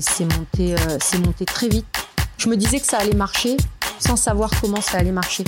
c'est 0.00 0.24
monté, 0.24 0.74
euh, 0.74 1.18
monté 1.24 1.44
très 1.44 1.68
vite. 1.68 1.86
Je 2.38 2.48
me 2.48 2.56
disais 2.56 2.80
que 2.80 2.86
ça 2.86 2.98
allait 2.98 3.14
marcher 3.14 3.56
sans 3.98 4.16
savoir 4.16 4.50
comment 4.60 4.80
ça 4.80 4.98
allait 4.98 5.12
marcher. 5.12 5.44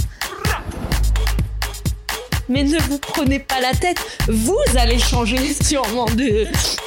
Mais 2.49 2.65
ne 2.65 2.79
vous 2.81 2.99
prenez 2.99 3.39
pas 3.39 3.61
la 3.61 3.73
tête, 3.73 3.99
vous 4.29 4.59
allez 4.77 4.99
changer 4.99 5.55
sûrement 5.63 6.07
de, 6.07 6.47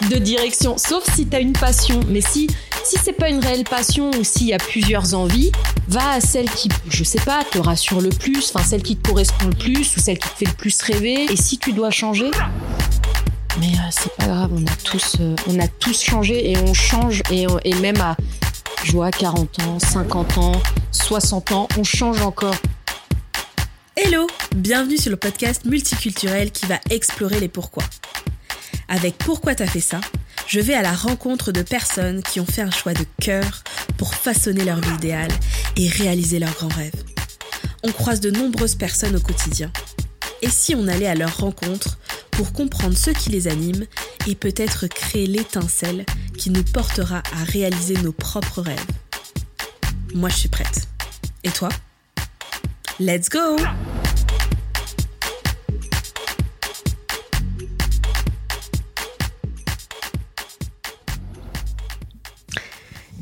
de 0.09 0.17
direction, 0.17 0.77
sauf 0.77 1.03
si 1.15 1.25
tu 1.25 1.35
as 1.35 1.39
une 1.39 1.53
passion. 1.53 2.01
Mais 2.09 2.19
si, 2.19 2.47
si 2.83 2.97
c'est 3.01 3.13
pas 3.13 3.29
une 3.29 3.39
réelle 3.39 3.63
passion 3.63 4.11
ou 4.19 4.25
s'il 4.25 4.47
y 4.47 4.53
a 4.53 4.57
plusieurs 4.57 5.13
envies, 5.13 5.53
va 5.87 6.11
à 6.11 6.19
celle 6.19 6.49
qui, 6.49 6.67
je 6.89 7.05
sais 7.05 7.21
pas, 7.21 7.45
te 7.49 7.59
rassure 7.59 8.01
le 8.01 8.09
plus, 8.09 8.51
enfin 8.53 8.65
celle 8.65 8.83
qui 8.83 8.97
te 8.97 9.07
correspond 9.07 9.47
le 9.47 9.55
plus 9.55 9.95
ou 9.95 10.01
celle 10.01 10.19
qui 10.19 10.27
te 10.27 10.37
fait 10.39 10.45
le 10.45 10.53
plus 10.53 10.81
rêver. 10.81 11.31
Et 11.31 11.37
si 11.37 11.57
tu 11.57 11.71
dois 11.71 11.91
changer, 11.91 12.29
mais 13.59 13.67
euh, 13.67 13.89
c'est 13.91 14.13
pas 14.15 14.25
grave, 14.25 14.51
on 14.53 14.65
a 14.65 14.75
tous, 14.83 15.17
euh, 15.19 15.35
on 15.47 15.59
a 15.59 15.67
changé 15.93 16.51
et 16.51 16.57
on 16.57 16.73
change 16.73 17.21
et, 17.29 17.45
et 17.63 17.75
même 17.75 17.99
à, 18.01 18.15
je 18.83 18.91
vois, 18.93 19.11
40 19.11 19.59
ans, 19.63 19.79
50 19.79 20.37
ans, 20.37 20.61
60 20.91 21.51
ans, 21.51 21.67
on 21.77 21.83
change 21.83 22.21
encore. 22.21 22.55
Hello, 23.95 24.27
bienvenue 24.55 24.97
sur 24.97 25.11
le 25.11 25.17
podcast 25.17 25.65
multiculturel 25.65 26.51
qui 26.51 26.65
va 26.65 26.79
explorer 26.89 27.39
les 27.39 27.47
pourquoi. 27.47 27.83
Avec 28.87 29.17
Pourquoi 29.17 29.55
t'as 29.55 29.67
fait 29.67 29.79
ça 29.79 30.01
je 30.45 30.59
vais 30.59 30.73
à 30.73 30.81
la 30.81 30.91
rencontre 30.91 31.51
de 31.51 31.61
personnes 31.61 32.21
qui 32.21 32.39
ont 32.39 32.45
fait 32.45 32.61
un 32.61 32.69
choix 32.69 32.93
de 32.93 33.05
cœur 33.21 33.63
pour 33.97 34.13
façonner 34.13 34.65
leur 34.65 34.79
vie 34.81 34.93
idéale 34.95 35.31
et 35.77 35.87
réaliser 35.87 36.37
leurs 36.37 36.53
grands 36.53 36.67
rêves. 36.67 37.03
On 37.81 37.91
croise 37.91 38.19
de 38.19 38.29
nombreuses 38.29 38.75
personnes 38.75 39.15
au 39.15 39.19
quotidien. 39.19 39.71
Et 40.43 40.49
si 40.49 40.75
on 40.75 40.89
allait 40.89 41.07
à 41.07 41.15
leur 41.15 41.37
rencontre 41.37 41.97
pour 42.31 42.51
comprendre 42.51 42.97
ce 42.97 43.11
qui 43.11 43.29
les 43.29 43.47
anime 43.47 43.85
et 44.27 44.35
peut-être 44.35 44.87
créer 44.87 45.25
l'étincelle 45.25 46.05
qui 46.37 46.49
nous 46.49 46.65
portera 46.65 47.23
à 47.31 47.45
réaliser 47.45 47.93
nos 48.03 48.11
propres 48.11 48.61
rêves 48.61 48.85
Moi, 50.13 50.27
je 50.27 50.35
suis 50.35 50.49
prête. 50.49 50.89
Et 51.45 51.49
toi? 51.49 51.69
Let's 52.99 53.29
go 53.29 53.55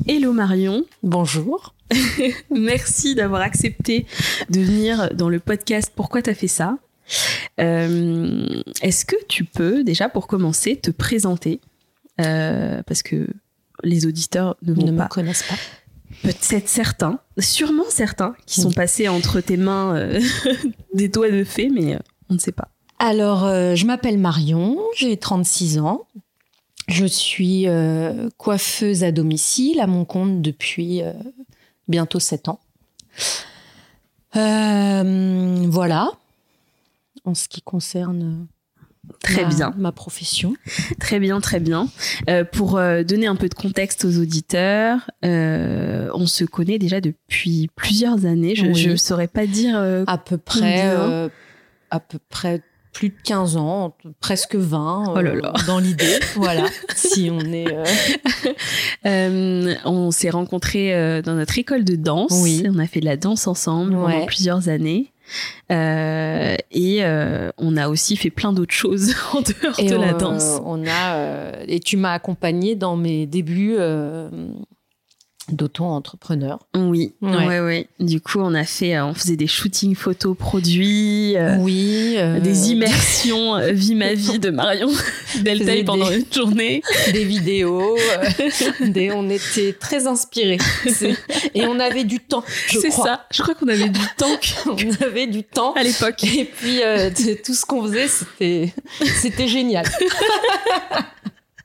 Hello 0.08 0.32
Marion. 0.32 0.84
Bonjour. 1.04 1.72
Merci 2.50 3.14
d'avoir 3.14 3.42
accepté 3.42 4.06
de 4.50 4.60
venir 4.60 5.14
dans 5.14 5.28
le 5.28 5.38
podcast 5.38 5.92
Pourquoi 5.94 6.20
t'as 6.20 6.34
fait 6.34 6.48
ça? 6.48 6.78
Euh, 7.60 8.62
Est-ce 8.82 9.04
que 9.04 9.16
tu 9.28 9.44
peux 9.44 9.84
déjà 9.84 10.08
pour 10.08 10.26
commencer 10.26 10.76
te 10.76 10.90
présenter 10.90 11.60
euh, 12.20 12.82
Parce 12.86 13.02
que 13.02 13.26
les 13.82 14.06
auditeurs 14.06 14.56
ne, 14.62 14.74
ne 14.74 14.92
me 14.92 15.08
connaissent 15.08 15.44
pas 15.44 15.56
peut-être 16.22 16.68
certains, 16.68 17.18
sûrement 17.38 17.88
certains, 17.88 18.36
qui 18.46 18.60
sont 18.60 18.70
passés 18.70 19.08
entre 19.08 19.40
tes 19.40 19.56
mains 19.56 19.96
euh, 19.96 20.20
des 20.94 21.08
doigts 21.08 21.30
de 21.30 21.42
fée, 21.42 21.68
mais 21.68 21.98
on 22.28 22.34
ne 22.34 22.38
sait 22.38 22.52
pas. 22.52 22.68
Alors, 22.98 23.48
je 23.48 23.84
m'appelle 23.84 24.18
Marion, 24.18 24.78
j'ai 24.94 25.16
36 25.16 25.80
ans. 25.80 26.06
Je 26.86 27.04
suis 27.06 27.66
coiffeuse 28.36 29.02
à 29.02 29.10
domicile, 29.10 29.80
à 29.80 29.88
mon 29.88 30.04
compte 30.04 30.40
depuis 30.40 31.02
bientôt 31.88 32.20
7 32.20 32.48
ans. 32.48 32.60
voilà, 34.34 36.12
en 37.24 37.34
ce 37.34 37.48
qui 37.48 37.62
concerne 37.62 38.46
Très 39.20 39.44
bien. 39.44 39.74
Ma 39.76 39.92
profession. 39.92 40.54
Très 41.00 41.18
bien, 41.18 41.40
très 41.40 41.58
bien. 41.58 41.88
Euh, 42.28 42.44
pour 42.44 42.76
euh, 42.76 43.02
donner 43.02 43.26
un 43.26 43.34
peu 43.34 43.48
de 43.48 43.54
contexte 43.54 44.04
aux 44.04 44.18
auditeurs, 44.18 45.10
euh, 45.24 46.08
on 46.14 46.26
se 46.26 46.44
connaît 46.44 46.78
déjà 46.78 47.00
depuis 47.00 47.68
plusieurs 47.74 48.26
années. 48.26 48.54
Je 48.54 48.88
ne 48.88 48.96
saurais 48.96 49.28
pas 49.28 49.46
dire. 49.46 49.76
à 50.06 50.18
peu 50.18 50.38
près. 50.38 50.86
à 51.90 52.00
peu 52.00 52.18
près 52.28 52.62
plus 52.92 53.08
de 53.08 53.14
15 53.24 53.56
ans, 53.56 53.96
presque 54.20 54.54
20 54.54 55.14
oh 55.16 55.64
dans 55.66 55.78
l'idée. 55.78 56.20
voilà, 56.36 56.66
si 56.94 57.30
on 57.32 57.40
est. 57.40 57.66
on 59.84 60.10
s'est 60.10 60.30
rencontrés 60.30 61.22
dans 61.22 61.34
notre 61.34 61.58
école 61.58 61.84
de 61.84 61.96
danse. 61.96 62.40
Oui. 62.42 62.64
On 62.68 62.78
a 62.78 62.86
fait 62.86 63.00
de 63.00 63.06
la 63.06 63.16
danse 63.16 63.46
ensemble 63.46 63.92
pendant 63.92 64.26
plusieurs 64.26 64.68
années. 64.68 65.11
Euh, 65.70 66.56
et 66.70 67.04
euh, 67.04 67.50
on 67.58 67.76
a 67.76 67.88
aussi 67.88 68.16
fait 68.16 68.30
plein 68.30 68.52
d'autres 68.52 68.74
choses 68.74 69.14
en 69.32 69.40
dehors 69.40 69.76
de 69.76 69.96
la 69.96 70.12
danse. 70.12 70.60
On 70.64 70.86
a 70.86 71.62
et 71.66 71.80
tu 71.80 71.96
m'as 71.96 72.12
accompagnée 72.12 72.74
dans 72.74 72.96
mes 72.96 73.26
débuts 73.26 73.76
d'auto-entrepreneur. 75.52 76.58
Oui, 76.74 77.12
ouais. 77.22 77.60
ouais. 77.60 77.86
Du 78.00 78.20
coup, 78.20 78.38
on 78.40 78.54
a 78.54 78.64
fait, 78.64 78.96
euh, 78.96 79.06
on 79.06 79.14
faisait 79.14 79.36
des 79.36 79.46
shootings 79.46 79.94
photos 79.94 80.36
produits, 80.36 81.36
euh, 81.36 81.56
oui, 81.58 82.14
euh, 82.16 82.40
des 82.40 82.70
immersions 82.70 83.58
vie 83.72 83.94
ma 83.94 84.14
vie 84.14 84.38
de 84.38 84.50
Marion 84.50 84.90
Deltaï 85.42 85.84
pendant 85.84 86.10
une 86.10 86.24
journée, 86.32 86.82
des 87.12 87.24
vidéos, 87.24 87.96
des, 88.80 89.12
on 89.12 89.28
était 89.30 89.72
très 89.72 90.06
inspirés 90.06 90.58
et 91.54 91.66
on 91.66 91.78
avait 91.78 92.04
du 92.04 92.20
temps. 92.20 92.44
C'est 92.68 92.90
ça. 92.90 93.26
Je 93.30 93.42
crois 93.42 93.54
qu'on 93.54 93.68
avait 93.68 93.88
du 93.88 94.00
temps. 94.16 94.38
on 94.66 95.04
avait 95.04 95.26
du 95.26 95.44
temps 95.44 95.72
à 95.74 95.82
l'époque. 95.82 96.24
Et 96.24 96.44
puis 96.44 96.80
tout 97.44 97.54
ce 97.54 97.64
qu'on 97.64 97.82
faisait, 97.84 98.08
c'était 98.08 98.72
c'était 99.20 99.48
génial. 99.48 99.86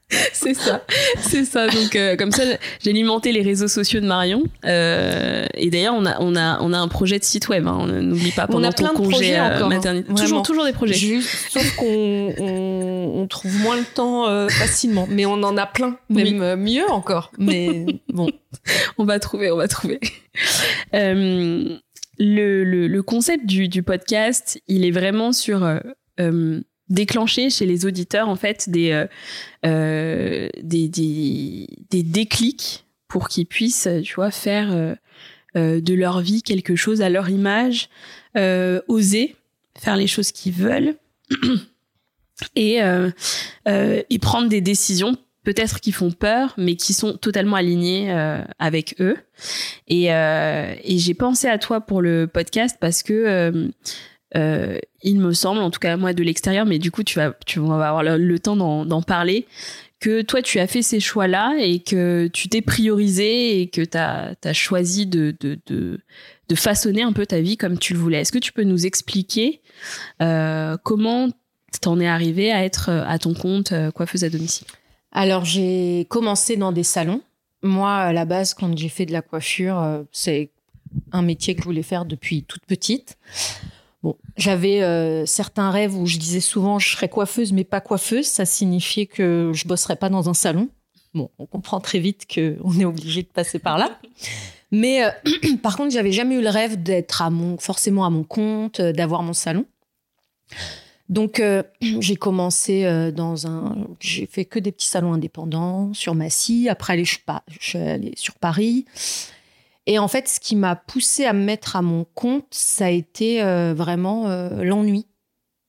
c'est 0.31 0.53
ça, 0.53 0.85
c'est 1.19 1.43
ça. 1.43 1.67
Donc 1.67 1.95
euh, 1.95 2.15
comme 2.15 2.31
ça, 2.31 2.43
j'ai 2.81 2.91
alimenté 2.91 3.33
les 3.33 3.41
réseaux 3.41 3.67
sociaux 3.67 3.99
de 3.99 4.07
Marion. 4.07 4.43
Euh, 4.63 5.45
et 5.53 5.69
d'ailleurs, 5.69 5.95
on 5.95 6.05
a, 6.05 6.21
on 6.21 6.33
a, 6.37 6.59
on 6.61 6.71
a 6.71 6.77
un 6.77 6.87
projet 6.87 7.19
de 7.19 7.25
site 7.25 7.49
web. 7.49 7.67
Hein. 7.67 7.87
N'oublie 7.87 8.31
pas 8.31 8.47
pendant 8.47 8.67
on 8.67 8.71
a 8.71 8.71
plein 8.71 8.93
ton 8.93 8.93
de 8.93 8.97
congé 8.99 9.11
projets 9.11 9.39
euh, 9.39 9.67
maternité. 9.67 10.13
toujours, 10.13 10.43
toujours 10.43 10.63
des 10.63 10.71
projets. 10.71 10.93
Juste, 10.93 11.29
sauf 11.49 11.75
qu'on 11.75 12.33
on, 12.37 13.27
trouve 13.27 13.59
moins 13.59 13.75
le 13.75 13.83
temps 13.83 14.29
euh, 14.29 14.47
facilement, 14.47 15.07
mais 15.09 15.25
on 15.25 15.43
en 15.43 15.57
a 15.57 15.65
plein, 15.65 15.97
même 16.09 16.41
euh, 16.41 16.55
mieux 16.55 16.89
encore. 16.89 17.31
Mais 17.37 17.85
bon, 18.07 18.29
on 18.97 19.03
va 19.03 19.19
trouver, 19.19 19.51
on 19.51 19.57
va 19.57 19.67
trouver. 19.67 19.99
le, 20.93 21.79
le, 22.17 22.87
le, 22.87 23.03
concept 23.03 23.45
du, 23.45 23.67
du 23.67 23.83
podcast, 23.83 24.61
il 24.69 24.85
est 24.85 24.91
vraiment 24.91 25.33
sur 25.33 25.67
déclencher 26.89 27.49
chez 27.49 27.65
les 27.65 27.85
auditeurs 27.85 28.29
en 28.29 28.35
fait 28.35 28.69
des 28.69 28.91
euh, 28.91 29.07
euh, 29.65 30.49
des, 30.61 30.87
des, 30.87 31.67
des, 31.89 32.03
déclics 32.03 32.85
pour 33.07 33.27
qu'ils 33.27 33.45
puissent 33.45 33.89
tu 34.03 34.15
vois 34.15 34.31
faire 34.31 34.71
euh, 34.71 35.81
de 35.81 35.93
leur 35.93 36.21
vie 36.21 36.43
quelque 36.43 36.75
chose 36.75 37.01
à 37.01 37.09
leur 37.09 37.29
image 37.29 37.89
oser 38.87 39.35
faire 39.77 39.97
les 39.97 40.07
choses 40.07 40.31
qu'ils 40.31 40.53
veulent 40.53 40.95
et 42.55 42.79
et 43.65 44.19
prendre 44.19 44.49
des 44.49 44.61
décisions 44.61 45.15
peut-être 45.43 45.79
qui 45.79 45.91
font 45.91 46.11
peur 46.11 46.53
mais 46.57 46.75
qui 46.75 46.93
sont 46.93 47.13
totalement 47.17 47.55
alignées 47.55 48.11
avec 48.59 48.95
eux. 48.99 49.17
Et 49.87 50.05
et 50.05 50.97
j'ai 50.99 51.13
pensé 51.15 51.47
à 51.47 51.57
toi 51.57 51.81
pour 51.81 52.01
le 52.01 52.27
podcast 52.27 52.77
parce 52.79 53.01
que 53.01 53.71
euh, 54.35 54.77
il 55.03 55.19
me 55.19 55.33
semble, 55.33 55.61
en 55.61 55.71
tout 55.71 55.79
cas 55.79 55.97
moi 55.97 56.13
de 56.13 56.23
l'extérieur, 56.23 56.65
mais 56.65 56.79
du 56.79 56.91
coup 56.91 57.03
tu 57.03 57.19
vas, 57.19 57.33
tu 57.45 57.59
vas 57.59 57.87
avoir 57.87 58.03
le, 58.03 58.39
temps 58.39 58.55
d'en 58.57 59.01
parler, 59.01 59.45
que 59.99 60.21
toi 60.21 60.41
tu 60.41 60.59
as 60.59 60.67
fait 60.67 60.81
ces 60.81 60.99
choix-là 60.99 61.55
et 61.59 61.79
que 61.79 62.27
tu 62.27 62.49
t'es 62.49 62.61
priorisé 62.61 63.61
et 63.61 63.67
que 63.67 63.81
tu 63.81 63.97
as, 63.97 64.53
choisi 64.53 65.05
de, 65.05 65.35
de, 65.39 65.59
de, 65.67 66.55
façonner 66.55 67.01
un 67.01 67.13
peu 67.13 67.25
ta 67.25 67.39
vie 67.39 67.57
comme 67.57 67.77
tu 67.77 67.93
le 67.93 67.99
voulais. 67.99 68.21
Est-ce 68.21 68.31
que 68.31 68.37
tu 68.39 68.51
peux 68.51 68.63
nous 68.63 68.85
expliquer 68.85 69.61
euh, 70.21 70.77
comment 70.83 71.29
t'en 71.81 71.99
es 71.99 72.07
arrivé 72.07 72.51
à 72.51 72.63
être 72.63 72.89
à 72.89 73.19
ton 73.19 73.33
compte 73.33 73.71
euh, 73.71 73.91
coiffeuse 73.91 74.23
à 74.23 74.29
domicile? 74.29 74.67
Alors 75.11 75.45
j'ai 75.45 76.05
commencé 76.09 76.57
dans 76.57 76.71
des 76.71 76.83
salons. 76.83 77.21
Moi, 77.63 77.91
à 77.91 78.13
la 78.13 78.25
base, 78.25 78.53
quand 78.53 78.77
j'ai 78.77 78.89
fait 78.89 79.05
de 79.05 79.11
la 79.11 79.21
coiffure, 79.21 79.79
euh, 79.79 80.03
c'est 80.11 80.51
un 81.11 81.21
métier 81.21 81.55
que 81.55 81.61
je 81.61 81.65
voulais 81.65 81.83
faire 81.83 82.05
depuis 82.05 82.43
toute 82.43 82.65
petite. 82.65 83.17
J'avais 84.35 84.81
euh, 84.81 85.25
certains 85.25 85.71
rêves 85.71 85.95
où 85.95 86.05
je 86.05 86.17
disais 86.17 86.39
souvent 86.39 86.79
je 86.79 86.89
serais 86.89 87.09
coiffeuse 87.09 87.53
mais 87.53 87.63
pas 87.63 87.81
coiffeuse, 87.81 88.25
ça 88.25 88.45
signifiait 88.45 89.05
que 89.05 89.51
je 89.53 89.67
bosserais 89.67 89.95
pas 89.95 90.09
dans 90.09 90.29
un 90.29 90.33
salon. 90.33 90.69
Bon, 91.13 91.31
on 91.39 91.45
comprend 91.45 91.79
très 91.79 91.99
vite 91.99 92.25
que 92.27 92.57
on 92.63 92.79
est 92.79 92.85
obligé 92.85 93.23
de 93.23 93.27
passer 93.27 93.59
par 93.59 93.77
là. 93.77 93.99
Mais 94.71 95.03
euh, 95.03 95.09
par 95.63 95.77
contre, 95.77 95.91
j'avais 95.91 96.11
jamais 96.11 96.35
eu 96.35 96.41
le 96.41 96.49
rêve 96.49 96.81
d'être 96.81 97.23
forcément 97.59 98.05
à 98.05 98.09
mon 98.09 98.23
compte, 98.23 98.79
euh, 98.79 98.93
d'avoir 98.93 99.23
mon 99.23 99.33
salon. 99.33 99.65
Donc 101.09 101.41
j'ai 101.81 102.15
commencé 102.17 103.11
dans 103.13 103.47
un 103.47 103.77
j'ai 103.99 104.25
fait 104.25 104.45
que 104.45 104.59
des 104.59 104.71
petits 104.71 104.87
salons 104.87 105.13
indépendants 105.13 105.93
sur 105.93 106.15
Massy, 106.15 106.67
après 106.69 107.03
je 107.03 107.19
suis 107.59 107.77
allée 107.77 108.13
sur 108.15 108.35
Paris. 108.35 108.85
Et 109.87 109.99
en 109.99 110.09
fait, 110.09 110.27
ce 110.27 110.41
qui 110.41 110.57
m'a 110.57 110.75
poussé 110.75 111.25
à 111.25 111.31
me 111.31 111.43
mettre 111.43 111.77
à 111.77 111.81
mon 111.81 112.05
compte, 112.13 112.45
ça 112.51 112.87
a 112.87 112.89
été 112.89 113.41
euh, 113.41 113.73
vraiment 113.73 114.27
euh, 114.27 114.63
l'ennui. 114.63 115.07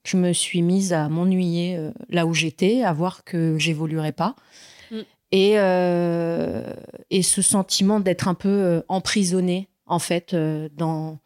Je 0.05 0.17
me 0.17 0.32
suis 0.32 0.61
mise 0.61 0.93
à 0.93 1.09
m'ennuyer 1.09 1.76
euh, 1.76 1.93
là 2.11 2.26
où 2.26 2.35
j'étais, 2.35 2.82
à 2.82 2.93
voir 2.93 3.23
que 3.23 3.56
j'évoluerais 3.59 4.12
pas. 4.12 4.35
Mm. 4.91 5.00
et, 5.31 5.53
et 7.11 7.23
ce 7.23 7.43
sentiment 7.43 8.00
d'être 8.00 8.26
un 8.26 8.35
peu 8.35 8.82
emprisonné, 8.88 9.69
en 9.87 10.00
fait, 10.00 10.35
dans, 10.76 11.19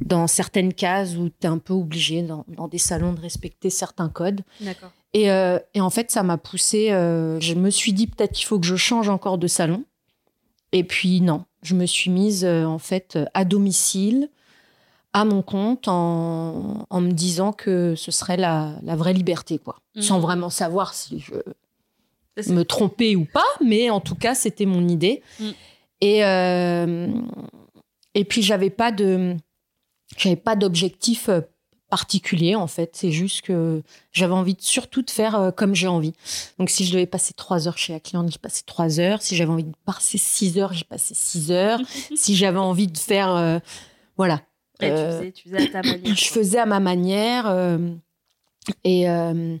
dans 0.00 0.26
certaines 0.26 0.72
cases 0.72 1.16
où 1.16 1.28
tu 1.28 1.46
es 1.46 1.46
un 1.46 1.58
peu 1.58 1.74
obligé, 1.74 2.22
dans, 2.22 2.46
dans, 2.48 2.68
des 2.68 2.78
salons, 2.78 3.12
de 3.12 3.20
respecter 3.20 3.68
certains 3.68 4.08
codes. 4.08 4.40
Et, 5.12 5.24
et, 5.24 5.80
en 5.80 5.90
fait, 5.90 6.10
ça 6.10 6.22
m'a 6.22 6.38
poussé. 6.38 6.88
je 6.90 7.54
me 7.54 7.70
suis 7.70 7.92
dit 7.92 8.06
peut-être 8.06 8.32
qu'il 8.32 8.46
faut 8.46 8.60
que 8.60 8.66
je 8.66 8.76
change 8.76 9.08
encore 9.08 9.36
de 9.36 9.48
salon. 9.48 9.84
Et 10.72 10.84
puis 10.84 11.20
non, 11.20 11.44
je 11.66 11.74
me 11.74 11.86
suis 11.86 12.10
mise 12.10 12.44
en 12.44 12.78
fait 12.78 13.18
à 13.34 13.44
domicile 13.44 14.28
à 15.16 15.24
mon 15.24 15.40
compte 15.40 15.88
en, 15.88 16.86
me 16.92 17.10
disant 17.10 17.50
que 17.54 17.94
ce 17.94 18.10
serait 18.10 18.36
la, 18.36 18.74
vraie 18.82 19.14
liberté, 19.14 19.58
quoi. 19.58 19.80
Mmh. 19.94 20.02
Sans 20.02 20.20
vraiment 20.20 20.50
savoir 20.50 20.92
si 20.92 21.20
je 22.36 22.52
me 22.52 22.64
trompais 22.64 23.16
ou 23.16 23.24
pas, 23.24 23.46
mais 23.64 23.88
en 23.88 24.00
tout 24.00 24.14
cas, 24.14 24.34
c'était 24.34 24.66
mon 24.66 24.86
idée. 24.86 25.22
Mmh. 25.40 25.48
Et, 26.02 26.22
euh, 26.22 27.08
et 28.12 28.26
puis, 28.26 28.42
j'avais 28.42 28.68
pas 28.68 28.92
de, 28.92 29.34
j'avais 30.18 30.36
pas 30.36 30.54
d'objectif 30.54 31.30
euh, 31.30 31.40
particulier, 31.90 32.54
en 32.54 32.66
fait. 32.66 32.90
C'est 32.94 33.12
juste 33.12 33.42
que 33.42 33.82
j'avais 34.12 34.34
envie 34.34 34.54
de, 34.54 34.62
surtout 34.62 35.02
de 35.02 35.10
faire 35.10 35.34
euh, 35.36 35.50
comme 35.50 35.74
j'ai 35.74 35.88
envie. 35.88 36.14
Donc, 36.58 36.70
si 36.70 36.84
je 36.84 36.92
devais 36.92 37.06
passer 37.06 37.34
trois 37.34 37.68
heures 37.68 37.78
chez 37.78 37.92
la 37.92 38.00
cliente, 38.00 38.30
j'ai 38.30 38.38
passé 38.38 38.62
trois 38.66 39.00
heures. 39.00 39.22
Si 39.22 39.36
j'avais 39.36 39.50
envie 39.50 39.64
de 39.64 39.72
passer 39.84 40.18
six 40.18 40.58
heures, 40.58 40.72
j'ai 40.72 40.84
passé 40.84 41.14
six 41.14 41.50
heures. 41.50 41.80
si 42.16 42.36
j'avais 42.36 42.58
envie 42.58 42.88
de 42.88 42.98
faire, 42.98 43.60
voilà, 44.16 44.40
euh, 44.82 45.30
tu, 45.30 45.48
faisais, 45.48 45.68
à 45.68 45.82
ta 45.82 45.82
manière. 45.82 46.16
Je 46.16 46.24
faisais 46.26 46.58
à 46.58 46.66
ma 46.66 46.80
manière. 46.80 47.46
Euh, 47.46 47.78
et, 48.84 49.08
euh, 49.08 49.56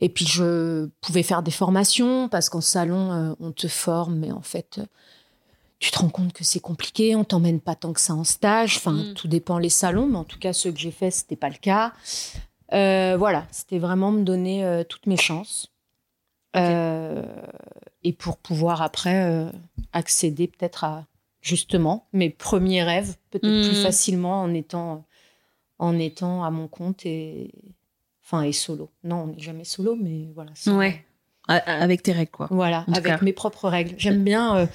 et 0.00 0.08
puis, 0.08 0.26
je 0.26 0.86
pouvais 1.00 1.22
faire 1.22 1.44
des 1.44 1.52
formations 1.52 2.28
parce 2.28 2.48
qu'en 2.48 2.60
salon, 2.60 3.36
on 3.38 3.52
te 3.52 3.68
forme, 3.68 4.16
mais 4.16 4.32
en 4.32 4.42
fait, 4.42 4.80
tu 5.78 5.90
te 5.90 5.98
rends 5.98 6.08
compte 6.08 6.32
que 6.32 6.44
c'est 6.44 6.60
compliqué. 6.60 7.14
On 7.14 7.24
t'emmène 7.24 7.60
pas 7.60 7.74
tant 7.74 7.92
que 7.92 8.00
ça 8.00 8.14
en 8.14 8.24
stage. 8.24 8.76
Enfin, 8.76 9.12
tout 9.14 9.28
dépend 9.28 9.58
les 9.58 9.68
salons, 9.68 10.06
mais 10.06 10.18
en 10.18 10.24
tout 10.24 10.38
cas, 10.38 10.52
ceux 10.52 10.72
que 10.72 10.78
j'ai 10.78 10.90
fait, 10.90 11.10
c'était 11.10 11.36
pas 11.36 11.48
le 11.48 11.56
cas. 11.56 11.92
voilà, 12.70 13.46
c'était 13.50 13.78
vraiment 13.78 14.10
me 14.10 14.22
donner 14.22 14.82
toutes 14.88 15.06
mes 15.06 15.16
chances. 15.16 15.72
et 16.54 18.12
pour 18.18 18.36
pouvoir 18.38 18.82
après 18.82 19.50
accéder 19.92 20.48
peut-être 20.48 20.84
à, 20.84 21.06
justement 21.40 22.08
mes 22.12 22.30
premiers 22.30 22.82
rêves, 22.82 23.16
peut-être 23.30 23.42
plus 23.42 23.82
facilement 23.82 24.42
en 24.42 24.54
étant, 24.54 25.04
en 25.78 25.98
étant 25.98 26.44
à 26.44 26.50
mon 26.50 26.68
compte 26.68 27.06
et, 27.06 27.52
enfin, 28.24 28.42
et 28.42 28.52
solo. 28.52 28.90
Non, 29.04 29.22
on 29.22 29.26
n'est 29.28 29.40
jamais 29.40 29.64
solo, 29.64 29.96
mais 29.96 30.28
voilà. 30.34 30.52
Ouais. 30.66 31.04
Avec 31.48 32.02
tes 32.02 32.12
règles, 32.12 32.30
quoi. 32.30 32.48
Voilà, 32.50 32.84
avec 32.92 33.22
mes 33.22 33.32
propres 33.32 33.68
règles. 33.68 33.94
J'aime 33.96 34.22
bien 34.22 34.56
euh, 34.56 34.66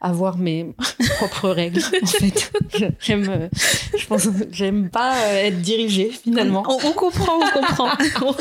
avoir 0.00 0.36
mes 0.38 0.74
propres 1.16 1.50
règles. 1.50 1.80
En 2.02 2.06
fait, 2.06 2.52
j'aime, 3.00 3.28
euh, 3.28 3.48
je 3.96 4.06
pense, 4.06 4.28
j'aime 4.50 4.90
pas 4.90 5.16
euh, 5.16 5.46
être 5.46 5.60
dirigée 5.60 6.10
finalement. 6.10 6.64
On, 6.68 6.92
comprend, 6.92 7.38
on 7.38 7.60
comprend. 7.60 7.90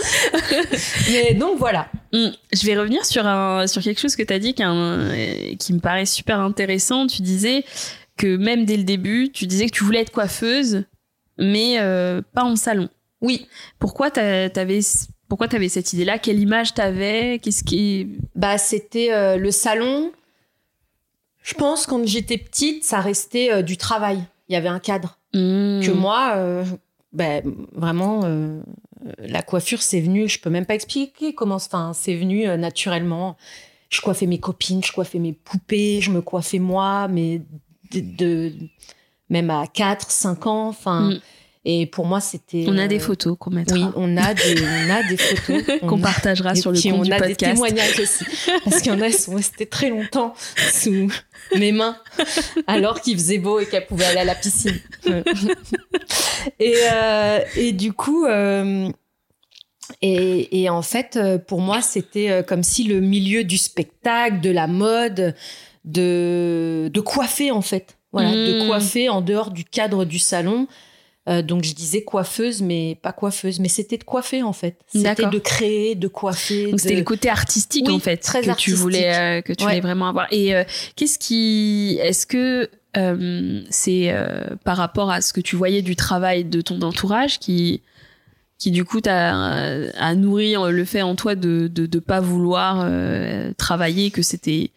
Mais 1.12 1.34
donc 1.34 1.58
voilà. 1.58 1.90
Hmm. 2.14 2.30
Je 2.54 2.66
vais 2.66 2.78
revenir 2.78 3.06
sur 3.06 3.26
un 3.26 3.68
sur 3.68 3.82
quelque 3.82 4.00
chose 4.00 4.16
que 4.16 4.24
tu 4.24 4.34
as 4.34 4.40
dit 4.40 4.54
qui, 4.54 4.64
qui 5.58 5.74
me 5.74 5.80
paraît 5.80 6.06
super 6.06 6.40
intéressant. 6.40 7.08
Tu 7.08 7.22
disais 7.22 7.64
que 8.18 8.38
même 8.38 8.66
dès 8.66 8.78
le 8.78 8.84
début, 8.84 9.32
tu 9.32 9.48
disais 9.48 9.66
que 9.68 9.76
tu 9.76 9.84
voulais 9.84 10.02
être 10.02 10.12
coiffeuse, 10.12 10.84
mais 11.38 11.80
euh, 11.80 12.22
pas 12.34 12.44
en 12.44 12.56
salon. 12.56 12.90
Oui. 13.22 13.48
Pourquoi 13.80 14.12
t'avais 14.12 14.80
pourquoi 15.28 15.48
t'avais 15.48 15.70
cette 15.70 15.92
idée-là? 15.94 16.20
Quelle 16.20 16.40
image 16.40 16.76
t'avais? 16.76 17.40
Qu'est-ce 17.42 17.64
qui 17.64 18.20
Bah, 18.36 18.60
c'était 18.60 19.38
le 19.38 19.50
salon 19.50 20.12
je 21.46 21.54
pense 21.54 21.86
quand 21.86 22.06
j'étais 22.08 22.40
petite, 22.40 22.84
ça 22.84 23.00
restait 23.00 23.52
euh, 23.52 23.62
du 23.62 23.78
travail. 23.78 24.24
Il 24.50 24.54
y 24.54 24.56
avait 24.56 24.68
un 24.68 24.80
cadre. 24.80 25.20
Mmh. 25.34 25.82
Que 25.82 25.92
moi, 25.92 26.34
euh, 26.38 26.66
ben, 27.14 27.44
vraiment, 27.72 28.22
euh, 28.24 28.62
la 29.20 29.44
coiffure, 29.44 29.84
c'est 29.84 30.02
venu, 30.02 30.28
je 30.28 30.40
peux 30.40 30.50
même 30.50 30.66
pas 30.66 30.74
expliquer 30.74 31.36
comment, 31.36 31.56
enfin, 31.56 31.92
c'est 31.94 32.16
venu 32.16 32.46
naturellement. 32.58 33.38
Je 33.90 34.02
coiffais 34.02 34.26
mes 34.26 34.40
copines, 34.40 34.84
je 34.84 34.92
coiffais 34.92 35.20
mes 35.20 35.34
poupées, 35.34 36.02
je 36.02 36.10
me 36.10 36.22
coiffais 36.22 36.58
moi, 36.58 37.08
mais 37.08 37.44
de, 37.94 38.52
même 39.30 39.52
à 39.52 39.68
4, 39.68 40.10
5 40.10 40.48
ans, 40.48 40.68
enfin. 40.68 41.12
Mmh. 41.12 41.20
Et 41.68 41.88
pour 41.88 42.06
moi, 42.06 42.22
c'était. 42.22 42.66
On 42.68 42.78
a 42.78 42.88
des 42.88 43.00
photos 43.00 43.36
qu'on 43.40 43.50
mettra. 43.50 43.76
Oui, 43.76 43.86
on 43.96 44.16
a 44.18 44.36
des, 44.36 44.56
on 44.62 44.90
a 44.92 45.02
des 45.10 45.18
photos 45.18 45.80
qu'on 45.88 46.00
partagera 46.00 46.54
sur 46.54 46.72
le 46.72 46.80
compte 46.80 47.04
du 47.04 47.10
podcast. 47.10 47.12
On 47.12 47.24
a 47.24 47.28
des 47.28 47.36
témoignages 47.36 48.00
aussi, 48.00 48.26
parce 48.64 48.82
qu'il 48.82 48.92
y 48.92 48.96
en 48.96 49.02
a 49.02 49.10
qui 49.10 49.18
sont 49.18 49.34
restés 49.34 49.66
très 49.66 49.90
longtemps 49.90 50.36
sous 50.72 51.12
mes 51.58 51.72
mains, 51.72 51.98
alors 52.68 53.02
qu'il 53.02 53.18
faisait 53.18 53.40
beau 53.40 53.60
et 53.60 53.66
qu'elle 53.66 53.88
pouvait 53.88 54.06
aller 54.06 54.20
à 54.20 54.26
la 54.26 54.36
piscine. 54.36 54.80
et, 56.60 56.76
euh, 56.94 57.40
et 57.56 57.72
du 57.72 57.94
coup. 57.94 58.26
Euh, 58.26 58.90
et, 60.02 60.64
et, 60.64 60.70
en 60.70 60.82
fait, 60.82 61.20
pour 61.48 61.62
moi, 61.62 61.82
c'était 61.82 62.32
euh, 62.32 62.42
comme 62.42 62.64
si 62.64 62.86
le 62.86 63.02
milieu 63.02 63.44
du 63.44 63.58
spectacle, 63.58 64.42
de 64.42 64.50
la 64.50 64.66
mode, 64.66 65.36
de, 65.84 66.90
de 66.92 67.00
coiffer 67.02 67.52
en 67.52 67.62
fait, 67.62 67.98
voilà, 68.12 68.32
de 68.32 68.64
mmh. 68.64 68.68
coiffer 68.68 69.10
en 69.10 69.22
dehors 69.22 69.52
du 69.52 69.64
cadre 69.64 70.04
du 70.04 70.18
salon, 70.18 70.68
euh, 71.28 71.42
donc 71.42 71.64
je 71.64 71.74
disais 71.74 72.04
coiffeuse, 72.04 72.62
mais 72.62 72.98
pas 73.02 73.12
coiffeuse, 73.12 73.60
mais 73.60 73.68
c'était 73.68 73.98
de 73.98 74.04
coiffer 74.04 74.44
en 74.44 74.54
fait. 74.54 74.78
C'était 74.88 75.28
de 75.28 75.40
créer, 75.40 75.96
de 75.96 76.08
coiffer. 76.08 76.70
Donc 76.70 76.80
c'était 76.80 76.96
le 76.96 77.04
côté 77.04 77.30
artistique 77.30 77.90
en 77.90 78.00
fait 78.00 78.18
très 78.18 78.44
que 78.44 78.56
tu 78.56 78.74
voulais 78.74 79.16
euh, 79.16 79.42
que 79.42 79.54
tu 79.54 79.64
voulais 79.64 79.82
vraiment 79.82 80.08
avoir. 80.08 80.28
Et 80.32 80.56
euh, 80.56 80.64
qu'est-ce 80.96 81.18
qui, 81.18 81.98
est-ce 82.02 82.28
que 82.28 82.70
c'est 83.70 84.16
par 84.64 84.78
rapport 84.78 85.12
à 85.12 85.22
ce 85.22 85.34
que 85.34 85.42
tu 85.42 85.56
voyais 85.56 85.82
du 85.82 85.96
travail 85.96 86.46
de 86.46 86.62
ton 86.62 86.82
entourage 86.82 87.40
qui 87.40 87.82
qui 88.58 88.72
du 88.72 88.86
coup 88.86 89.02
t'a 89.02 89.34
a 89.98 90.16
nourri 90.16 90.54
le 90.54 90.86
fait 90.86 91.02
en 91.02 91.16
toi 91.16 91.36
de 91.36 91.68
de, 91.68 91.88
de 91.88 92.00
pas 92.00 92.22
vouloir 92.22 92.90
travailler 93.58 94.12
que 94.12 94.22
c'était 94.22 94.72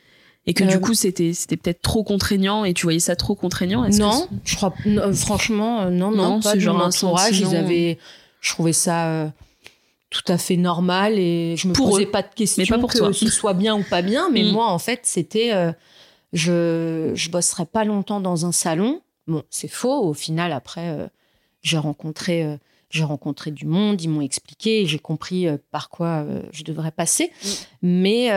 et 0.49 0.55
que 0.55 0.65
du 0.65 0.77
euh, 0.77 0.81
coup 0.81 0.95
c'était 0.95 1.35
c'était 1.35 1.59
peut-être 1.59 1.83
trop 1.83 2.03
contraignant 2.03 2.65
et 2.65 2.73
tu 2.73 2.85
voyais 2.85 3.01
ça 3.01 3.15
trop 3.15 3.35
contraignant 3.35 3.87
non 3.91 4.27
je 4.45 4.57
crois 4.57 4.75
franchement 5.13 5.83
euh, 5.83 5.91
non 5.91 6.11
non, 6.11 6.41
pas 6.41 6.59
genre 6.59 6.83
entourage 6.83 7.39
ils 7.39 7.55
avaient 7.55 7.99
je 8.41 8.51
trouvais 8.53 8.73
ça 8.73 9.09
euh, 9.09 9.29
tout 10.09 10.25
à 10.27 10.39
fait 10.39 10.57
normal 10.57 11.19
et 11.19 11.55
je 11.59 11.69
me 11.69 11.75
posais 11.75 12.07
pas 12.07 12.23
de 12.23 12.35
questions 12.35 12.63
mais 12.63 12.67
pas 12.67 12.79
pour 12.79 12.91
que 12.91 13.13
ce 13.13 13.29
soit 13.29 13.53
bien 13.53 13.77
ou 13.77 13.83
pas 13.83 14.01
bien 14.01 14.31
mais 14.31 14.43
mm. 14.43 14.53
moi 14.53 14.69
en 14.69 14.79
fait 14.79 15.01
c'était 15.03 15.53
je 16.33 17.13
je 17.15 17.31
bosserais 17.31 17.67
pas 17.67 17.85
longtemps 17.85 18.21
dans 18.21 18.47
un 18.47 18.53
salon 18.53 19.03
bon 19.27 19.43
c'est 19.51 19.69
faux 19.69 20.03
au 20.03 20.15
final 20.15 20.53
après 20.53 21.11
j'ai 21.61 21.79
rencontré 21.79 22.59
j'ai 22.91 23.05
rencontré 23.05 23.51
du 23.51 23.67
monde, 23.67 24.01
ils 24.01 24.09
m'ont 24.09 24.23
expliqué, 24.23 24.87
j'ai 24.87 24.99
compris 24.99 25.47
par 25.71 25.91
quoi 25.91 26.25
je 26.53 26.65
devrais 26.65 26.91
passer. 26.91 27.31
Mm. 27.45 27.49
Mais 27.83 28.31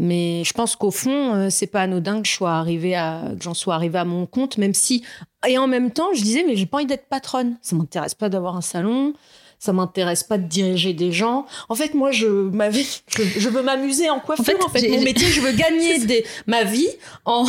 mais 0.00 0.44
je 0.44 0.54
pense 0.54 0.76
qu'au 0.76 0.90
fond, 0.90 1.34
euh, 1.34 1.50
c'est 1.50 1.66
pas 1.66 1.82
anodin 1.82 2.22
que 2.22 2.28
à, 2.94 3.20
j'en 3.38 3.52
sois 3.52 3.74
arrivée 3.74 3.98
à 3.98 4.06
mon 4.06 4.24
compte, 4.24 4.56
même 4.56 4.72
si, 4.72 5.04
et 5.46 5.58
en 5.58 5.66
même 5.66 5.90
temps, 5.90 6.08
je 6.14 6.22
disais, 6.22 6.42
mais 6.46 6.56
j'ai 6.56 6.64
pas 6.64 6.78
envie 6.78 6.86
d'être 6.86 7.06
patronne. 7.06 7.58
Ça 7.60 7.76
m'intéresse 7.76 8.14
pas 8.14 8.30
d'avoir 8.30 8.56
un 8.56 8.62
salon 8.62 9.12
ça 9.60 9.74
m'intéresse 9.74 10.24
pas 10.24 10.38
de 10.38 10.46
diriger 10.46 10.94
des 10.94 11.12
gens. 11.12 11.44
En 11.68 11.74
fait, 11.74 11.92
moi, 11.92 12.10
je, 12.12 12.26
je, 12.26 13.48
veux 13.50 13.62
m'amuser 13.62 14.08
en 14.08 14.18
coiffure. 14.18 14.56
En 14.64 14.70
fait, 14.70 14.88
mon 14.88 15.02
métier, 15.02 15.28
je 15.28 15.42
veux 15.42 15.52
gagner 15.56 15.98
des, 15.98 16.24
ma 16.46 16.64
vie 16.64 16.88
en, 17.26 17.44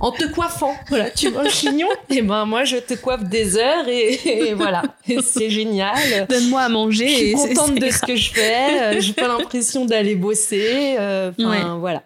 en 0.00 0.10
te 0.10 0.24
coiffant. 0.26 0.74
Voilà, 0.88 1.10
tu 1.12 1.28
vois 1.28 1.42
un 1.42 1.48
chignon, 1.48 1.86
et 2.10 2.22
ben 2.22 2.44
moi, 2.44 2.64
je 2.64 2.76
te 2.76 2.94
coiffe 2.94 3.22
des 3.22 3.56
heures 3.56 3.86
et, 3.88 4.52
voilà, 4.54 4.82
c'est 5.22 5.48
génial. 5.48 6.26
Donne-moi 6.28 6.60
à 6.60 6.68
manger. 6.68 7.08
Je 7.08 7.38
suis 7.38 7.54
contente 7.54 7.76
de 7.76 7.88
ce 7.88 8.00
que 8.00 8.16
je 8.16 8.32
fais. 8.32 8.54
Euh, 8.74 9.00
j'ai 9.00 9.12
pas 9.12 9.28
l'impression 9.28 9.84
d'aller 9.84 10.16
bosser. 10.16 10.96
Euh, 10.98 11.30
enfin, 11.38 11.78
voilà. 11.78 12.02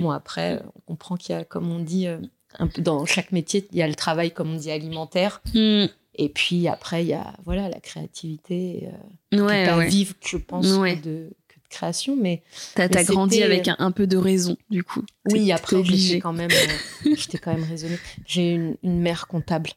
Bon, 0.00 0.10
après, 0.10 0.60
on 0.76 0.80
comprend 0.92 1.16
qu'il 1.16 1.34
y 1.34 1.38
a, 1.38 1.44
comme 1.44 1.70
on 1.72 1.78
dit, 1.78 2.06
euh, 2.06 2.18
un 2.58 2.66
peu 2.66 2.82
dans 2.82 3.06
chaque 3.06 3.32
métier, 3.32 3.66
il 3.72 3.78
y 3.78 3.82
a 3.82 3.88
le 3.88 3.94
travail, 3.94 4.30
comme 4.32 4.52
on 4.52 4.56
dit, 4.56 4.70
alimentaire. 4.70 5.40
Hmm. 5.54 5.86
Et 6.14 6.28
puis 6.28 6.68
après, 6.68 7.04
il 7.04 7.08
y 7.08 7.14
a 7.14 7.34
voilà, 7.44 7.68
la 7.68 7.80
créativité, 7.80 8.88
euh, 9.32 9.46
ouais, 9.46 9.68
à 9.68 9.78
vivre, 9.80 10.14
je 10.24 10.36
pense, 10.36 10.66
que, 10.66 11.00
de, 11.00 11.30
création. 11.70 12.16
Mais 12.16 12.42
tu 12.74 12.82
as, 12.82 13.04
grandi 13.04 13.42
avec 13.42 13.68
un, 13.78 13.90
peu 13.92 14.06
de 14.06 14.18
raison, 14.18 14.56
du 14.68 14.84
coup. 14.84 15.04
Oui, 15.30 15.50
après, 15.52 15.82
j'étais 15.84 16.20
quand 16.20 16.34
même, 16.34 16.50
euh, 16.50 17.14
j'étais 17.16 17.38
quand 17.38 17.54
même 17.54 17.64
raisonnée. 17.64 17.98
J'ai 18.26 18.50
une, 18.50 18.76
une, 18.82 19.00
mère 19.00 19.26
comptable. 19.26 19.70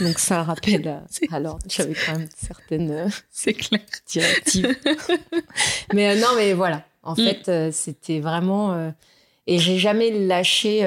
Donc 0.00 0.18
ça 0.18 0.42
rappelle 0.42 0.88
à, 0.88 1.04
alors 1.30 1.58
j'avais 1.68 1.92
quand 1.92 2.18
même 2.18 2.28
certaines 2.34 2.90
euh, 2.90 3.08
c'est 3.30 3.52
clair 3.52 3.82
directives. 4.06 4.74
mais 5.92 6.08
euh, 6.08 6.20
non 6.20 6.28
mais 6.36 6.54
voilà, 6.54 6.86
en 7.02 7.12
mm. 7.12 7.16
fait 7.16 7.70
c'était 7.70 8.20
vraiment 8.20 8.94
et 9.46 9.58
j'ai 9.58 9.76
jamais 9.76 10.10
lâché 10.10 10.80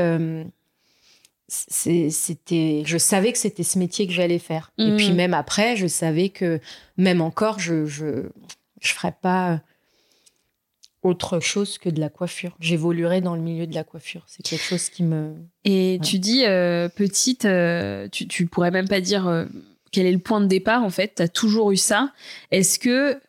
c'était 1.48 2.84
je 2.86 2.98
savais 2.98 3.32
que 3.32 3.38
c'était 3.38 3.64
ce 3.64 3.78
métier 3.78 4.08
que 4.08 4.14
j'allais 4.14 4.40
faire 4.40 4.72
et 4.80 4.96
puis 4.96 5.12
mm. 5.12 5.16
même 5.16 5.34
après 5.36 5.76
je 5.76 5.86
savais 5.86 6.30
que 6.30 6.60
même 6.98 7.22
encore 7.22 7.60
je 7.60 7.86
je 7.86 8.30
je 8.82 8.94
ferais 8.94 9.16
pas 9.22 9.62
autre 11.06 11.40
chose 11.40 11.78
que 11.78 11.90
de 11.90 12.00
la 12.00 12.10
coiffure. 12.10 12.56
J'évoluerai 12.60 13.22
dans 13.22 13.36
le 13.36 13.42
milieu 13.42 13.68
de 13.68 13.76
la 13.76 13.84
coiffure. 13.84 14.24
C'est 14.28 14.44
quelque 14.44 14.64
chose 14.64 14.90
qui 14.90 15.04
me. 15.04 15.36
Et 15.64 16.00
tu 16.04 16.20
dis 16.20 16.46
euh, 16.46 16.90
petite, 16.90 17.46
euh, 17.46 18.08
tu, 18.12 18.28
tu 18.28 18.48
pourrais 18.48 18.72
même 18.72 18.88
pas 18.88 19.02
dire 19.02 19.28
euh, 19.28 19.46
quel 19.92 20.08
est 20.08 20.12
le 20.12 20.20
point 20.20 20.42
de 20.42 20.48
départ 20.48 20.84
en 20.84 20.90
fait. 20.90 21.14
Tu 21.16 21.22
as 21.22 21.28
toujours 21.28 21.72
eu 21.72 21.78
ça. 21.78 22.12
Est-ce 22.52 22.80
que 22.80 23.20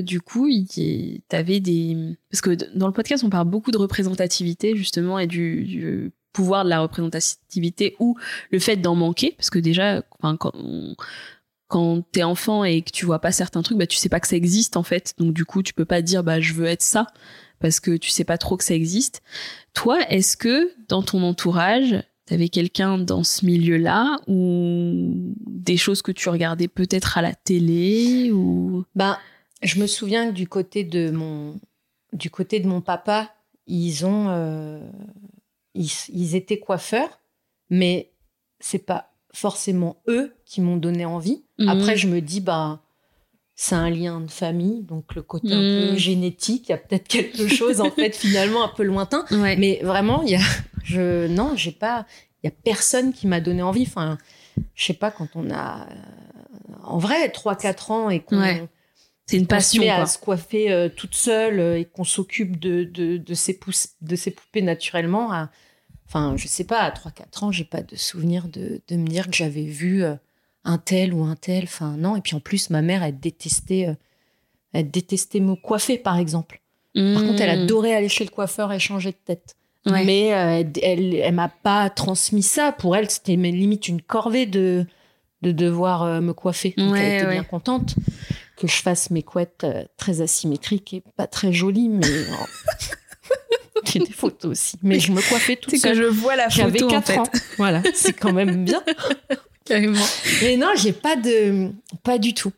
du 0.00 0.20
coup, 0.20 0.48
tu 0.68 1.20
avais 1.30 1.60
des. 1.60 2.16
Parce 2.30 2.40
que 2.40 2.56
dans 2.76 2.86
le 2.86 2.92
podcast, 2.92 3.22
on 3.22 3.30
parle 3.30 3.48
beaucoup 3.48 3.70
de 3.70 3.78
représentativité 3.78 4.74
justement 4.74 5.18
et 5.18 5.26
du, 5.26 5.64
du 5.64 6.12
pouvoir 6.36 6.64
de 6.64 6.68
la 6.68 6.80
représentativité 6.80 7.96
ou 7.98 8.16
le 8.50 8.58
fait 8.58 8.76
d'en 8.76 8.94
manquer. 8.94 9.32
Parce 9.36 9.50
que 9.50 9.58
déjà, 9.58 10.02
quand. 10.20 10.52
On, 10.54 10.94
quand 11.68 12.02
t'es 12.12 12.22
enfant 12.22 12.62
et 12.62 12.82
que 12.82 12.92
tu 12.92 13.06
vois 13.06 13.18
pas 13.18 13.32
certains 13.32 13.60
trucs, 13.60 13.76
bah 13.76 13.88
tu 13.88 13.96
sais 13.96 14.08
pas 14.08 14.20
que 14.20 14.28
ça 14.28 14.36
existe 14.36 14.76
en 14.76 14.84
fait. 14.84 15.14
Donc 15.18 15.34
du 15.34 15.44
coup, 15.44 15.64
tu 15.64 15.74
peux 15.74 15.84
pas 15.84 16.00
dire 16.00 16.22
bah 16.22 16.40
je 16.40 16.52
veux 16.52 16.66
être 16.66 16.84
ça 16.84 17.08
parce 17.58 17.80
que 17.80 17.96
tu 17.96 18.08
sais 18.10 18.22
pas 18.22 18.38
trop 18.38 18.56
que 18.56 18.62
ça 18.62 18.74
existe. 18.74 19.20
Toi, 19.74 19.98
est-ce 20.08 20.36
que 20.36 20.72
dans 20.88 21.02
ton 21.02 21.24
entourage, 21.24 22.00
t'avais 22.24 22.50
quelqu'un 22.50 22.98
dans 22.98 23.24
ce 23.24 23.44
milieu-là 23.44 24.20
ou 24.28 25.34
des 25.44 25.76
choses 25.76 26.02
que 26.02 26.12
tu 26.12 26.28
regardais 26.28 26.68
peut-être 26.68 27.18
à 27.18 27.22
la 27.22 27.34
télé 27.34 28.30
ou? 28.30 28.84
Bah, 28.94 29.18
je 29.60 29.80
me 29.80 29.88
souviens 29.88 30.28
que 30.28 30.34
du 30.34 30.46
côté 30.46 30.84
de 30.84 31.10
mon 31.10 31.58
du 32.12 32.30
côté 32.30 32.60
de 32.60 32.68
mon 32.68 32.80
papa, 32.80 33.34
ils 33.66 34.06
ont 34.06 34.28
euh, 34.28 34.80
ils, 35.76 35.90
ils 36.08 36.34
étaient 36.34 36.58
coiffeurs, 36.58 37.20
mais 37.70 38.12
c'est 38.60 38.84
pas 38.84 39.12
forcément 39.32 40.02
eux 40.08 40.34
qui 40.44 40.60
m'ont 40.60 40.76
donné 40.76 41.04
envie. 41.04 41.44
Mhm. 41.58 41.68
Après, 41.68 41.96
je 41.96 42.08
me 42.08 42.20
dis, 42.20 42.40
bah, 42.40 42.80
c'est 43.54 43.74
un 43.74 43.90
lien 43.90 44.20
de 44.20 44.30
famille, 44.30 44.82
donc 44.82 45.14
le 45.14 45.22
côté 45.22 45.52
un 45.52 45.60
peu 45.60 45.90
mhm. 45.92 45.96
génétique, 45.96 46.68
il 46.68 46.72
y 46.72 46.74
a 46.74 46.78
peut-être 46.78 47.06
quelque 47.06 47.46
chose, 47.54 47.80
en 47.80 47.90
fait, 47.90 48.16
finalement, 48.16 48.64
un 48.64 48.68
peu 48.68 48.82
lointain. 48.82 49.24
Mais 49.30 49.80
vraiment, 49.82 50.22
il 50.22 50.30
y 50.30 50.36
a, 50.36 50.40
je, 50.84 51.26
non, 51.26 51.52
j'ai 51.54 51.72
pas, 51.72 52.06
il 52.42 52.46
y 52.46 52.48
a 52.48 52.54
personne 52.64 53.12
qui 53.12 53.26
m'a 53.26 53.40
donné 53.40 53.62
envie. 53.62 53.84
Enfin, 53.86 54.18
je 54.74 54.84
sais 54.84 54.94
pas, 54.94 55.10
quand 55.10 55.28
on 55.34 55.50
a, 55.50 55.86
en 56.82 56.98
vrai, 56.98 57.28
3-4 57.28 57.92
ans 57.92 58.10
et 58.10 58.20
qu'on, 58.20 58.42
C'est 59.26 59.36
une 59.36 59.46
passion. 59.46 59.82
À 59.90 60.06
se 60.06 60.18
coiffer 60.18 60.72
euh, 60.72 60.88
toute 60.88 61.14
seule 61.14 61.60
euh, 61.60 61.78
et 61.78 61.84
qu'on 61.84 62.04
s'occupe 62.04 62.58
de, 62.58 62.84
de, 62.84 63.16
de, 63.18 63.34
ses 63.34 63.58
de 64.00 64.16
ses 64.16 64.30
poupées 64.30 64.62
naturellement. 64.62 65.32
À, 65.32 65.50
Enfin, 66.08 66.34
je 66.36 66.46
sais 66.46 66.64
pas, 66.64 66.80
à 66.80 66.90
3-4 66.90 67.44
ans, 67.44 67.52
j'ai 67.52 67.64
pas 67.64 67.82
de 67.82 67.96
souvenir 67.96 68.48
de, 68.48 68.80
de, 68.88 68.96
me 68.96 69.06
dire 69.06 69.26
que 69.26 69.34
j'avais 69.34 69.64
vu 69.64 70.04
euh, 70.04 70.14
un 70.64 70.78
tel 70.78 71.12
ou 71.12 71.24
un 71.24 71.34
tel. 71.34 71.64
Enfin, 71.64 71.96
non. 71.96 72.16
Et 72.16 72.20
puis 72.20 72.36
en 72.36 72.40
plus, 72.40 72.70
ma 72.70 72.80
mère, 72.80 73.02
elle 73.02 73.18
détestait, 73.18 73.88
euh, 73.88 73.94
elle 74.72 74.90
détestait 74.90 75.40
me 75.40 75.56
coiffer, 75.56 75.98
par 75.98 76.16
exemple. 76.16 76.60
Par 76.94 77.22
contre, 77.22 77.42
elle 77.42 77.58
mmh. 77.58 77.62
adorait 77.64 77.94
aller 77.94 78.08
chez 78.08 78.24
le 78.24 78.30
coiffeur 78.30 78.72
et 78.72 78.78
changer 78.78 79.10
de 79.10 79.18
tête. 79.22 79.54
Mais 79.84 80.32
euh, 80.32 80.64
elle, 80.82 81.14
elle, 81.14 81.34
m'a 81.34 81.50
pas 81.50 81.90
transmis 81.90 82.42
ça. 82.42 82.72
Pour 82.72 82.96
elle, 82.96 83.10
c'était 83.10 83.36
limite 83.36 83.86
une 83.86 84.00
corvée 84.00 84.46
de, 84.46 84.86
de 85.42 85.52
devoir 85.52 86.22
me 86.22 86.32
coiffer. 86.32 86.72
Donc 86.78 86.96
elle 86.96 87.20
était 87.20 87.30
bien 87.30 87.44
contente 87.44 87.96
que 88.56 88.66
je 88.66 88.80
fasse 88.80 89.10
mes 89.10 89.22
couettes 89.22 89.66
très 89.98 90.22
asymétriques 90.22 90.94
et 90.94 91.02
pas 91.18 91.26
très 91.26 91.52
jolies, 91.52 91.90
mais 91.90 92.06
J'ai 93.92 93.98
des 94.00 94.12
photos 94.12 94.52
aussi. 94.52 94.76
Mais 94.82 95.00
je 95.00 95.12
me 95.12 95.20
coiffais 95.28 95.56
tout 95.56 95.70
seul. 95.70 95.80
C'est 95.80 95.88
que 95.90 95.94
je 95.94 96.04
vois 96.04 96.36
la 96.36 96.50
photo, 96.50 96.62
J'avais 96.62 96.80
4 96.80 97.18
ans. 97.18 97.28
Voilà, 97.56 97.82
c'est 97.94 98.12
quand 98.12 98.32
même 98.32 98.64
bien. 98.64 98.82
Carrément. 99.64 100.04
Mais 100.42 100.56
non, 100.56 100.68
j'ai 100.76 100.92
pas 100.92 101.16
de... 101.16 101.70
Pas 102.02 102.18
du 102.18 102.34
tout. 102.34 102.52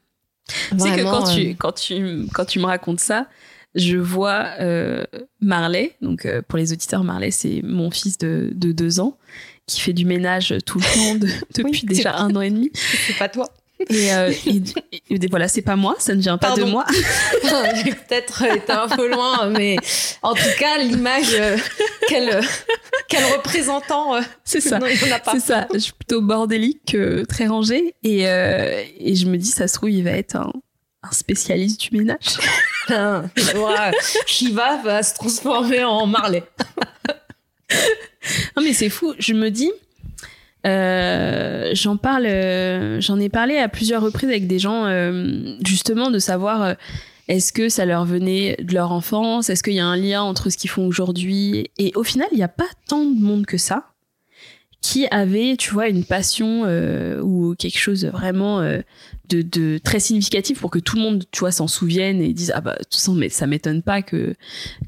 Tu 0.70 0.78
sais 0.78 0.96
que 0.96 1.02
quand, 1.02 1.24
tu, 1.24 1.40
euh, 1.40 1.54
quand, 1.58 1.72
tu, 1.72 2.26
quand 2.32 2.44
tu 2.44 2.58
me 2.58 2.66
racontes 2.66 3.00
ça, 3.00 3.28
je 3.74 3.96
vois 3.96 4.46
euh, 4.60 5.04
Marley. 5.40 5.96
Donc, 6.00 6.24
euh, 6.24 6.42
pour 6.46 6.58
les 6.58 6.72
auditeurs, 6.72 7.04
Marley, 7.04 7.30
c'est 7.30 7.60
mon 7.62 7.90
fils 7.90 8.18
de, 8.18 8.50
de 8.54 8.72
deux 8.72 9.00
ans 9.00 9.18
qui 9.66 9.80
fait 9.80 9.92
du 9.92 10.06
ménage 10.06 10.54
tout 10.64 10.78
le 10.78 11.18
temps 11.18 11.26
depuis 11.62 11.84
déjà 11.84 12.16
un 12.16 12.34
an 12.34 12.40
et 12.40 12.50
demi. 12.50 12.70
C'est 12.74 13.18
pas 13.18 13.28
toi. 13.28 13.52
Et, 13.90 14.12
euh, 14.12 14.32
voilà, 15.30 15.48
c'est 15.48 15.62
pas 15.62 15.76
moi, 15.76 15.96
ça 15.98 16.14
ne 16.14 16.20
vient 16.20 16.38
pas 16.38 16.54
de 16.54 16.64
moi. 16.64 16.84
J'ai 17.84 17.92
peut-être 17.92 18.42
été 18.42 18.72
un 18.72 18.88
peu 18.88 19.08
loin, 19.08 19.48
mais 19.50 19.76
en 20.22 20.34
tout 20.34 20.42
cas, 20.58 20.78
l'image, 20.78 21.34
euh, 21.34 21.56
quel, 22.08 22.40
quel 23.08 23.24
représentant. 23.24 24.16
Euh, 24.16 24.20
c'est 24.44 24.60
ça. 24.60 24.78
C'est 25.32 25.40
ça. 25.40 25.68
Je 25.72 25.78
suis 25.78 25.92
plutôt 25.92 26.20
bordélique 26.20 26.96
très 27.28 27.46
rangée. 27.46 27.94
Et, 28.02 28.22
et 28.22 29.14
je 29.14 29.26
me 29.26 29.36
dis, 29.36 29.50
ça 29.50 29.68
se 29.68 29.74
trouve, 29.74 29.90
il 29.90 30.02
va 30.04 30.10
être 30.12 30.36
un, 30.36 30.52
un 31.02 31.12
spécialiste 31.12 31.80
du 31.80 31.96
ménage. 31.96 32.38
Shiva 34.26 34.76
va 34.82 35.02
se 35.02 35.14
transformer 35.14 35.84
en 35.84 36.06
Marley. 36.06 36.42
non, 38.56 38.62
mais 38.62 38.72
c'est 38.72 38.88
fou. 38.90 39.14
Je 39.18 39.34
me 39.34 39.50
dis 39.50 39.70
euh, 40.68 41.70
j'en 41.74 41.96
parle, 41.96 42.26
euh, 42.26 43.00
j'en 43.00 43.18
ai 43.18 43.28
parlé 43.28 43.56
à 43.56 43.68
plusieurs 43.68 44.02
reprises 44.02 44.28
avec 44.28 44.46
des 44.46 44.58
gens, 44.58 44.84
euh, 44.86 45.56
justement, 45.64 46.10
de 46.10 46.18
savoir 46.18 46.74
est-ce 47.28 47.52
que 47.52 47.68
ça 47.68 47.84
leur 47.84 48.04
venait 48.04 48.56
de 48.62 48.74
leur 48.74 48.92
enfance, 48.92 49.50
est-ce 49.50 49.62
qu'il 49.62 49.74
y 49.74 49.80
a 49.80 49.86
un 49.86 49.96
lien 49.96 50.22
entre 50.22 50.50
ce 50.50 50.56
qu'ils 50.56 50.70
font 50.70 50.86
aujourd'hui? 50.86 51.70
Et 51.78 51.92
au 51.94 52.02
final, 52.02 52.28
il 52.32 52.36
n'y 52.36 52.44
a 52.44 52.48
pas 52.48 52.68
tant 52.88 53.04
de 53.04 53.20
monde 53.20 53.46
que 53.46 53.58
ça 53.58 53.92
qui 54.80 55.08
avait, 55.10 55.56
tu 55.58 55.72
vois, 55.72 55.88
une 55.88 56.04
passion 56.04 56.62
ou 57.20 57.54
quelque 57.58 57.78
chose 57.78 58.04
vraiment 58.06 58.62
de, 59.28 59.78
très 59.78 60.00
significatif 60.00 60.60
pour 60.60 60.70
que 60.70 60.78
tout 60.78 60.96
le 60.96 61.02
monde, 61.02 61.24
tu 61.30 61.40
vois, 61.40 61.52
s'en 61.52 61.68
souvienne 61.68 62.20
et 62.20 62.32
dise 62.32 62.52
ah 62.54 62.60
bah 62.60 62.74
de 62.78 62.84
toute 62.84 62.94
façon 62.94 63.14
mais 63.14 63.28
ça 63.28 63.46
m'étonne 63.46 63.82
pas 63.82 64.02
que, 64.02 64.34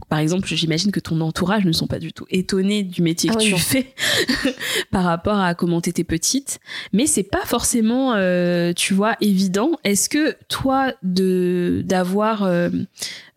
par 0.08 0.18
exemple, 0.18 0.48
j'imagine 0.48 0.92
que 0.92 1.00
ton 1.00 1.20
entourage 1.20 1.64
ne 1.64 1.72
sont 1.72 1.86
pas 1.86 1.98
du 1.98 2.12
tout 2.12 2.26
étonnés 2.30 2.82
du 2.82 3.02
métier 3.02 3.30
ah 3.32 3.36
que 3.36 3.42
tu 3.42 3.56
fais 3.56 3.94
par 4.90 5.04
rapport 5.04 5.38
à 5.38 5.54
comment 5.54 5.80
t'étais 5.80 6.04
petite, 6.04 6.60
mais 6.92 7.06
c'est 7.06 7.22
pas 7.22 7.44
forcément, 7.44 8.14
euh, 8.14 8.72
tu 8.72 8.94
vois, 8.94 9.16
évident. 9.20 9.72
Est-ce 9.84 10.08
que 10.08 10.36
toi 10.48 10.92
de 11.02 11.82
d'avoir, 11.84 12.42
euh, 12.42 12.70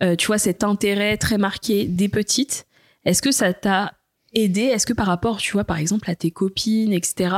euh, 0.01 0.15
tu 0.15 0.27
vois, 0.27 0.37
cet 0.37 0.63
intérêt 0.63 1.17
très 1.17 1.37
marqué 1.37 1.85
des 1.85 2.09
petites, 2.09 2.65
est-ce 3.05 3.21
que 3.21 3.31
ça 3.31 3.53
t'a 3.53 3.93
aider? 4.33 4.63
Est-ce 4.63 4.85
que 4.85 4.93
par 4.93 5.07
rapport, 5.07 5.37
tu 5.37 5.53
vois, 5.53 5.63
par 5.63 5.77
exemple, 5.77 6.09
à 6.09 6.15
tes 6.15 6.31
copines, 6.31 6.93
etc., 6.93 7.35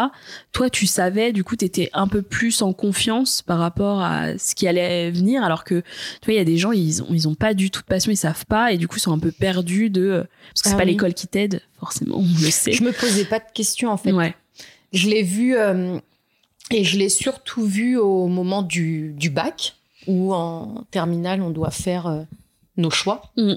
toi, 0.52 0.70
tu 0.70 0.88
savais, 0.88 1.34
du 1.34 1.44
coup, 1.44 1.56
tu 1.56 1.66
étais 1.66 1.90
un 1.94 2.08
peu 2.08 2.22
plus 2.22 2.62
en 2.62 2.74
confiance 2.74 3.42
par 3.42 3.60
rapport 3.60 4.02
à 4.02 4.38
ce 4.38 4.56
qui 4.56 4.68
allait 4.68 5.12
venir, 5.12 5.44
alors 5.44 5.64
que, 5.64 5.82
tu 6.22 6.26
vois, 6.26 6.34
il 6.34 6.38
y 6.38 6.42
a 6.42 6.46
des 6.46 6.58
gens, 6.58 6.72
ils 6.72 7.04
ont, 7.04 7.08
ils 7.12 7.28
ont 7.28 7.36
pas 7.36 7.54
du 7.54 7.72
tout 7.72 7.82
de 7.82 7.86
passion, 7.86 8.12
ils 8.12 8.18
savent 8.18 8.46
pas, 8.46 8.72
et 8.72 8.78
du 8.78 8.88
coup, 8.88 8.98
ils 8.98 9.02
sont 9.02 9.14
un 9.14 9.20
peu 9.20 9.32
perdus 9.32 9.90
de... 9.90 10.26
Parce 10.50 10.62
que 10.62 10.70
c'est 10.70 10.76
ah 10.76 10.80
pas 10.80 10.86
l'école 10.86 11.14
qui 11.14 11.28
t'aide, 11.28 11.62
forcément, 11.80 12.18
on 12.18 12.22
le 12.22 12.52
sait. 12.52 12.72
Je 12.72 12.84
me 12.84 12.92
posais 12.92 13.26
pas 13.26 13.40
de 13.40 13.52
questions, 13.54 13.92
en 13.92 13.98
fait. 13.98 14.12
Ouais. 14.12 14.36
Je 14.94 15.10
l'ai 15.10 15.24
vu, 15.24 15.56
euh, 15.58 16.00
et 16.72 16.84
je 16.84 16.98
l'ai 16.98 17.10
surtout 17.10 17.66
vu 17.66 17.98
au 17.98 18.28
moment 18.28 18.62
du, 18.62 19.14
du 19.14 19.30
bac, 19.30 19.76
où 20.08 20.34
en 20.34 20.84
terminale, 20.92 21.42
on 21.42 21.50
doit 21.50 21.72
faire 21.72 22.08
euh, 22.08 22.22
nos 22.78 22.90
choix. 22.90 23.32
Mm. 23.38 23.54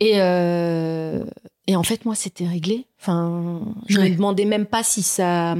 Et, 0.00 0.12
euh, 0.16 1.24
et 1.70 1.76
en 1.76 1.84
fait, 1.84 2.04
moi, 2.04 2.16
c'était 2.16 2.48
réglé. 2.48 2.86
Enfin, 3.00 3.62
je 3.86 4.00
ne 4.00 4.08
me 4.08 4.16
demandais 4.16 4.44
même 4.44 4.66
pas 4.66 4.82
si 4.82 5.04
ça. 5.04 5.54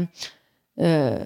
Euh, 0.80 1.22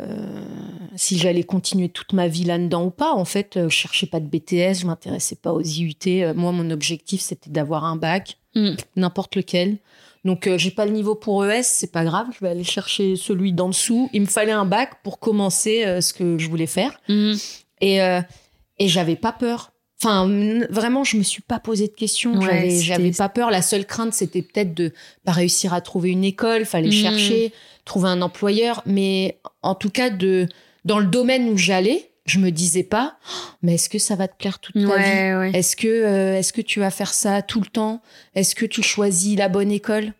si 0.94 1.16
j'allais 1.16 1.44
continuer 1.44 1.88
toute 1.88 2.12
ma 2.12 2.28
vie 2.28 2.44
là-dedans 2.44 2.84
ou 2.84 2.90
pas. 2.90 3.14
En 3.14 3.24
fait, 3.24 3.56
euh, 3.56 3.70
je 3.70 3.74
cherchais 3.74 4.06
pas 4.06 4.20
de 4.20 4.26
BTS, 4.26 4.80
je 4.80 4.86
m'intéressais 4.86 5.36
pas 5.36 5.54
aux 5.54 5.62
IUT. 5.62 5.94
Euh, 6.06 6.34
moi, 6.34 6.52
mon 6.52 6.70
objectif, 6.70 7.22
c'était 7.22 7.48
d'avoir 7.48 7.86
un 7.86 7.96
bac, 7.96 8.36
mm. 8.56 8.72
n'importe 8.96 9.36
lequel. 9.36 9.78
Donc, 10.26 10.50
j'ai 10.54 10.70
pas 10.70 10.84
le 10.84 10.92
niveau 10.92 11.14
pour 11.14 11.46
ES, 11.46 11.62
c'est 11.62 11.92
pas 11.92 12.04
grave, 12.04 12.26
je 12.34 12.40
vais 12.40 12.50
aller 12.50 12.64
chercher 12.64 13.16
celui 13.16 13.54
d'en 13.54 13.68
dessous. 13.68 14.10
Il 14.12 14.22
me 14.22 14.26
fallait 14.26 14.52
un 14.52 14.66
bac 14.66 15.02
pour 15.02 15.18
commencer 15.18 16.00
ce 16.02 16.12
que 16.12 16.36
je 16.36 16.48
voulais 16.50 16.66
faire. 16.66 17.00
Mm. 17.08 17.34
Et, 17.80 17.98
et 17.98 18.88
j'avais 18.88 19.16
pas 19.16 19.32
peur. 19.32 19.73
Enfin, 20.04 20.28
vraiment, 20.68 21.02
je 21.02 21.16
me 21.16 21.22
suis 21.22 21.40
pas 21.40 21.58
posé 21.58 21.88
de 21.88 21.94
questions. 21.94 22.38
j'avais, 22.40 23.10
pas 23.12 23.30
peur. 23.30 23.50
La 23.50 23.62
seule 23.62 23.86
crainte, 23.86 24.12
c'était 24.12 24.42
peut-être 24.42 24.74
de 24.74 24.92
pas 25.24 25.32
réussir 25.32 25.72
à 25.72 25.80
trouver 25.80 26.10
une 26.10 26.24
école. 26.24 26.66
Fallait 26.66 26.88
hmm. 26.88 26.92
chercher, 26.92 27.52
trouver 27.86 28.08
un 28.08 28.20
employeur. 28.20 28.82
Mais 28.84 29.38
en 29.62 29.74
tout 29.74 29.88
cas, 29.88 30.10
de 30.10 30.46
dans 30.84 30.98
le 30.98 31.06
domaine 31.06 31.48
où 31.48 31.56
j'allais, 31.56 32.10
je 32.26 32.38
me 32.38 32.50
disais 32.50 32.82
pas, 32.82 33.16
oh, 33.26 33.52
mais 33.62 33.74
est-ce 33.74 33.88
que 33.88 33.98
ça 33.98 34.14
va 34.14 34.28
te 34.28 34.36
plaire 34.36 34.58
toute 34.58 34.74
ta 34.74 34.80
vie? 34.80 35.56
Est-ce 35.56 35.74
que 35.74 35.88
euh, 35.88 36.38
est-ce 36.38 36.52
que 36.52 36.60
tu 36.60 36.80
vas 36.80 36.90
faire 36.90 37.14
ça 37.14 37.40
tout 37.40 37.60
le 37.60 37.66
temps? 37.66 38.02
Est-ce 38.34 38.54
que 38.54 38.66
tu 38.66 38.82
choisis 38.82 39.38
la 39.38 39.48
bonne 39.48 39.72
école? 39.72 40.12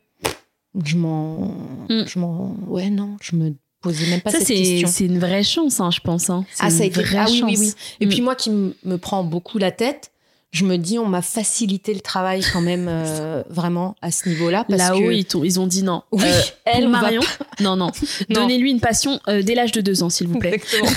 Je 0.82 0.96
m'en, 0.96 1.54
hmm. 1.90 2.04
je 2.06 2.18
m'en, 2.18 2.56
ouais 2.68 2.88
non, 2.88 3.16
je 3.20 3.36
me 3.36 3.54
même 3.90 4.20
pas 4.20 4.30
ça, 4.30 4.38
C'est 4.40 5.04
une 5.04 5.18
vraie 5.18 5.42
chance, 5.42 5.80
hein, 5.80 5.90
je 5.90 6.00
pense. 6.00 6.30
Hein. 6.30 6.44
Ah, 6.60 6.70
ça 6.70 6.82
a 6.82 6.86
été 6.86 7.00
ah, 7.16 7.26
oui, 7.28 7.42
oui, 7.44 7.56
oui. 7.58 7.72
Et 8.00 8.06
puis 8.06 8.20
mm. 8.20 8.24
moi 8.24 8.34
qui 8.34 8.50
me 8.50 8.96
prends 8.96 9.24
beaucoup 9.24 9.58
la 9.58 9.70
tête, 9.70 10.10
je 10.54 10.64
me 10.64 10.78
dis, 10.78 11.00
on 11.00 11.06
m'a 11.06 11.20
facilité 11.20 11.92
le 11.92 12.00
travail 12.00 12.40
quand 12.52 12.60
même, 12.60 12.86
euh, 12.88 13.42
vraiment, 13.50 13.96
à 14.00 14.12
ce 14.12 14.28
niveau-là. 14.28 14.64
Là-haut, 14.68 15.00
que... 15.00 15.12
ils, 15.12 15.26
ils, 15.44 15.60
ont 15.60 15.66
dit 15.66 15.82
non. 15.82 16.04
Oui, 16.12 16.22
Euh, 16.24 16.42
elle, 16.64 16.88
Marion, 16.88 17.22
non, 17.60 17.74
non. 17.74 17.90
Donnez-lui 18.30 18.70
une 18.70 18.78
passion 18.78 19.18
euh, 19.26 19.42
dès 19.42 19.56
l'âge 19.56 19.72
de 19.72 19.80
deux 19.80 20.04
ans, 20.04 20.10
s'il 20.10 20.28
vous 20.28 20.38
plaît. 20.38 20.54
Exactement. 20.54 20.90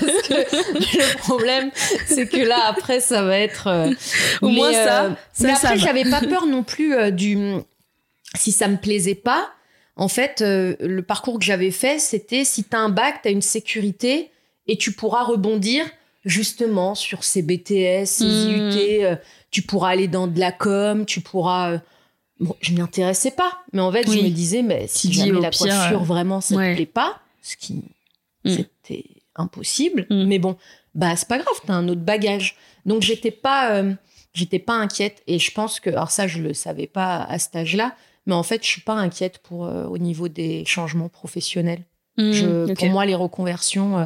Parce 0.00 0.28
que 0.28 0.34
le 0.34 1.18
problème, 1.18 1.70
c'est 2.06 2.26
que 2.26 2.38
là, 2.38 2.58
après, 2.66 2.98
ça 2.98 3.22
va 3.22 3.38
être. 3.38 3.68
Au 4.42 4.48
mais, 4.48 4.54
moins 4.54 4.72
ça, 4.72 5.16
ça, 5.32 5.44
mais 5.44 5.50
après, 5.52 5.68
va. 5.68 5.76
j'avais 5.76 6.10
pas 6.10 6.20
peur 6.20 6.46
non 6.46 6.64
plus 6.64 7.12
du. 7.12 7.38
Si 8.34 8.50
ça 8.50 8.66
me 8.66 8.78
plaisait 8.78 9.14
pas, 9.14 9.48
en 9.96 10.08
fait, 10.08 10.40
euh, 10.42 10.74
le 10.80 11.02
parcours 11.02 11.38
que 11.38 11.44
j'avais 11.44 11.70
fait, 11.70 11.98
c'était 11.98 12.44
si 12.44 12.64
t'as 12.64 12.78
un 12.78 12.88
bac, 12.88 13.20
t'as 13.22 13.30
une 13.30 13.42
sécurité 13.42 14.30
et 14.66 14.76
tu 14.78 14.92
pourras 14.92 15.24
rebondir 15.24 15.84
justement 16.24 16.94
sur 16.94 17.24
ces 17.24 17.42
BTS, 17.42 18.06
ces 18.06 18.24
Mm. 18.24 18.70
IUT. 18.70 19.04
euh, 19.04 19.16
tu 19.50 19.62
pourras 19.62 19.90
aller 19.90 20.08
dans 20.08 20.26
de 20.28 20.38
la 20.40 20.52
com, 20.52 21.04
tu 21.04 21.20
pourras. 21.20 21.72
euh, 21.72 21.78
Bon, 22.40 22.56
je 22.60 22.72
m'y 22.72 22.80
intéressais 22.80 23.30
pas, 23.30 23.58
mais 23.72 23.80
en 23.82 23.92
fait, 23.92 24.08
Oui. 24.08 24.18
je 24.18 24.24
me 24.24 24.28
disais, 24.30 24.62
mais 24.62 24.86
si 24.88 25.08
Tu 25.10 25.14
jamais 25.14 25.40
la 25.40 25.50
pire, 25.50 25.60
coiffure 25.60 26.02
vraiment 26.02 26.40
ça 26.40 26.56
ouais. 26.56 26.72
te 26.72 26.76
plaît 26.76 26.86
pas, 26.86 27.20
ce 27.40 27.56
qui 27.56 27.74
Mm. 28.44 28.50
c'était 28.56 29.04
impossible, 29.36 30.06
Mm. 30.10 30.24
mais 30.26 30.38
bon, 30.40 30.56
bah 30.94 31.14
c'est 31.14 31.28
pas 31.28 31.38
grave, 31.38 31.54
t'as 31.66 31.74
un 31.74 31.86
autre 31.88 32.00
bagage. 32.00 32.56
Donc 32.84 33.02
j'étais 33.02 33.30
pas, 33.30 33.74
euh, 33.74 33.92
j'étais 34.34 34.58
pas 34.58 34.72
inquiète 34.74 35.22
et 35.28 35.38
je 35.38 35.52
pense 35.52 35.78
que, 35.78 35.90
alors 35.90 36.10
ça 36.10 36.26
je 36.26 36.40
le 36.40 36.52
savais 36.54 36.88
pas 36.88 37.22
à 37.22 37.38
cet 37.38 37.54
âge-là, 37.54 37.94
mais 38.26 38.34
en 38.34 38.42
fait 38.42 38.62
je 38.62 38.68
suis 38.68 38.80
pas 38.82 38.94
inquiète 38.94 39.38
pour 39.38 39.66
euh, 39.66 39.84
au 39.86 39.98
niveau 39.98 40.28
des 40.28 40.64
changements 40.64 41.08
professionnels. 41.08 41.82
Je- 42.18 42.70
ok. 42.70 42.78
Pour 42.78 42.88
moi 42.88 43.06
les 43.06 43.14
reconversions, 43.14 43.98
euh, 43.98 44.04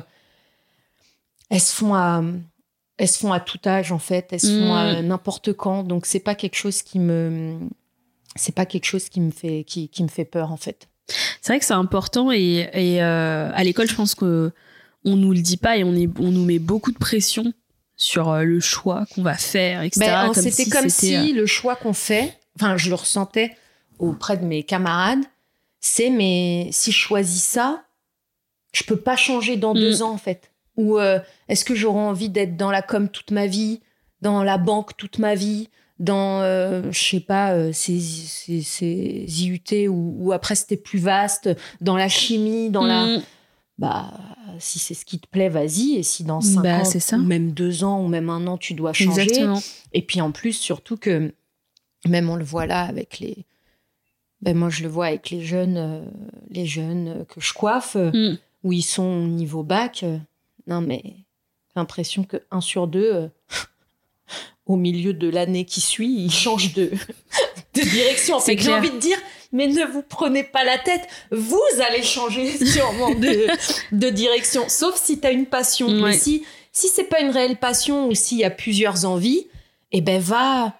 elles 1.50 1.60
se 1.60 1.74
font 1.74 1.94
à, 1.94 2.22
elles 2.98 3.08
se 3.08 3.18
font 3.18 3.32
à 3.32 3.40
tout 3.40 3.58
âge 3.66 3.92
en 3.92 3.98
fait, 3.98 4.28
elles 4.32 4.40
se 4.40 4.46
font 4.60 4.74
à 4.74 5.02
n'importe 5.02 5.52
quand, 5.52 5.82
donc 5.82 6.06
c'est 6.06 6.20
pas 6.20 6.34
quelque 6.34 6.56
chose 6.56 6.82
qui 6.82 6.98
me, 6.98 7.58
c'est 8.36 8.54
pas 8.54 8.66
quelque 8.66 8.84
chose 8.86 9.08
qui 9.08 9.20
me 9.20 9.30
fait, 9.30 9.64
qui, 9.64 9.88
qui 9.88 10.02
me 10.02 10.08
fait 10.08 10.24
peur 10.24 10.52
en 10.52 10.56
fait. 10.56 10.88
C'est 11.40 11.52
vrai 11.52 11.60
que 11.60 11.64
c'est 11.64 11.72
important 11.74 12.32
et, 12.32 12.68
et, 12.72 13.02
euh, 13.02 13.50
à 13.54 13.62
l'école, 13.64 13.88
je 13.88 13.94
pense 13.94 14.14
que 14.14 14.52
on 15.04 15.14
nous 15.16 15.32
le 15.32 15.38
dit 15.40 15.56
pas 15.56 15.76
et 15.76 15.84
on, 15.84 15.94
est, 15.94 16.08
on 16.18 16.30
nous 16.32 16.44
met 16.44 16.58
beaucoup 16.58 16.90
de 16.90 16.98
pression 16.98 17.52
sur 17.96 18.34
le 18.42 18.58
choix 18.60 19.06
qu'on 19.14 19.22
va 19.22 19.34
faire, 19.34 19.82
etc. 19.82 20.00
Ben, 20.06 20.24
comme 20.26 20.34
c'était 20.42 20.64
si 20.64 20.70
comme 20.70 20.88
si 20.88 21.32
le 21.32 21.46
choix 21.46 21.76
qu'on 21.76 21.92
fait, 21.92 22.36
enfin, 22.56 22.76
je 22.76 22.88
le 22.88 22.96
ressentais 22.96 23.56
auprès 23.98 24.36
de 24.36 24.44
mes 24.44 24.62
camarades, 24.62 25.24
c'est 25.80 26.10
mais 26.10 26.68
si 26.72 26.92
je 26.92 26.96
choisis 26.98 27.42
ça, 27.42 27.84
je 28.72 28.82
peux 28.84 28.96
pas 28.96 29.16
changer 29.16 29.56
dans 29.56 29.74
Mm. 29.74 29.78
deux 29.80 30.02
ans 30.02 30.12
en 30.12 30.18
fait. 30.18 30.52
Ou 30.76 30.98
euh, 30.98 31.18
est-ce 31.48 31.64
que 31.64 31.74
j'aurai 31.74 32.00
envie 32.00 32.28
d'être 32.28 32.56
dans 32.56 32.70
la 32.70 32.82
com 32.82 33.08
toute 33.08 33.30
ma 33.30 33.46
vie, 33.46 33.80
dans 34.20 34.42
la 34.42 34.58
banque 34.58 34.96
toute 34.96 35.18
ma 35.18 35.34
vie, 35.34 35.68
dans 35.98 36.42
euh, 36.42 36.82
je 36.92 36.98
sais 37.02 37.20
pas 37.20 37.52
euh, 37.52 37.72
ces, 37.72 37.98
ces, 38.00 38.60
ces 38.60 39.24
IUT 39.44 39.88
ou, 39.88 40.16
ou 40.18 40.32
après 40.32 40.54
c'était 40.54 40.76
plus 40.76 40.98
vaste, 40.98 41.48
dans 41.80 41.96
la 41.96 42.08
chimie, 42.08 42.68
dans 42.70 42.84
la 42.84 43.06
Hmm, 43.06 43.22
bah 43.78 44.10
si 44.58 44.78
c'est 44.78 44.94
ce 44.94 45.04
qui 45.04 45.18
te 45.18 45.26
plaît, 45.26 45.48
vas-y. 45.50 45.96
Et 45.96 46.02
si 46.02 46.24
dans 46.24 46.40
cinq 46.40 46.62
Bah, 46.62 46.78
ans, 46.80 46.84
ça. 46.84 47.16
ou 47.16 47.22
même 47.22 47.52
deux 47.52 47.84
ans, 47.84 48.02
ou 48.02 48.08
même 48.08 48.30
un 48.30 48.46
an, 48.46 48.56
tu 48.56 48.72
dois 48.74 48.92
changer. 48.94 49.22
Exactement. 49.22 49.60
Et 49.92 50.00
puis 50.02 50.20
en 50.22 50.32
plus, 50.32 50.52
surtout 50.54 50.96
que 50.96 51.32
même 52.08 52.28
on 52.30 52.36
le 52.36 52.44
voit 52.44 52.64
là 52.66 52.82
avec 52.82 53.18
les. 53.18 53.44
Ben 54.46 54.56
moi, 54.56 54.70
je 54.70 54.82
le 54.84 54.88
vois 54.88 55.06
avec 55.06 55.28
les 55.30 55.44
jeunes, 55.44 55.76
euh, 55.76 56.00
les 56.50 56.66
jeunes 56.66 57.26
que 57.28 57.40
je 57.40 57.52
coiffe, 57.52 57.96
euh, 57.96 58.10
Hmm. 58.12 58.38
où 58.64 58.72
ils 58.72 58.82
sont 58.84 59.02
au 59.02 59.26
niveau 59.26 59.62
bac. 59.62 60.02
euh, 60.04 60.18
non, 60.68 60.80
mais 60.80 61.02
j'ai 61.04 61.74
l'impression 61.76 62.22
que 62.24 62.38
un 62.50 62.60
sur 62.60 62.86
deux, 62.86 63.28
au 64.66 64.76
milieu 64.76 65.12
de 65.12 65.28
l'année 65.28 65.64
qui 65.64 65.80
suit, 65.80 66.14
ils 66.24 66.30
changent 66.32 66.74
de, 66.74 66.90
de 67.74 67.80
direction. 67.82 68.38
C'est 68.40 68.56
fait, 68.56 68.62
j'ai 68.62 68.72
envie 68.72 68.90
de 68.90 68.98
dire, 68.98 69.18
mais 69.52 69.66
ne 69.66 69.84
vous 69.84 70.02
prenez 70.02 70.44
pas 70.44 70.64
la 70.64 70.78
tête, 70.78 71.06
vous 71.32 71.60
allez 71.88 72.02
changer 72.02 72.56
sûrement 72.66 73.10
de, 73.14 73.46
de 73.92 74.10
direction. 74.10 74.62
Sauf 74.68 74.94
si 74.96 75.20
tu 75.20 75.26
as 75.26 75.32
une 75.32 75.46
passion. 75.46 75.86
Ouais. 75.88 76.10
Mais 76.10 76.12
si, 76.12 76.44
si 76.72 76.88
c'est 76.88 77.04
pas 77.08 77.20
une 77.20 77.30
réelle 77.30 77.56
passion 77.56 78.06
ou 78.08 78.14
s'il 78.14 78.38
y 78.38 78.44
a 78.44 78.50
plusieurs 78.50 79.04
envies, 79.06 79.48
eh 79.92 80.00
ben 80.00 80.20
va, 80.20 80.76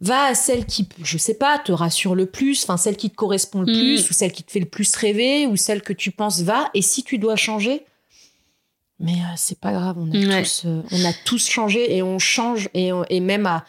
va 0.00 0.24
à 0.24 0.34
celle 0.34 0.64
qui, 0.66 0.88
je 1.02 1.18
sais 1.18 1.34
pas, 1.34 1.58
te 1.58 1.72
rassure 1.72 2.14
le 2.14 2.26
plus, 2.26 2.62
enfin 2.62 2.76
celle 2.76 2.96
qui 2.96 3.10
te 3.10 3.16
correspond 3.16 3.62
le 3.62 3.72
Mm. 3.72 3.76
plus, 3.78 4.10
ou 4.10 4.12
celle 4.12 4.32
qui 4.32 4.42
te 4.44 4.50
fait 4.52 4.60
le 4.60 4.66
plus 4.66 4.94
rêver, 4.96 5.46
ou 5.46 5.56
celle 5.56 5.82
que 5.82 5.92
tu 5.92 6.10
penses 6.12 6.40
va. 6.42 6.70
Et 6.74 6.82
si 6.82 7.02
tu 7.02 7.18
dois 7.18 7.36
changer, 7.36 7.84
mais 9.00 9.12
euh, 9.12 9.34
c'est 9.36 9.58
pas 9.60 9.72
grave, 9.72 9.96
on 9.98 10.10
a, 10.10 10.14
Ouais. 10.16 10.42
tous, 10.42 10.62
euh, 10.66 10.82
on 10.92 11.04
a 11.04 11.12
tous 11.24 11.48
changé 11.48 11.96
et 11.96 12.02
on 12.02 12.18
change, 12.18 12.68
et, 12.74 12.92
on- 12.92 13.04
et 13.10 13.20
même 13.20 13.46
à, 13.46 13.64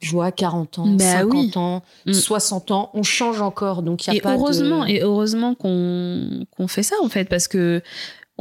je 0.00 0.10
vois, 0.12 0.32
40 0.32 0.78
ans, 0.78 0.86
Bah 0.88 1.04
50 1.04 1.32
oui. 1.32 1.52
ans, 1.56 1.82
Mm. 2.06 2.12
60 2.12 2.70
ans, 2.70 2.90
on 2.94 3.02
change 3.02 3.40
encore. 3.40 3.82
Donc 3.82 4.06
il 4.06 4.10
y 4.10 4.12
a 4.12 4.16
Et 4.16 4.20
pas 4.20 4.34
heureusement, 4.34 4.84
de... 4.84 4.90
et 4.90 5.00
heureusement 5.02 5.54
qu'on 5.54 6.44
qu'on 6.56 6.68
fait 6.68 6.82
ça 6.82 6.96
en 7.02 7.08
fait, 7.08 7.26
parce 7.28 7.48
que 7.48 7.82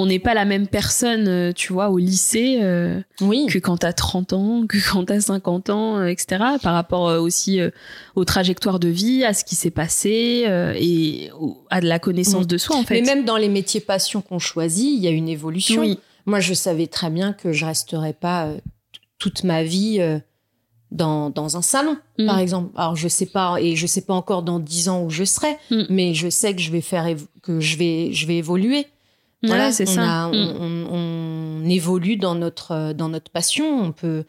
on 0.02 0.06
n'est 0.08 0.20
pas 0.20 0.34
la 0.34 0.46
même 0.46 0.68
personne, 0.68 1.28
euh, 1.28 1.52
tu 1.54 1.74
vois, 1.74 1.90
au 1.90 1.98
lycée 1.98 2.60
euh, 2.62 3.00
Oui. 3.22 3.46
que 3.48 3.60
quand 3.60 3.78
t'as 3.78 3.94
30 3.94 4.34
ans, 4.34 4.66
que 4.68 4.78
quand 4.92 5.06
t'as 5.06 5.22
50 5.22 5.70
ans, 5.70 5.98
euh, 6.00 6.08
etc. 6.08 6.44
Par 6.62 6.74
rapport 6.74 7.22
aussi 7.22 7.60
euh, 7.60 7.70
aux 8.16 8.26
trajectoires 8.26 8.80
de 8.80 8.88
vie, 8.90 9.24
à 9.24 9.34
ce 9.34 9.44
qui 9.46 9.56
s'est 9.56 9.72
passé 9.72 10.44
euh, 10.48 10.74
et 10.78 11.30
à 11.70 11.82
de 11.82 11.88
la 11.88 12.00
connaissance 12.00 12.44
Mm. 12.46 12.48
de 12.48 12.58
soi 12.58 12.76
en 12.78 12.84
fait. 12.84 13.00
Mais 13.02 13.06
même 13.16 13.26
dans 13.26 13.38
les 13.38 13.50
métiers 13.50 13.82
passion 13.82 14.22
qu'on 14.22 14.40
choisit, 14.40 14.88
il 14.90 15.00
y 15.04 15.08
a 15.08 15.12
une 15.12 15.30
évolution. 15.30 15.82
Oui. 15.82 16.00
Moi, 16.26 16.40
je 16.40 16.54
savais 16.54 16.88
très 16.88 17.10
bien 17.10 17.34
que 17.34 17.52
je 17.52 17.66
resterais 17.66 18.14
pas 18.14 18.50
toute 19.20 19.44
ma 19.44 19.64
vie 19.64 20.00
dans, 20.92 21.30
dans 21.30 21.56
un 21.58 21.62
salon, 21.62 21.98
Mm. 22.20 22.26
par 22.26 22.40
exemple. 22.40 22.70
Alors, 22.76 22.96
je 22.96 23.08
sais 23.08 23.26
pas, 23.26 23.58
et 23.62 23.76
je 23.76 23.88
sais 23.88 24.02
pas 24.02 24.14
encore 24.14 24.44
dans 24.44 24.60
10 24.60 24.90
ans 24.90 25.04
où 25.04 25.10
je 25.10 25.24
serai, 25.24 25.58
Mm. 25.72 25.84
mais 25.90 26.14
je 26.14 26.30
sais 26.30 26.54
que 26.54 26.62
je 26.62 26.70
vais 26.72 26.82
faire, 26.82 27.08
que 27.42 27.60
je 27.60 27.78
vais, 27.78 28.12
je 28.14 28.28
vais 28.28 28.38
évoluer. 28.38 28.86
Voilà, 29.44 29.68
Ouais, 29.68 29.72
c'est 29.72 29.90
on, 29.90 29.94
ça. 29.94 30.26
a- 30.26 30.28
Mm. 30.30 30.34
on, 30.36 30.66
on- 30.94 31.62
on 31.66 31.70
évolue 31.70 32.18
dans 32.18 32.36
notre, 32.36 32.72
euh, 32.72 32.94
dans 32.94 33.10
notre 33.10 33.32
passion. 33.32 33.66
On 33.82 33.92
peut, 33.92 34.26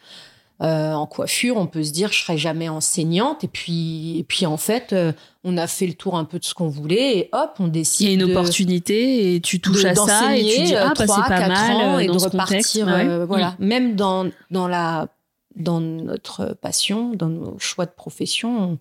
euh, 0.63 0.93
en 0.93 1.07
coiffure, 1.07 1.57
on 1.57 1.67
peut 1.67 1.83
se 1.83 1.91
dire, 1.93 2.13
je 2.13 2.23
serai 2.23 2.39
jamais 2.39 2.69
enseignante. 2.69 3.43
Et 3.45 3.49
puis, 3.49 4.19
et 4.19 4.23
puis 4.25 4.47
en 4.47 4.57
fait, 4.57 4.93
euh, 4.93 5.13
on 5.45 5.57
a 5.57 5.67
fait 5.67 5.87
le 5.87 5.95
tour 5.95 6.17
un 6.17 6.25
peu 6.25 6.39
de 6.39 6.45
ce 6.45 6.55
qu'on 6.55 6.69
voulait 6.69 7.19
et 7.19 7.29
hop, 7.33 7.55
on 7.59 7.67
décide 7.69 8.07
Il 8.07 8.09
y 8.09 8.11
a 8.11 8.15
une 8.15 8.29
de- 8.29 8.33
opportunité 8.33 9.35
et 9.35 9.41
tu 9.41 9.61
touches 9.61 9.83
de- 9.83 9.89
à 9.89 9.95
ça 9.97 10.37
et 10.37 10.45
tu 10.45 10.63
dis 10.63 10.75
ah 10.77 10.93
bah 10.97 11.05
trois, 11.07 11.17
c'est 11.25 11.29
pas 11.29 11.49
mal 11.49 11.73
ans 11.77 11.99
et 11.99 12.07
dans 12.07 12.15
de 12.15 12.19
ce 12.19 12.29
contexte. 12.29 12.75
repartir 12.75 12.87
Ouais. 12.87 13.25
voilà 13.27 13.57
Mm. 13.59 13.65
même 13.67 13.97
dans 13.97 14.31
dans 14.51 14.69
la 14.69 15.09
dans 15.57 15.81
notre 15.81 16.55
passion 16.61 17.13
dans 17.15 17.29
nos 17.29 17.59
choix 17.59 17.85
de 17.87 17.91
profession 17.91 18.79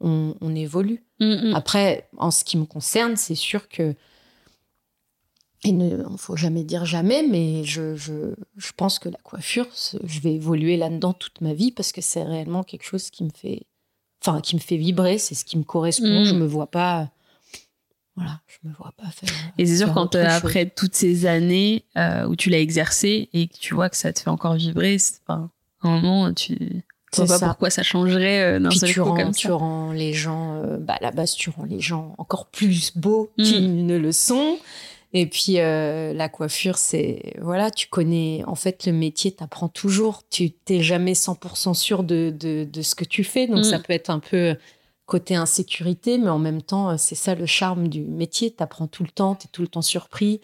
on, 0.00 0.54
évolue 0.54 1.02
mm. 1.20 1.54
après 1.54 2.08
en 2.18 2.30
ce 2.30 2.44
qui 2.44 2.56
me 2.58 2.64
concerne 2.66 3.16
c'est 3.16 3.34
sûr 3.34 3.68
que 3.68 3.94
il 5.64 5.78
ne 5.78 6.02
faut 6.16 6.36
jamais 6.36 6.64
dire 6.64 6.84
jamais 6.84 7.22
mais 7.28 7.62
je, 7.64 7.94
je, 7.94 8.34
je 8.56 8.72
pense 8.76 8.98
que 8.98 9.08
la 9.08 9.18
coiffure 9.22 9.66
je 10.04 10.20
vais 10.20 10.34
évoluer 10.34 10.76
là-dedans 10.76 11.12
toute 11.12 11.40
ma 11.40 11.54
vie 11.54 11.70
parce 11.70 11.92
que 11.92 12.00
c'est 12.00 12.22
réellement 12.24 12.62
quelque 12.64 12.84
chose 12.84 13.10
qui 13.10 13.22
me 13.24 13.30
fait 13.30 13.62
enfin 14.24 14.40
qui 14.40 14.56
me 14.56 14.60
fait 14.60 14.76
vibrer 14.76 15.18
c'est 15.18 15.34
ce 15.36 15.44
qui 15.44 15.56
me 15.58 15.62
correspond 15.64 16.22
Mm. 16.22 16.24
je 16.24 16.34
me 16.34 16.46
vois 16.46 16.66
pas 16.70 17.10
voilà 18.16 18.40
je 18.46 18.68
me 18.68 18.74
vois 18.74 18.92
pas 18.96 19.08
faire 19.10 19.28
Et 19.58 19.66
c'est 19.66 19.76
sûr 19.78 19.92
quand 19.94 20.14
euh, 20.16 20.26
après 20.28 20.68
toutes 20.68 20.94
ces 20.94 21.26
années 21.26 21.84
euh, 21.96 22.26
où 22.26 22.36
tu 22.36 22.50
l'as 22.50 22.58
exercé 22.60 23.28
et 23.32 23.46
que 23.48 23.56
tu 23.56 23.74
vois 23.74 23.88
que 23.88 23.96
ça 23.96 24.12
te 24.12 24.18
fait 24.20 24.30
encore 24.30 24.54
vibrer, 24.54 24.98
c'est 24.98 25.20
enfin, 25.26 25.50
à 25.82 25.88
un 25.88 26.00
moment 26.00 26.32
tu 26.34 26.56
C'est 27.12 27.24
vois 27.24 27.38
pas 27.38 27.46
pourquoi 27.48 27.70
ça 27.70 27.82
changerait 27.82 28.42
euh, 28.42 28.58
d'un 28.60 28.70
seul 28.70 28.90
tu 28.90 29.00
coup 29.00 29.08
rends, 29.08 29.16
comme 29.16 29.32
tu 29.34 29.48
ça. 29.48 29.54
rends 29.54 29.92
les 29.92 30.12
gens, 30.12 30.56
euh, 30.56 30.76
bah, 30.78 30.94
à 31.00 31.02
la 31.02 31.10
base, 31.10 31.34
tu 31.34 31.50
rends 31.50 31.64
les 31.64 31.80
gens 31.80 32.14
encore 32.18 32.46
plus 32.46 32.96
beaux 32.96 33.30
Mm. 33.38 33.42
qu'ils 33.44 33.86
ne 33.86 33.96
le 33.96 34.12
sont. 34.12 34.58
Et 35.14 35.26
puis, 35.26 35.58
euh, 35.60 36.14
la 36.14 36.28
coiffure, 36.30 36.78
c'est, 36.78 37.34
voilà, 37.40 37.70
tu 37.70 37.86
connais, 37.88 38.42
en 38.46 38.54
fait, 38.54 38.86
le 38.86 38.92
métier 38.92 39.30
t'apprend 39.32 39.68
toujours. 39.68 40.22
Tu 40.30 40.50
t'es 40.52 40.80
jamais 40.80 41.12
100% 41.14 41.74
sûr 41.74 42.02
de, 42.02 42.34
de, 42.34 42.64
de 42.64 42.82
ce 42.82 42.94
que 42.94 43.04
tu 43.04 43.22
fais. 43.22 43.46
Donc, 43.46 43.58
Mm. 43.58 43.64
ça 43.64 43.78
peut 43.78 43.92
être 43.92 44.08
un 44.10 44.20
peu 44.20 44.56
côté 45.04 45.34
insécurité, 45.34 46.16
mais 46.16 46.30
en 46.30 46.38
même 46.38 46.62
temps, 46.62 46.90
euh, 46.90 46.94
c'est 46.96 47.14
ça 47.14 47.34
le 47.34 47.44
charme 47.44 47.88
du 47.88 48.00
métier. 48.02 48.50
T'apprends 48.52 48.86
tout 48.86 49.02
le 49.02 49.10
temps, 49.10 49.34
t'es 49.34 49.48
tout 49.52 49.60
le 49.60 49.68
temps 49.68 49.82
surpris. 49.82 50.40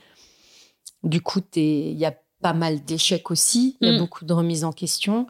Du 1.03 1.23
coup, 1.23 1.41
il 1.57 1.93
y 1.97 2.05
a 2.05 2.15
pas 2.43 2.53
mal 2.53 2.85
d'échecs 2.85 3.31
aussi. 3.31 3.79
Il 3.81 3.89
y 3.89 3.91
a 3.91 3.95
Mm. 3.95 3.99
beaucoup 3.99 4.25
de 4.27 4.33
remises 4.35 4.65
en 4.65 4.73
question. 4.73 5.27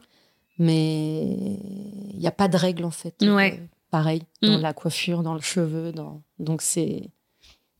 Mais 0.57 1.21
il 1.23 2.19
n'y 2.19 2.27
a 2.27 2.31
pas 2.31 2.49
de 2.49 2.57
règle, 2.57 2.83
en 2.83 2.91
fait. 2.91 3.15
Ouais. 3.21 3.57
Euh, 3.61 3.65
pareil, 3.91 4.23
dans 4.41 4.57
Mm. 4.57 4.61
la 4.61 4.73
coiffure, 4.73 5.23
dans 5.23 5.33
le 5.33 5.41
cheveu. 5.41 5.91
Dans... 5.93 6.21
Donc, 6.39 6.61
c'est 6.61 7.09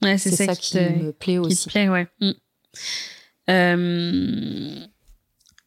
Ouais, 0.01 0.17
c'est 0.17 0.31
ça, 0.31 0.55
qui, 0.55 0.73
te- 0.73 0.77
me 0.77 1.11
plaît 1.11 1.33
qui 1.33 1.39
aussi. 1.39 1.65
te 1.65 1.69
plaît, 1.71 1.89
ouais. 1.89 2.07
Mm. 2.21 2.31
Euh, 3.49 4.85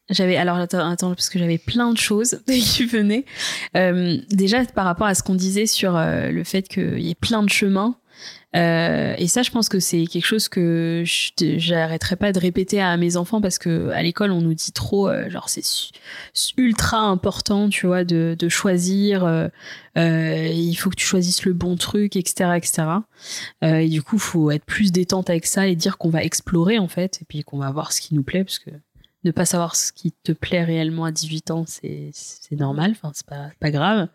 J'avais 0.09 0.35
alors 0.37 0.57
attends, 0.57 0.89
attends, 0.89 1.09
parce 1.15 1.29
que 1.29 1.39
j'avais 1.39 1.57
plein 1.57 1.91
de 1.91 1.97
choses 1.97 2.41
qui 2.47 2.85
venaient. 2.85 3.25
Euh, 3.77 4.17
déjà 4.29 4.63
par 4.65 4.85
rapport 4.85 5.07
à 5.07 5.15
ce 5.15 5.23
qu'on 5.23 5.35
disait 5.35 5.65
sur 5.65 5.95
euh, 5.95 6.29
le 6.29 6.43
fait 6.43 6.67
qu'il 6.67 6.99
y 6.99 7.09
ait 7.09 7.15
plein 7.15 7.43
de 7.43 7.49
chemins. 7.49 7.95
Euh, 8.55 9.15
et 9.17 9.27
ça, 9.27 9.41
je 9.41 9.49
pense 9.49 9.67
que 9.67 9.79
c'est 9.79 10.05
quelque 10.05 10.25
chose 10.25 10.47
que 10.47 11.03
j'arrêterai 11.05 12.15
pas 12.15 12.31
de 12.31 12.39
répéter 12.39 12.81
à 12.81 12.95
mes 12.97 13.17
enfants 13.17 13.41
parce 13.41 13.57
que 13.57 13.89
à 13.89 14.03
l'école, 14.03 14.31
on 14.31 14.41
nous 14.41 14.53
dit 14.53 14.71
trop, 14.71 15.09
euh, 15.09 15.29
genre 15.29 15.49
c'est 15.49 15.63
ultra 16.57 16.99
important, 16.99 17.69
tu 17.69 17.87
vois, 17.87 18.03
de, 18.03 18.35
choisir. 18.49 19.23
Euh, 19.25 19.49
il 19.95 20.75
faut 20.75 20.89
que 20.89 20.95
tu 20.95 21.05
choisisses 21.05 21.45
le 21.45 21.53
bon 21.53 21.75
truc, 21.75 22.15
etc., 22.15 22.51
etc. 22.55 22.83
Et 23.61 23.89
du 23.89 24.03
coup, 24.03 24.19
faut 24.19 24.51
être 24.51 24.65
plus 24.65 24.91
détente 24.91 25.29
avec 25.29 25.45
ça 25.45 25.67
et 25.67 25.75
dire 25.75 25.97
qu'on 25.97 26.09
va 26.09 26.23
explorer 26.23 26.77
en 26.77 26.87
fait, 26.87 27.21
et 27.21 27.25
puis 27.25 27.43
qu'on 27.43 27.57
va 27.57 27.71
voir 27.71 27.91
ce 27.91 28.01
qui 28.01 28.13
nous 28.13 28.23
plaît, 28.23 28.43
parce 28.43 28.59
que 28.59 28.69
ne 29.23 29.31
pas 29.31 29.45
savoir 29.45 29.75
ce 29.75 29.93
qui 29.93 30.11
te 30.11 30.33
plaît 30.33 30.63
réellement 30.63 31.05
à 31.05 31.11
18 31.11 31.51
ans, 31.51 31.65
c'est 31.65 32.11
normal, 32.51 32.91
enfin 32.91 33.11
c'est 33.15 33.25
pas 33.25 33.49
pas 33.59 33.71
grave. 33.71 34.09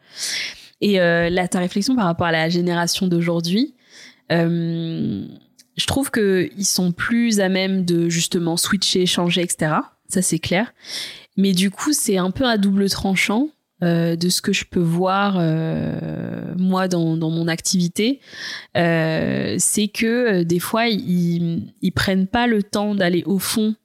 Et 0.80 0.98
là, 0.98 1.48
ta 1.48 1.58
réflexion 1.58 1.96
par 1.96 2.04
rapport 2.04 2.28
à 2.28 2.32
la 2.32 2.48
génération 2.48 3.08
d'aujourd'hui, 3.08 3.74
je 4.30 5.86
trouve 5.86 6.10
que 6.10 6.50
ils 6.56 6.66
sont 6.66 6.92
plus 6.92 7.40
à 7.40 7.48
même 7.48 7.84
de 7.84 8.08
justement 8.08 8.56
switcher, 8.56 9.06
changer, 9.06 9.42
etc. 9.42 9.72
Ça 10.08 10.22
c'est 10.22 10.38
clair. 10.38 10.72
Mais 11.36 11.52
du 11.52 11.70
coup, 11.70 11.92
c'est 11.92 12.18
un 12.18 12.32
peu 12.32 12.44
à 12.44 12.58
double 12.58 12.90
tranchant 12.90 13.48
euh, 13.84 14.16
de 14.16 14.28
ce 14.28 14.42
que 14.42 14.52
je 14.52 14.64
peux 14.64 14.80
voir 14.80 15.36
euh, 15.38 16.52
moi 16.56 16.88
dans, 16.88 17.16
mon 17.16 17.46
activité. 17.46 18.20
Euh, 18.76 19.54
c'est 19.58 19.86
que 19.86 20.40
euh, 20.40 20.44
des 20.44 20.58
fois, 20.58 20.88
ils, 20.88 21.72
ils 21.80 21.92
prennent 21.92 22.26
pas 22.26 22.48
le 22.48 22.64
temps 22.64 22.96
d'aller 22.96 23.22
au 23.24 23.38
fond 23.38 23.76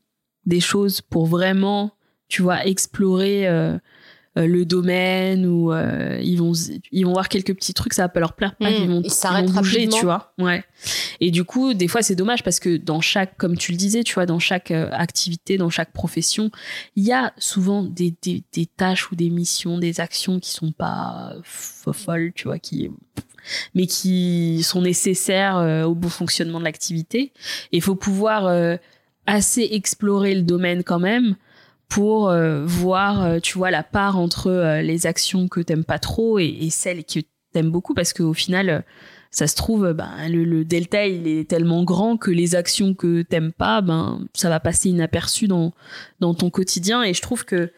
des 0.47 0.59
choses 0.59 1.01
pour 1.01 1.27
vraiment, 1.27 1.91
tu 2.27 2.41
vois, 2.41 2.65
explorer 2.65 3.47
euh, 3.47 3.77
le 4.35 4.65
domaine 4.65 5.45
ou 5.45 5.71
euh, 5.71 6.19
ils 6.23 6.37
vont 6.37 6.53
ils 6.91 7.05
vont 7.05 7.13
voir 7.13 7.29
quelques 7.29 7.53
petits 7.55 7.73
trucs 7.73 7.93
ça 7.93 8.03
va 8.03 8.09
pas 8.09 8.19
leur 8.19 8.33
plaire. 8.33 8.55
Pas 8.55 8.69
Mmh, 8.69 8.73
ils 8.83 8.89
vont, 8.89 9.01
ils 9.03 9.47
vont 9.47 9.53
bouger 9.61 9.87
tu 9.99 10.05
vois. 10.05 10.33
Ouais. 10.39 10.63
Et 11.19 11.29
du 11.31 11.43
coup 11.43 11.73
des 11.73 11.87
fois 11.87 12.01
c'est 12.01 12.15
dommage 12.15 12.43
parce 12.43 12.59
que 12.59 12.77
dans 12.77 12.99
chaque 13.01 13.37
comme 13.37 13.57
tu 13.57 13.71
le 13.71 13.77
disais 13.77 14.03
tu 14.03 14.15
vois 14.15 14.25
dans 14.25 14.39
chaque 14.39 14.71
euh, 14.71 14.89
activité 14.91 15.57
dans 15.57 15.69
chaque 15.69 15.93
profession 15.93 16.49
il 16.95 17.03
y 17.03 17.11
a 17.11 17.33
souvent 17.37 17.83
des, 17.83 18.15
des, 18.23 18.43
des 18.53 18.65
tâches 18.65 19.11
ou 19.11 19.15
des 19.15 19.29
missions 19.29 19.77
des 19.77 19.99
actions 19.99 20.39
qui 20.39 20.51
sont 20.51 20.71
pas 20.71 21.33
fo- 21.43 21.93
folles 21.93 22.31
tu 22.33 22.47
vois 22.47 22.59
qui 22.59 22.89
mais 23.75 23.87
qui 23.87 24.63
sont 24.63 24.81
nécessaires 24.81 25.57
euh, 25.57 25.83
au 25.83 25.95
bon 25.95 26.07
fonctionnement 26.07 26.59
de 26.59 26.63
l'activité. 26.63 27.33
Et 27.73 27.77
il 27.77 27.81
faut 27.81 27.95
pouvoir 27.95 28.45
euh, 28.45 28.77
assez 29.25 29.67
explorer 29.73 30.33
le 30.33 30.43
domaine 30.43 30.81
quand 30.81 30.99
même 30.99 31.35
pour 31.93 32.29
euh, 32.29 32.65
voir, 32.65 33.23
euh, 33.23 33.39
tu 33.39 33.55
vois, 33.59 33.69
la 33.69 33.83
part 33.83 34.17
entre 34.17 34.47
euh, 34.47 34.81
les 34.81 35.05
actions 35.05 35.47
que 35.47 35.59
t'aimes 35.59 35.83
pas 35.83 35.99
trop 35.99 36.39
et, 36.39 36.69
celles 36.71 37.05
que 37.05 37.19
t'aimes 37.51 37.69
beaucoup, 37.69 37.93
parce 37.93 38.13
qu'au 38.13 38.33
final, 38.33 38.83
ça 39.29 39.45
se 39.45 39.55
trouve, 39.55 39.93
ben, 39.93 40.27
le, 40.27 40.65
delta, 40.65 41.05
il 41.05 41.27
est 41.27 41.47
tellement 41.47 41.83
grand 41.83 42.17
que 42.17 42.31
les 42.31 42.55
actions 42.55 42.95
que 42.95 43.21
t'aimes 43.21 43.51
pas, 43.51 43.81
ben, 43.81 44.27
ça 44.33 44.49
va 44.49 44.59
passer 44.59 44.89
inaperçu 44.89 45.47
dans, 45.47 45.71
dans 46.19 46.33
ton 46.33 46.49
quotidien. 46.49 47.03
Et 47.03 47.13
je 47.13 47.21
trouve 47.21 47.45
que 47.45 47.71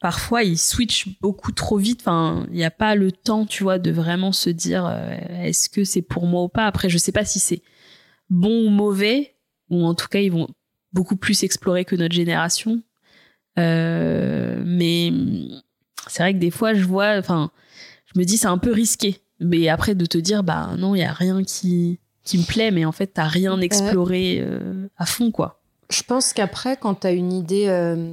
parfois, 0.00 0.42
ils 0.42 0.58
switchent 0.58 1.20
beaucoup 1.20 1.52
trop 1.52 1.78
vite. 1.78 2.00
Enfin, 2.00 2.48
il 2.50 2.56
n'y 2.56 2.64
a 2.64 2.72
pas 2.72 2.96
le 2.96 3.12
temps, 3.12 3.46
tu 3.46 3.62
vois, 3.62 3.78
de 3.78 3.92
vraiment 3.92 4.32
se 4.32 4.50
dire, 4.50 4.90
est-ce 5.40 5.68
que 5.68 5.84
c'est 5.84 6.02
pour 6.02 6.26
moi 6.26 6.42
ou 6.42 6.48
pas? 6.48 6.66
Après, 6.66 6.88
je 6.88 6.98
sais 6.98 7.12
pas 7.12 7.24
si 7.24 7.38
c'est 7.38 7.62
bon 8.28 8.66
ou 8.66 8.70
mauvais, 8.70 9.36
ou 9.70 9.84
en 9.84 9.94
tout 9.94 10.08
cas, 10.08 10.18
ils 10.18 10.32
vont 10.32 10.48
beaucoup 10.92 11.16
plus 11.16 11.44
explorer 11.44 11.84
que 11.84 11.94
notre 11.94 12.16
génération. 12.16 12.82
Euh, 13.58 14.62
mais 14.64 15.12
c'est 16.06 16.22
vrai 16.22 16.34
que 16.34 16.38
des 16.38 16.50
fois, 16.50 16.74
je 16.74 16.84
vois, 16.84 17.16
enfin, 17.18 17.50
je 18.06 18.18
me 18.18 18.24
dis 18.24 18.36
c'est 18.38 18.46
un 18.46 18.58
peu 18.58 18.72
risqué. 18.72 19.18
Mais 19.40 19.68
après, 19.68 19.94
de 19.94 20.06
te 20.06 20.18
dire, 20.18 20.42
bah 20.44 20.70
non, 20.78 20.94
il 20.94 21.00
y 21.00 21.04
a 21.04 21.12
rien 21.12 21.42
qui 21.42 21.98
qui 22.24 22.38
me 22.38 22.44
plaît, 22.44 22.70
mais 22.70 22.84
en 22.84 22.92
fait, 22.92 23.08
t'as 23.08 23.26
rien 23.26 23.60
exploré 23.60 24.38
euh, 24.40 24.86
à 24.96 25.06
fond, 25.06 25.32
quoi. 25.32 25.60
Je 25.90 26.02
pense 26.04 26.32
qu'après, 26.32 26.76
quand 26.76 27.00
tu 27.00 27.06
as 27.08 27.10
une 27.10 27.32
idée, 27.32 27.66
euh, 27.66 28.12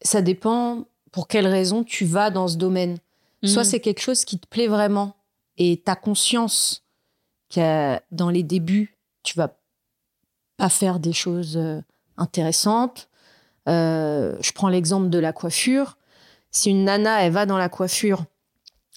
ça 0.00 0.22
dépend 0.22 0.86
pour 1.12 1.28
quelle 1.28 1.46
raison 1.46 1.84
tu 1.84 2.06
vas 2.06 2.30
dans 2.30 2.48
ce 2.48 2.56
domaine. 2.56 2.96
Soit 3.44 3.62
Mhm. 3.62 3.68
c'est 3.68 3.80
quelque 3.80 4.00
chose 4.00 4.24
qui 4.24 4.38
te 4.38 4.46
plaît 4.46 4.66
vraiment 4.68 5.14
et 5.58 5.82
tu 5.84 5.90
as 5.90 5.96
conscience 5.96 6.82
que 7.54 7.98
dans 8.10 8.30
les 8.30 8.42
débuts, 8.42 8.96
tu 9.22 9.36
vas 9.36 9.54
pas 10.56 10.70
faire 10.70 10.98
des 10.98 11.12
choses 11.12 11.60
intéressantes. 12.16 13.08
Euh, 13.68 14.36
je 14.40 14.52
prends 14.52 14.68
l'exemple 14.68 15.08
de 15.08 15.18
la 15.18 15.32
coiffure. 15.32 15.96
Si 16.50 16.70
une 16.70 16.84
nana, 16.84 17.22
elle 17.24 17.32
va 17.32 17.46
dans 17.46 17.58
la 17.58 17.68
coiffure 17.68 18.24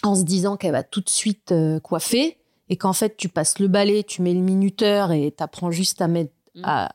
en 0.03 0.13
se 0.15 0.23
disant 0.23 0.58
qu'elle 0.58 0.73
va 0.73 0.84
tout 0.84 1.01
de 1.01 1.10
suite 1.10 1.51
euh, 1.51 1.80
coiffer 1.80 2.38
et 2.69 2.75
qu'en 2.77 2.93
fait, 2.93 3.17
tu 3.17 3.30
passes 3.30 3.60
le 3.60 3.67
balai, 3.67 4.03
tu 4.03 4.21
mets 4.21 4.34
le 4.34 4.41
minuteur 4.41 5.12
et 5.12 5.32
t'apprends 5.32 5.71
juste 5.71 6.01
à 6.01 6.08
mettre, 6.08 6.34
Mhm. 6.56 6.63
à, 6.65 6.91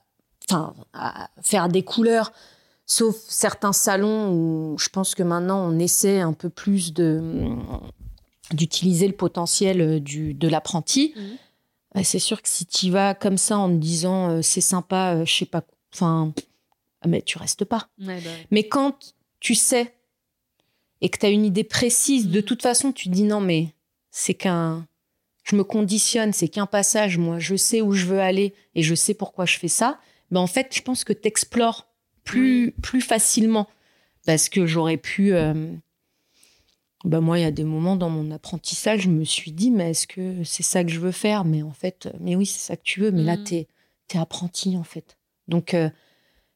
enfin, 0.50 0.74
à 0.92 1.30
faire 1.40 1.68
des 1.68 1.82
couleurs, 1.82 2.32
sauf 2.85 3.16
certains 3.28 3.72
salons 3.72 4.30
où 4.32 4.76
je 4.78 4.88
pense 4.88 5.14
que 5.14 5.22
maintenant 5.22 5.61
on 5.66 5.78
essaie 5.78 6.20
un 6.20 6.32
peu 6.32 6.48
plus 6.50 6.92
de 6.92 7.20
d'utiliser 8.52 9.06
le 9.06 9.14
potentiel 9.14 9.80
euh, 9.80 10.00
du, 10.00 10.35
de 10.35 10.48
l'apprenti. 10.48 11.14
Ouais, 11.94 12.04
c'est 12.04 12.18
sûr 12.18 12.42
que 12.42 12.48
si 12.48 12.66
tu 12.66 12.90
vas 12.90 13.14
comme 13.14 13.38
ça 13.38 13.56
en 13.58 13.68
te 13.68 13.74
disant 13.76 14.30
euh, 14.30 14.42
c'est 14.42 14.61
sympa, 14.61 15.14
euh, 15.14 15.24
je 15.24 15.32
sais 15.35 15.46
pas, 15.46 15.62
enfin, 15.94 16.32
mais 17.07 17.23
tu 17.23 17.38
restes 17.38 17.65
pas. 17.65 17.88
Ouais, 17.99 18.07
bah 18.21 18.31
ouais. 18.31 18.47
Mais 18.51 18.65
quand 18.69 19.15
tu 19.41 19.55
sais 19.55 19.95
et 21.01 21.09
que 21.09 21.19
tu 21.19 21.27
as 21.27 21.31
une 21.31 21.45
idée 21.45 21.65
précise, 21.65 22.29
de 22.29 22.41
Mm. 22.41 22.45
toute 22.45 22.62
façon, 22.62 22.93
tu 22.93 23.09
te 23.09 23.15
dis 23.15 23.25
non, 23.25 23.41
mais 23.41 23.69
c'est 24.11 24.35
qu'un. 24.35 24.87
Je 25.45 25.57
me 25.57 25.65
conditionne, 25.65 26.33
c'est 26.33 26.47
qu'un 26.49 26.67
passage. 26.67 27.19
Moi, 27.19 27.38
je 27.41 27.57
sais 27.57 27.81
où 27.81 27.93
je 27.93 28.07
veux 28.07 28.21
aller 28.21 28.55
et 28.77 28.83
je 28.85 28.95
sais 28.95 29.15
pourquoi 29.15 29.45
je 29.45 29.59
fais 29.59 29.67
ça. 29.69 29.99
Ben, 30.31 30.38
en 30.41 30.47
fait, 30.47 30.69
je 30.75 30.81
pense 30.83 31.03
que 31.03 31.12
tu 31.12 31.27
explores 31.27 31.88
plus, 32.23 32.73
plus 32.83 33.01
facilement. 33.01 33.69
Parce 34.25 34.49
que 34.49 34.67
j'aurais 34.67 34.99
pu. 34.99 35.35
euh, 35.35 35.75
ben, 37.05 37.21
moi, 37.21 37.41
il 37.41 37.43
y 37.43 37.45
a 37.45 37.51
des 37.51 37.65
moments 37.65 37.97
dans 37.97 38.09
mon 38.11 38.31
apprentissage, 38.31 39.01
je 39.03 39.09
me 39.11 39.25
suis 39.25 39.51
dit, 39.51 39.73
mais 39.73 39.91
est-ce 39.91 40.07
que 40.07 40.45
c'est 40.45 40.62
ça 40.62 40.85
que 40.85 40.91
je 40.93 41.01
veux 41.01 41.11
faire? 41.11 41.45
Mais 41.45 41.62
en 41.62 41.73
fait, 41.73 42.07
euh, 42.07 42.12
mais 42.21 42.37
oui, 42.37 42.47
c'est 42.47 42.61
ça 42.61 42.77
que 42.77 42.83
tu 42.85 43.01
veux. 43.01 43.11
Mais 43.11 43.25
là, 43.25 43.37
Mm. 43.37 43.45
tu 43.45 43.55
es, 43.57 43.67
apprenti, 44.15 44.77
en 44.77 44.85
fait. 44.85 45.17
Donc, 45.49 45.73
euh, 45.75 45.88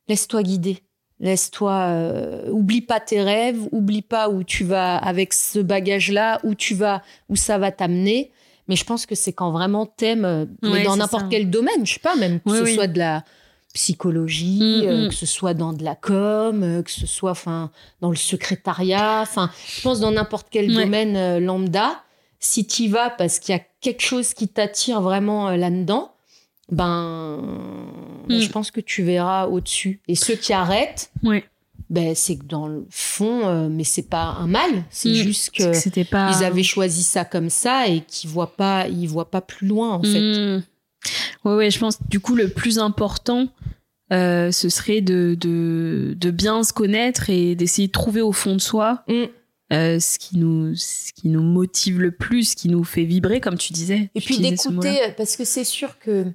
laisse-toi 0.08 0.42
guider. 0.42 0.78
Laisse-toi, 1.18 1.72
euh, 1.72 2.50
oublie 2.50 2.82
pas 2.82 3.00
tes 3.00 3.22
rêves, 3.22 3.68
oublie 3.72 4.02
pas 4.02 4.28
où 4.28 4.44
tu 4.44 4.64
vas 4.64 4.96
avec 4.98 5.32
ce 5.32 5.58
bagage-là, 5.58 6.40
où 6.44 6.54
tu 6.54 6.74
vas, 6.74 7.02
où 7.30 7.36
ça 7.36 7.56
va 7.56 7.70
t'amener. 7.72 8.32
Mais 8.68 8.76
je 8.76 8.84
pense 8.84 9.06
que 9.06 9.14
c'est 9.14 9.32
quand 9.32 9.50
vraiment 9.50 9.86
t'aimes, 9.86 10.24
euh, 10.26 10.44
mais 10.62 10.68
Ouais, 10.70 10.82
dans 10.84 10.96
n'importe 10.96 11.26
quel 11.30 11.48
domaine, 11.48 11.86
je 11.86 11.94
sais 11.94 12.00
pas, 12.00 12.16
même 12.16 12.40
que 12.40 12.50
Oui, 12.50 12.58
ce 12.58 12.62
oui. 12.64 12.74
soit 12.74 12.86
de 12.88 12.98
la 12.98 13.24
psychologie, 13.72 14.58
Mm, 14.60 14.86
euh, 14.88 15.04
mm. 15.06 15.08
que 15.08 15.14
ce 15.14 15.26
soit 15.26 15.54
dans 15.54 15.72
de 15.72 15.84
la 15.84 15.94
com, 15.94 16.62
euh, 16.62 16.82
que 16.82 16.90
ce 16.90 17.06
soit, 17.06 17.30
enfin, 17.30 17.70
dans 18.00 18.10
le 18.10 18.16
secrétariat, 18.16 19.20
enfin, 19.22 19.50
je 19.68 19.82
pense 19.82 20.00
dans 20.00 20.10
n'importe 20.10 20.48
quel 20.50 20.68
Ouais. 20.70 20.84
domaine 20.84 21.38
lambda, 21.44 22.02
si 22.40 22.66
tu 22.66 22.84
y 22.84 22.88
vas 22.88 23.10
parce 23.10 23.38
qu'il 23.38 23.54
y 23.54 23.58
a 23.58 23.62
quelque 23.80 24.02
chose 24.02 24.34
qui 24.34 24.48
t'attire 24.48 25.00
vraiment 25.00 25.50
là-dedans, 25.50 26.12
ben, 26.70 27.40
ben, 28.28 28.36
Mm. 28.38 28.40
je 28.40 28.48
pense 28.50 28.70
que 28.70 28.80
tu 28.80 29.02
verras 29.02 29.46
au-dessus. 29.46 30.00
Et 30.08 30.14
ceux 30.14 30.34
qui 30.34 30.52
arrêtent, 30.52 31.10
Ouais. 31.22 31.44
ben, 31.90 32.14
c'est 32.14 32.36
que 32.36 32.44
dans 32.44 32.66
le 32.66 32.86
fond, 32.90 33.46
euh, 33.46 33.68
mais 33.68 33.84
c'est 33.84 34.08
pas 34.08 34.36
un 34.40 34.46
mal, 34.46 34.84
c'est 34.90 35.10
Mm. 35.10 35.14
juste 35.14 35.50
que 35.52 36.02
pas. 36.10 36.32
ils 36.36 36.44
avaient 36.44 36.62
choisi 36.62 37.02
ça 37.02 37.24
comme 37.24 37.50
ça 37.50 37.86
et 37.88 38.00
qu'ils 38.00 38.30
voient 38.30 38.56
pas, 38.56 38.88
ils 38.88 39.06
voient 39.08 39.30
pas 39.30 39.40
plus 39.40 39.66
loin 39.68 39.92
en 39.94 40.02
fait. 40.02 40.20
Mm. 40.56 40.62
Ouais, 41.44 41.54
ouais, 41.54 41.70
je 41.70 41.78
pense 41.78 41.98
du 42.08 42.18
coup 42.18 42.34
le 42.34 42.48
plus 42.48 42.78
important, 42.80 43.46
euh, 44.12 44.50
ce 44.50 44.68
serait 44.68 45.00
de, 45.00 45.36
de, 45.38 46.14
de 46.18 46.30
bien 46.30 46.62
se 46.64 46.72
connaître 46.72 47.30
et 47.30 47.54
d'essayer 47.54 47.86
de 47.88 47.92
trouver 47.92 48.20
au 48.22 48.32
fond 48.32 48.54
de 48.56 48.60
soi 48.60 49.04
Mm. 49.08 49.24
euh, 49.72 50.00
ce, 50.00 50.18
qui 50.18 50.38
nous, 50.38 50.74
ce 50.74 51.12
qui 51.12 51.28
nous 51.28 51.42
motive 51.42 52.00
le 52.00 52.10
plus, 52.12 52.50
ce 52.50 52.56
qui 52.56 52.68
nous 52.68 52.82
fait 52.84 53.04
vibrer, 53.04 53.40
comme 53.40 53.56
tu 53.58 53.72
disais. 53.72 54.10
Et 54.16 54.20
Tu 54.20 54.26
puis 54.26 54.38
d'écouter, 54.38 54.96
parce 55.16 55.36
que 55.36 55.44
c'est 55.44 55.64
sûr 55.64 55.98
que 56.00 56.26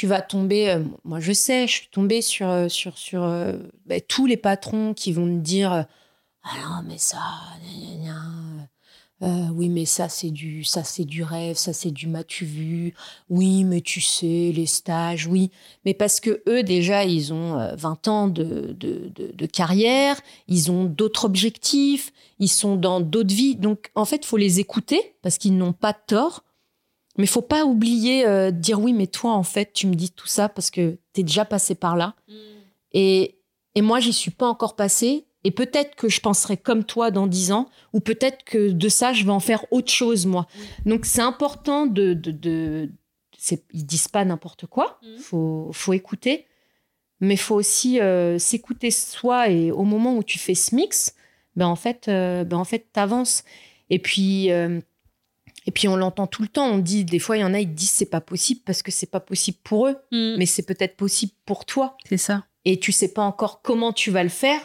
tu 0.00 0.06
vas 0.06 0.22
tomber. 0.22 0.70
euh, 0.70 0.82
moi, 1.04 1.20
je 1.20 1.30
sais, 1.30 1.66
je 1.66 1.72
suis 1.72 1.88
tombée 1.88 2.22
sur 2.22 2.48
euh, 2.48 2.70
sur 2.70 2.96
sur 2.96 3.22
euh, 3.22 3.58
ben, 3.84 4.00
tous 4.08 4.24
les 4.24 4.38
patrons 4.38 4.94
qui 4.94 5.12
vont 5.12 5.26
me 5.26 5.40
dire 5.40 5.84
ah 6.42 6.48
non 6.64 6.82
mais 6.88 6.96
ça, 6.96 7.18
oui 9.20 9.68
mais 9.68 9.84
ça 9.84 10.08
c'est 10.08 10.30
du 10.30 10.64
ça 10.64 10.84
c'est 10.84 11.04
du 11.04 11.22
rêve, 11.22 11.56
ça 11.56 11.74
c'est 11.74 11.90
du 11.90 12.06
m'as-tu 12.06 12.46
vu, 12.46 12.94
oui 13.28 13.64
mais 13.64 13.82
tu 13.82 14.00
sais 14.00 14.52
les 14.54 14.64
stages, 14.64 15.26
oui, 15.26 15.50
mais 15.84 15.92
parce 15.92 16.18
que 16.18 16.42
eux 16.48 16.62
déjà 16.62 17.04
ils 17.04 17.34
ont 17.34 17.58
euh, 17.58 17.74
20 17.76 18.08
ans 18.08 18.28
de 18.28 18.74
de, 18.78 19.10
de 19.14 19.32
de 19.34 19.46
carrière, 19.46 20.18
ils 20.48 20.70
ont 20.70 20.84
d'autres 20.84 21.26
objectifs, 21.26 22.10
ils 22.38 22.48
sont 22.48 22.76
dans 22.76 23.02
d'autres 23.02 23.34
vies, 23.34 23.54
donc 23.54 23.90
en 23.94 24.06
fait 24.06 24.24
faut 24.24 24.38
les 24.38 24.60
écouter 24.60 25.14
parce 25.20 25.36
qu'ils 25.36 25.58
n'ont 25.58 25.74
pas 25.74 25.92
tort. 25.92 26.42
Mais 27.20 27.26
faut 27.26 27.42
pas 27.42 27.64
oublier 27.64 28.26
euh, 28.26 28.50
de 28.50 28.58
dire 28.58 28.80
oui, 28.80 28.92
mais 28.92 29.06
toi, 29.06 29.32
en 29.32 29.42
fait, 29.42 29.72
tu 29.72 29.86
me 29.86 29.94
dis 29.94 30.10
tout 30.10 30.26
ça 30.26 30.48
parce 30.48 30.70
que 30.70 30.98
tu 31.12 31.20
es 31.20 31.24
déjà 31.24 31.44
passé 31.44 31.74
par 31.74 31.96
là. 31.96 32.14
Et, 32.92 33.38
et 33.74 33.82
moi, 33.82 34.00
j'y 34.00 34.12
suis 34.12 34.30
pas 34.30 34.46
encore 34.48 34.76
passée. 34.76 35.26
Et 35.44 35.50
peut-être 35.50 35.94
que 35.94 36.08
je 36.10 36.20
penserai 36.20 36.56
comme 36.58 36.84
toi 36.84 37.10
dans 37.10 37.26
dix 37.26 37.50
ans, 37.50 37.68
ou 37.94 38.00
peut-être 38.00 38.44
que 38.44 38.70
de 38.70 38.88
ça, 38.90 39.12
je 39.14 39.24
vais 39.24 39.30
en 39.30 39.40
faire 39.40 39.64
autre 39.70 39.90
chose, 39.90 40.26
moi. 40.26 40.46
Donc, 40.84 41.06
c'est 41.06 41.22
important 41.22 41.86
de. 41.86 42.12
de, 42.12 42.30
de 42.30 42.90
c'est- 43.38 43.64
ils 43.72 43.86
disent 43.86 44.08
pas 44.08 44.24
n'importe 44.26 44.66
quoi. 44.66 44.98
Mhm. 45.02 45.18
Faut, 45.18 45.70
faut 45.72 45.92
écouter. 45.94 46.46
Mais 47.20 47.36
faut 47.36 47.54
aussi 47.54 48.00
euh, 48.00 48.38
s'écouter 48.38 48.90
soi. 48.90 49.48
Et 49.48 49.70
au 49.72 49.84
moment 49.84 50.14
où 50.16 50.22
tu 50.22 50.38
fais 50.38 50.54
ce 50.54 50.74
mix, 50.74 51.14
ben 51.56 51.66
en 51.66 51.76
fait, 51.76 52.08
euh, 52.08 52.44
ben 52.44 52.58
en 52.58 52.64
fait, 52.64 52.86
t'avances. 52.92 53.44
Et 53.88 53.98
puis, 53.98 54.50
euh, 54.52 54.80
et 55.66 55.70
puis 55.70 55.88
on 55.88 55.96
l'entend 55.96 56.26
tout 56.26 56.42
le 56.42 56.48
temps. 56.48 56.66
On 56.66 56.78
dit 56.78 57.04
des 57.04 57.18
fois, 57.18 57.36
il 57.36 57.40
y 57.40 57.44
en 57.44 57.54
a, 57.54 57.60
ils 57.60 57.72
disent 57.74 57.90
c'est 57.90 58.06
pas 58.10 58.20
possible 58.20 58.60
parce 58.64 58.82
que 58.82 58.90
c'est 58.90 59.10
pas 59.10 59.20
possible 59.20 59.58
pour 59.64 59.86
eux, 59.88 59.96
Mm. 60.12 60.36
mais 60.38 60.46
c'est 60.46 60.62
peut-être 60.64 60.96
possible 60.96 61.32
pour 61.46 61.64
toi. 61.64 61.96
c'est 62.08 62.16
ça. 62.16 62.44
Et 62.64 62.78
tu 62.78 62.92
sais 62.92 63.08
pas 63.12 63.22
encore 63.22 63.62
comment 63.62 63.92
tu 63.92 64.10
vas 64.10 64.22
le 64.22 64.28
faire, 64.28 64.60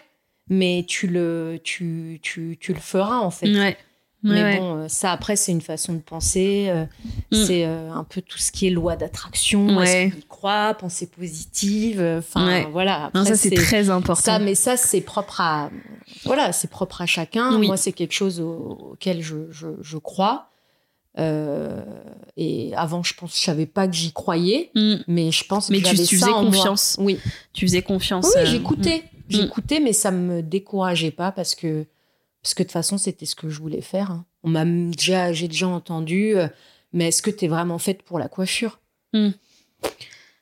mais 0.49 0.85
tu 0.87 1.07
le, 1.07 1.59
tu, 1.63 2.19
tu, 2.21 2.57
tu 2.59 2.73
le 2.73 2.79
feras 2.79 3.19
en 3.19 3.31
fait. 3.31 3.47
Ouais. 3.49 3.77
Mais 4.27 4.41
Ouais, 4.41 4.57
bon, 4.57 4.75
euh, 4.77 4.87
ça 4.87 5.11
après, 5.11 5.35
c'est 5.35 5.51
une 5.51 5.61
façon 5.61 5.93
de 5.93 5.99
penser. 5.99 6.65
euh, 6.69 6.85
Mm. 7.31 7.45
C'est 7.45 7.65
euh, 7.65 7.91
un 7.91 8.03
peu 8.03 8.21
tout 8.21 8.39
ce 8.39 8.51
qui 8.51 8.65
est 8.65 8.71
loi 8.71 8.95
d'attraction. 8.95 9.77
Ouais. 9.77 10.05
Est-ce 10.07 10.13
qu'on 10.15 10.19
y 10.19 10.23
croit 10.23 10.73
Pensée 10.73 11.05
positive. 11.07 12.01
Enfin, 12.19 12.47
Ouais. 12.47 12.67
voilà. 12.71 13.11
Non, 13.13 13.23
ça, 13.23 13.35
c'est 13.35 13.51
très 13.51 13.89
important. 13.91 14.21
ça, 14.23 14.39
mais 14.39 14.55
ça, 14.55 14.77
c'est 14.77 15.01
propre 15.01 15.41
à, 15.41 15.69
voilà, 16.23 16.51
c'est 16.53 16.69
propre 16.69 17.01
à 17.01 17.05
chacun. 17.05 17.55
Oui. 17.59 17.67
Moi, 17.67 17.77
c'est 17.77 17.91
quelque 17.93 18.13
chose 18.13 18.39
au- 18.41 18.93
auquel 18.93 19.21
je, 19.21 19.51
je, 19.51 19.67
je 19.81 19.97
crois. 19.97 20.49
Euh, 21.17 21.81
et 22.37 22.73
avant, 22.75 23.01
je 23.03 23.13
pense, 23.13 23.35
je 23.37 23.41
savais 23.43 23.65
pas 23.65 23.87
que 23.87 23.93
j'y 23.95 24.11
croyais, 24.11 24.71
Mm. 24.75 24.95
mais 25.07 25.31
je 25.31 25.45
pense 25.45 25.69
Mais 25.69 25.81
que 25.81 25.89
tu- 25.89 25.95
ça 25.97 26.03
faisais 26.05 26.25
en 26.31 26.43
moi. 26.43 26.51
confiance. 26.51 26.97
Oui, 26.99 27.19
Tu 27.53 27.65
faisais 27.65 27.81
confiance. 27.81 28.25
oui, 28.35 28.41
euh, 28.41 28.45
j'écoutais, 28.45 28.97
Mm. 28.97 29.21
j'écoutais, 29.29 29.79
mais 29.79 29.93
ça 29.93 30.11
me 30.11 30.41
décourageait 30.41 31.11
pas 31.11 31.31
parce 31.31 31.55
que, 31.55 31.85
parce 32.41 32.53
que 32.53 32.63
de 32.63 32.67
toute 32.67 32.73
façon, 32.73 32.97
c'était 32.97 33.25
ce 33.25 33.35
que 33.35 33.49
je 33.49 33.59
voulais 33.59 33.81
faire. 33.81 34.11
hein. 34.11 34.25
On 34.43 34.49
m'a 34.49 34.65
déjà, 34.65 35.31
j'ai 35.33 35.47
déjà 35.47 35.67
entendu, 35.67 36.35
euh, 36.37 36.47
mais 36.93 37.07
est-ce 37.07 37.21
que 37.21 37.31
tu 37.31 37.45
es 37.45 37.47
vraiment 37.47 37.77
faite 37.79 38.03
pour 38.03 38.19
la 38.19 38.27
coiffure? 38.27 38.79
Mm. 39.13 39.29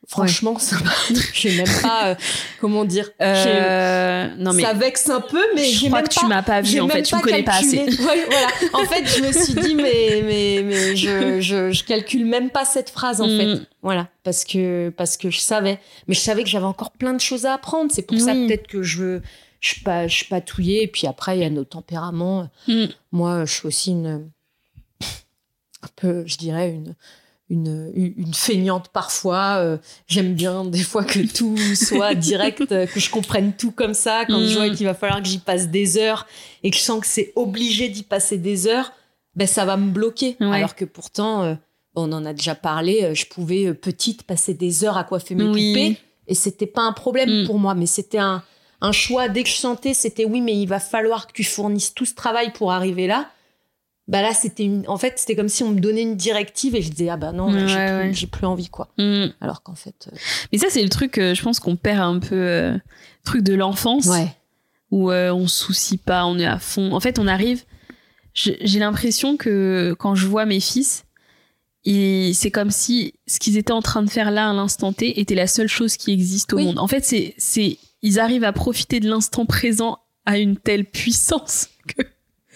Franchement, 0.07 0.59
ça 0.59 0.75
m'a- 0.83 0.91
j'ai 1.33 1.55
même 1.57 1.81
pas, 1.81 2.09
euh, 2.09 2.15
comment 2.59 2.83
dire, 2.85 3.09
Euh, 3.21 4.27
non, 4.37 4.51
mais 4.53 4.61
ça 4.63 4.73
vexe 4.73 5.09
un 5.09 5.21
peu, 5.21 5.41
mais 5.55 5.63
je 5.63 5.77
crois 5.87 5.99
même 5.99 6.07
que 6.09 6.13
pas, 6.15 6.19
tu 6.21 6.27
m'as 6.27 6.43
pas 6.43 6.61
vu, 6.61 6.79
en 6.81 6.89
fait. 6.89 7.03
Tu 7.03 7.15
me 7.15 7.21
connais 7.21 7.43
pas 7.43 7.53
assez. 7.55 7.77
Ouais, 8.03 8.25
voilà. 8.27 8.47
En 8.73 8.85
fait, 8.85 9.05
je 9.05 9.21
me 9.23 9.31
suis 9.31 9.53
dit, 9.53 9.75
mais, 9.75 10.21
mais, 10.25 10.61
mais 10.63 10.95
je, 10.95 11.39
je, 11.41 11.71
je 11.71 11.83
calcule 11.85 12.25
même 12.25 12.49
pas 12.49 12.65
cette 12.65 12.89
phrase, 12.89 13.21
en 13.21 13.27
Mm. 13.27 13.37
fait. 13.37 13.61
Voilà. 13.81 14.07
Parce 14.23 14.43
que, 14.43 14.89
parce 14.95 15.15
que 15.17 15.29
je 15.29 15.39
savais. 15.39 15.79
Mais 16.07 16.15
je 16.15 16.19
savais 16.19 16.43
que 16.43 16.49
j'avais 16.49 16.65
encore 16.65 16.91
plein 16.91 17.13
de 17.13 17.21
choses 17.21 17.45
à 17.45 17.53
apprendre. 17.53 17.89
C'est 17.93 18.03
pour 18.05 18.19
ça, 18.19 18.33
peut-être 18.33 18.67
que 18.67 18.83
je 18.83 19.21
je, 19.61 19.75
pa- 19.85 20.07
je 20.07 20.25
patouillais. 20.25 20.83
Et 20.83 20.87
puis 20.87 21.07
après, 21.07 21.37
il 21.37 21.41
y 21.41 21.45
a 21.45 21.49
nos 21.49 21.63
tempéraments. 21.63 22.49
Mm. 22.67 22.85
Moi, 23.13 23.45
je 23.45 23.53
suis 23.53 23.67
aussi 23.67 23.91
une, 23.91 24.29
un 25.81 25.87
peu, 25.95 26.23
je 26.27 26.37
dirais, 26.37 26.69
une, 26.71 26.95
une, 27.49 27.91
une 27.95 28.33
feignante 28.33 28.89
parfois. 28.89 29.57
Euh, 29.59 29.77
J'aime 30.07 30.33
bien 30.33 30.65
des 30.77 30.83
fois 30.83 31.03
que 31.03 31.19
tout 31.31 31.57
soit 31.75 32.15
direct, 32.15 32.71
euh, 32.71 32.85
que 32.87 32.99
je 32.99 33.09
comprenne 33.09 33.53
tout 33.53 33.71
comme 33.71 33.93
ça. 33.93 34.25
Quand 34.25 34.39
Mm. 34.39 34.47
je 34.47 34.55
vois 34.57 34.69
qu'il 34.69 34.85
va 34.85 34.93
falloir 34.93 35.21
que 35.21 35.27
j'y 35.27 35.39
passe 35.39 35.67
des 35.69 35.97
heures 35.97 36.25
et 36.63 36.71
que 36.71 36.77
je 36.77 36.81
sens 36.81 36.99
que 37.01 37.07
c'est 37.07 37.31
obligé 37.35 37.89
d'y 37.89 38.03
passer 38.03 38.37
des 38.37 38.67
heures, 38.67 38.91
ben 39.35 39.47
ça 39.47 39.65
va 39.65 39.77
me 39.77 39.91
bloquer. 39.91 40.35
Ouais. 40.39 40.55
Alors 40.57 40.75
que 40.75 40.85
pourtant, 40.85 41.43
euh, 41.43 41.55
on 41.95 42.11
en 42.11 42.25
a 42.25 42.33
déjà 42.33 42.55
parlé, 42.55 43.13
je 43.13 43.25
pouvais 43.27 43.65
euh, 43.67 43.73
petite 43.73 44.23
passer 44.23 44.53
des 44.53 44.83
heures 44.83 44.97
à 44.97 45.03
coiffer 45.03 45.35
mes 45.35 45.43
Oui. 45.43 45.73
poupées 45.73 45.97
et 46.27 46.35
c'était 46.35 46.65
pas 46.67 46.81
un 46.83 46.93
problème 46.93 47.43
Mm. 47.43 47.45
pour 47.45 47.59
moi, 47.59 47.75
mais 47.75 47.85
c'était 47.85 48.17
un, 48.19 48.41
un 48.81 48.91
choix. 48.91 49.27
Dès 49.29 49.43
que 49.43 49.49
je 49.49 49.55
sentais, 49.55 49.93
c'était 49.93 50.25
oui, 50.25 50.41
mais 50.41 50.55
il 50.55 50.65
va 50.67 50.79
falloir 50.79 51.27
que 51.27 51.33
tu 51.33 51.43
fournisses 51.43 51.93
tout 51.93 52.05
ce 52.05 52.15
travail 52.15 52.51
pour 52.53 52.71
arriver 52.71 53.05
là. 53.07 53.29
Bah 54.09 54.21
là, 54.21 54.33
c'était 54.33 54.65
une... 54.65 54.83
en 54.89 54.97
fait, 54.97 55.13
c'était 55.17 55.35
comme 55.35 55.47
si 55.47 55.63
on 55.63 55.69
me 55.69 55.79
donnait 55.79 56.01
une 56.01 56.17
directive 56.17 56.75
et 56.75 56.81
je 56.81 56.89
disais 56.91 57.07
ah 57.09 57.15
bah 57.17 57.31
non, 57.31 57.47
Ouais, 57.53 57.67
j'ai 57.67 57.75
ouais. 57.75 58.01
plus, 58.09 58.13
j'ai 58.13 58.27
plus 58.27 58.45
envie 58.45 58.67
quoi. 58.67 58.89
Mm. 58.97 59.27
Alors 59.39 59.63
qu'en 59.63 59.75
fait, 59.75 60.09
euh, 60.11 60.15
Mais 60.51 60.57
ça, 60.57 60.67
c'est 60.69 60.83
le 60.83 60.89
truc, 60.89 61.17
euh, 61.17 61.33
je 61.33 61.41
pense 61.41 61.59
qu'on 61.61 61.77
perd 61.77 62.01
un 62.01 62.19
peu, 62.19 62.35
euh, 62.35 62.77
truc 63.23 63.43
de 63.43 63.53
l'enfance, 63.53 64.09
où 64.91 65.09
euh, 65.09 65.31
on 65.33 65.47
se 65.47 65.63
soucie 65.65 65.97
pas, 65.97 66.25
on 66.25 66.37
est 66.37 66.45
à 66.45 66.59
fond. 66.59 66.91
En 66.91 66.99
fait, 66.99 67.17
on 67.17 67.27
arrive. 67.27 67.63
J'ai 68.33 68.57
j'ai 68.61 68.79
l'impression 68.79 69.37
que 69.37 69.95
quand 69.97 70.15
je 70.15 70.27
vois 70.27 70.45
mes 70.45 70.59
fils, 70.59 71.05
ils- 71.85 72.33
c'est 72.35 72.51
comme 72.51 72.71
si 72.71 73.13
ce 73.27 73.39
qu'ils 73.39 73.57
étaient 73.57 73.71
en 73.71 73.81
train 73.81 74.03
de 74.03 74.09
faire 74.09 74.31
là 74.31 74.49
à 74.49 74.53
l'instant 74.53 74.91
T 74.93 75.19
était 75.19 75.35
la 75.35 75.47
seule 75.47 75.67
chose 75.67 75.97
qui 75.97 76.11
existe 76.11 76.53
au 76.53 76.57
Oui. 76.57 76.65
monde. 76.65 76.79
En 76.79 76.87
fait, 76.87 77.05
c'est, 77.05 77.33
c'est, 77.37 77.77
ils 78.01 78.19
arrivent 78.19 78.43
à 78.43 78.51
profiter 78.53 78.99
de 78.99 79.09
l'instant 79.09 79.45
présent 79.45 79.99
à 80.25 80.37
une 80.39 80.57
telle 80.57 80.85
puissance 80.85 81.69
que 81.87 82.03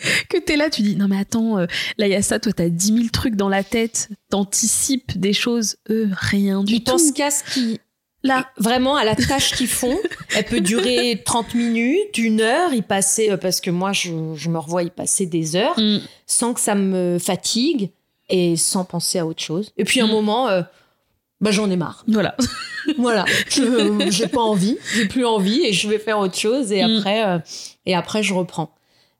que 0.30 0.38
t'es 0.38 0.56
là, 0.58 0.70
tu 0.70 0.82
dis 0.82 0.96
non 0.96 1.08
mais 1.08 1.18
attends, 1.20 1.58
euh, 1.60 1.66
là 1.98 2.08
il 2.08 2.12
y 2.12 2.16
a 2.16 2.22
ça, 2.22 2.40
toi 2.40 2.52
t'as 2.54 2.70
10 2.70 2.86
000 2.94 3.00
trucs 3.12 3.36
dans 3.36 3.50
la 3.50 3.64
tête, 3.64 4.10
t'anticipes 4.30 5.18
des 5.18 5.34
choses, 5.34 5.78
eux 5.90 6.10
rien 6.14 6.64
du 6.64 6.84
tout. 6.84 6.92
pensent 6.92 7.12
qu'à 7.12 7.32
ce 7.32 7.44
qui 7.54 7.80
Là, 8.24 8.50
vraiment 8.58 8.96
à 8.96 9.06
la 9.06 9.16
tâche 9.16 9.54
qu'ils 9.54 9.68
font. 9.68 9.96
Elle 10.36 10.44
peut 10.44 10.60
durer 10.60 11.22
30 11.26 11.54
minutes, 11.54 12.18
une 12.18 12.42
heure, 12.42 12.74
y 12.74 12.82
passer 12.82 13.30
euh, 13.30 13.38
parce 13.38 13.62
que 13.62 13.70
moi 13.70 13.94
je, 13.94 14.10
je 14.36 14.50
me 14.50 14.58
revois 14.58 14.82
y 14.84 14.90
passer 14.90 15.26
des 15.28 15.56
heures 15.56 15.80
Mm. 15.80 16.00
sans 16.26 16.54
que 16.54 16.60
ça 16.60 16.74
me 16.76 17.20
fatigue 17.20 17.92
et 18.30 18.58
sans 18.58 18.84
penser 18.86 19.20
à 19.20 19.26
autre 19.26 19.42
chose. 19.42 19.72
Et 19.78 19.84
puis 19.86 20.02
à 20.02 20.06
un 20.06 20.08
Mm. 20.08 20.12
moment, 20.12 20.48
euh, 20.50 20.64
bah 21.40 21.52
j'en 21.52 21.70
ai 21.70 21.78
marre. 21.78 22.04
voilà. 22.08 22.36
Voilà, 22.98 23.26
j'ai 24.10 24.28
pas 24.28 24.42
envie, 24.42 24.78
j'ai 24.96 25.06
plus 25.06 25.26
envie 25.26 25.62
et 25.66 25.74
je 25.74 25.90
vais 25.90 26.00
faire 26.00 26.20
autre 26.20 26.38
chose 26.38 26.72
et 26.72 26.84
Mm. 26.84 26.98
après 26.98 27.26
euh, 27.26 27.38
et 27.86 27.96
après 27.96 28.24
je 28.24 28.34
reprends. 28.34 28.74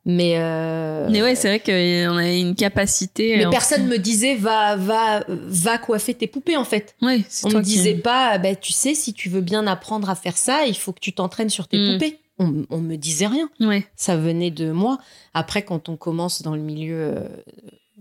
Mais 0.10 0.36
euh, 0.38 1.10
Mais 1.12 1.22
ouais, 1.22 1.36
c'est 1.36 1.50
vrai 1.50 1.60
qu'on 1.60 2.16
a 2.18 2.32
une 2.32 2.56
capacité. 2.56 3.36
mais 3.38 3.46
euh, 3.46 3.50
personne 3.50 3.88
me 3.88 3.98
disait 3.98 4.36
va 4.36 4.78
va 4.78 5.24
va 5.28 5.78
coiffer 5.78 6.14
tes 6.14 6.28
poupées 6.28 6.56
en 6.56 6.64
fait. 6.64 6.96
Ouais, 7.02 7.26
On 7.44 7.50
me 7.50 7.56
qui- 7.56 7.72
disait 7.72 7.96
pas 7.96 8.38
bah 8.38 8.56
tu 8.56 8.72
sais 8.72 8.96
si 8.96 9.14
tu 9.14 9.28
veux 9.28 9.42
bien 9.42 9.68
apprendre 9.68 10.10
à 10.10 10.16
faire 10.16 10.38
ça, 10.38 10.66
il 10.66 10.78
faut 10.78 10.94
que 10.94 11.02
tu 11.02 11.12
t'entraînes 11.12 11.50
sur 11.50 11.68
tes 11.68 11.78
Mm. 11.78 11.94
poupées. 11.94 12.20
On, 12.40 12.66
on 12.70 12.78
me 12.78 12.96
disait 12.96 13.28
rien, 13.28 13.50
Ouais. 13.60 13.86
ça 13.98 14.16
venait 14.16 14.50
de 14.52 14.72
moi. 14.72 14.98
Après 15.34 15.64
quand 15.64 15.90
on 15.90 15.98
commence 15.98 16.42
dans 16.42 16.56
le 16.56 16.62
milieu 16.62 16.96
euh, 17.18 17.28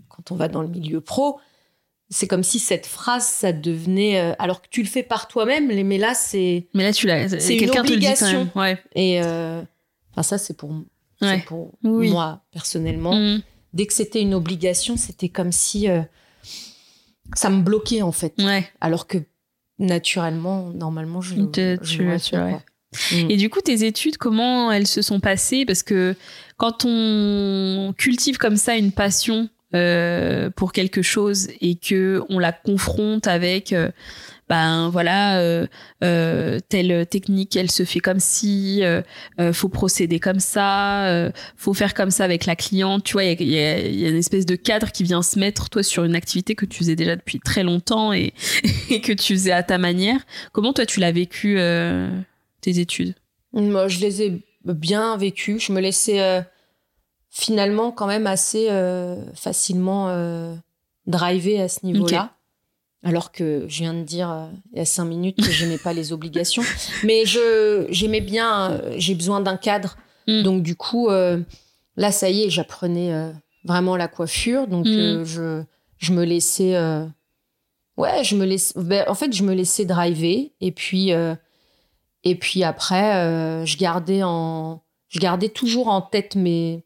quand 0.08 0.30
on 0.30 0.36
va 0.36 0.46
dans 0.46 0.62
le 0.62 0.68
milieu 0.68 1.00
pro, 1.00 1.40
c'est 2.08 2.28
comme 2.28 2.44
si 2.44 2.60
cette 2.60 2.86
phrase 2.86 3.24
ça 3.26 3.52
devenait 3.52 4.20
euh, 4.20 4.32
alors 4.38 4.62
que 4.62 4.68
tu 4.70 4.80
le 4.80 4.88
fais 4.88 5.02
par 5.02 5.26
toi-même, 5.26 5.66
mais 5.66 5.98
là 5.98 6.14
c'est 6.14 6.68
Mais 6.72 6.84
là, 6.84 6.92
tu 6.92 7.08
l'as. 7.08 7.28
C'est 7.40 7.56
une 7.56 7.68
te 7.68 7.78
le 7.92 7.96
dit 7.96 8.06
quand 8.16 8.30
même. 8.32 8.48
Ouais. 8.54 8.78
Et 8.94 9.20
euh, 9.24 9.60
enfin, 10.12 10.22
ça, 10.22 10.38
c'est 10.38 10.56
pour, 10.56 10.70
Ouais. 11.22 11.42
pour 11.46 11.72
Oui. 11.84 12.10
moi, 12.10 12.42
personnellement. 12.52 13.14
Mm. 13.14 13.42
Dès 13.72 13.86
que 13.86 13.92
c'était 13.92 14.20
une 14.22 14.34
obligation, 14.34 14.96
c'était 14.96 15.28
comme 15.28 15.52
si 15.52 15.88
euh, 15.88 16.02
ça 17.34 17.50
me 17.50 17.62
bloquait, 17.62 18.02
en 18.02 18.12
fait. 18.12 18.34
Ouais. 18.38 18.68
Alors 18.80 19.06
que, 19.06 19.18
naturellement, 19.78 20.70
normalement, 20.70 21.20
je, 21.20 21.34
Te- 21.36 21.78
je 21.82 21.96
tu- 21.98 22.20
tu 22.30 22.30
quoi. 22.36 22.62
Mm. 23.12 23.30
Et 23.30 23.36
du 23.36 23.50
coup, 23.50 23.60
tes 23.60 23.84
études, 23.86 24.16
comment 24.16 24.70
elles 24.72 24.86
se 24.86 25.02
sont 25.02 25.20
passées? 25.20 25.64
Parce 25.66 25.82
que 25.82 26.14
quand 26.56 26.84
on 26.86 27.92
cultive 27.98 28.38
comme 28.38 28.56
ça 28.56 28.76
une 28.76 28.92
passion 28.92 29.48
euh, 29.74 30.48
pour 30.50 30.72
quelque 30.72 31.02
chose 31.02 31.48
et 31.60 31.74
que 31.74 32.22
on 32.28 32.38
la 32.38 32.52
confronte 32.52 33.26
avec, 33.26 33.72
euh, 33.72 33.90
ben 34.48 34.88
voilà, 34.90 35.40
euh, 35.40 35.66
euh, 36.04 36.60
telle 36.68 37.06
technique, 37.06 37.56
elle 37.56 37.70
se 37.70 37.84
fait 37.84 37.98
comme 37.98 38.20
si, 38.20 38.84
euh, 38.84 39.02
euh, 39.40 39.52
faut 39.52 39.68
procéder 39.68 40.20
comme 40.20 40.38
ça, 40.38 41.06
euh, 41.08 41.32
faut 41.56 41.74
faire 41.74 41.94
comme 41.94 42.10
ça 42.12 42.24
avec 42.24 42.46
la 42.46 42.54
cliente. 42.54 43.02
Tu 43.02 43.14
vois, 43.14 43.24
il 43.24 43.40
y 43.42 43.44
y 43.44 44.02
y 44.02 44.06
a 44.06 44.08
une 44.08 44.16
espèce 44.16 44.46
de 44.46 44.54
cadre 44.54 44.92
qui 44.92 45.02
vient 45.02 45.22
se 45.22 45.38
mettre 45.38 45.68
toi 45.68 45.82
sur 45.82 46.04
une 46.04 46.14
activité 46.14 46.54
que 46.54 46.64
tu 46.64 46.78
faisais 46.78 46.96
déjà 46.96 47.16
depuis 47.16 47.40
très 47.40 47.64
longtemps 47.64 48.12
et, 48.12 48.34
et 48.90 49.00
que 49.00 49.12
tu 49.12 49.34
faisais 49.34 49.52
à 49.52 49.64
ta 49.64 49.78
manière. 49.78 50.20
Comment 50.52 50.72
toi 50.72 50.86
tu 50.86 51.00
l'as 51.00 51.12
vécu 51.12 51.56
euh, 51.58 52.08
tes 52.60 52.78
études? 52.78 53.14
Moi, 53.52 53.88
je 53.88 53.98
les 53.98 54.22
ai 54.22 54.42
bien 54.64 55.16
vécus. 55.16 55.64
Je 55.64 55.72
me 55.72 55.80
laissais 55.80 56.20
euh, 56.20 56.40
finalement 57.30 57.90
quand 57.90 58.06
même 58.06 58.26
assez 58.26 58.68
euh, 58.70 59.16
facilement 59.34 60.08
euh, 60.10 60.54
driver 61.06 61.60
à 61.62 61.68
ce 61.68 61.84
niveau-là. 61.84 62.35
Alors 63.02 63.30
que 63.30 63.66
je 63.68 63.78
viens 63.80 63.94
de 63.94 64.02
dire 64.02 64.30
euh, 64.30 64.46
il 64.72 64.78
y 64.78 64.80
a 64.80 64.84
cinq 64.84 65.04
minutes 65.04 65.36
que 65.36 65.50
j'aimais 65.50 65.78
pas 65.78 65.92
les 65.92 66.12
obligations. 66.12 66.62
Mais 67.04 67.24
je 67.24 67.86
j'aimais 67.90 68.20
bien, 68.20 68.72
euh, 68.72 68.94
j'ai 68.96 69.14
besoin 69.14 69.40
d'un 69.40 69.56
cadre. 69.56 69.96
Mm. 70.26 70.42
Donc 70.42 70.62
du 70.62 70.74
coup, 70.74 71.08
euh, 71.08 71.40
là, 71.96 72.10
ça 72.10 72.30
y 72.30 72.42
est, 72.42 72.50
j'apprenais 72.50 73.12
vraiment 73.64 73.96
la 73.96 74.08
coiffure. 74.08 74.66
Donc 74.66 74.86
Mm. 74.86 75.24
je, 75.24 75.62
je 75.98 76.12
me 76.12 76.24
laissais... 76.24 76.76
ouais, 77.96 78.24
je 78.24 78.34
me 78.34 78.44
laisse, 78.44 78.72
ben, 78.76 79.04
en 79.08 79.14
fait, 79.14 79.32
je 79.32 79.42
me 79.44 79.54
laissais 79.54 79.84
driver. 79.84 80.52
Et 80.60 80.72
puis... 80.72 81.10
et 81.10 82.34
puis 82.34 82.64
après, 82.64 83.64
je 83.66 83.76
gardais 83.76 84.22
en, 84.24 84.82
je 85.08 85.20
gardais 85.20 85.48
toujours 85.48 85.88
en 85.88 86.00
tête 86.00 86.34
mes, 86.34 86.84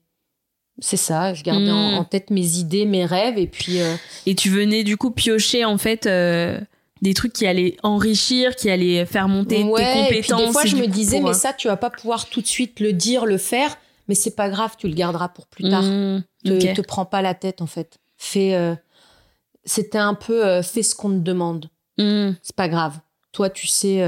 c'est 0.81 0.97
ça, 0.97 1.35
je 1.35 1.43
gardais 1.43 1.71
en, 1.71 1.93
Mm. 1.93 1.95
en 1.99 2.05
tête 2.05 2.31
mes 2.31 2.57
idées, 2.59 2.85
mes 2.87 3.05
rêves, 3.05 3.39
et 3.39 3.47
puis 3.47 3.81
euh, 3.81 3.95
Et 4.27 4.35
tu 4.35 4.51
venais 4.51 4.83
du 4.85 4.97
coup 4.97 5.11
piocher 5.11 5.65
en 5.65 5.79
fait 5.79 6.07
euh, 6.07 6.59
des 7.03 7.15
trucs 7.15 7.33
qui 7.33 7.47
allaient 7.47 7.77
enrichir, 7.83 8.57
qui 8.57 8.71
allaient 8.71 9.05
faire 9.07 9.29
monter 9.29 9.63
Ouais, 9.65 9.83
tes 9.83 9.89
et 10.17 10.21
puis 10.21 10.29
compétences. 10.31 10.47
des 10.47 10.53
fois, 10.53 10.65
et 10.65 10.69
je 10.69 10.77
me 10.77 10.87
disais, 10.87 11.17
pour, 11.19 11.29
mais 11.29 11.35
euh, 11.35 11.39
ça, 11.39 11.53
tu 11.53 11.69
vas 11.69 11.77
pas 11.77 11.91
pouvoir 11.91 12.29
tout 12.29 12.41
de 12.41 12.47
suite 12.47 12.81
le 12.81 12.93
dire, 12.93 13.27
le 13.27 13.39
faire, 13.39 13.77
mais 14.09 14.15
c'est 14.15 14.35
pas 14.37 14.49
grave, 14.49 14.75
tu 14.79 14.89
le 14.89 14.95
garderas 14.95 15.29
pour 15.29 15.47
plus 15.47 15.69
tard. 15.71 15.83
hmm, 15.83 16.23
te, 16.45 16.75
te 16.75 16.81
prends 16.81 17.05
pas 17.07 17.23
la 17.23 17.35
tête, 17.35 17.61
en 17.63 17.67
fait. 17.67 17.99
Fais, 18.17 18.55
euh, 18.55 18.75
c'était 19.65 19.99
un 19.99 20.15
peu, 20.15 20.63
fais 20.63 20.83
ce 20.83 20.95
qu'on 20.95 21.11
te 21.11 21.19
demande. 21.19 21.67
Hmm, 21.99 22.33
C'est 22.43 22.57
pas 22.57 22.69
grave. 22.69 22.99
Toi, 23.33 23.51
tu 23.51 23.67
sais 23.67 24.03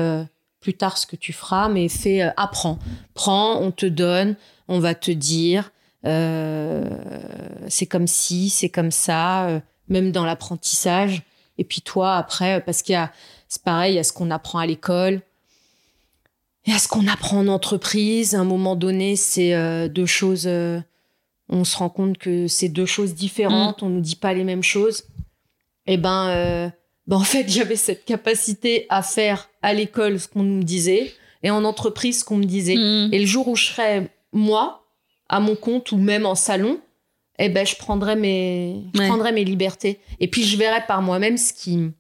plus 0.61 0.75
tard 0.75 0.97
ce 0.97 1.07
que 1.07 1.17
tu 1.17 1.33
feras, 1.33 1.69
mais 1.69 1.89
fais, 1.89 2.23
apprends. 2.37 2.79
Prends, 3.15 3.61
on 3.61 3.71
te 3.73 3.85
donne, 3.87 4.37
on 4.69 4.79
va 4.79 4.95
te 4.95 5.11
dire. 5.11 5.72
Euh, 6.05 6.85
c'est 7.69 7.87
comme 7.87 8.07
si, 8.07 8.51
c'est 8.51 8.69
comme 8.69 8.91
ça, 8.91 9.47
euh, 9.49 9.61
même 9.89 10.13
dans 10.13 10.25
l'apprentissage. 10.25 11.23
Et 11.59 11.65
puis 11.65 11.81
toi, 11.81 12.17
après, 12.17 12.57
euh, 12.57 12.61
parce 12.61 12.83
qu'il 12.83 12.95
y 12.95 12.97
a, 12.97 13.13
c'est 13.49 13.63
pareil, 13.63 13.95
il 13.95 13.97
y 13.97 14.01
a 14.01 14.05
ce 14.05 14.13
qu'on 14.13 14.31
apprend 14.31 14.59
à 14.59 14.67
l'école, 14.67 15.23
il 16.67 16.73
y 16.73 16.77
a 16.77 16.79
ce 16.79 16.89
qu'on 16.89 17.07
apprend 17.09 17.39
en 17.39 17.49
entreprise. 17.49 18.35
À 18.35 18.41
un 18.41 18.45
moment 18.45 18.77
donné, 18.77 19.17
c'est 19.17 19.55
euh, 19.55 19.89
deux 19.89 20.07
choses. 20.07 20.47
euh, 20.47 20.81
on 21.49 21.65
se 21.65 21.77
rend 21.77 21.91
compte 21.91 22.19
que 22.19 22.47
c'est 22.49 22.69
deux 22.69 22.87
choses 22.87 23.15
différentes. 23.15 23.83
On 23.83 23.89
nous 23.89 24.01
dit 24.01 24.17
pas 24.17 24.33
les 24.33 24.45
mêmes 24.45 24.63
choses. 24.63 25.05
Et 25.87 25.97
ben, 25.97 26.29
euh, 26.29 26.69
ben 27.07 27.17
en 27.17 27.25
fait, 27.25 27.49
j'avais 27.49 27.77
cette 27.77 28.05
capacité 28.05 28.87
à 28.89 29.03
faire 29.03 29.51
à 29.61 29.75
l'école 29.75 30.21
ce 30.21 30.29
qu'on 30.29 30.45
me 30.45 30.63
disait 30.63 31.13
et 31.43 31.51
en 31.51 31.65
entreprise 31.65 32.21
ce 32.21 32.25
qu'on 32.25 32.37
me 32.37 32.45
disait. 32.45 32.77
hmm. 32.77 33.13
Et 33.13 33.19
le 33.19 33.27
jour 33.27 33.49
où 33.49 33.57
je 33.57 33.67
serais 33.67 34.09
moi 34.33 34.82
à 35.33 35.41
mon 35.41 35.57
compte 35.57 35.91
ou 35.93 35.97
même 35.99 36.27
en 36.27 36.35
salon, 36.37 36.79
eh 37.39 37.49
ben 37.49 37.67
je 37.67 37.75
prendrais 37.77 38.15
mes, 38.17 38.83
je 38.95 39.01
Ouais. 39.01 39.09
prendrais 39.09 39.33
mes 39.33 39.45
libertés. 39.45 39.99
Et 40.21 40.29
puis 40.29 40.45
je 40.45 40.57
verrais 40.57 40.85
par 40.87 41.03
moi-même 41.03 41.37
ce 41.37 41.53
qui, 41.53 41.91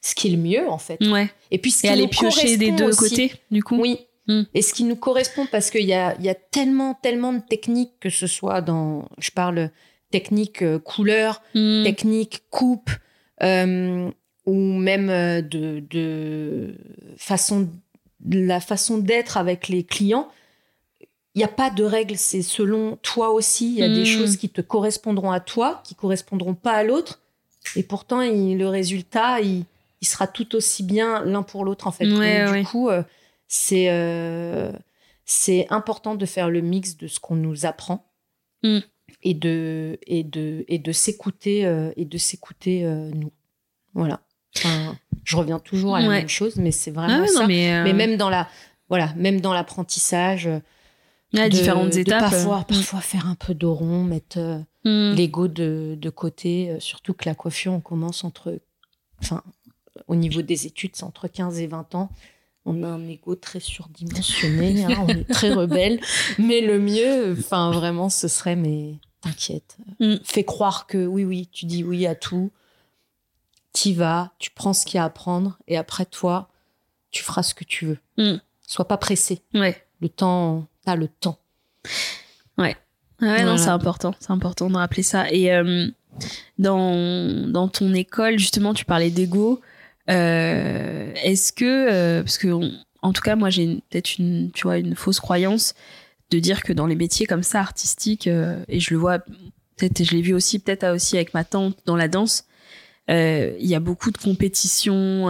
ce 0.00 0.14
qui 0.14 0.28
est 0.28 0.30
le 0.30 0.38
mieux 0.38 0.68
en 0.70 0.78
fait. 0.78 0.98
Ouais. 1.06 1.30
Et 1.50 1.58
puis 1.58 1.70
ce 1.70 1.80
Et 1.80 1.88
qui 1.88 1.92
aller 1.92 2.02
nous 2.04 2.08
piocher 2.08 2.56
des 2.56 2.68
correspond 2.70 2.76
deux 2.86 2.90
aussi. 2.90 3.10
côtés, 3.28 3.32
du 3.50 3.62
coup. 3.62 3.76
Oui. 3.80 3.98
Mm. 4.26 4.42
Et 4.54 4.62
ce 4.62 4.72
qui 4.72 4.84
nous 4.84 4.96
correspond, 4.96 5.46
parce 5.50 5.70
qu'il 5.70 5.84
y 5.84 5.92
a, 5.92 6.14
il 6.18 6.24
y 6.24 6.30
a 6.30 6.34
tellement, 6.34 6.94
tellement 6.94 7.32
de 7.34 7.40
techniques, 7.40 7.92
que 8.00 8.08
ce 8.08 8.26
soit 8.26 8.62
dans, 8.62 9.06
je 9.18 9.30
parle 9.30 9.70
technique 10.10 10.62
euh, 10.62 10.78
couleur, 10.78 11.42
Hmm, 11.54 11.82
technique 11.84 12.44
coupe, 12.50 12.90
euh, 13.42 14.08
ou 14.46 14.54
même 14.54 15.10
euh, 15.10 15.42
de, 15.42 15.82
de 15.90 16.74
façon, 17.18 17.68
de 18.20 18.38
la 18.40 18.60
façon 18.60 18.96
d'être 18.98 19.36
avec 19.36 19.68
les 19.68 19.82
clients. 19.84 20.28
Il 21.34 21.38
n'y 21.38 21.44
a 21.44 21.48
pas 21.48 21.70
de 21.70 21.82
règles, 21.82 22.16
c'est 22.16 22.42
selon 22.42 22.96
toi 23.02 23.30
aussi. 23.30 23.72
Il 23.72 23.78
y 23.78 23.82
a 23.82 23.88
des 23.88 24.02
Mm. 24.02 24.06
choses 24.06 24.36
qui 24.36 24.48
te 24.48 24.60
correspondront 24.60 25.32
à 25.32 25.40
toi, 25.40 25.80
qui 25.84 25.94
correspondront 25.94 26.54
pas 26.54 26.72
à 26.72 26.84
l'autre. 26.84 27.20
Et 27.76 27.82
pourtant, 27.82 28.20
il- 28.20 28.56
le 28.56 28.68
résultat, 28.68 29.40
il, 29.40 29.64
il 30.00 30.06
sera 30.06 30.26
tout 30.28 30.54
aussi 30.54 30.82
bien 30.84 31.24
l'un 31.24 31.42
pour 31.42 31.64
l'autre, 31.64 31.86
en 31.86 31.92
fait. 31.92 32.06
Ouais, 32.06 32.44
Donc, 32.44 32.52
ouais. 32.54 32.60
du 32.60 32.66
coup, 32.66 32.88
euh, 32.88 33.02
c'est 33.48 33.86
euh, 33.90 34.70
c'est 35.24 35.66
important 35.70 36.14
de 36.14 36.26
faire 36.26 36.50
le 36.50 36.60
mix 36.60 36.96
de 36.98 37.06
ce 37.08 37.18
qu'on 37.18 37.34
nous 37.36 37.64
apprend 37.66 38.04
Mm. 38.62 38.78
et 39.22 39.34
de, 39.34 39.98
et 40.06 40.22
de, 40.22 40.64
et 40.68 40.78
de 40.78 40.92
s'écouter 40.92 41.64
euh, 41.66 41.90
et 41.96 42.04
de 42.04 42.18
s'écouter 42.18 42.82
nous. 42.84 43.32
Voilà. 43.94 44.20
Enfin, 44.56 44.96
je 45.24 45.36
reviens 45.36 45.58
toujours 45.58 45.96
à 45.96 46.00
la 46.00 46.08
Ouais. 46.08 46.18
même 46.20 46.28
chose, 46.28 46.56
mais 46.56 46.70
c'est 46.70 46.90
Ah 46.90 47.06
vraiment 47.06 47.26
ça. 47.26 47.40
non, 47.40 47.46
mais, 47.48 47.82
Mais 47.82 47.92
même 47.92 48.16
dans 48.16 48.30
la, 48.30 48.48
voilà, 48.88 49.12
même 49.16 49.40
dans 49.40 49.52
l'apprentissage, 49.52 50.48
euh, 51.34 51.38
ouais, 51.38 51.48
de- 51.48 51.54
différentes 51.54 51.92
de 51.92 51.98
étapes. 51.98 52.20
parfois, 52.30 52.60
euh, 52.60 52.74
parfois 52.74 53.00
faire 53.00 53.26
un 53.26 53.34
peu 53.34 53.54
de 53.54 53.66
rond, 53.66 54.04
mettre 54.04 54.38
euh, 54.38 54.58
hmm. 54.84 55.14
l'ego 55.14 55.48
de, 55.48 55.96
de 56.00 56.10
côté. 56.10 56.70
euh, 56.70 56.80
surtout 56.80 57.14
que 57.14 57.24
la 57.26 57.34
coiffure, 57.34 57.72
on 57.72 57.80
commence 57.80 58.24
entre, 58.24 58.58
enfin, 59.22 59.42
au 60.08 60.14
niveau 60.14 60.42
des 60.42 60.66
études, 60.66 60.92
c'est 60.94 61.04
entre 61.04 61.28
15 61.28 61.60
et 61.60 61.66
20 61.66 61.94
ans. 61.94 62.10
On 62.66 62.82
a 62.82 62.88
un 62.88 63.06
ego 63.08 63.34
très 63.34 63.60
surdimensionné, 63.60 64.84
hein, 64.84 65.04
on 65.06 65.08
est 65.08 65.30
très 65.30 65.52
rebelle. 65.54 66.00
Mais 66.38 66.60
le 66.62 66.78
mieux, 66.78 67.36
enfin, 67.38 67.70
vraiment, 67.70 68.08
ce 68.08 68.26
serait, 68.26 68.56
mais 68.56 68.94
t'inquiète. 69.20 69.76
Mm. 70.00 70.14
Fais 70.24 70.44
croire 70.44 70.86
que 70.86 71.06
oui, 71.06 71.24
oui, 71.24 71.48
tu 71.52 71.66
dis 71.66 71.84
oui 71.84 72.06
à 72.06 72.14
tout. 72.14 72.50
T'y 73.72 73.92
vas, 73.92 74.32
tu 74.38 74.50
prends 74.50 74.72
ce 74.72 74.86
qu'il 74.86 74.96
y 74.96 75.00
a 75.00 75.04
à 75.04 75.10
prendre, 75.10 75.58
et 75.66 75.76
après, 75.76 76.06
toi, 76.06 76.48
tu 77.10 77.22
feras 77.22 77.42
ce 77.42 77.54
que 77.54 77.64
tu 77.64 77.86
veux. 77.86 77.98
Mm. 78.18 78.38
Sois 78.66 78.86
pas 78.88 78.96
pressé. 78.96 79.42
Ouais. 79.52 79.76
Le 80.00 80.08
temps, 80.08 80.66
t'as 80.84 80.96
le 80.96 81.08
temps. 81.08 81.38
Ah 83.20 83.26
ouais, 83.26 83.44
non, 83.44 83.56
c'est 83.56 83.68
important. 83.70 84.14
C'est 84.20 84.32
important 84.32 84.68
de 84.68 84.76
rappeler 84.76 85.02
ça. 85.02 85.30
Et 85.30 85.52
euh, 85.52 85.86
dans, 86.58 87.48
dans 87.48 87.68
ton 87.68 87.94
école, 87.94 88.38
justement, 88.38 88.74
tu 88.74 88.84
parlais 88.84 89.10
d'ego. 89.10 89.60
Euh, 90.10 91.12
Est-ce 91.22 91.52
que, 91.52 91.64
euh, 91.64 92.22
parce 92.22 92.38
que, 92.38 92.48
on- 92.48 92.72
en 93.02 93.12
tout 93.12 93.22
cas, 93.22 93.36
moi, 93.36 93.50
j'ai 93.50 93.82
peut-être 93.90 94.18
une, 94.18 94.50
tu 94.52 94.64
vois, 94.64 94.78
une 94.78 94.94
fausse 94.96 95.20
croyance 95.20 95.74
de 96.30 96.38
dire 96.38 96.62
que 96.62 96.72
dans 96.72 96.86
les 96.86 96.96
métiers 96.96 97.26
comme 97.26 97.42
ça, 97.42 97.60
artistiques, 97.60 98.26
et 98.26 98.80
je 98.80 98.92
le 98.94 98.98
vois, 98.98 99.18
peut-être, 99.76 100.02
je 100.04 100.12
l'ai 100.12 100.22
vu 100.22 100.34
aussi, 100.34 100.58
peut-être 100.58 100.86
aussi 100.94 101.16
avec 101.16 101.34
ma 101.34 101.44
tante 101.44 101.76
dans 101.86 101.96
la 101.96 102.08
danse, 102.08 102.44
il 103.08 103.54
y 103.60 103.74
a 103.74 103.80
beaucoup 103.80 104.10
de 104.10 104.18
compétitions. 104.18 105.28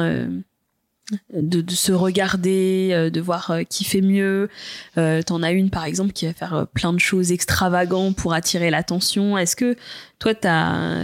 De, 1.33 1.61
de 1.61 1.71
se 1.73 1.93
regarder, 1.93 2.91
euh, 2.93 3.11
de 3.11 3.21
voir 3.21 3.51
euh, 3.51 3.63
qui 3.63 3.85
fait 3.85 4.01
mieux. 4.01 4.49
Euh, 4.97 5.23
T'en 5.23 5.43
as 5.43 5.53
une 5.53 5.71
par 5.71 5.85
exemple 5.85 6.13
qui 6.13 6.27
va 6.27 6.33
faire 6.33 6.67
plein 6.75 6.93
de 6.93 6.99
choses 7.01 7.31
extravagantes 7.33 8.17
pour 8.17 8.33
attirer 8.33 8.71
l'attention. 8.71 9.37
Est-ce 9.37 9.57
que 9.57 9.77
toi 10.19 10.35
t'as 10.35 11.03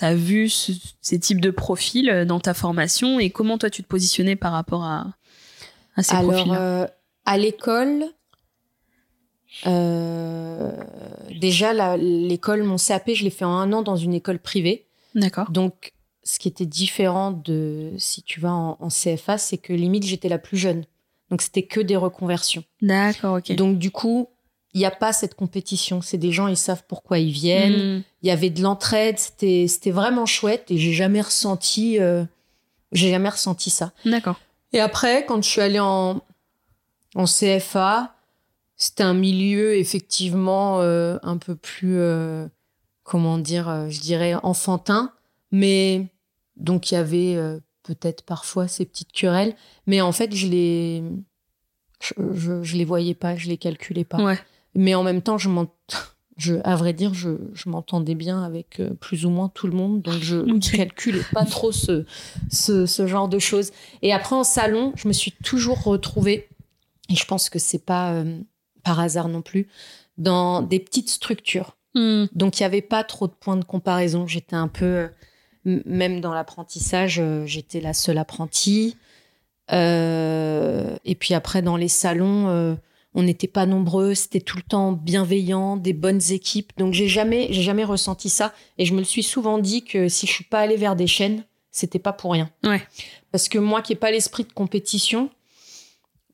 as 0.00 0.14
vu 0.14 0.48
ce- 0.48 0.72
ces 1.00 1.18
types 1.18 1.40
de 1.40 1.50
profils 1.50 2.24
dans 2.26 2.40
ta 2.40 2.54
formation 2.54 3.18
et 3.20 3.30
comment 3.30 3.58
toi 3.58 3.68
tu 3.70 3.82
te 3.82 3.88
positionnais 3.88 4.36
par 4.36 4.52
rapport 4.52 4.84
à, 4.84 5.08
à 5.96 6.02
ces 6.02 6.14
Alors, 6.16 6.32
profils 6.32 6.52
euh, 6.56 6.86
à 7.26 7.36
l'école, 7.38 8.04
euh, 9.66 10.70
déjà, 11.40 11.96
l'école, 11.96 12.62
mon 12.64 12.76
CAP, 12.76 13.10
je 13.14 13.24
l'ai 13.24 13.30
fait 13.30 13.44
en 13.44 13.52
un 13.56 13.72
an 13.72 13.82
dans 13.82 13.96
une 13.96 14.14
école 14.14 14.38
privée. 14.38 14.86
D'accord. 15.14 15.50
Donc, 15.50 15.92
ce 16.24 16.38
qui 16.38 16.48
était 16.48 16.66
différent 16.66 17.30
de 17.30 17.92
si 17.98 18.22
tu 18.22 18.40
vas 18.40 18.52
en, 18.52 18.76
en 18.80 18.88
CFA, 18.88 19.38
c'est 19.38 19.58
que 19.58 19.72
limite, 19.72 20.04
j'étais 20.04 20.28
la 20.28 20.38
plus 20.38 20.56
jeune. 20.56 20.84
Donc, 21.30 21.42
c'était 21.42 21.64
que 21.64 21.80
des 21.80 21.96
reconversions. 21.96 22.64
D'accord, 22.80 23.36
ok. 23.36 23.54
Donc, 23.54 23.78
du 23.78 23.90
coup, 23.90 24.28
il 24.74 24.78
n'y 24.78 24.86
a 24.86 24.90
pas 24.90 25.12
cette 25.12 25.34
compétition. 25.34 26.02
C'est 26.02 26.18
des 26.18 26.32
gens, 26.32 26.48
ils 26.48 26.56
savent 26.56 26.82
pourquoi 26.88 27.18
ils 27.18 27.30
viennent. 27.30 27.98
Hmm. 27.98 28.02
Il 28.22 28.28
y 28.28 28.30
avait 28.32 28.50
de 28.50 28.60
l'entraide. 28.60 29.18
C'était 29.18 29.66
c'était 29.68 29.92
vraiment 29.92 30.26
chouette 30.26 30.70
et 30.70 30.78
j'ai 30.78 30.92
jamais 30.92 31.20
ressenti, 31.20 32.00
euh, 32.00 32.24
j'ai 32.92 33.10
jamais 33.10 33.28
ressenti 33.28 33.70
ça. 33.70 33.92
D'accord. 34.04 34.38
Et 34.72 34.80
après, 34.80 35.24
quand 35.26 35.42
je 35.42 35.48
suis 35.48 35.60
allée 35.60 35.78
en, 35.78 36.20
en 37.14 37.24
CFA, 37.24 38.16
c'était 38.76 39.04
un 39.04 39.14
milieu 39.14 39.76
effectivement 39.76 40.80
euh, 40.80 41.18
un 41.22 41.36
peu 41.36 41.54
plus, 41.54 41.98
euh, 42.00 42.48
comment 43.04 43.38
dire, 43.38 43.88
je 43.88 44.00
dirais 44.00 44.34
enfantin. 44.42 45.12
Mais 45.52 46.08
donc 46.56 46.90
il 46.90 46.94
y 46.94 46.96
avait 46.98 47.34
euh, 47.36 47.58
peut-être 47.82 48.22
parfois 48.24 48.68
ces 48.68 48.84
petites 48.84 49.12
querelles. 49.12 49.54
Mais 49.86 50.00
en 50.00 50.12
fait, 50.12 50.34
je 50.34 50.46
les, 50.46 51.02
je, 52.00 52.14
je, 52.32 52.62
je 52.62 52.76
les 52.76 52.84
voyais 52.84 53.14
pas, 53.14 53.36
je 53.36 53.48
les 53.48 53.58
calculais 53.58 54.04
pas. 54.04 54.22
Ouais. 54.22 54.38
Mais 54.74 54.94
en 54.94 55.02
même 55.02 55.22
temps, 55.22 55.38
je 55.38 55.48
m'en- 55.48 55.72
je, 56.36 56.54
à 56.64 56.74
vrai 56.76 56.92
dire, 56.92 57.14
je, 57.14 57.30
je 57.54 57.68
m'entendais 57.68 58.14
bien 58.16 58.42
avec 58.42 58.80
euh, 58.80 58.90
plus 58.94 59.24
ou 59.24 59.30
moins 59.30 59.48
tout 59.48 59.66
le 59.68 59.72
monde, 59.74 60.02
donc 60.02 60.14
je 60.20 60.36
Ok. 60.50 60.72
calculais 60.72 61.22
pas 61.32 61.44
trop 61.44 61.70
ce, 61.72 62.04
ce, 62.50 62.86
ce 62.86 63.06
genre 63.06 63.28
de 63.28 63.38
choses. 63.38 63.70
Et 64.02 64.12
après, 64.12 64.34
en 64.34 64.44
salon, 64.44 64.92
je 64.96 65.06
me 65.08 65.12
suis 65.12 65.30
toujours 65.32 65.82
retrouvée, 65.84 66.48
et 67.08 67.14
je 67.14 67.24
pense 67.24 67.48
que 67.50 67.58
c'est 67.60 67.84
pas 67.84 68.14
euh, 68.14 68.40
par 68.82 68.98
hasard 68.98 69.28
non 69.28 69.42
plus, 69.42 69.68
dans 70.18 70.60
des 70.62 70.80
petites 70.80 71.10
structures. 71.10 71.76
Hmm. 71.94 72.24
Donc, 72.34 72.58
il 72.58 72.62
n'y 72.62 72.66
avait 72.66 72.82
pas 72.82 73.04
trop 73.04 73.28
de 73.28 73.32
points 73.32 73.56
de 73.56 73.64
comparaison. 73.64 74.26
J'étais 74.26 74.56
un 74.56 74.66
peu, 74.68 75.08
même 75.64 76.20
dans 76.20 76.34
l'apprentissage, 76.34 77.18
euh, 77.20 77.44
j'étais 77.46 77.80
la 77.80 77.92
seule 77.92 78.18
apprentie. 78.18 78.96
Euh, 79.72 80.96
et 81.04 81.14
puis 81.14 81.34
après, 81.34 81.62
dans 81.62 81.76
les 81.76 81.88
salons, 81.88 82.48
euh, 82.48 82.74
on 83.14 83.22
n'était 83.22 83.48
pas 83.48 83.66
nombreux. 83.66 84.14
C'était 84.14 84.40
tout 84.40 84.56
le 84.56 84.62
temps 84.62 84.92
bienveillant, 84.92 85.76
des 85.76 85.92
bonnes 85.92 86.20
équipes. 86.30 86.72
Donc, 86.76 86.92
j'ai 86.94 87.08
jamais, 87.08 87.48
j'ai 87.50 87.62
jamais 87.62 87.84
ressenti 87.84 88.28
ça. 88.28 88.52
Et 88.78 88.84
je 88.84 88.92
me 88.92 88.98
le 88.98 89.04
suis 89.04 89.22
souvent 89.22 89.58
dit 89.58 89.82
que 89.84 90.08
si 90.08 90.26
je 90.26 90.32
suis 90.32 90.44
pas 90.44 90.60
allée 90.60 90.76
vers 90.76 90.96
des 90.96 91.06
chaînes, 91.06 91.44
c'était 91.70 91.98
pas 91.98 92.12
pour 92.12 92.32
rien. 92.32 92.50
Ouais. 92.64 92.82
Parce 93.32 93.48
que 93.48 93.58
moi, 93.58 93.82
qui 93.82 93.92
n'ai 93.92 93.96
pas 93.96 94.10
l'esprit 94.10 94.44
de 94.44 94.52
compétition, 94.52 95.30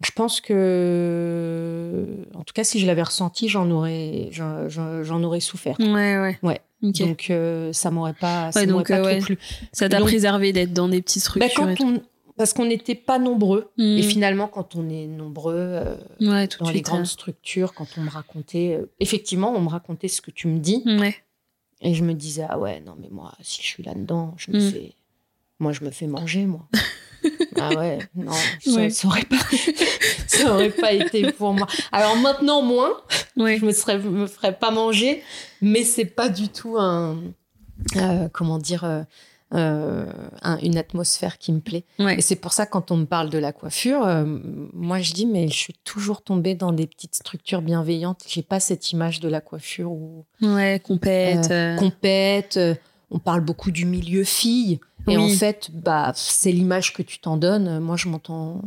je 0.03 0.11
pense 0.13 0.41
que, 0.41 2.07
en 2.35 2.43
tout 2.43 2.53
cas, 2.55 2.65
si 2.65 2.81
je 2.81 2.87
l'avais 2.87 3.03
ressenti, 3.03 3.49
j'en 3.49 3.71
aurais, 3.71 4.29
j'en, 4.33 4.69
j'en- 4.69 5.03
j'en 5.03 5.23
aurais 5.23 5.41
souffert. 5.41 5.77
Ouais, 5.79 6.19
ouais. 6.19 6.39
Ouais. 6.43 6.61
Donc 6.83 7.29
euh, 7.31 7.73
ça 7.73 7.91
m'aurait 7.91 8.15
pas, 8.15 8.51
ça 8.53 8.61
Ouais, 8.61 8.67
donc, 8.67 8.89
pas 8.89 8.99
euh, 9.01 9.05
ouais. 9.05 9.19
plu. 9.19 9.39
Ça 9.73 9.89
t'a 9.89 10.01
préservé 10.01 10.53
d'être 10.53 10.73
dans 10.73 10.89
des 10.89 11.03
petites 11.03 11.25
Bah, 11.37 11.49
structures. 11.49 11.69
et 11.69 11.77
on, 11.85 12.03
parce 12.37 12.53
qu'on 12.55 12.65
n'était 12.65 12.95
pas 12.95 13.19
nombreux. 13.19 13.71
tout. 13.77 13.83
Hmm. 13.83 13.99
Et 13.99 14.03
finalement, 14.03 14.49
quand 14.49 14.75
on 14.77 14.89
est 14.89 15.07
nombreux 15.07 15.55
euh, 15.57 15.97
ouais, 16.21 16.49
tout 16.49 16.61
de 16.61 16.65
dans 16.65 16.71
les 16.71 16.81
grandes 16.81 17.07
structures, 17.07 17.75
quand 17.75 17.87
on 17.99 18.01
me 18.03 18.11
racontait, 18.11 18.79
euh, 18.81 18.87
effectivement, 18.99 19.53
on 19.55 19.61
me 19.61 19.69
racontait 19.69 20.09
ce 20.09 20.21
que 20.23 20.31
tu 20.31 20.49
me 20.49 20.59
dis, 20.59 20.83
et 21.83 21.95
je 21.95 22.03
me 22.05 22.13
disais 22.15 22.45
ah 22.49 22.59
ouais 22.59 22.81
non 22.85 22.95
mais 23.01 23.09
moi 23.11 23.33
si 23.41 23.63
je 23.63 23.67
suis 23.67 23.83
là 23.83 23.95
dedans, 23.95 24.35
je 24.37 24.51
me 24.53 24.59
Mm. 24.59 24.71
fais, 24.71 24.93
Moi, 25.59 25.73
je 25.73 25.85
me 25.85 25.91
fais 25.91 26.07
manger, 26.07 26.47
moi. 26.47 26.67
ah 27.59 27.71
ouais, 27.75 27.99
non, 28.15 28.33
ça, 28.61 28.71
Ouais. 28.73 28.91
ça 28.91 29.09
aurait 29.09 29.25
pas, 29.25 29.37
ça 30.27 30.53
aurait 30.55 30.71
pas 30.71 30.93
été 30.93 31.31
pour 31.33 31.53
moi. 31.53 31.67
Alors 31.93 32.17
maintenant, 32.17 32.63
moins, 32.63 32.91
Ouais. 33.37 33.59
je 33.59 33.65
me 33.65 33.73
serais, 33.73 33.99
me 33.99 34.27
ferais 34.27 34.57
pas 34.57 34.71
manger, 34.71 35.23
mais 35.61 35.85
c'est 35.85 36.05
pas 36.05 36.29
du 36.29 36.49
tout 36.49 36.77
un, 36.79 37.19
euh, 37.97 38.29
comment 38.33 38.59
dire, 38.59 38.85
euh, 38.85 39.03
euh, 39.53 40.07
un- 40.43 40.59
une 40.59 40.79
atmosphère 40.79 41.37
qui 41.39 41.51
me 41.53 41.59
plaît. 41.59 41.85
Ouais. 41.99 42.19
Et 42.19 42.21
c'est 42.21 42.37
pour 42.37 42.53
ça, 42.53 42.67
quand 42.67 42.93
on 42.93 42.97
me 42.99 43.05
parle 43.05 43.31
de 43.31 43.39
la 43.39 43.53
coiffure, 43.53 44.05
euh, 44.07 44.25
moi 44.73 45.01
je 45.01 45.13
dis, 45.13 45.27
mais 45.27 45.49
je 45.49 45.55
suis 45.57 45.75
toujours 45.85 46.23
tombée 46.23 46.55
dans 46.55 46.71
des 46.73 46.87
petites 46.87 47.17
structures 47.17 47.61
bienveillantes. 47.61 48.21
J'ai 48.29 48.43
pas 48.43 48.61
cette 48.61 48.93
image 48.93 49.19
de 49.19 49.29
la 49.29 49.41
coiffure 49.41 49.91
où 49.91 50.25
Ouais, 50.41 50.81
compète. 50.85 51.53
compète. 51.81 52.61
Euh, 53.11 53.15
On 53.17 53.19
parle 53.19 53.41
beaucoup 53.41 53.71
du 53.71 53.85
milieu 53.87 54.25
fille. 54.25 54.81
Et 55.09 55.17
Oui. 55.17 55.35
en 55.35 55.37
fait, 55.37 55.71
bah, 55.73 56.13
c'est 56.15 56.53
l'image 56.53 56.93
que 56.93 57.03
tu 57.03 57.19
t'en 57.19 57.37
donnes. 57.37 57.79
Moi, 57.81 57.97
je 57.97 58.09
m'entends. 58.09 58.61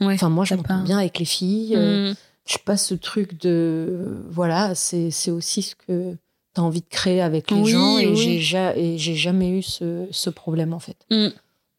Ouais, 0.00 0.14
Enfin, 0.14 0.28
moi, 0.30 0.44
je 0.44 0.54
m'entends 0.54 0.82
bien 0.82 0.98
avec 0.98 1.18
les 1.18 1.24
filles. 1.24 1.74
Euh, 1.76 2.12
Mm. 2.12 2.16
Je 2.46 2.52
sais 2.54 2.58
pas 2.64 2.78
ce 2.78 2.94
truc 2.94 3.38
de. 3.42 4.16
Voilà, 4.30 4.74
c'est 4.74 5.10
c'est 5.10 5.30
aussi 5.30 5.60
ce 5.60 5.74
que 5.74 6.12
tu 6.54 6.60
as 6.60 6.62
envie 6.64 6.80
de 6.80 6.86
créer 6.88 7.20
avec 7.20 7.50
les 7.50 7.60
Oui, 7.60 7.70
gens. 7.72 7.98
Et 7.98 8.06
oui. 8.08 8.40
j'ai 8.40 9.14
jamais 9.16 9.50
eu 9.50 9.62
ce, 9.62 10.06
ce 10.10 10.30
problème, 10.30 10.72
en 10.72 10.78
fait. 10.78 10.96
Mm. 11.10 11.28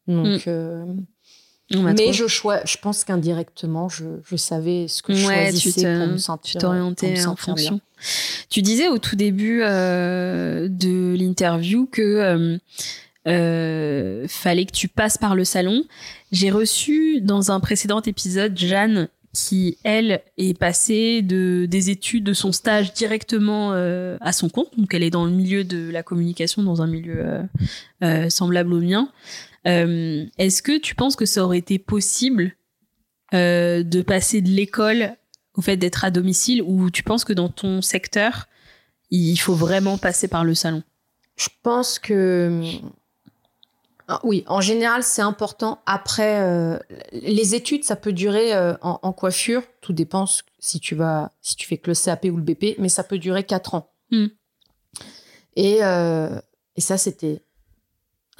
Donc. 0.06 0.46
euh, 0.46 0.84
On 0.84 0.94
m'a 0.94 1.02
mais 1.70 2.12
je, 2.12 2.24
je 2.26 2.76
pense 2.82 3.04
qu'indirectement, 3.04 3.88
je, 3.88 4.04
je 4.28 4.36
savais 4.36 4.86
ce 4.88 5.02
que 5.02 5.14
je 5.14 5.26
Ouais, 5.26 5.52
tu 5.52 5.60
choisissais 5.60 5.82
te- 5.82 5.98
pour 5.98 6.06
me 6.08 6.12
tu 6.14 6.18
sentir. 6.20 6.60
t'orientais 6.60 7.10
en 7.26 7.32
bien. 7.32 7.36
fonction. 7.36 7.80
Tu 8.48 8.62
disais 8.62 8.88
au 8.88 8.98
tout 8.98 9.16
début 9.16 9.60
euh, 9.62 10.68
de 10.68 11.14
l'interview 11.18 11.86
que 11.86 12.00
euh, 12.02 12.58
euh, 13.28 14.26
fallait 14.28 14.64
que 14.64 14.72
tu 14.72 14.88
passes 14.88 15.18
par 15.18 15.34
le 15.34 15.44
salon. 15.44 15.84
J'ai 16.32 16.50
reçu 16.50 17.20
dans 17.20 17.50
un 17.50 17.60
précédent 17.60 18.00
épisode 18.02 18.56
Jeanne 18.58 19.08
qui, 19.32 19.78
elle, 19.84 20.22
est 20.38 20.58
passée 20.58 21.22
de, 21.22 21.66
des 21.70 21.90
études, 21.90 22.24
de 22.24 22.32
son 22.32 22.50
stage 22.50 22.92
directement 22.94 23.70
euh, 23.74 24.16
à 24.20 24.32
son 24.32 24.48
compte. 24.48 24.76
Donc, 24.76 24.92
elle 24.92 25.04
est 25.04 25.10
dans 25.10 25.24
le 25.24 25.30
milieu 25.30 25.62
de 25.62 25.88
la 25.90 26.02
communication, 26.02 26.64
dans 26.64 26.82
un 26.82 26.88
milieu 26.88 27.14
euh, 27.24 27.42
euh, 28.02 28.28
semblable 28.30 28.72
au 28.72 28.80
mien. 28.80 29.08
Euh, 29.66 30.26
Est-ce 30.38 30.62
que 30.62 30.78
tu 30.78 30.94
penses 30.94 31.16
que 31.16 31.26
ça 31.26 31.44
aurait 31.44 31.58
été 31.58 31.78
possible 31.78 32.56
euh, 33.34 33.82
de 33.82 34.02
passer 34.02 34.40
de 34.40 34.48
l'école 34.48 35.16
au 35.54 35.60
fait 35.62 35.76
d'être 35.76 36.04
à 36.04 36.10
domicile 36.10 36.62
ou 36.62 36.90
tu 36.90 37.02
penses 37.02 37.24
que 37.24 37.32
dans 37.32 37.48
ton 37.48 37.82
secteur, 37.82 38.46
il 39.10 39.36
faut 39.36 39.54
vraiment 39.54 39.98
passer 39.98 40.28
par 40.28 40.44
le 40.44 40.54
salon? 40.54 40.82
Je 41.36 41.48
pense 41.62 41.98
que. 41.98 42.62
Ah, 44.08 44.20
Oui, 44.24 44.44
en 44.46 44.60
général, 44.60 45.02
c'est 45.02 45.22
important. 45.22 45.80
Après, 45.86 46.40
euh, 46.40 46.78
les 47.12 47.54
études, 47.54 47.84
ça 47.84 47.96
peut 47.96 48.12
durer 48.12 48.54
euh, 48.54 48.74
en, 48.82 48.98
en 49.02 49.12
coiffure. 49.12 49.62
Tout 49.80 49.92
dépend 49.92 50.26
si 50.58 50.80
tu 50.80 50.94
vas, 50.94 51.32
si 51.40 51.56
tu 51.56 51.66
fais 51.66 51.78
que 51.78 51.90
le 51.90 51.94
CAP 51.96 52.24
ou 52.26 52.36
le 52.36 52.42
BP, 52.42 52.76
mais 52.78 52.88
ça 52.88 53.04
peut 53.04 53.18
durer 53.18 53.44
4 53.44 53.74
ans. 53.74 53.90
Hmm. 54.10 54.26
Et, 55.56 55.78
euh, 55.84 56.40
et 56.76 56.80
ça, 56.80 56.98
c'était 56.98 57.42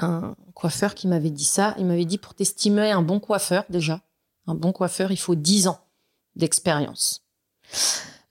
un 0.04 0.34
coiffeur 0.54 0.94
qui 0.94 1.08
m'avait 1.08 1.30
dit 1.30 1.44
ça. 1.44 1.74
Il 1.78 1.86
m'avait 1.86 2.04
dit 2.04 2.18
pour 2.18 2.34
t'estimer 2.34 2.90
un 2.90 3.02
bon 3.02 3.20
coiffeur, 3.20 3.64
déjà, 3.68 4.00
un 4.46 4.54
bon 4.54 4.72
coiffeur, 4.72 5.10
il 5.12 5.16
faut 5.18 5.34
10 5.34 5.68
ans 5.68 5.80
d'expérience. 6.36 7.24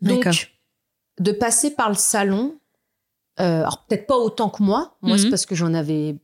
Donc, 0.01 0.27
de 1.19 1.31
passer 1.31 1.71
par 1.71 1.89
le 1.89 1.95
salon, 1.95 2.57
euh, 3.39 3.59
alors 3.61 3.85
peut-être 3.85 4.07
pas 4.07 4.17
autant 4.17 4.49
que 4.49 4.63
moi, 4.63 4.97
moi 5.01 5.17
c'est 5.17 5.25
Mhm. 5.25 5.29
parce 5.31 5.45
que 5.45 5.55
j'en 5.55 5.73
avais, 5.73 6.17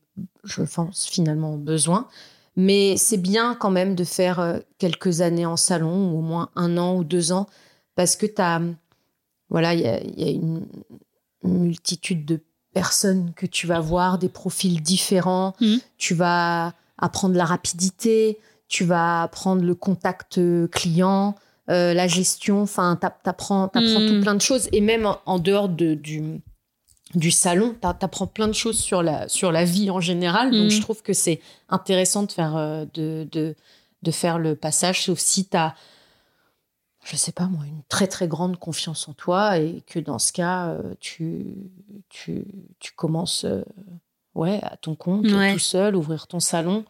je 0.44 0.64
pense, 0.64 1.06
finalement 1.06 1.58
besoin, 1.58 2.08
mais 2.56 2.96
c'est 2.98 3.18
bien 3.18 3.56
quand 3.56 3.72
même 3.72 3.96
de 3.96 4.04
faire 4.06 4.40
euh, 4.40 4.60
quelques 4.78 5.22
années 5.22 5.46
en 5.46 5.58
salon, 5.58 6.12
ou 6.12 6.20
au 6.20 6.22
moins 6.22 6.50
un 6.56 6.78
an 6.78 6.96
ou 6.96 7.04
deux 7.04 7.32
ans, 7.34 7.48
parce 7.96 8.16
que 8.16 8.26
tu 8.26 8.42
as, 8.42 8.62
voilà, 9.50 9.74
il 9.74 9.82
y 9.82 9.88
a, 9.88 10.02
il 10.02 10.20
y 10.22 10.28
a 10.28 10.32
une 10.32 10.66
multitude 11.44 12.26
de 12.26 12.42
personnes 12.80 13.32
que 13.36 13.46
tu 13.48 13.66
vas 13.66 13.80
voir, 13.80 14.20
des 14.20 14.30
profils 14.30 14.82
différents, 14.84 15.56
Mhm. 15.62 15.80
tu 15.98 16.14
vas 16.14 16.74
apprendre 17.00 17.36
la 17.36 17.46
rapidité, 17.46 18.38
tu 18.68 18.84
vas 18.84 19.24
apprendre 19.24 19.64
le 19.64 19.76
contact 19.76 20.38
euh, 20.38 20.68
client, 20.68 21.36
euh, 21.70 21.94
la 21.94 22.08
gestion, 22.08 22.62
enfin, 22.62 22.96
t'app- 23.02 23.24
t'apprends, 23.24 23.68
t'apprends 23.70 24.02
Mhm. 24.02 24.08
tout 24.10 24.20
plein 24.22 24.36
de 24.36 24.42
choses. 24.42 24.68
Et 24.74 24.82
même 24.82 25.06
en, 25.06 25.18
en 25.26 25.40
dehors 25.40 25.70
de, 25.70 25.94
du, 25.96 26.42
du 27.16 27.32
salon, 27.32 27.74
t'a- 27.80 27.94
t'apprends 27.94 28.28
plein 28.28 28.48
de 28.48 28.54
choses 28.64 28.78
sur 28.80 29.02
la, 29.02 29.28
sur 29.30 29.52
la 29.52 29.64
vie 29.66 29.90
en 29.90 30.02
général. 30.02 30.52
Donc, 30.52 30.70
je 30.70 30.82
trouve 30.82 31.02
que 31.02 31.14
c'est 31.14 31.40
intéressant 31.70 32.24
de 32.24 32.32
faire, 32.32 32.56
euh, 32.58 32.86
de, 32.94 33.28
de, 33.32 33.56
de 34.04 34.12
faire 34.12 34.38
le 34.38 34.56
passage, 34.56 35.04
sauf 35.06 35.18
si 35.20 35.46
tu 35.48 35.56
as, 35.58 35.74
je 37.08 37.16
sais 37.16 37.32
pas 37.32 37.46
moi, 37.46 37.64
une 37.66 37.84
très 37.88 38.08
très 38.08 38.28
grande 38.28 38.58
confiance 38.58 39.08
en 39.08 39.14
toi 39.14 39.58
et 39.60 39.84
que 39.88 40.00
dans 40.00 40.18
ce 40.20 40.34
cas, 40.34 40.70
euh, 40.70 40.94
tu, 41.00 41.46
tu, 42.10 42.46
tu 42.80 42.92
commences 42.96 43.46
euh, 43.46 43.64
ouais, 44.34 44.60
à 44.64 44.76
ton 44.78 44.96
compte, 44.96 45.26
Ouais. 45.32 45.54
tout 45.54 45.60
seul, 45.60 45.96
ouvrir 45.96 46.26
ton 46.28 46.40
salon. 46.40 46.84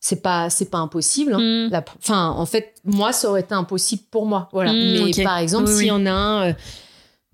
C'est 0.00 0.20
pas, 0.22 0.50
c'est 0.50 0.70
pas 0.70 0.78
impossible. 0.78 1.34
hein. 1.34 1.68
Mm. 1.68 1.70
La- 1.70 1.84
en 2.30 2.46
fait, 2.46 2.74
moi, 2.84 3.12
ça 3.12 3.28
aurait 3.30 3.42
été 3.42 3.54
impossible 3.54 4.02
pour 4.10 4.26
moi. 4.26 4.48
Voilà. 4.52 4.72
Mm, 4.72 5.04
Mais 5.16 5.22
par 5.24 5.38
exemple, 5.38 5.66
Oui, 5.68 5.72
s'il 5.72 5.78
oui. 5.82 5.86
y 5.88 5.90
en 5.92 6.06
a 6.06 6.10
un, 6.10 6.48
euh, 6.48 6.52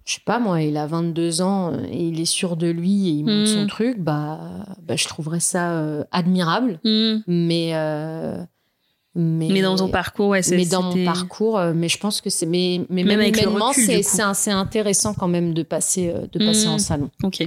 je 0.04 0.14
sais 0.14 0.20
pas 0.26 0.38
moi, 0.38 0.60
il 0.62 0.76
a 0.76 0.86
22 0.86 1.40
ans 1.42 1.72
euh, 1.72 1.84
et 1.88 2.08
il 2.08 2.20
est 2.20 2.24
sûr 2.26 2.56
de 2.56 2.66
lui 2.66 3.08
et 3.08 3.12
il 3.12 3.24
monte 3.24 3.46
Mm. 3.48 3.54
son 3.54 3.66
truc, 3.68 4.00
bah, 4.00 4.40
bah, 4.82 4.96
je 4.96 5.06
trouverais 5.06 5.40
ça 5.40 5.78
euh, 5.78 6.04
admirable. 6.10 6.80
Mm. 6.84 7.18
Mais, 7.26 7.70
mais, 9.20 9.48
Mais 9.48 9.62
dans 9.62 9.74
ton 9.74 9.88
parcours, 9.88 10.28
ouais, 10.28 10.42
c'est 10.42 10.56
mais 10.56 10.64
dans 10.64 10.80
mon 10.82 11.04
parcours, 11.04 11.58
euh, 11.58 11.72
mais 11.74 11.88
je 11.88 11.98
pense 11.98 12.20
que 12.20 12.30
c'est, 12.30 12.46
mais, 12.46 12.80
mais 12.88 13.02
Même 13.02 13.18
même, 13.18 13.20
avec 13.20 13.36
le 13.36 13.42
humainement, 13.42 13.72
c'est, 13.72 14.50
intéressant 14.52 15.12
quand 15.12 15.26
même 15.26 15.54
de 15.54 15.64
passer, 15.64 16.08
euh, 16.14 16.28
de 16.30 16.38
passer 16.38 16.68
Mm. 16.68 16.70
en 16.70 16.78
salon. 16.78 17.10
Ok. 17.24 17.44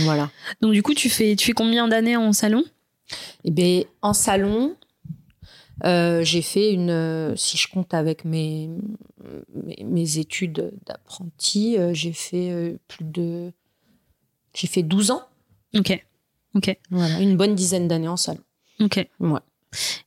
Voilà. 0.00 0.30
Donc 0.60 0.72
du 0.72 0.82
coup, 0.82 0.94
tu 0.94 1.08
fais, 1.08 1.36
tu 1.36 1.46
fais 1.46 1.52
combien 1.52 1.86
d'années 1.86 2.16
en 2.16 2.32
salon? 2.32 2.64
Et 3.44 3.52
ben 3.52 3.84
en 4.02 4.12
salon, 4.14 4.74
euh, 5.84 6.24
j'ai 6.24 6.42
fait 6.42 6.72
une, 6.72 6.90
euh, 6.90 7.36
si 7.36 7.56
je 7.56 7.68
compte 7.68 7.94
avec 7.94 8.24
mes, 8.24 8.68
mes, 9.54 9.84
mes 9.84 10.18
études 10.18 10.72
d'apprenti, 10.86 11.78
euh, 11.78 11.94
j'ai 11.94 12.12
fait 12.12 12.76
plus 12.88 13.04
de, 13.04 13.52
j'ai 14.54 14.66
fait 14.66 14.82
12 14.82 15.12
ans. 15.12 15.22
Ok. 15.76 16.04
Ok. 16.54 16.76
Voilà, 16.90 17.20
une 17.20 17.36
bonne 17.36 17.54
dizaine 17.54 17.86
d'années 17.86 18.08
en 18.08 18.16
salon. 18.16 18.40
Ok. 18.80 19.06
Ouais. 19.20 19.40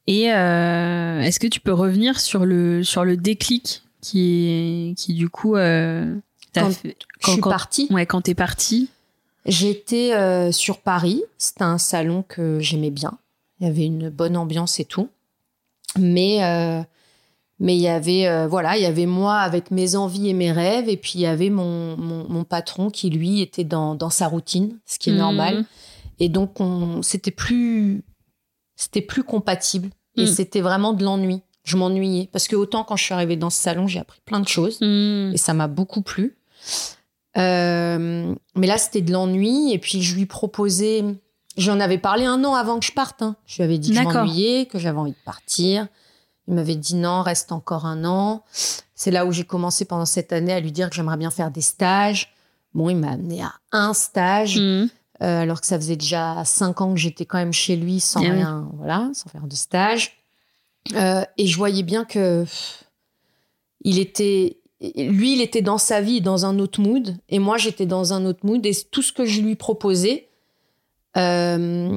Et 0.07 0.31
euh, 0.33 1.21
est-ce 1.21 1.39
que 1.39 1.47
tu 1.47 1.59
peux 1.59 1.73
revenir 1.73 2.19
sur 2.19 2.45
le 2.45 2.83
sur 2.83 3.03
le 3.05 3.17
déclic 3.17 3.83
qui 4.01 4.93
qui 4.97 5.13
du 5.13 5.29
coup 5.29 5.55
euh, 5.55 6.15
t'a 6.53 6.61
Quand 6.61 6.71
fait 6.71 6.97
je 7.25 7.31
suis 7.31 7.41
quand- 7.41 7.49
partie? 7.49 7.87
ouais 7.91 8.05
quand 8.05 8.21
t'es 8.21 8.35
partie 8.35 8.89
J'étais 9.45 10.13
euh, 10.13 10.51
sur 10.51 10.79
Paris. 10.79 11.23
C'était 11.37 11.63
un 11.63 11.77
salon 11.77 12.23
que 12.27 12.59
j'aimais 12.59 12.91
bien. 12.91 13.17
Il 13.59 13.67
y 13.67 13.69
avait 13.69 13.85
une 13.85 14.09
bonne 14.09 14.35
ambiance 14.37 14.79
et 14.79 14.85
tout. 14.85 15.09
Mais 15.97 16.43
euh, 16.43 16.81
mais 17.59 17.75
il 17.75 17.81
y 17.81 17.87
avait 17.87 18.27
euh, 18.27 18.47
voilà, 18.47 18.77
il 18.77 18.83
y 18.83 18.85
avait 18.85 19.05
moi 19.05 19.37
avec 19.37 19.71
mes 19.71 19.95
envies 19.95 20.29
et 20.29 20.33
mes 20.33 20.51
rêves, 20.51 20.87
et 20.87 20.97
puis 20.97 21.13
il 21.15 21.21
y 21.21 21.25
avait 21.25 21.49
mon, 21.49 21.97
mon, 21.97 22.27
mon 22.29 22.43
patron 22.43 22.89
qui 22.89 23.09
lui 23.09 23.41
était 23.41 23.63
dans, 23.63 23.95
dans 23.95 24.09
sa 24.09 24.27
routine, 24.27 24.77
ce 24.85 24.99
qui 24.99 25.09
est 25.09 25.13
Mhm. 25.13 25.19
normal. 25.19 25.65
Et 26.19 26.29
donc 26.29 26.59
on 26.59 27.01
c'était 27.01 27.31
plus 27.31 28.03
c'était 28.79 29.01
plus 29.01 29.23
compatible 29.23 29.89
et 30.15 30.21
Mhm. 30.21 30.27
c'était 30.27 30.61
vraiment 30.61 30.93
de 30.93 31.03
l'ennui. 31.03 31.41
Je 31.63 31.75
m'ennuyais 31.77 32.29
parce 32.31 32.47
que 32.47 32.55
autant 32.55 32.83
quand 32.83 32.95
je 32.95 33.03
suis 33.03 33.13
arrivée 33.13 33.35
dans 33.35 33.49
ce 33.49 33.61
salon, 33.61 33.85
j'ai 33.87 33.99
appris 33.99 34.21
plein 34.25 34.39
de 34.39 34.47
choses 34.47 34.79
Mm. 34.81 35.33
et 35.33 35.37
ça 35.37 35.53
m'a 35.53 35.67
beaucoup 35.67 36.01
plu. 36.01 36.37
Euh, 37.37 38.33
mais 38.55 38.67
là, 38.67 38.77
c'était 38.77 39.01
de 39.01 39.11
l'ennui. 39.11 39.71
Et 39.73 39.77
puis, 39.79 40.01
je 40.01 40.15
lui 40.15 40.25
proposais. 40.25 41.03
J'en 41.57 41.79
avais 41.79 41.97
parlé 41.97 42.25
un 42.25 42.43
an 42.43 42.55
avant 42.55 42.79
que 42.79 42.85
je 42.85 42.91
parte. 42.91 43.21
hein. 43.21 43.35
Je 43.45 43.57
lui 43.57 43.63
avais 43.63 43.77
dit 43.77 43.89
que 43.89 43.95
je 43.95 44.01
m'ennuyais, 44.23 44.65
que 44.65 44.79
j'avais 44.79 44.97
envie 44.97 45.11
de 45.11 45.17
partir. 45.25 45.87
Il 46.47 46.55
m'avait 46.55 46.75
dit 46.75 46.95
non, 46.95 47.21
reste 47.21 47.51
encore 47.51 47.85
un 47.85 48.03
an. 48.05 48.43
C'est 48.95 49.11
là 49.11 49.25
où 49.25 49.31
j'ai 49.31 49.43
commencé 49.43 49.85
pendant 49.85 50.05
cette 50.05 50.33
année 50.33 50.53
à 50.53 50.59
lui 50.59 50.71
dire 50.71 50.89
que 50.89 50.95
j'aimerais 50.95 51.17
bien 51.17 51.29
faire 51.29 51.51
des 51.51 51.61
stages. 51.61 52.33
Bon, 52.73 52.89
il 52.89 52.95
m'a 52.97 53.11
amené 53.11 53.41
à 53.43 53.53
un 53.71 53.93
stage, 53.93 54.59
Mm. 54.59 54.87
Euh, 55.21 55.41
alors 55.41 55.59
que 55.61 55.67
ça 55.67 55.77
faisait 55.77 55.95
déjà 55.95 56.43
cinq 56.45 56.81
ans 56.81 56.93
que 56.93 56.99
j'étais 56.99 57.25
quand 57.25 57.37
même 57.37 57.53
chez 57.53 57.75
lui 57.75 57.99
sans 57.99 58.21
rien, 58.21 58.69
voilà, 58.77 59.09
sans 59.13 59.29
faire 59.29 59.47
de 59.47 59.55
stage. 59.55 60.17
Euh, 60.95 61.23
et 61.37 61.45
je 61.47 61.57
voyais 61.57 61.83
bien 61.83 62.05
que 62.05 62.43
pff, 62.43 62.83
il 63.81 63.99
était, 63.99 64.57
lui, 64.81 65.33
il 65.33 65.41
était 65.41 65.61
dans 65.61 65.77
sa 65.77 66.01
vie, 66.01 66.21
dans 66.21 66.45
un 66.45 66.57
autre 66.59 66.81
mood, 66.81 67.17
et 67.29 67.39
moi, 67.39 67.57
j'étais 67.57 67.85
dans 67.85 68.13
un 68.13 68.25
autre 68.25 68.45
mood. 68.45 68.65
Et 68.65 68.73
tout 68.91 69.01
ce 69.01 69.11
que 69.13 69.25
je 69.25 69.41
lui 69.41 69.55
proposais, 69.55 70.29
euh, 71.17 71.89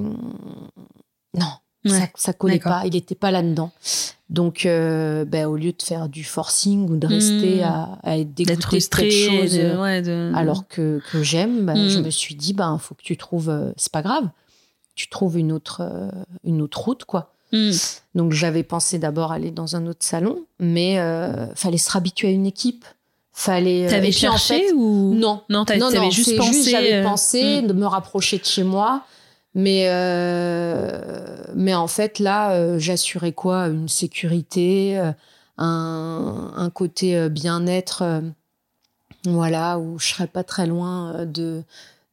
non, 1.35 1.53
Ouais. 1.85 1.99
ça, 1.99 2.07
ça 2.15 2.33
collait 2.33 2.61
pas. 2.61 2.83
Il 2.85 2.93
n'était 2.93 3.17
pas 3.17 3.31
là-dedans. 3.33 3.73
Donc, 4.33 4.65
euh, 4.67 5.25
ben, 5.27 5.47
au 5.47 5.57
lieu 5.57 5.73
de 5.73 5.83
faire 5.83 6.09
du 6.09 6.25
forcing 6.25 6.89
ou 6.91 6.97
de 6.97 7.07
rester 7.07 7.61
Mm. 7.61 7.65
à, 7.65 7.99
à 8.03 8.17
être 8.19 8.33
dégoûté 8.33 8.57
de 8.57 8.85
quelque 8.87 9.11
chose, 9.13 9.53
de- 9.59 9.77
ouais, 9.79 10.01
de- 10.03 10.33
alors 10.35 10.67
que, 10.69 11.01
que 11.13 11.23
j'aime, 11.23 11.67
ben, 11.67 11.75
Mm. 11.75 11.89
je 11.91 11.99
me 12.01 12.11
suis 12.11 12.35
dit, 12.35 12.55
ben, 12.55 12.79
faut 12.79 12.95
que 12.95 13.03
tu 13.03 13.17
trouves, 13.19 13.51
euh, 13.51 13.71
c'est 13.77 13.93
pas 13.93 14.03
grave. 14.03 14.29
tu 14.95 15.09
trouves 15.09 15.39
une 15.39 15.53
autre, 15.53 15.81
euh, 15.81 16.11
une 16.45 16.61
autre 16.61 16.79
route, 16.81 17.05
quoi. 17.07 17.33
Mm. 17.53 17.71
Donc 18.15 18.33
j'avais 18.33 18.63
pensé 18.63 18.99
d'abord 18.99 19.33
aller 19.33 19.51
dans 19.51 19.75
un 19.75 19.87
autre 19.87 20.05
salon, 20.05 20.45
mais 20.61 20.99
euh, 20.99 21.47
fallait 21.55 21.79
se 21.79 21.97
habituer 21.97 22.29
à 22.29 22.31
une 22.31 22.45
équipe. 22.45 22.85
Fallait. 23.33 23.87
euh, 23.87 23.89
T'avais 23.91 24.11
puis, 24.11 24.29
en 24.29 24.33
cherché 24.37 24.59
fait, 24.67 24.73
ou 24.75 25.15
Non, 25.15 25.41
Non, 25.49 25.65
non, 25.79 26.11
juste 26.11 26.37
pensé. 26.37 26.71
J'avais 26.71 26.95
euh, 26.97 27.03
pensé 27.05 27.63
mm. 27.63 27.67
de 27.69 27.73
me 27.73 27.87
rapprocher 27.87 28.39
de 28.39 28.45
chez 28.45 28.65
moi, 28.65 29.05
mais 29.55 29.87
euh, 29.89 31.37
mais 31.55 31.75
en 31.75 31.87
fait 31.89 32.19
là, 32.19 32.53
euh, 32.53 32.79
j'assurais 32.79 33.33
quoi? 33.33 33.69
Une 33.69 33.89
sécurité, 33.89 34.99
euh, 34.99 35.13
un, 35.59 36.53
un 36.57 36.71
côté 36.71 37.29
bien-être, 37.29 38.23
voilà, 39.25 39.79
où 39.79 39.99
je 39.99 40.07
serais 40.09 40.27
pas 40.27 40.45
très 40.45 40.67
loin 40.67 41.25
de, 41.27 41.63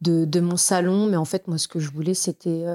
de 0.01 0.25
de 0.25 0.39
mon 0.39 0.57
salon. 0.57 1.07
Mais 1.07 1.17
en 1.17 1.25
fait, 1.25 1.47
moi, 1.47 1.57
ce 1.57 1.67
que 1.67 1.79
je 1.79 1.89
voulais, 1.89 2.13
c'était 2.13 2.65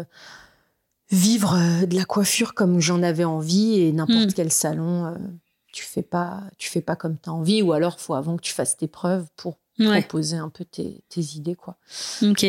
vivre 1.11 1.57
de 1.87 1.95
la 1.97 2.05
coiffure 2.05 2.55
comme 2.55 2.81
j'en 2.81 3.03
avais 3.03 3.25
envie 3.25 3.81
et 3.81 3.93
n'importe 3.93 4.29
Mm. 4.31 4.35
quel 4.35 4.51
salon. 4.53 5.15
tu 5.73 5.85
fais 5.85 6.03
pas, 6.03 6.41
tu 6.57 6.71
fais 6.71 6.81
pas 6.81 6.95
comme 6.95 7.19
tu 7.19 7.29
as 7.29 7.33
envie, 7.33 7.61
ou 7.61 7.73
alors 7.73 7.99
faut 7.99 8.15
avant 8.15 8.37
que 8.37 8.43
tu 8.43 8.53
fasses 8.53 8.77
tes 8.77 8.87
preuves 8.87 9.27
pour 9.37 9.57
Ouais. 9.79 10.01
proposer 10.03 10.37
un 10.37 10.49
peu 10.51 10.65
tes, 10.65 11.03
tes 11.09 11.21
idées 11.37 11.57
quoi. 11.57 11.77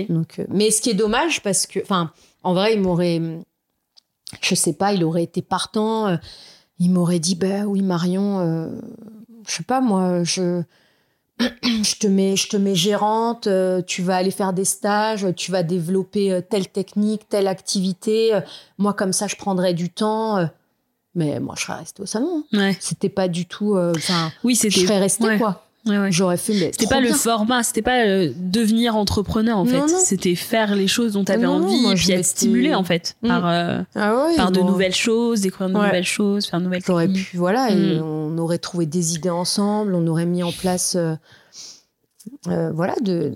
Donc, 0.10 0.40
euh, 0.40 0.46
mais 0.50 0.70
ce 0.72 0.80
qui 0.82 0.92
est 0.92 0.94
dommage 0.96 1.42
parce 1.42 1.66
que, 1.66 1.80
enfin, 1.82 2.12
en 2.44 2.54
vrai, 2.54 2.74
il 2.76 2.82
m'aurait, 2.82 3.20
je 4.42 4.56
sais 4.56 4.74
pas, 4.74 4.94
il 4.94 5.04
aurait 5.04 5.24
été 5.24 5.42
partant. 5.42 6.08
euh, 6.08 6.18
il 6.78 6.92
m'aurait 6.92 7.20
dit, 7.20 7.36
bah 7.36 7.64
oui, 7.66 7.82
Marion, 7.82 8.40
euh, 8.42 8.70
je 9.48 9.52
sais 9.56 9.64
pas 9.64 9.82
moi, 9.82 10.24
je, 10.24 10.62
je 11.40 11.96
te 12.00 12.06
mets, 12.08 12.36
je 12.36 12.48
te 12.50 12.58
mets 12.58 12.76
gérante, 12.76 13.48
euh, 13.48 13.82
tu 13.82 14.02
vas 14.04 14.18
aller 14.18 14.32
faire 14.32 14.54
des 14.54 14.66
stages, 14.66 15.26
tu 15.36 15.52
vas 15.52 15.64
développer 15.64 16.42
telle 16.50 16.68
technique, 16.68 17.28
telle 17.30 17.48
activité. 17.48 18.40
moi, 18.78 18.94
comme 18.94 19.14
ça, 19.14 19.28
je 19.28 19.36
prendrais 19.36 19.74
du 19.74 19.90
temps. 19.90 20.48
mais 21.16 21.40
moi, 21.40 21.56
je 21.58 21.64
serais 21.64 21.80
restée 21.80 22.04
au 22.04 22.06
salon. 22.06 22.44
hein. 22.54 22.58
Ouais. 22.58 22.78
C'était 22.80 23.10
pas 23.10 23.28
du 23.28 23.46
tout. 23.48 23.78
Enfin, 23.78 24.32
Oui, 24.44 24.54
je 24.56 24.62
c'était. 24.70 24.82
serais 24.82 25.00
restée 25.00 25.26
ouais. 25.26 25.38
quoi. 25.40 25.65
Ouais, 25.86 26.00
ouais. 26.00 26.12
J'aurais 26.12 26.38
fait. 26.38 26.54
mais 26.54 26.72
C'était 26.72 26.88
pas 26.88 27.00
le 27.00 27.14
format, 27.14 27.62
c'était 27.64 27.82
pas 27.84 28.06
euh, 28.06 28.32
devenir 28.36 28.96
entrepreneur 28.96 29.58
en 29.58 29.66
fait. 29.66 29.78
Non, 29.78 29.88
non. 29.88 30.00
C'était 30.04 30.34
faire 30.36 30.76
les 30.76 30.88
choses 30.88 31.14
dont 31.14 31.24
tu 31.24 31.32
avais 31.32 31.46
Non, 31.46 31.60
non, 31.60 31.66
envie 31.68 31.82
moi, 31.82 31.92
et 31.92 31.96
puis 31.96 32.12
être 32.12 32.26
stimulé 32.26 32.74
en 32.74 32.84
fait 32.84 33.16
Mm. 33.22 33.28
par, 33.28 33.48
euh, 33.48 33.82
Ah 33.94 34.16
ouais, 34.26 34.36
par 34.36 34.52
de 34.52 34.62
nouvelles 34.62 34.96
choses, 34.96 35.42
découvrir 35.42 35.70
de 35.70 35.74
nouvelles 35.76 36.04
choses, 36.04 36.48
faire 36.48 36.60
de 36.60 36.66
nouvelles 36.66 36.82
J'aurais 36.86 37.06
techniques. 37.08 37.30
pu, 37.30 37.38
voilà, 37.38 37.70
et 37.72 37.76
Mm. 38.00 38.04
on 38.04 38.38
aurait 38.40 38.58
trouvé 38.58 38.86
des 38.88 39.14
idées 39.16 39.30
ensemble, 39.30 39.94
on 39.94 40.08
aurait 40.08 40.26
mis 40.26 40.42
en 40.44 40.52
place, 40.52 40.96
euh, 42.48 42.72
voilà, 42.74 42.96
de, 43.02 43.34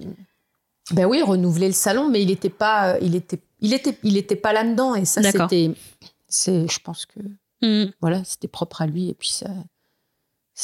ben 0.91 1.05
oui, 1.05 1.21
renouveler 1.21 1.67
le 1.67 1.73
salon, 1.73 2.09
mais 2.09 2.21
il 2.23 2.31
était 2.31 2.49
pas, 2.49 2.97
il 2.99 3.15
était, 3.15 3.39
il 3.61 3.73
était, 3.73 3.95
il 4.03 4.17
était 4.17 4.35
pas 4.35 4.53
là-dedans, 4.53 4.95
et 4.95 5.05
ça, 5.05 5.21
c'était, 5.21 5.71
c'est, 6.27 6.67
je 6.67 6.79
pense 6.83 7.05
que, 7.05 7.19
Mm. 7.61 7.91
voilà, 8.01 8.23
c'était 8.23 8.47
propre 8.47 8.81
à 8.81 8.87
lui, 8.87 9.09
et 9.09 9.13
puis 9.13 9.29
ça, 9.29 9.47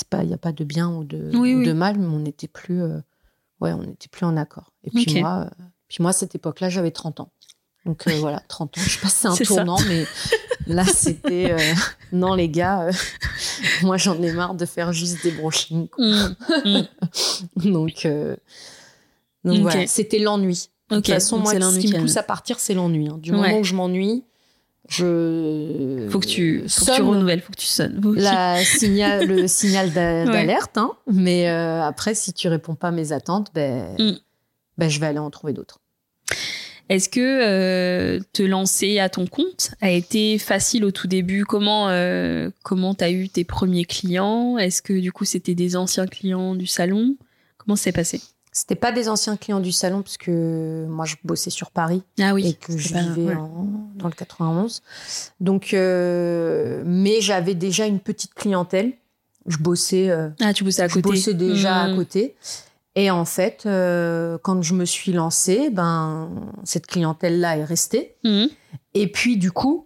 pas, 0.04 0.24
il 0.24 0.30
y 0.30 0.34
a 0.34 0.38
pas 0.38 0.52
de 0.52 0.64
bien 0.66 0.89
ou 0.89 1.04
de, 1.06 1.32
Oui, 1.36 1.54
ou 1.56 1.60
oui. 1.60 1.66
de 1.66 1.72
mal, 1.74 1.98
mais 1.98 2.08
on 2.08 2.20
n'était 2.20 2.48
plus, 2.50 2.82
euh, 2.82 3.00
ouais, 3.62 3.72
on 3.72 3.84
n'était 3.84 4.10
plus 4.10 4.26
en 4.26 4.36
accord. 4.36 4.74
Et 4.84 4.89
puis 4.91 5.06
moi, 5.22 5.46
euh, 5.50 5.64
puis 5.88 5.98
moi, 6.02 6.10
à 6.10 6.14
cette 6.14 6.36
époque-là, 6.36 6.70
j'avais 6.70 6.91
30 6.91 7.22
ans. 7.22 7.32
Donc 7.86 8.06
euh, 8.08 8.18
voilà, 8.20 8.39
30 8.48 8.78
ans, 8.78 8.82
je 8.82 9.00
passais 9.00 9.28
un 9.28 9.36
ça. 9.36 9.46
tournant, 9.46 9.80
mais 9.88 10.06
là, 10.68 10.84
c'était 10.86 11.52
euh, 11.52 11.74
non, 12.12 12.34
les 12.34 12.50
gars, 12.50 12.89
moi 13.84 13.96
j'en 13.98 14.22
ai 14.22 14.32
marre 14.34 14.56
de 14.56 14.66
faire 14.66 14.91
juste 14.91 15.24
des 15.24 15.32
brochings. 15.32 15.88
quoi. 15.88 16.04
Mm. 16.06 16.88
Donc, 17.56 18.08
donc 19.43 19.56
Ok. 19.56 19.62
voilà, 19.62 19.88
c'était 19.88 20.20
l'ennui. 20.20 20.70
De 20.89 20.96
toute 20.98 21.08
façon, 21.08 21.38
donc 21.38 21.46
moi, 21.46 21.54
ce 21.72 21.80
qui 21.80 21.88
me 21.93 22.00
pousse 22.00 22.18
à 22.18 22.24
partir, 22.24 22.60
c'est 22.60 22.74
l'ennui. 22.74 23.08
hein. 23.08 23.18
Du 23.20 23.32
Ouais. 23.32 23.38
moment 23.38 23.60
où 23.60 23.64
je 23.64 23.74
m'ennuie, 23.76 24.24
je. 24.88 26.07
Faut 26.09 26.19
que 26.19 26.25
tu, 26.27 26.63
faut 26.67 26.86
que 26.86 26.95
tu 26.95 27.01
renouvelles, 27.01 27.41
faut 27.41 27.51
que 27.51 27.57
tu 27.59 27.65
sonnes. 27.65 28.01
La 28.17 28.63
signal, 28.63 29.25
le 29.27 29.47
signal 29.47 29.88
Ouais. 29.88 30.25
d'alerte. 30.25 30.77
hein. 30.77 30.91
Mais 31.11 31.49
euh, 31.49 31.81
après, 31.83 32.13
si 32.15 32.33
tu 32.33 32.47
réponds 32.47 32.75
pas 32.75 32.89
à 32.89 32.91
mes 32.91 33.11
attentes, 33.11 33.51
ben, 33.53 33.95
Mm. 33.99 34.17
ben, 34.77 34.89
je 34.89 34.99
vais 34.99 35.07
aller 35.07 35.19
en 35.19 35.29
trouver 35.31 35.53
d'autres. 35.53 35.79
Est-ce 36.88 37.09
que 37.09 37.19
euh, 37.19 38.19
te 38.31 38.43
lancer 38.43 38.99
à 38.99 39.09
ton 39.09 39.25
compte 39.25 39.71
a 39.81 39.89
été 39.89 40.38
facile 40.38 40.86
au 40.86 40.91
tout 40.91 41.07
début? 41.07 41.43
Comment 41.43 41.89
euh, 41.89 42.51
comment 42.63 42.93
t'as 42.93 43.09
eu 43.09 43.27
tes 43.27 43.43
premiers 43.43 43.86
clients? 43.86 44.59
Est-ce 44.59 44.83
que 44.83 44.93
du 44.93 45.11
coup 45.11 45.25
c'était 45.25 45.55
des 45.55 45.75
anciens 45.75 46.05
clients 46.05 46.53
du 46.53 46.67
salon? 46.67 47.15
Comment 47.57 47.75
c'est 47.75 47.91
passé? 47.91 48.21
C'était 48.58 48.76
pas 48.76 48.93
des 48.93 49.10
anciens 49.10 49.36
clients 49.36 49.60
du 49.60 49.74
salon, 49.74 50.01
parce 50.01 50.16
que 50.16 50.86
moi, 50.88 51.03
je 51.03 51.16
bossais 51.26 51.49
sur 51.49 51.72
Paris. 51.72 52.03
Ah 52.22 52.34
oui. 52.34 52.47
et 52.47 52.53
que 52.53 52.78
je 52.78 52.93
pas- 52.93 53.01
vivais 53.01 53.26
ouais. 53.28 53.36
en- 53.36 53.68
dans 53.95 54.08
le 54.08 54.14
91. 54.14 54.82
Donc, 55.41 55.74
euh, 55.74 56.82
mais 56.86 57.20
j'avais 57.20 57.53
déjà 57.53 57.86
une 57.86 57.99
petite 57.99 58.34
clientèle. 58.34 58.93
Je 59.45 59.58
bossais, 59.58 60.10
euh, 60.10 60.30
Ah 60.39 60.53
tu 60.53 60.64
bossais 60.64 60.84
à 60.84 60.88
je 60.88 60.93
côté. 60.93 61.10
bossais 61.10 61.34
déjà 61.34 61.82
à 61.82 61.88
Mm. 61.89 61.95
côté. 61.97 62.36
Et 62.95 63.12
en 63.12 63.26
fait, 63.26 63.64
euh, 63.66 64.38
quand 64.41 64.62
je 64.62 64.74
me 64.74 64.86
suis 64.86 65.12
lancée, 65.12 65.70
ben, 65.70 66.30
cette 66.64 66.88
clientèle-là 66.88 67.58
est 67.58 67.66
restée. 67.66 68.16
Mhm. 68.24 68.47
Et 68.93 69.12
puis, 69.12 69.36
du 69.36 69.51
coup, 69.51 69.86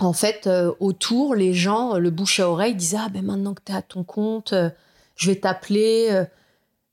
en 0.00 0.12
fait, 0.12 0.48
euh, 0.48 0.72
autour, 0.80 1.36
les 1.36 1.54
gens, 1.54 1.96
le 1.96 2.10
bouche 2.10 2.40
à 2.40 2.50
oreille, 2.50 2.74
disaient 2.74 2.96
Ah, 3.00 3.08
ben 3.08 3.24
maintenant 3.24 3.54
que 3.54 3.62
tu 3.64 3.70
es 3.70 3.76
à 3.76 3.82
ton 3.82 4.02
compte, 4.02 4.52
euh, 4.52 4.68
je 5.14 5.30
vais 5.30 5.36
t'appeler. 5.36 6.08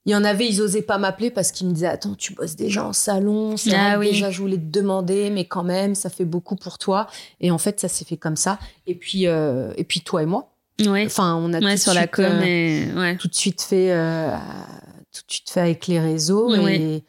Il 0.05 0.11
y 0.11 0.15
en 0.15 0.23
avait, 0.23 0.47
ils 0.47 0.61
osaient 0.61 0.81
pas 0.81 0.97
m'appeler 0.97 1.29
parce 1.29 1.51
qu'ils 1.51 1.67
me 1.67 1.73
disaient 1.73 1.85
Attends, 1.87 2.15
tu 2.15 2.33
bosses 2.33 2.55
déjà 2.55 2.85
en 2.85 2.93
salon. 2.93 3.55
C'est 3.57 3.75
Ah 3.75 3.99
oui. 3.99 4.09
déjà, 4.11 4.31
je 4.31 4.41
voulais 4.41 4.57
te 4.57 4.71
demander, 4.71 5.29
mais 5.29 5.45
quand 5.45 5.63
même, 5.63 5.93
ça 5.93 6.09
fait 6.09 6.25
beaucoup 6.25 6.55
pour 6.55 6.79
toi. 6.79 7.05
Et 7.39 7.51
en 7.51 7.57
fait, 7.59 7.79
ça 7.79 7.87
s'est 7.87 8.05
fait 8.05 8.17
comme 8.17 8.35
ça. 8.35 8.57
Et 8.87 8.95
puis, 8.95 9.27
euh, 9.27 9.71
et 9.77 9.83
puis 9.83 10.01
toi 10.01 10.23
et 10.23 10.25
moi. 10.25 10.49
Ouais. 10.85 11.05
Enfin, 11.05 11.35
on 11.35 11.53
a 11.53 11.59
tout 11.59 11.65
Ouais, 11.65 11.77
sur 11.77 11.93
la 11.93 12.01
suite, 12.01 12.11
com. 12.15 12.25
euh, 12.25 12.41
et... 12.43 12.87
Ouais. 12.95 13.17
tout 13.17 13.27
de 13.27 13.35
suite 13.35 13.61
fait 13.61 13.91
euh, 13.91 14.31
tout 15.13 15.21
de 15.27 15.31
suite 15.31 15.49
fait 15.51 15.59
avec 15.61 15.85
les 15.85 15.99
réseaux 15.99 16.55
et 16.55 17.03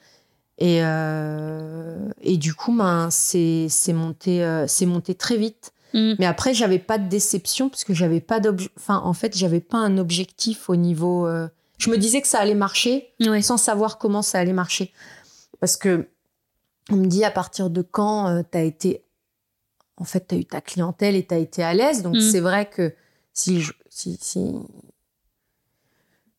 et, 0.58 0.78
et 0.80 2.36
du 2.36 2.52
coup 2.54 2.76
ben 2.76 3.08
c'est 3.10 3.68
monté 3.94 4.44
c'est 4.68 4.86
monté 4.86 5.14
très 5.14 5.36
vite 5.36 5.72
Mm. 5.94 6.14
mais 6.18 6.24
après 6.24 6.54
j'avais 6.54 6.78
pas 6.78 6.96
de 6.96 7.06
déception 7.06 7.68
parce 7.68 7.84
que 7.84 7.92
j'avais 7.92 8.20
pas 8.22 8.40
d'obj 8.40 8.70
enfin 8.78 9.02
en 9.04 9.12
fait 9.12 9.36
j'avais 9.36 9.60
pas 9.60 9.76
un 9.76 9.98
objectif 9.98 10.70
au 10.70 10.76
niveau 10.76 11.28
je 11.78 11.90
me 11.90 11.96
disais 11.98 12.20
que 12.22 12.28
ça 12.28 12.38
allait 12.38 12.54
marcher 12.54 13.12
sans 13.40 13.56
savoir 13.56 13.98
comment 13.98 14.22
ça 14.22 14.38
allait 14.38 14.52
marcher 14.52 14.92
parce 15.60 15.76
que 15.76 16.08
on 16.90 16.96
me 16.96 17.06
dit 17.06 17.24
à 17.24 17.30
partir 17.30 17.70
de 17.70 17.82
quand 17.82 18.42
tu 18.50 18.58
as 18.58 18.62
été 18.62 19.04
en 19.96 20.04
fait 20.04 20.26
tu 20.28 20.34
as 20.34 20.38
eu 20.38 20.44
ta 20.44 20.60
clientèle 20.60 21.14
et 21.16 21.24
tu 21.26 21.34
as 21.34 21.38
été 21.38 21.62
à 21.62 21.74
l'aise? 21.74 22.02
Donc 22.02 22.16
Mm. 22.16 22.20
c'est 22.20 22.40
vrai 22.40 22.66
que 22.68 22.94
si 23.32 23.60
je, 23.62 23.72
si, 23.88 24.18
si 24.20 24.40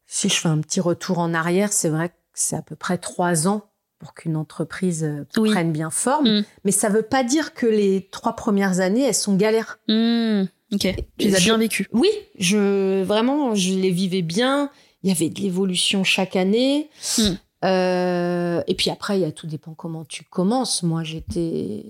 si 0.06 0.30
je 0.30 0.36
fais 0.36 0.50
un 0.50 0.60
petit 0.62 0.80
retour 0.80 1.20
en 1.20 1.34
arrière, 1.34 1.74
c'est 1.74 1.90
vrai 1.90 2.10
que 2.10 2.14
c'est 2.34 2.56
à 2.56 2.62
peu 2.62 2.76
près 2.76 2.98
trois 2.98 3.48
ans 3.48 3.64
pour 4.00 4.14
qu'une 4.14 4.36
entreprise 4.36 5.04
euh, 5.04 5.26
Oui. 5.38 5.50
prenne 5.52 5.72
bien 5.72 5.90
forme. 5.90 6.40
Mm. 6.40 6.46
Mais 6.66 6.72
ça 6.72 6.90
veut 6.90 7.02
pas 7.04 7.24
dire 7.24 7.54
que 7.54 7.66
les 7.66 8.10
trois 8.12 8.36
premières 8.36 8.80
années, 8.80 9.04
elles 9.04 9.16
sont 9.16 9.36
galères. 9.36 9.80
Mm. 9.88 10.44
Ok. 10.74 10.80
Tu 11.18 11.28
les 11.28 11.36
as 11.36 11.40
bien 11.40 11.58
vécues. 11.58 11.88
Oui, 11.94 12.10
je 12.38 13.02
vraiment, 13.04 13.56
je 13.56 13.74
les 13.74 13.92
vivais 13.92 14.22
bien. 14.24 14.70
Il 15.04 15.10
y 15.10 15.12
avait 15.12 15.30
de 15.30 15.40
l'évolution 15.42 16.04
chaque 16.04 16.36
année. 16.36 16.90
Mm. 17.18 17.22
Euh, 17.66 18.62
et 18.68 18.74
puis 18.76 18.90
après, 18.90 19.18
il 19.20 19.22
y 19.22 19.26
a 19.26 19.32
tout 19.32 19.48
dépend 19.48 19.74
comment 19.74 20.04
tu 20.06 20.24
commences. 20.24 20.84
Moi, 20.84 21.04
j'étais. 21.04 21.86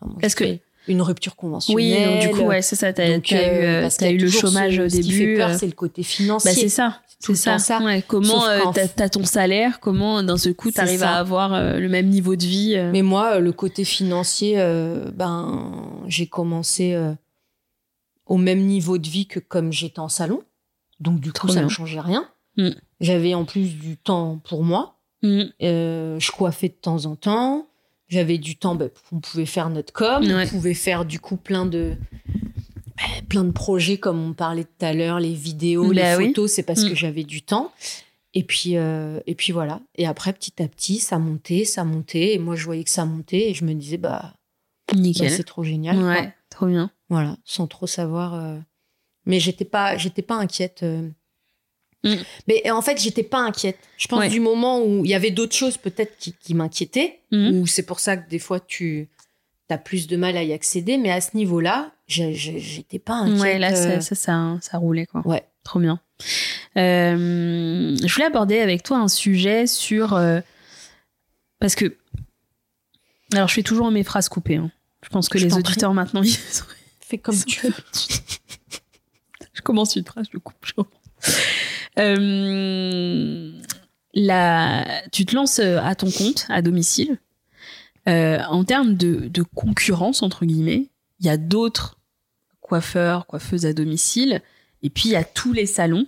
enfin, 0.00 0.14
Parce 0.20 0.34
que- 0.34 0.58
une 0.86 1.02
rupture 1.02 1.32
Oui, 1.32 1.36
conventionnelle. 1.42 2.20
donc 2.22 2.22
du 2.22 2.40
coup, 2.40 2.48
ouais, 2.48 2.62
c'est 2.62 2.74
ça. 2.76 2.92
T'as 2.94 3.12
Donc, 3.12 3.24
t'as 3.28 3.36
eu, 3.36 3.64
euh, 3.66 3.82
parce 3.82 3.98
t'as 3.98 4.06
a 4.06 4.10
eu 4.10 4.16
le 4.16 4.30
chômage 4.30 4.78
au 4.78 4.88
Ce 4.88 4.96
qui 4.96 5.02
fait 5.12 5.18
début. 5.18 5.36
peur, 5.36 5.50
euh, 5.50 5.56
c'est 5.58 5.66
le 5.66 5.72
côté 5.72 6.02
financier. 6.02 6.50
Bah, 6.50 6.56
c'est 6.58 6.68
ça. 6.70 7.00
tout 7.22 7.34
C'est 7.34 7.42
ça. 7.42 7.52
temps 7.52 7.58
ça. 7.58 7.78
Ouais, 7.84 8.02
comment 8.06 8.46
euh, 8.46 8.60
t'as 8.72 9.08
ton 9.10 9.22
salaire 9.24 9.80
Comment 9.80 10.22
d'un 10.22 10.38
seul 10.38 10.54
coup 10.54 10.70
t'arrives 10.70 11.02
à 11.02 11.16
avoir 11.16 11.52
euh, 11.52 11.78
le 11.78 11.88
même 11.90 12.06
niveau 12.08 12.36
de 12.36 12.44
vie 12.44 12.74
Mais 12.92 13.02
moi, 13.02 13.38
le 13.38 13.52
côté 13.52 13.84
financier, 13.84 14.54
ben, 15.14 16.00
j'ai 16.06 16.26
commencé 16.26 16.96
au 18.26 18.36
même 18.38 18.60
niveau 18.64 18.96
de 18.98 19.08
vie 19.08 19.26
que 19.26 19.40
comme 19.40 19.72
j'étais 19.72 20.00
en 20.00 20.08
salon. 20.08 20.42
Donc, 21.00 21.20
du 21.20 21.32
coup, 21.32 21.48
ça 21.48 21.62
ne 21.62 21.68
changeait 21.68 22.00
rien. 22.00 22.26
Mm. 22.58 22.70
J'avais 23.00 23.34
en 23.34 23.44
plus 23.44 23.76
du 23.76 23.96
temps 23.96 24.38
pour 24.44 24.62
moi. 24.64 24.98
mm, 25.22 25.42
Euh, 25.62 26.18
je 26.20 26.30
coiffais 26.30 26.68
de 26.68 26.74
temps 26.74 27.06
en 27.06 27.16
temps. 27.16 27.66
J'avais 28.08 28.38
du 28.38 28.56
temps, 28.56 28.74
ben, 28.74 28.90
on 29.12 29.20
pouvait 29.20 29.46
faire 29.46 29.70
notre 29.70 29.92
com. 29.92 30.22
Ouais. 30.24 30.44
On 30.44 30.48
pouvait 30.48 30.74
faire 30.74 31.04
du 31.04 31.20
coup 31.20 31.36
plein 31.36 31.66
de, 31.66 31.94
ben, 32.96 33.26
plein 33.28 33.44
de 33.44 33.50
projets 33.52 33.98
comme 33.98 34.18
on 34.22 34.32
parlait 34.32 34.64
tout 34.64 34.84
à 34.84 34.92
l'heure, 34.92 35.20
les 35.20 35.34
vidéos, 35.34 35.92
Bah 35.92 36.12
les 36.12 36.16
oui. 36.16 36.26
photos. 36.28 36.52
C'est 36.52 36.62
parce 36.62 36.84
Mm. 36.84 36.88
que 36.90 36.94
j'avais 36.94 37.24
du 37.24 37.42
temps. 37.42 37.72
Et 38.34 38.42
puis, 38.44 38.76
euh, 38.76 39.20
et 39.26 39.34
puis 39.34 39.52
voilà. 39.52 39.80
Et 39.96 40.06
après, 40.06 40.32
petit 40.32 40.62
à 40.62 40.68
petit, 40.68 40.98
ça 40.98 41.18
montait, 41.18 41.64
ça 41.64 41.84
montait. 41.84 42.34
Et 42.34 42.38
moi, 42.38 42.56
je 42.56 42.64
voyais 42.64 42.84
que 42.84 42.90
ça 42.90 43.04
montait. 43.04 43.50
Et 43.50 43.54
je 43.54 43.64
me 43.64 43.72
disais, 43.74 43.96
bah, 43.98 44.34
bah, 44.92 44.98
Nickel. 44.98 45.30
c'est 45.30 45.44
trop 45.44 45.62
génial. 45.64 45.96
quoi. 45.96 46.08
ouais, 46.08 46.34
trop 46.50 46.66
bien. 46.66 46.90
Voilà, 47.10 47.36
sans 47.44 47.66
trop 47.66 47.86
savoir. 47.86 48.34
euh. 48.34 48.58
Mais 49.26 49.40
j'étais 49.40 49.64
pas, 49.64 49.96
j'étais 49.98 50.22
pas 50.22 50.36
inquiète. 50.36 50.82
euh. 50.82 51.08
Mm. 52.04 52.14
Mais 52.46 52.70
en 52.70 52.80
fait, 52.82 53.00
j'étais 53.00 53.22
pas 53.24 53.38
inquiète. 53.38 53.78
Je 53.96 54.06
pense 54.08 54.20
Ouais. 54.20 54.28
du 54.28 54.40
moment 54.40 54.80
où 54.84 55.04
il 55.04 55.10
y 55.10 55.14
avait 55.14 55.30
d'autres 55.32 55.54
choses 55.56 55.76
peut-être 55.76 56.16
qui, 56.18 56.32
qui 56.32 56.54
m'inquiétaient, 56.54 57.20
Mhm. 57.32 57.60
ou 57.60 57.66
c'est 57.66 57.82
pour 57.84 57.98
ça 58.00 58.16
que 58.16 58.28
des 58.30 58.38
fois 58.38 58.60
tu 58.60 59.08
as 59.70 59.78
plus 59.78 60.06
de 60.06 60.16
mal 60.16 60.36
à 60.36 60.42
y 60.42 60.52
accéder. 60.52 60.96
Mais 60.96 61.10
à 61.10 61.20
ce 61.20 61.36
niveau-là, 61.36 61.92
j'étais 62.06 62.98
pas 62.98 63.14
inquiète. 63.14 63.40
Ouais, 63.40 63.58
là, 63.58 63.74
ça, 63.74 63.88
euh, 63.88 64.00
ça, 64.00 64.14
ça, 64.14 64.58
ça 64.62 64.78
roulait, 64.78 65.06
quoi. 65.06 65.22
Ouais. 65.26 65.44
Trop 65.64 65.80
bien. 65.80 66.00
Euh, 66.78 67.96
je 68.02 68.12
voulais 68.14 68.26
aborder 68.26 68.60
avec 68.60 68.82
toi 68.82 68.98
un 68.98 69.08
sujet 69.08 69.66
sur. 69.66 70.14
euh, 70.14 70.40
parce 71.58 71.74
que. 71.74 71.96
Alors, 73.34 73.48
je 73.48 73.54
fais 73.54 73.62
toujours 73.62 73.90
mes 73.90 74.04
phrases 74.04 74.28
coupées. 74.28 74.56
hein. 74.56 74.70
Je 75.02 75.08
pense 75.10 75.28
que 75.28 75.38
Je 75.38 75.46
les 75.46 75.54
auditeurs 75.54 75.92
maintenant, 75.94 76.22
ils 76.22 76.34
Fais 77.00 77.18
comme 77.18 77.36
tu 77.44 77.66
veux. 77.66 77.74
je 79.52 79.60
commence 79.62 79.96
une 79.96 80.04
phrase, 80.04 80.26
je 80.32 80.38
coupe. 80.38 80.56
je 80.64 80.72
reprends. 80.76 80.98
Euh, 81.98 83.52
la, 84.14 85.02
tu 85.12 85.26
te 85.26 85.34
lances 85.34 85.58
euh, 85.58 85.78
à 85.82 85.94
ton 85.94 86.10
compte, 86.10 86.46
à 86.48 86.62
domicile. 86.62 87.18
Euh, 88.08 88.40
en 88.48 88.64
termes 88.64 88.94
de, 88.94 89.42
concurrence, 89.54 90.22
entre 90.22 90.46
guillemets, 90.46 90.88
il 91.20 91.26
y 91.26 91.28
a 91.28 91.36
d'autres 91.36 91.98
coiffeurs, 92.60 93.26
coiffeuses 93.26 93.66
à 93.66 93.72
domicile, 93.72 94.42
et 94.82 94.90
puis 94.90 95.10
il 95.10 95.12
y 95.12 95.16
a 95.16 95.24
tous 95.24 95.52
les 95.52 95.66
salons. 95.66 96.06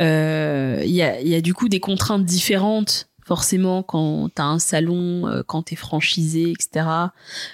Il 0.00 0.90
y 0.90 1.02
a 1.02 1.40
du 1.40 1.54
coup 1.54 1.68
des 1.68 1.80
contraintes 1.80 2.24
différentes, 2.24 3.08
forcément, 3.28 3.82
quand 3.82 4.30
tu 4.34 4.40
as 4.40 4.46
un 4.46 4.58
salon, 4.58 5.28
euh, 5.28 5.42
quand 5.46 5.64
tu 5.64 5.74
es 5.74 5.76
franchisé, 5.76 6.50
etc., 6.50 6.86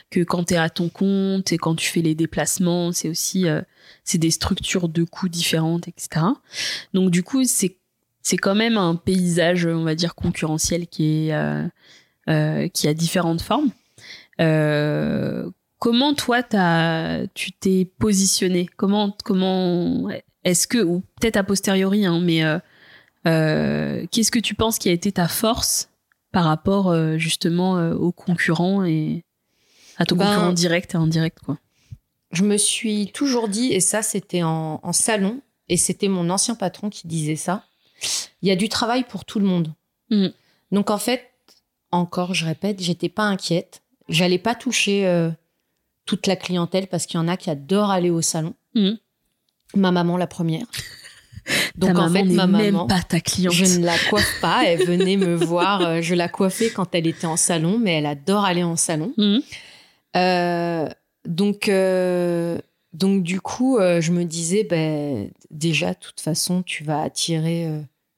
que 0.08 0.20
quand 0.20 0.44
tu 0.44 0.54
es 0.54 0.56
à 0.56 0.70
ton 0.70 0.88
compte 0.88 1.52
et 1.52 1.58
quand 1.58 1.74
tu 1.74 1.90
fais 1.90 2.00
les 2.00 2.14
déplacements, 2.14 2.92
c'est 2.92 3.08
aussi 3.08 3.48
euh, 3.48 3.60
c'est 4.04 4.18
des 4.18 4.30
structures 4.30 4.88
de 4.88 5.02
coûts 5.02 5.28
différentes, 5.28 5.88
etc. 5.88 6.26
Donc 6.94 7.10
du 7.10 7.24
coup, 7.24 7.42
c'est 7.42 7.76
c'est 8.22 8.36
quand 8.36 8.54
même 8.54 8.76
un 8.76 8.94
paysage, 8.94 9.66
on 9.66 9.82
va 9.82 9.96
dire, 9.96 10.14
concurrentiel 10.14 10.86
qui 10.86 11.28
est 11.28 11.34
euh, 12.28 12.68
qui 12.68 12.86
a 12.86 12.94
différentes 12.94 13.42
formes. 13.42 13.72
Comment 15.80 16.14
toi, 16.14 16.44
t'as, 16.44 17.26
tu 17.34 17.50
t'es 17.50 17.90
positionné? 17.98 18.70
Comment 18.76 19.16
comment 19.24 20.08
est-ce 20.44 20.68
que 20.68 20.78
ou 20.78 21.00
peut-être 21.20 21.36
a 21.36 21.42
posteriori, 21.42 22.06
hein, 22.06 22.20
mais 22.22 22.42
qu'est-ce 23.24 24.30
que 24.30 24.38
tu 24.38 24.54
penses 24.54 24.78
qui 24.78 24.88
a 24.88 24.92
été 24.92 25.12
ta 25.12 25.28
force 25.28 25.90
par 26.32 26.44
rapport 26.44 26.90
euh, 26.90 27.16
justement 27.16 27.78
euh, 27.78 27.94
aux 27.94 28.12
concurrents 28.12 28.84
et 28.84 29.24
à 29.96 30.04
ton 30.04 30.16
Ben, 30.16 30.26
concurrent 30.26 30.52
direct 30.52 30.94
et 30.94 30.98
indirect 30.98 31.38
quoi? 31.40 31.58
Je 32.32 32.42
me 32.42 32.56
suis 32.56 33.12
toujours 33.12 33.48
dit, 33.48 33.72
et 33.72 33.80
ça 33.80 34.02
c'était 34.02 34.42
en, 34.42 34.80
en 34.82 34.92
salon, 34.92 35.40
et 35.68 35.76
c'était 35.76 36.08
mon 36.08 36.30
ancien 36.30 36.56
patron 36.56 36.90
qui 36.90 37.06
disait 37.06 37.36
ça, 37.36 37.64
il 38.42 38.48
y 38.48 38.50
a 38.50 38.56
du 38.56 38.68
travail 38.68 39.04
pour 39.04 39.24
tout 39.24 39.38
le 39.38 39.46
monde. 39.46 39.72
Mm. 40.10 40.28
Donc 40.72 40.90
en 40.90 40.98
fait, 40.98 41.30
encore, 41.92 42.34
je 42.34 42.44
répète, 42.44 42.82
j'étais 42.82 43.08
pas 43.08 43.22
inquiète. 43.22 43.82
J'allais 44.08 44.38
pas 44.38 44.54
toucher 44.54 45.06
euh, 45.06 45.30
toute 46.04 46.26
la 46.26 46.36
clientèle 46.36 46.88
parce 46.88 47.06
qu'il 47.06 47.18
y 47.18 47.22
en 47.22 47.28
a 47.28 47.36
qui 47.36 47.50
adorent 47.50 47.90
aller 47.90 48.10
au 48.10 48.20
salon. 48.20 48.54
Mm. 48.74 48.94
Ma 49.76 49.92
maman, 49.92 50.16
la 50.16 50.26
première. 50.26 50.66
Donc 51.76 51.94
Ta 51.94 52.02
en 52.02 52.10
fait, 52.10 52.24
ma 52.24 52.46
maman, 52.46 52.58
même 52.58 52.86
pas 52.88 53.02
ta 53.02 53.20
cliente. 53.20 53.52
je 53.54 53.78
ne 53.78 53.84
la 53.84 53.96
coiffe 54.10 54.40
pas. 54.40 54.62
Elle 54.66 54.84
venait 54.86 55.16
me 55.16 55.34
voir. 55.44 55.80
euh, 55.82 56.00
Je 56.02 56.14
la 56.14 56.28
coiffais 56.28 56.70
quand 56.70 56.94
elle 56.94 57.06
était 57.06 57.26
en 57.26 57.36
salon, 57.36 57.78
mais 57.78 57.94
elle 57.98 58.06
adore 58.06 58.44
aller 58.44 58.62
en 58.62 58.76
salon. 58.76 59.12
Mhm. 59.18 59.40
Euh, 60.16 60.88
donc, 61.26 61.68
euh, 61.68 62.58
donc 62.92 63.22
du 63.22 63.40
coup, 63.40 63.78
euh, 63.78 64.00
je 64.00 64.12
me 64.12 64.24
disais, 64.24 64.64
ben, 64.64 65.30
déjà, 65.50 65.90
de 65.94 65.98
toute 65.98 66.20
façon, 66.20 66.62
tu 66.62 66.84
vas 66.84 67.02
attirer 67.02 67.68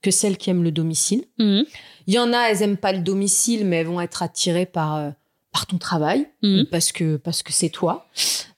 que 0.03 0.11
celles 0.11 0.37
qui 0.37 0.51
aiment 0.51 0.62
le 0.64 0.72
domicile. 0.72 1.24
Mhm. 1.39 1.64
Il 2.07 2.14
y 2.14 2.18
en 2.18 2.33
a, 2.33 2.51
elles 2.51 2.62
aiment 2.62 2.77
pas 2.77 2.93
le 2.93 3.01
domicile, 3.01 3.64
mais 3.66 3.77
elles 3.77 3.87
vont 3.87 4.01
être 4.01 4.22
attirées 4.22 4.66
par, 4.66 5.12
par 5.53 5.66
ton 5.66 5.79
travail, 5.79 6.29
Mhm. 6.43 6.66
parce 6.70 6.93
que 6.93 7.16
parce 7.16 7.43
que 7.43 7.53
c'est 7.53 7.70
toi. 7.70 8.07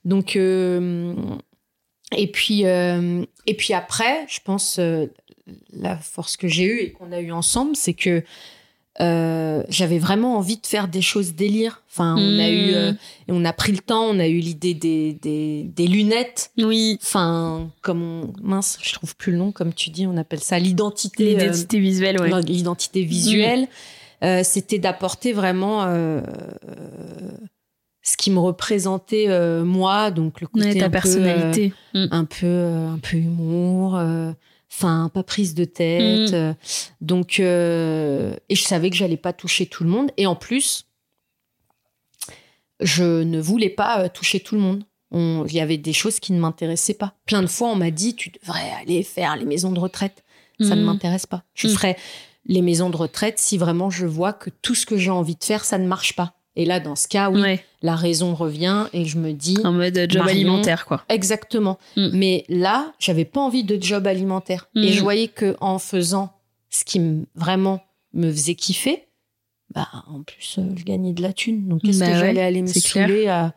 Donc, 0.05 0.35
et 0.35 2.31
puis 2.31 2.65
euh, 2.65 3.23
et 3.49 3.53
puis 3.55 3.73
après, 3.73 4.25
je 4.27 4.39
pense 4.43 4.77
euh, 4.79 5.07
la 5.73 5.97
force 5.97 6.37
que 6.37 6.47
j'ai 6.47 6.65
eue 6.65 6.79
et 6.81 6.91
qu'on 6.91 7.11
a 7.11 7.19
eue 7.19 7.31
ensemble, 7.31 7.75
c'est 7.75 7.93
que 7.95 8.23
euh, 9.01 9.63
j'avais 9.69 9.97
vraiment 9.97 10.37
envie 10.37 10.57
de 10.57 10.67
faire 10.67 10.87
des 10.89 11.01
choses 11.01 11.33
délire. 11.33 11.81
Enfin, 11.89 12.15
on 12.17 12.37
a 12.39 12.49
eu, 12.49 12.73
euh, 12.73 12.91
et 13.27 13.31
on 13.31 13.45
a 13.45 13.53
pris 13.53 13.71
le 13.71 13.77
temps, 13.79 14.03
on 14.03 14.19
a 14.19 14.27
eu 14.27 14.39
l'idée 14.39 14.73
des, 14.73 15.13
des, 15.13 15.63
des 15.63 15.87
lunettes. 15.87 16.51
Oui, 16.57 16.99
Enfin, 17.01 17.69
comme 17.81 18.03
on, 18.03 18.33
mince, 18.41 18.77
je 18.81 18.93
trouve 18.93 19.15
plus 19.15 19.31
le 19.31 19.37
nom, 19.37 19.51
comme 19.51 19.73
tu 19.73 19.89
dis, 19.89 20.05
on 20.05 20.17
appelle 20.17 20.41
ça 20.41 20.59
l'identité. 20.59 21.35
euh, 21.35 21.39
l'identité 21.39 21.79
visuelle, 21.79 22.21
ouais. 22.21 22.41
l'identité 22.41 23.03
visuelle, 23.03 23.67
euh, 24.21 24.41
c'était 24.43 24.79
d'apporter 24.79 25.31
vraiment 25.31 25.83
euh, 25.83 25.87
euh, 25.87 26.21
ce 28.01 28.15
qui 28.17 28.31
me 28.31 28.39
représentait 28.39 29.25
euh, 29.29 29.63
moi, 29.63 30.09
donc 30.11 30.41
le 30.41 30.47
côté 30.47 30.65
Ouais, 30.67 30.75
ta 30.75 30.85
un 30.85 30.89
peu, 30.89 30.91
personnalité. 30.93 31.73
euh, 31.95 32.05
Mm. 32.05 32.09
un 32.11 32.25
peu, 32.25 32.45
euh, 32.45 32.89
un 32.89 32.97
peu 32.99 33.17
humour, 33.17 33.95
euh, 33.97 34.31
enfin 34.71 35.09
pas 35.13 35.23
prise 35.23 35.53
de 35.53 35.65
tête. 35.65 36.31
Mm. 36.31 36.35
euh, 36.35 36.53
donc 37.01 37.39
euh, 37.39 38.35
et 38.49 38.55
je 38.55 38.63
savais 38.63 38.89
que 38.89 38.95
j'allais 38.95 39.17
pas 39.17 39.33
toucher 39.33 39.65
tout 39.65 39.83
le 39.83 39.89
monde 39.89 40.11
et 40.17 40.25
en 40.27 40.35
plus 40.35 40.85
je 42.79 43.23
ne 43.23 43.39
voulais 43.41 43.69
pas 43.69 44.01
euh, 44.03 44.09
toucher 44.09 44.39
tout 44.39 44.55
le 44.55 44.61
monde. 44.61 44.83
On- 45.11 45.45
Il 45.47 45.53
y 45.53 45.59
avait 45.59 45.77
des 45.77 45.93
choses 45.93 46.19
qui 46.19 46.31
ne 46.33 46.39
m'intéressaient 46.39 46.93
pas. 46.93 47.15
Plein 47.25 47.41
de 47.41 47.47
fois, 47.47 47.69
on 47.69 47.75
m'a 47.75 47.91
dit 47.91 48.15
tu 48.15 48.29
devrais 48.29 48.71
aller 48.81 49.03
faire 49.03 49.35
les 49.35 49.45
maisons 49.45 49.71
de 49.71 49.79
retraite. 49.79 50.23
Ça 50.61 50.75
ne 50.75 50.81
Mm. 50.81 50.85
m'intéresse 50.85 51.25
pas. 51.25 51.43
Je 51.53 51.67
ferai 51.69 51.95
les 52.45 52.61
maisons 52.61 52.89
de 52.89 52.97
retraite 52.97 53.39
si 53.39 53.57
vraiment 53.57 53.89
je 53.89 54.05
vois 54.05 54.33
que 54.33 54.49
tout 54.61 54.75
ce 54.75 54.85
que 54.85 54.97
j'ai 54.97 55.09
envie 55.09 55.35
de 55.35 55.43
faire, 55.43 55.63
ça 55.65 55.77
ne 55.77 55.87
marche 55.87 56.15
pas. 56.15 56.33
Et 56.59 56.65
là, 56.65 56.79
dans 56.81 56.95
ce 56.97 57.07
cas, 57.07 57.29
oui, 57.29 57.39
Ouais, 57.41 57.63
la 57.81 57.95
raison 57.95 58.35
revient 58.35 58.87
et 58.91 59.05
je 59.05 59.17
me 59.17 59.31
dis 59.31 59.57
en 59.63 59.71
mode 59.71 59.95
job 60.09 60.23
Marion, 60.23 60.29
alimentaire, 60.51 60.85
quoi. 60.85 61.03
exactement. 61.07 61.79
Mm. 61.95 62.09
Mais 62.13 62.43
là, 62.49 62.91
j'avais 62.99 63.23
pas 63.23 63.39
envie 63.39 63.63
de 63.63 63.81
job 63.81 64.05
alimentaire 64.07 64.67
Mm. 64.75 64.83
et 64.83 64.91
je 64.91 65.01
voyais 65.01 65.27
que 65.29 65.55
en 65.61 65.79
faisant 65.79 66.33
ce 66.69 66.83
qui 66.83 66.99
me- 66.99 67.25
vraiment 67.35 67.81
me 68.13 68.29
faisait 68.31 68.55
kiffer, 68.55 69.05
bah 69.73 69.87
en 70.07 70.23
plus 70.23 70.57
euh, 70.59 70.63
je 70.75 70.83
gagnais 70.83 71.13
de 71.13 71.21
la 71.21 71.31
thune. 71.31 71.67
Donc 71.69 71.81
qu'est-ce 71.81 71.99
Bah 71.99 72.07
que 72.07 72.11
ouais, 72.11 72.19
j'allais 72.19 72.41
aller 72.41 72.61
me 72.61 72.67
saouler 72.67 73.27
à, 73.27 73.53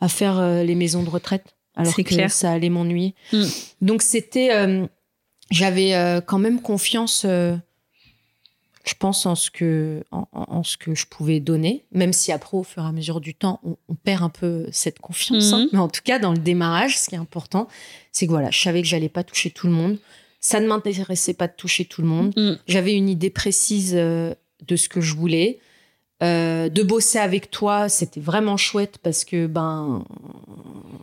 à 0.00 0.08
faire 0.08 0.38
euh, 0.38 0.64
les 0.64 0.74
maisons 0.74 1.02
de 1.04 1.10
retraite 1.10 1.44
alors 1.76 1.94
que 1.94 2.02
clair. 2.02 2.32
ça 2.32 2.50
allait 2.50 2.68
m'ennuyer. 2.70 3.14
Mm. 3.32 3.44
Donc 3.82 4.02
c'était, 4.02 4.50
euh, 4.54 4.86
j'avais 5.52 5.92
quand 6.26 6.38
même 6.38 6.60
confiance. 6.60 7.24
Je 8.84 8.94
pense 8.98 9.26
en 9.26 9.34
ce 9.34 9.50
que 9.50 10.02
en, 10.10 10.62
ce 10.62 10.76
que 10.78 10.94
je 10.94 11.06
pouvais 11.06 11.38
donner, 11.40 11.84
même 11.92 12.12
si 12.14 12.32
après 12.32 12.56
au 12.56 12.62
fur 12.62 12.82
et 12.82 12.86
à 12.86 12.92
mesure 12.92 13.20
du 13.20 13.34
temps 13.34 13.60
on, 13.62 13.76
on 13.88 13.94
perd 13.94 14.22
un 14.22 14.30
peu 14.30 14.66
cette 14.72 14.98
confiance. 15.00 15.52
hein. 15.52 15.58
Mhm. 15.64 15.68
Mais 15.72 15.78
en 15.78 15.88
tout 15.88 16.00
cas 16.02 16.18
dans 16.18 16.32
le 16.32 16.38
démarrage, 16.38 16.98
ce 16.98 17.08
qui 17.08 17.14
est 17.14 17.18
important, 17.18 17.68
c'est 18.12 18.26
que 18.26 18.30
voilà, 18.32 18.50
je 18.50 18.60
savais 18.60 18.80
que 18.82 18.88
j'allais 18.88 19.08
pas 19.10 19.22
toucher 19.22 19.50
tout 19.50 19.66
le 19.66 19.72
monde. 19.74 19.98
Ça 20.40 20.58
ne 20.60 20.66
m'intéressait 20.66 21.34
pas 21.34 21.46
de 21.48 21.52
toucher 21.54 21.84
tout 21.84 22.00
le 22.00 22.08
monde. 22.08 22.32
Mm. 22.36 22.52
J'avais 22.66 22.94
une 22.94 23.10
idée 23.10 23.28
précise 23.28 23.92
euh, 23.94 24.34
de 24.66 24.76
ce 24.76 24.88
que 24.88 25.02
je 25.02 25.14
voulais. 25.14 25.58
Euh, 26.22 26.68
de 26.70 26.82
bosser 26.82 27.18
avec 27.18 27.50
toi, 27.50 27.88
c'était 27.90 28.20
vraiment 28.20 28.56
chouette 28.56 28.96
parce 29.02 29.24
que 29.26 29.46
ben, 29.46 30.02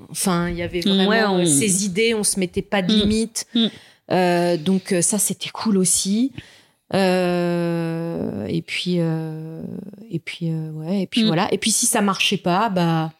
enfin, 0.10 0.50
il 0.50 0.56
y 0.58 0.62
avait 0.62 0.80
vraiment 0.82 1.08
Ouais, 1.10 1.24
on- 1.26 1.40
euh, 1.40 1.46
ces 1.46 1.86
idées, 1.86 2.14
on 2.14 2.24
se 2.24 2.40
mettait 2.40 2.62
pas 2.62 2.82
de 2.82 2.94
Mm. 2.94 3.00
limites. 3.00 3.48
Euh, 4.12 4.58
donc 4.58 4.94
ça, 5.02 5.20
c'était 5.20 5.50
cool 5.50 5.78
aussi. 5.78 6.32
Euh, 6.94 8.46
et 8.48 8.62
puis, 8.62 8.96
euh, 9.00 9.62
et 10.10 10.20
puis, 10.20 10.50
euh, 10.52 10.72
ouais, 10.72 11.02
et 11.02 11.08
puis 11.08 11.24
Mm. 11.24 11.28
voilà. 11.28 11.54
Et 11.54 11.58
puis 11.58 11.72
si 11.72 11.86
ça 11.86 12.02
marchait 12.02 12.38
pas, 12.38 12.70
bah, 12.70 13.12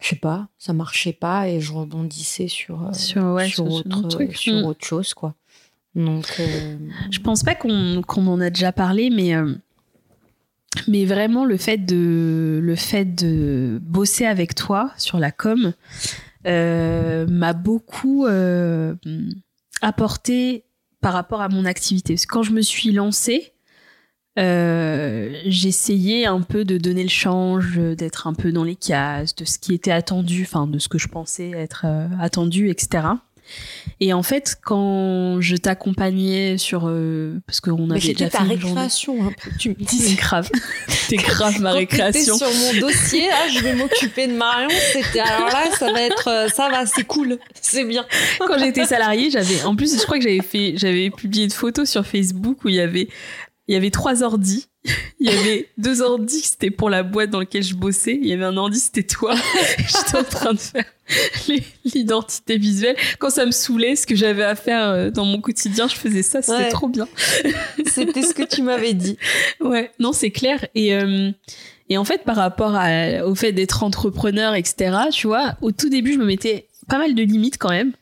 je 0.00 0.08
sais 0.08 0.16
pas, 0.16 0.48
ça 0.58 0.72
marchait 0.72 1.12
pas 1.12 1.48
et 1.48 1.60
je 1.60 1.72
rebondissais 1.72 2.48
sur 2.48 2.94
Sur, 2.94 3.22
ouais, 3.34 3.48
sur, 3.48 3.70
sur- 3.70 3.82
sur 3.84 3.98
autre, 3.98 4.34
sur 4.36 4.54
Mm. 4.54 4.64
autre 4.64 4.84
chose, 4.84 5.14
quoi. 5.14 5.34
Donc, 5.94 6.26
Je 7.10 7.18
pense 7.20 7.44
pas 7.44 7.54
qu'on 7.54 8.02
qu'on 8.02 8.26
en 8.26 8.40
a 8.40 8.50
déjà 8.50 8.72
parlé, 8.72 9.10
mais 9.10 9.32
mais 10.88 11.04
vraiment 11.04 11.44
le 11.44 11.56
fait 11.56 11.78
de 11.78 12.58
le 12.60 12.74
fait 12.74 13.04
de 13.04 13.78
bosser 13.80 14.26
avec 14.26 14.56
toi 14.56 14.90
sur 14.98 15.20
la 15.20 15.30
com 15.30 15.72
m'a 16.44 17.52
beaucoup 17.52 18.26
apporté 19.80 20.63
par 21.04 21.12
rapport 21.12 21.42
à 21.42 21.50
mon 21.50 21.66
activité. 21.66 22.16
Quand 22.26 22.42
je 22.42 22.52
me 22.52 22.62
suis 22.62 22.90
lancée, 22.90 23.52
euh, 24.38 25.38
j'essayais 25.44 26.24
un 26.24 26.40
peu 26.40 26.64
de 26.64 26.78
donner 26.78 27.02
le 27.02 27.10
change, 27.10 27.78
d'être 27.78 28.26
un 28.26 28.32
peu 28.32 28.52
dans 28.52 28.64
les 28.64 28.74
cases, 28.74 29.34
de 29.34 29.44
ce 29.44 29.58
qui 29.58 29.74
était 29.74 29.90
attendu, 29.90 30.44
enfin 30.46 30.66
de 30.66 30.78
ce 30.78 30.88
que 30.88 30.96
je 30.96 31.08
pensais 31.08 31.50
être 31.50 31.84
euh, 31.84 32.08
attendu, 32.18 32.70
etc. 32.70 33.06
Et 34.00 34.12
en 34.12 34.22
fait, 34.22 34.56
quand 34.62 35.40
je 35.40 35.56
t'accompagnais 35.56 36.58
sur... 36.58 36.88
euh, 36.88 37.40
parce 37.46 37.60
qu'on 37.60 37.90
avait 37.90 38.00
déjà 38.00 38.28
ta 38.28 38.38
fait 38.40 38.44
journée- 38.58 38.64
récréation, 38.64 39.24
un 39.26 39.32
peu. 39.32 39.50
Tu 39.58 39.68
me 39.70 39.74
dis, 39.78 39.98
C'est 39.98 40.14
grave. 40.16 40.50
C'était 40.88 41.16
grave 41.22 41.60
ma 41.60 41.70
Quand 41.70 41.76
récréation. 41.76 42.36
sur 42.36 42.46
mon 42.48 42.80
dossier, 42.80 43.28
ah, 43.32 43.48
je 43.48 43.60
vais 43.60 43.74
m'occuper 43.74 44.26
de 44.26 44.32
Marion. 44.32 44.68
C'était 44.92 45.20
alors 45.20 45.48
là, 45.48 45.70
ça 45.78 45.92
va 45.92 46.00
être, 46.02 46.28
euh, 46.28 46.48
ça 46.48 46.68
va, 46.70 46.86
c'est 46.86 47.04
cool, 47.04 47.38
c'est 47.60 47.84
bien. 47.84 48.04
Quand 48.40 48.58
j'étais 48.58 48.84
salariée, 48.84 49.30
j'avais, 49.30 49.62
en 49.62 49.76
plus, 49.76 49.96
je 49.98 50.02
crois 50.04 50.18
que 50.18 50.24
j'avais 50.24 50.42
fait, 50.42 50.74
j'avais 50.76 51.10
publié 51.10 51.44
une 51.44 51.50
photo 51.50 51.84
sur 51.84 52.06
Facebook 52.06 52.64
où 52.64 52.68
il 52.68 52.74
y 52.76 52.80
avait, 52.80 53.08
il 53.68 53.74
y 53.74 53.76
avait 53.76 53.90
trois 53.90 54.22
ordis. 54.22 54.66
il 55.20 55.26
y 55.26 55.30
avait 55.30 55.68
deux 55.78 56.02
ordi, 56.02 56.40
c'était 56.40 56.70
pour 56.70 56.90
la 56.90 57.02
boîte 57.02 57.30
dans 57.30 57.40
laquelle 57.40 57.62
je 57.62 57.74
bossais. 57.74 58.18
Il 58.20 58.26
y 58.26 58.32
avait 58.32 58.44
un 58.44 58.56
ordi, 58.56 58.78
c'était 58.78 59.02
toi. 59.02 59.34
J'étais 59.78 60.18
en 60.18 60.24
train 60.24 60.52
de 60.52 60.58
faire 60.58 60.84
l'identité 61.84 62.58
visuelle. 62.58 62.96
Quand 63.18 63.30
ça 63.30 63.46
me 63.46 63.50
saoulait, 63.50 63.96
ce 63.96 64.06
que 64.06 64.14
j'avais 64.14 64.44
à 64.44 64.54
faire 64.54 64.88
euh, 64.88 65.10
dans 65.10 65.24
mon 65.24 65.40
quotidien, 65.40 65.88
je 65.88 65.96
faisais 65.96 66.22
ça. 66.22 66.42
C'était 66.42 66.68
trop 66.68 66.88
bien. 66.88 67.08
c'était 67.86 68.22
ce 68.22 68.34
que 68.34 68.42
tu 68.42 68.62
m'avais 68.62 68.94
dit. 68.94 69.16
Ouais, 69.60 69.90
non, 69.98 70.12
c'est 70.12 70.30
clair. 70.30 70.66
Et 70.74 70.94
euh, 70.94 71.30
et 71.88 71.98
en 71.98 72.04
fait, 72.04 72.24
par 72.24 72.36
rapport 72.36 72.74
à, 72.74 73.26
au 73.26 73.34
fait 73.34 73.52
d'être 73.52 73.82
entrepreneur, 73.82 74.54
etc., 74.54 74.96
tu 75.10 75.26
vois, 75.26 75.56
au 75.60 75.70
tout 75.70 75.90
début, 75.90 76.14
je 76.14 76.18
me 76.18 76.24
mettais 76.24 76.68
pas 76.88 76.98
mal 76.98 77.14
de 77.14 77.22
limites 77.22 77.58
quand 77.58 77.70
même. 77.70 77.92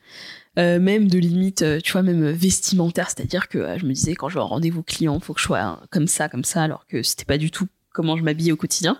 Euh, 0.59 0.79
même 0.79 1.07
de 1.07 1.17
limites, 1.17 1.63
euh, 1.63 1.79
tu 1.79 1.93
vois, 1.93 2.03
même 2.03 2.29
vestimentaires. 2.29 3.09
C'est-à-dire 3.09 3.47
que 3.49 3.57
euh, 3.57 3.77
je 3.79 3.85
me 3.85 3.93
disais, 3.93 4.13
quand 4.13 4.29
je 4.29 4.35
vais 4.35 4.41
en 4.41 4.47
rendez-vous 4.47 4.83
client, 4.83 5.19
faut 5.19 5.33
que 5.33 5.39
je 5.39 5.45
sois 5.45 5.81
comme 5.89 6.07
ça, 6.07 6.29
comme 6.29 6.43
ça, 6.43 6.63
alors 6.63 6.85
que 6.85 7.01
c'était 7.01 7.25
pas 7.25 7.39
du 7.39 7.49
tout 7.49 7.67
comment 7.93 8.17
je 8.17 8.23
m'habillais 8.23 8.51
au 8.51 8.57
quotidien. 8.57 8.99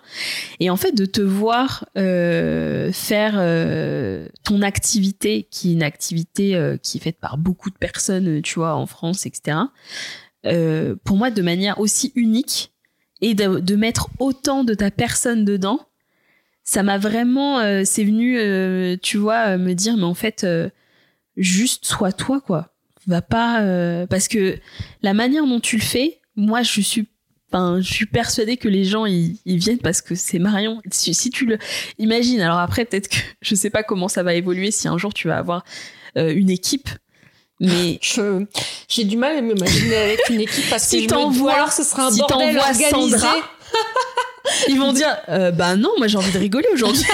Et 0.60 0.70
en 0.70 0.78
fait, 0.78 0.94
de 0.94 1.06
te 1.06 1.20
voir 1.20 1.86
euh, 1.98 2.92
faire 2.94 3.34
euh, 3.36 4.28
ton 4.44 4.62
activité, 4.62 5.48
qui 5.52 5.72
est 5.72 5.74
une 5.74 5.84
activité 5.84 6.56
euh, 6.56 6.78
qui 6.78 6.98
est 6.98 7.02
faite 7.02 7.20
par 7.20 7.38
beaucoup 7.38 7.70
de 7.72 7.76
personnes, 7.76 8.42
tu 8.42 8.56
vois, 8.56 8.76
en 8.76 8.86
France, 8.86 9.26
etc. 9.26 9.58
pour 11.04 11.18
moi, 11.18 11.32
de 11.32 11.42
manière 11.42 11.80
aussi 11.80 12.14
unique 12.16 12.72
et 13.22 13.34
de, 13.34 13.60
de, 13.60 13.76
mettre 13.76 14.10
autant 14.20 14.64
de 14.64 14.74
ta 14.74 14.92
personne 14.92 15.46
dedans, 15.46 15.80
ça 16.64 16.84
m'a 16.84 16.98
vraiment, 16.98 17.60
c'est 17.86 18.04
venu, 18.04 18.38
tu 19.00 19.18
vois, 19.18 19.58
me 19.58 19.74
dire, 19.74 19.96
mais 19.96 20.04
en 20.04 20.14
fait 20.14 20.46
juste 21.38 21.86
sois 21.86 22.12
toi 22.12 22.42
quoi. 22.42 22.70
Va 23.08 23.22
pas 23.22 23.62
euh, 23.62 24.08
parce 24.08 24.28
que 24.28 24.58
la 25.02 25.14
manière 25.14 25.46
dont 25.46 25.60
tu 25.60 25.78
le 25.78 25.82
fais 25.82 26.22
moi 26.36 26.64
je 26.64 26.82
suis 26.82 27.08
enfin 27.52 27.82
je 27.82 27.92
suis 27.92 28.06
persuadée 28.06 28.58
que 28.58 28.68
les 28.68 28.86
gens 28.86 29.06
ils, 29.06 29.38
viennent 29.46 29.80
parce 29.80 30.02
que 30.02 30.16
c'est 30.16 30.40
Marion. 30.40 30.82
Si, 30.92 31.14
si, 31.14 31.30
tu 31.30 31.46
le 31.46 31.58
imagines 32.00 32.42
alors 32.42 32.60
après 32.60 32.86
peut-être 32.86 33.10
que 33.10 33.18
je 33.42 33.56
sais 33.56 33.70
pas 33.70 33.84
comment 33.84 34.08
ça 34.08 34.24
va 34.24 34.34
évoluer 34.34 34.72
si 34.72 34.88
un 34.88 34.98
jour 34.98 35.14
tu 35.14 35.28
vas 35.28 35.38
avoir 35.38 35.64
euh, 36.18 36.34
une 36.34 36.50
équipe 36.50 36.90
mais 37.60 38.00
j'ai 38.88 39.04
du 39.04 39.18
mal 39.18 39.38
à 39.38 39.42
m'imaginer 39.42 39.96
avec 39.96 40.20
une 40.30 40.42
équipe 40.42 40.70
parce 40.70 40.84
si 40.88 41.06
que 41.06 41.10
t'envoies 41.10 41.54
alors 41.54 41.72
ce 41.72 41.84
sera 41.84 42.08
un 42.08 42.12
si 42.12 42.20
bordel 42.20 42.58
organisé 42.58 42.90
Sandra, 42.90 43.36
ils 44.68 44.80
vont 44.80 44.94
dire 44.94 45.16
euh, 45.30 45.52
bah 45.52 45.76
non 45.76 45.92
moi 45.98 46.08
j'ai 46.08 46.18
envie 46.18 46.32
de 46.32 46.40
rigoler 46.40 46.68
aujourd'hui. 46.74 47.04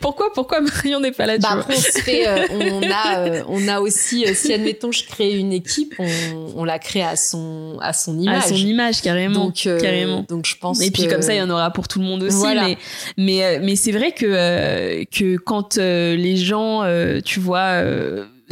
Pourquoi 0.00 0.32
pourquoi 0.32 0.60
Marion 0.60 1.00
n'est 1.00 1.12
pas 1.12 1.26
là 1.26 1.38
bah 1.38 1.48
après, 1.52 1.76
on, 1.76 1.80
se 1.80 1.98
fait, 1.98 2.28
euh, 2.28 2.46
on 2.52 2.82
a 2.82 3.18
euh, 3.18 3.42
on 3.48 3.66
a 3.66 3.80
aussi 3.80 4.24
euh, 4.24 4.32
si 4.34 4.52
admettons 4.52 4.92
je 4.92 5.04
crée 5.04 5.36
une 5.36 5.52
équipe 5.52 5.94
on, 5.98 6.52
on, 6.54 6.64
la 6.64 6.78
crée 6.78 7.02
à 7.02 7.16
son 7.16 7.76
à 7.80 7.92
son 7.92 8.18
image. 8.18 8.44
à 8.44 8.48
son 8.48 8.54
image 8.54 9.02
carrément 9.02 9.46
donc 9.46 9.54
carrément. 9.80 10.24
donc 10.28 10.46
je 10.46 10.56
pense 10.56 10.80
et 10.80 10.90
puis 10.90 11.08
comme 11.08 11.22
ça 11.22 11.34
il 11.34 11.38
y 11.38 11.42
en 11.42 11.50
aura 11.50 11.72
pour 11.72 11.88
tout 11.88 11.98
le 11.98 12.04
monde 12.04 12.22
aussi 12.22 12.46
mais 12.46 12.78
mais 13.16 13.58
mais 13.60 13.76
c'est 13.76 13.92
vrai 13.92 14.12
que 14.12 15.04
que 15.04 15.36
quand 15.38 15.76
les 15.76 16.36
gens 16.36 16.84
tu 17.24 17.40
vois 17.40 17.82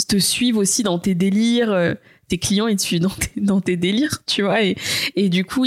te 0.09 0.18
suivent 0.18 0.59
aussi 0.59 0.82
dans 0.82 0.99
tes 0.99 1.14
délires 1.14 1.95
clients 2.39 2.74
te 2.74 2.80
suivent 2.80 3.01
dans 3.01 3.11
tes, 3.11 3.41
dans 3.41 3.61
tes 3.61 3.76
délires 3.76 4.22
tu 4.26 4.43
vois 4.43 4.62
et, 4.62 4.76
et 5.16 5.28
du 5.28 5.45
coup 5.45 5.66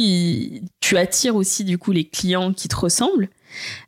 tu 0.79 0.97
attires 0.97 1.35
aussi 1.35 1.63
du 1.63 1.77
coup 1.77 1.91
les 1.91 2.05
clients 2.05 2.53
qui 2.53 2.67
te 2.67 2.75
ressemblent 2.75 3.29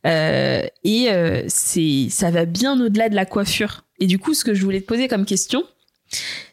euh, 0.06 0.66
et 0.84 1.12
euh, 1.12 1.44
c'est 1.48 2.08
ça 2.10 2.32
va 2.32 2.46
bien 2.46 2.80
au-delà 2.80 3.10
de 3.10 3.16
la 3.16 3.26
coiffure 3.26 3.86
et 4.00 4.08
du 4.08 4.20
coup 4.20 4.34
ce 4.34 4.44
que 4.44 4.54
je 4.54 4.64
voulais 4.64 4.82
te 4.82 4.86
poser 4.86 5.08
comme 5.08 5.26
question 5.26 5.64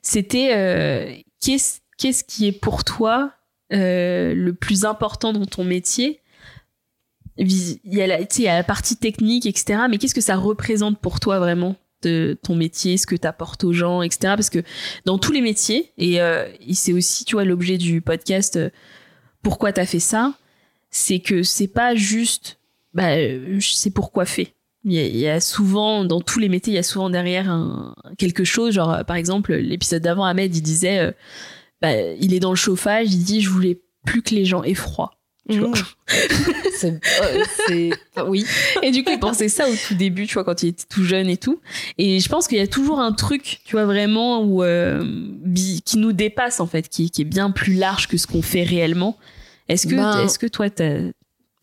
c'était 0.03 0.51
euh, 0.55 1.13
qu'est-ce 1.41 2.25
qui 2.25 2.47
est 2.47 2.53
pour 2.53 2.85
toi 2.85 3.33
le 3.71 4.53
plus 4.53 4.85
important 4.85 5.33
dans 5.33 5.47
ton 5.47 5.65
métier? 5.65 6.21
Il 7.39 7.79
y 7.85 8.01
a 8.01 8.07
la 8.07 8.65
partie 8.65 8.97
technique, 8.97 9.45
etc. 9.45 9.81
Mais 9.91 9.99
qu'est-ce 9.99 10.15
que 10.15 10.21
ça 10.21 10.37
représente 10.37 10.99
pour 11.01 11.21
toi 11.21 11.39
vraiment? 11.39 11.77
Ton 12.43 12.55
métier, 12.55 12.97
ce 12.97 13.07
que 13.07 13.17
tu 13.17 13.27
apportes 13.27 13.65
aux 13.65 13.73
gens, 13.73 14.03
etc. 14.03 14.35
Parce 14.37 14.51
que 14.51 14.63
dans 15.05 15.19
tous 15.19 15.33
les 15.33 15.41
métiers, 15.41 15.93
et, 15.99 16.21
euh, 16.21 16.49
c'est 16.73 16.93
aussi, 16.93 17.25
tu 17.25 17.37
vois, 17.37 17.45
l'objet 17.45 17.79
du 17.79 18.01
podcast, 18.01 18.57
euh, 18.57 18.71
pourquoi 19.43 19.73
tu 19.73 19.81
as 19.81 19.87
fait 19.87 20.01
ça, 20.01 20.35
c'est 20.91 21.21
que 21.21 21.43
c'est 21.43 21.69
pas 21.69 21.95
juste, 21.95 22.59
bah, 22.95 23.11
c'est 23.61 23.91
pour 23.91 24.13
coiffer. 24.13 24.55
Il 24.85 24.93
y, 24.93 24.99
a, 24.99 25.05
il 25.05 25.17
y, 25.17 25.29
a, 25.29 25.41
souvent, 25.41 26.05
dans 26.05 26.21
tous 26.21 26.39
les 26.39 26.49
métiers, 26.49 26.73
il 26.73 26.77
y 26.77 26.79
a 26.79 26.85
souvent 26.85 27.11
derrière 27.11 27.95
quelque 28.19 28.45
chose, 28.45 28.75
genre, 28.75 29.05
par 29.05 29.17
exemple, 29.17 29.53
l'épisode 29.55 30.03
d'avant, 30.03 30.25
Ahmed, 30.25 30.55
il 30.55 30.63
disait, 30.63 31.01
euh, 31.01 31.13
bah, 31.83 31.93
il 32.21 32.33
est 32.35 32.41
dans 32.41 32.51
le 32.51 32.57
chauffage, 32.57 33.13
il 33.13 33.25
dit, 33.25 33.41
je 33.41 33.51
voulais 33.51 33.81
plus 34.05 34.23
que 34.23 34.35
les 34.35 34.45
gens 34.45 34.63
aient 34.63 34.75
froid. 34.75 35.19
Mmh. 35.49 35.73
c'est, 37.69 37.91
oui. 38.27 38.45
Et 38.83 38.91
du 38.91 39.05
coup, 39.05 39.11
il 39.13 39.21
pensait 39.21 39.49
ça 39.49 39.69
au 39.69 39.75
tout 39.75 39.95
début, 39.95 40.27
tu 40.27 40.35
vois, 40.35 40.45
quand 40.45 40.63
il 40.63 40.71
était 40.71 40.85
tout 40.89 41.05
jeune 41.05 41.29
et 41.29 41.37
tout. 41.37 41.61
Et 41.99 42.19
je 42.19 42.29
pense 42.29 42.49
qu'il 42.49 42.59
y 42.59 42.63
a 42.63 42.67
toujours 42.67 42.99
un 42.99 43.13
truc, 43.13 43.61
tu 43.65 43.73
vois, 43.73 43.85
vraiment, 43.85 44.43
où, 44.43 44.65
euh, 44.65 45.05
qui 45.85 45.99
nous 45.99 46.13
dépasse, 46.13 46.59
en 46.59 46.67
fait, 46.67 46.89
qui, 46.89 47.11
qui, 47.11 47.23
est 47.23 47.27
bien 47.27 47.51
plus 47.51 47.75
large 47.75 48.09
que 48.09 48.17
ce 48.17 48.27
qu'on 48.27 48.43
fait 48.43 48.65
réellement. 48.65 49.17
Est-ce 49.69 49.87
que, 49.87 49.95
ben 49.95 50.25
est-ce 50.25 50.39
que 50.39 50.47
toi, 50.47 50.69
t'as, 50.69 51.11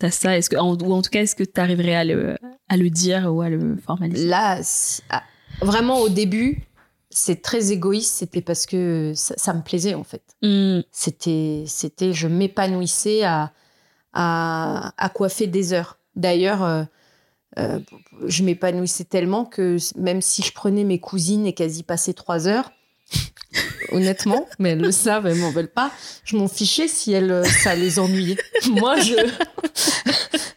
as 0.01 0.11
ça? 0.11 0.37
Est-ce 0.37 0.49
que, 0.49 0.55
ou 0.55 0.93
en 0.93 1.01
tout 1.01 1.09
cas, 1.09 1.21
est-ce 1.21 1.35
que 1.35 1.43
tu 1.43 1.59
arriverais 1.59 1.95
à 1.95 2.05
le, 2.05 2.37
à 2.69 2.77
le 2.77 2.89
dire 2.89 3.33
ou 3.33 3.41
à 3.41 3.49
le 3.49 3.75
formaliser? 3.75 4.27
Là, 4.27 4.61
ah, 5.09 5.23
vraiment, 5.61 5.99
au 5.99 6.09
début, 6.09 6.63
c'est 7.09 7.41
très 7.41 7.71
égoïste, 7.71 8.13
c'était 8.15 8.41
parce 8.41 8.65
que 8.65 9.11
ça, 9.15 9.53
me 9.53 9.61
plaisait 9.61 9.93
en 9.93 10.03
fait. 10.03 10.23
Mmh. 10.41 10.81
C'était, 10.91 11.63
c'était, 11.67 12.13
je 12.13 12.27
m'épanouissais 12.27 13.23
à, 13.23 13.51
à, 14.13 15.11
coiffer 15.13 15.47
des 15.47 15.73
heures. 15.73 15.97
D'ailleurs, 16.15 16.63
euh, 16.63 16.83
euh, 17.59 17.79
je 18.25 18.43
m'épanouissais 18.43 19.03
tellement 19.03 19.45
que 19.45 19.77
même 19.97 20.21
si 20.21 20.41
je 20.41 20.51
prenais 20.51 20.83
mes 20.83 20.99
cousines 20.99 21.45
et 21.45 21.53
qu'elles 21.53 21.77
y 21.77 21.83
passaient 21.83 22.13
trois 22.13 22.47
heures, 22.47 22.71
honnêtement, 23.91 24.47
mais 24.59 24.69
elles 24.69 24.81
le 24.81 24.91
savent, 24.91 25.27
elles 25.27 25.37
m'en 25.37 25.51
veulent 25.51 25.71
pas. 25.71 25.91
Je 26.23 26.37
m'en 26.37 26.47
fichais 26.47 26.87
si 26.87 27.11
elles, 27.11 27.45
ça 27.45 27.75
les 27.75 27.99
ennuyait. 27.99 28.37
Moi, 28.69 28.99
je, 28.99 29.15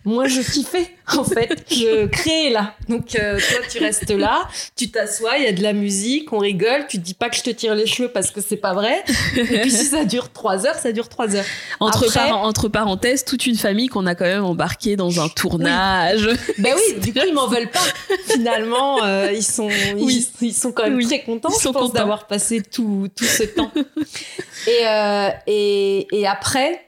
moi, 0.07 0.28
je 0.28 0.40
kiffais, 0.40 0.88
en 1.16 1.24
fait. 1.34 1.66
Je 1.68 2.07
créais 2.12 2.50
là. 2.50 2.74
Donc, 2.88 3.16
euh, 3.16 3.38
toi, 3.38 3.59
tu 3.68 3.78
restes 3.80 4.11
là, 4.12 4.48
tu 4.76 4.88
t'assois, 4.88 5.36
il 5.38 5.44
y 5.44 5.48
a 5.48 5.52
de 5.52 5.62
la 5.62 5.72
musique, 5.72 6.32
on 6.32 6.38
rigole. 6.38 6.86
Tu 6.88 6.98
te 6.98 7.02
dis 7.02 7.14
pas 7.14 7.28
que 7.28 7.36
je 7.36 7.42
te 7.42 7.50
tire 7.50 7.74
les 7.74 7.86
cheveux 7.86 8.09
parce 8.09 8.30
que 8.30 8.40
c'est 8.40 8.57
pas 8.57 8.72
vrai. 8.72 9.02
Et 9.36 9.42
puis, 9.42 9.70
si 9.70 9.84
ça 9.84 10.04
dure 10.04 10.30
trois 10.32 10.64
heures, 10.64 10.76
ça 10.76 10.92
dure 10.92 11.09
trois 11.09 11.34
heures. 11.34 11.44
Entre, 11.80 12.16
entre 12.18 12.68
parenthèses, 12.68 13.24
toute 13.24 13.46
une 13.46 13.57
famille 13.57 13.88
qu'on 13.88 14.07
a 14.07 14.14
quand 14.14 14.24
même 14.24 14.44
embarquée 14.44 14.94
dans 14.94 15.20
un 15.20 15.28
tournage. 15.28 16.28
Ben 16.59 16.74
oui, 16.76 17.00
du 17.00 17.12
coup, 17.12 17.26
ils 17.26 17.34
m'en 17.34 17.48
veulent 17.48 17.70
pas. 17.70 17.80
Finalement, 18.28 19.02
euh, 19.02 19.32
ils 19.34 19.42
sont, 19.42 19.68
ils, 19.68 20.24
ils, 20.40 20.54
sont 20.54 20.70
quand 20.70 20.84
même 20.84 21.02
très 21.02 21.22
contents, 21.22 21.48
ils 21.50 21.61
sont 21.61 21.72
je 21.72 21.78
pense, 21.78 21.92
d'avoir 21.92 22.28
passé 22.28 22.62
tout, 22.62 23.09
tout 23.14 23.24
ce 23.24 23.42
temps. 23.42 23.72
Et, 24.68 24.86
euh, 24.86 25.28
et, 25.48 26.07
et 26.12 26.26
après, 26.26 26.86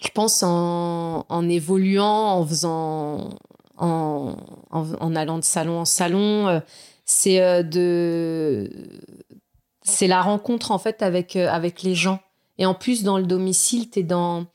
je 0.00 0.08
pense 0.08 0.42
en, 0.42 1.26
en 1.28 1.48
évoluant, 1.48 2.32
en 2.32 2.46
faisant, 2.46 3.30
en, 3.76 4.36
en, 4.70 5.16
allant 5.16 5.38
de 5.38 5.44
salon 5.44 5.80
en 5.80 5.84
salon, 5.84 6.48
euh, 6.48 6.60
c'est 7.04 7.40
euh, 7.40 7.62
de, 7.62 8.70
c'est 9.82 10.06
la 10.06 10.22
rencontre 10.22 10.70
en 10.70 10.78
fait 10.78 11.02
avec 11.02 11.36
euh, 11.36 11.48
avec 11.48 11.82
les 11.82 11.94
gens. 11.94 12.20
Et 12.58 12.66
en 12.66 12.74
plus 12.74 13.02
dans 13.02 13.18
le 13.18 13.24
domicile, 13.24 13.88
t'es 13.90 14.02
dans, 14.02 14.46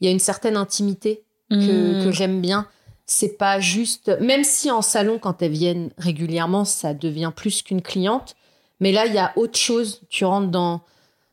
il 0.00 0.06
y 0.06 0.08
a 0.08 0.10
une 0.10 0.18
certaine 0.18 0.56
intimité 0.56 1.22
que, 1.50 2.00
mmh. 2.00 2.04
que 2.04 2.12
j'aime 2.12 2.40
bien. 2.40 2.66
C'est 3.04 3.36
pas 3.36 3.60
juste, 3.60 4.10
même 4.20 4.44
si 4.44 4.70
en 4.70 4.80
salon 4.80 5.18
quand 5.18 5.42
elles 5.42 5.52
viennent 5.52 5.90
régulièrement, 5.98 6.64
ça 6.64 6.94
devient 6.94 7.32
plus 7.34 7.62
qu'une 7.62 7.82
cliente. 7.82 8.36
Mais 8.80 8.90
là, 8.90 9.04
il 9.06 9.12
y 9.12 9.18
a 9.18 9.32
autre 9.36 9.58
chose. 9.58 10.00
Tu 10.08 10.24
rentres 10.24 10.50
dans 10.50 10.80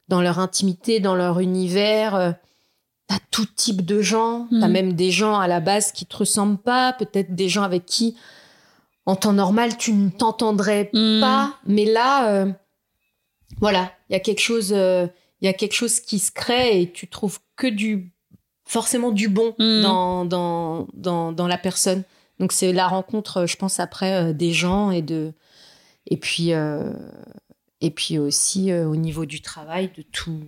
dans 0.10 0.22
leur 0.22 0.40
intimité, 0.40 1.00
dans 1.00 1.16
leur 1.16 1.40
univers 1.40 2.36
t'as 3.10 3.20
tout 3.32 3.48
type 3.48 3.84
de 3.84 4.02
gens, 4.02 4.48
t'as 4.52 4.68
mm. 4.68 4.72
même 4.72 4.94
des 4.94 5.10
gens 5.10 5.40
à 5.40 5.48
la 5.48 5.60
base 5.60 5.92
qui 5.92 6.06
te 6.06 6.16
ressemblent 6.16 6.60
pas, 6.60 6.94
peut-être 6.94 7.34
des 7.34 7.50
gens 7.50 7.64
avec 7.64 7.86
qui, 7.86 8.16
en 9.08 9.16
temps 9.16 9.34
normal, 9.34 9.78
tu 9.78 9.94
ne 9.94 10.10
t'entendrais 10.10 10.92
mm. 10.94 11.20
pas, 11.20 11.56
mais 11.66 11.86
là, 11.86 12.32
euh, 12.32 12.52
voilà, 13.58 13.92
il 14.10 14.14
y 14.14 14.16
a 14.16 14.20
quelque 14.20 14.42
chose, 14.42 14.72
euh, 14.74 15.08
il 15.42 15.46
y 15.46 15.48
a 15.48 15.54
quelque 15.54 15.74
chose 15.74 16.00
qui 16.00 16.20
se 16.20 16.32
crée 16.32 16.82
et 16.82 16.92
tu 16.92 17.08
trouves 17.08 17.40
que 17.56 17.66
du, 17.66 18.14
forcément 18.64 19.12
du 19.12 19.28
bon 19.28 19.56
mm. 19.58 19.82
dans, 19.82 20.26
dans, 20.26 20.88
dans, 20.94 21.32
dans, 21.32 21.48
la 21.48 21.58
personne. 21.58 22.04
Donc 22.40 22.52
c'est 22.52 22.72
la 22.72 22.88
rencontre, 22.88 23.48
je 23.48 23.58
pense, 23.58 23.80
après 23.80 24.14
euh, 24.14 24.34
des 24.34 24.54
gens 24.54 24.92
et 24.92 25.02
de, 25.02 25.34
et 26.06 26.18
puis, 26.18 26.52
et 27.82 27.92
puis 27.92 28.20
aussi 28.20 28.74
au 28.74 28.96
niveau 28.96 29.26
du 29.26 29.42
travail, 29.42 29.92
de 29.96 30.04
tout 30.04 30.42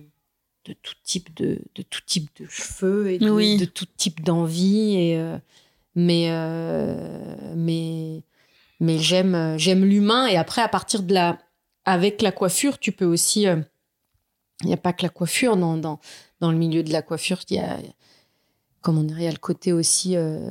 de 0.64 0.72
tout 0.74 0.94
type 1.04 1.34
de, 1.36 1.58
de 1.74 1.82
tout 1.82 2.00
type 2.06 2.30
de 2.40 2.46
cheveux 2.48 3.10
et 3.10 3.18
de, 3.18 3.24
de 3.58 3.64
tout 3.64 3.86
type 3.96 4.22
d'envie 4.22 4.94
et 4.96 5.18
euh, 5.18 5.36
mais 5.94 6.28
euh, 6.30 7.34
mais 7.56 8.22
mais 8.80 8.98
j'aime 8.98 9.56
j'aime 9.58 9.84
l'humain 9.84 10.26
et 10.26 10.36
après 10.36 10.62
à 10.62 10.68
partir 10.68 11.02
de 11.02 11.14
la 11.14 11.38
avec 11.84 12.22
la 12.22 12.32
coiffure 12.32 12.78
tu 12.78 12.92
peux 12.92 13.04
aussi 13.04 13.42
il 13.42 13.48
euh, 13.48 13.56
n'y 14.64 14.72
a 14.72 14.76
pas 14.76 14.92
que 14.92 15.02
la 15.02 15.08
coiffure 15.08 15.56
dans, 15.56 15.76
dans 15.76 15.98
dans 16.40 16.50
le 16.50 16.58
milieu 16.58 16.82
de 16.82 16.92
la 16.92 17.02
coiffure, 17.02 17.40
il 17.50 17.56
y 17.56 17.60
a, 17.60 17.78
comment 18.80 19.02
on 19.02 19.04
dirait, 19.04 19.20
il 19.20 19.24
y 19.26 19.28
a 19.28 19.32
le 19.32 19.36
côté 19.38 19.72
aussi 19.72 20.16
euh, 20.16 20.50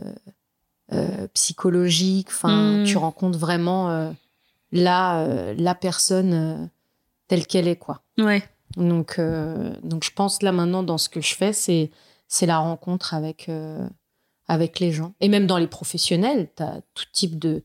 euh, 0.93 1.27
psychologique. 1.33 2.29
Enfin, 2.29 2.77
Mm. 2.79 2.83
tu 2.85 2.95
rencontres 2.95 3.37
vraiment 3.37 3.89
euh, 3.89 4.09
la, 4.71 5.19
euh, 5.25 5.53
la 5.57 5.75
personne 5.75 6.33
euh, 6.33 6.65
telle 7.27 7.45
qu'elle 7.45 7.67
est, 7.67 7.75
quoi. 7.75 8.03
Ouais. 8.17 8.41
Donc, 8.77 9.19
euh, 9.19 9.73
donc, 9.83 10.03
je 10.03 10.11
pense 10.11 10.41
là 10.41 10.51
maintenant 10.51 10.83
dans 10.83 10.97
ce 10.97 11.09
que 11.09 11.21
je 11.21 11.35
fais, 11.35 11.53
c'est 11.53 11.91
c'est 12.27 12.45
la 12.45 12.59
rencontre 12.59 13.13
avec 13.13 13.49
euh, 13.49 13.87
avec 14.47 14.79
les 14.79 14.91
gens 14.91 15.13
et 15.19 15.27
même 15.29 15.47
dans 15.47 15.57
les 15.57 15.67
professionnels. 15.67 16.49
Tu 16.55 16.63
as 16.63 16.81
tout 16.93 17.05
type 17.11 17.37
de 17.39 17.63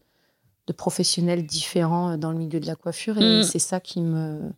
de 0.67 0.73
professionnels 0.73 1.47
différents 1.47 2.11
euh, 2.13 2.17
dans 2.17 2.33
le 2.33 2.39
milieu 2.39 2.59
de 2.61 2.67
la 2.67 2.75
coiffure 2.75 3.19
et 3.19 3.41
Mm. 3.41 3.43
c'est 3.45 3.61
ça 3.61 3.79
qui 3.81 4.01
me 4.01 4.51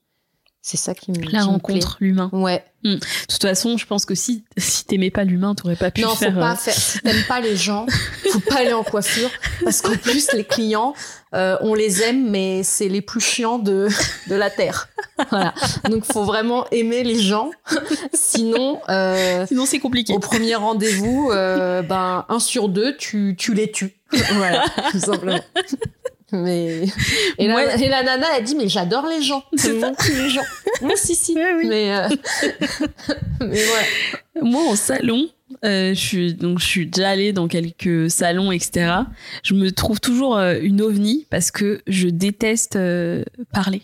c'est 0.70 0.76
ça 0.76 0.92
qui 0.94 1.12
me 1.12 1.16
La 1.22 1.24
qui 1.30 1.38
rencontre, 1.38 1.96
l'humain. 2.00 2.28
Ouais. 2.30 2.62
De 2.84 2.98
toute 3.28 3.40
façon, 3.42 3.78
je 3.78 3.86
pense 3.86 4.04
que 4.04 4.14
si, 4.14 4.44
si 4.58 4.84
t'aimais 4.84 5.10
pas 5.10 5.24
l'humain, 5.24 5.54
t'aurais 5.54 5.76
pas 5.76 5.90
pu 5.90 6.02
Non, 6.02 6.14
faire. 6.14 6.34
faut 6.34 6.38
pas 6.38 6.52
euh, 6.52 6.56
faire. 6.56 6.74
Si 6.74 6.98
t'aimes 7.00 7.24
pas 7.26 7.40
les 7.40 7.56
gens, 7.56 7.86
faut 8.30 8.40
pas 8.40 8.56
aller 8.56 8.74
en 8.74 8.84
coiffure 8.84 9.30
parce 9.64 9.80
qu'en 9.80 9.96
plus 9.96 10.30
les 10.34 10.44
clients, 10.44 10.92
euh, 11.34 11.56
on 11.62 11.72
les 11.72 12.02
aime, 12.02 12.28
mais 12.30 12.62
c'est 12.64 12.88
les 12.88 13.00
plus 13.00 13.20
chiants 13.20 13.58
de 13.58 13.88
de 14.26 14.34
la 14.34 14.50
terre. 14.50 14.88
Voilà. 15.30 15.54
Donc 15.90 16.04
faut 16.04 16.24
vraiment 16.24 16.66
aimer 16.70 17.02
les 17.02 17.18
gens, 17.18 17.50
sinon. 18.12 18.80
Euh, 18.90 19.46
Sinon, 19.46 19.64
c'est 19.64 19.78
compliqué. 19.78 20.12
Au 20.12 20.18
premier 20.18 20.54
rendez-vous, 20.54 21.30
euh, 21.32 21.80
ben 21.80 22.26
un 22.28 22.38
sur 22.38 22.68
deux, 22.68 22.94
tu, 22.98 23.34
tu 23.38 23.54
les 23.54 23.70
tues. 23.72 23.94
voilà, 24.34 24.64
tout 24.92 25.00
simplement. 25.00 25.40
Mais 26.32 26.84
et 27.38 27.46
la, 27.48 27.54
Ouais. 27.56 27.82
et 27.82 27.88
la 27.88 28.02
nana 28.02 28.26
elle 28.36 28.44
dit 28.44 28.54
mais 28.54 28.68
j'adore 28.68 29.06
les 29.06 29.22
gens. 29.22 29.42
C'est 29.56 29.78
tue 29.96 30.12
les 30.14 30.28
gens. 30.28 30.42
Moi 30.82 30.94
si 30.96 31.14
si. 31.14 31.34
Ouais, 31.34 31.54
oui. 31.56 31.66
Mais 31.66 31.96
euh, 31.96 32.08
mais 33.40 33.62
voilà. 33.64 33.86
Moi, 34.42 34.62
en 34.62 34.76
salon, 34.76 35.28
euh, 35.64 35.94
je 35.94 35.98
suis 35.98 36.34
donc 36.34 36.58
je 36.60 36.64
suis 36.66 36.86
déjà 36.86 37.10
allée 37.10 37.32
dans 37.32 37.48
quelques 37.48 38.10
salons, 38.10 38.52
etc. 38.52 38.92
Je 39.42 39.54
me 39.54 39.70
trouve 39.72 40.00
toujours 40.00 40.36
euh, 40.36 40.58
une 40.62 40.80
ovni 40.82 41.26
parce 41.30 41.50
que 41.50 41.80
je 41.86 42.08
déteste 42.08 42.76
euh, 42.76 43.24
parler. 43.52 43.82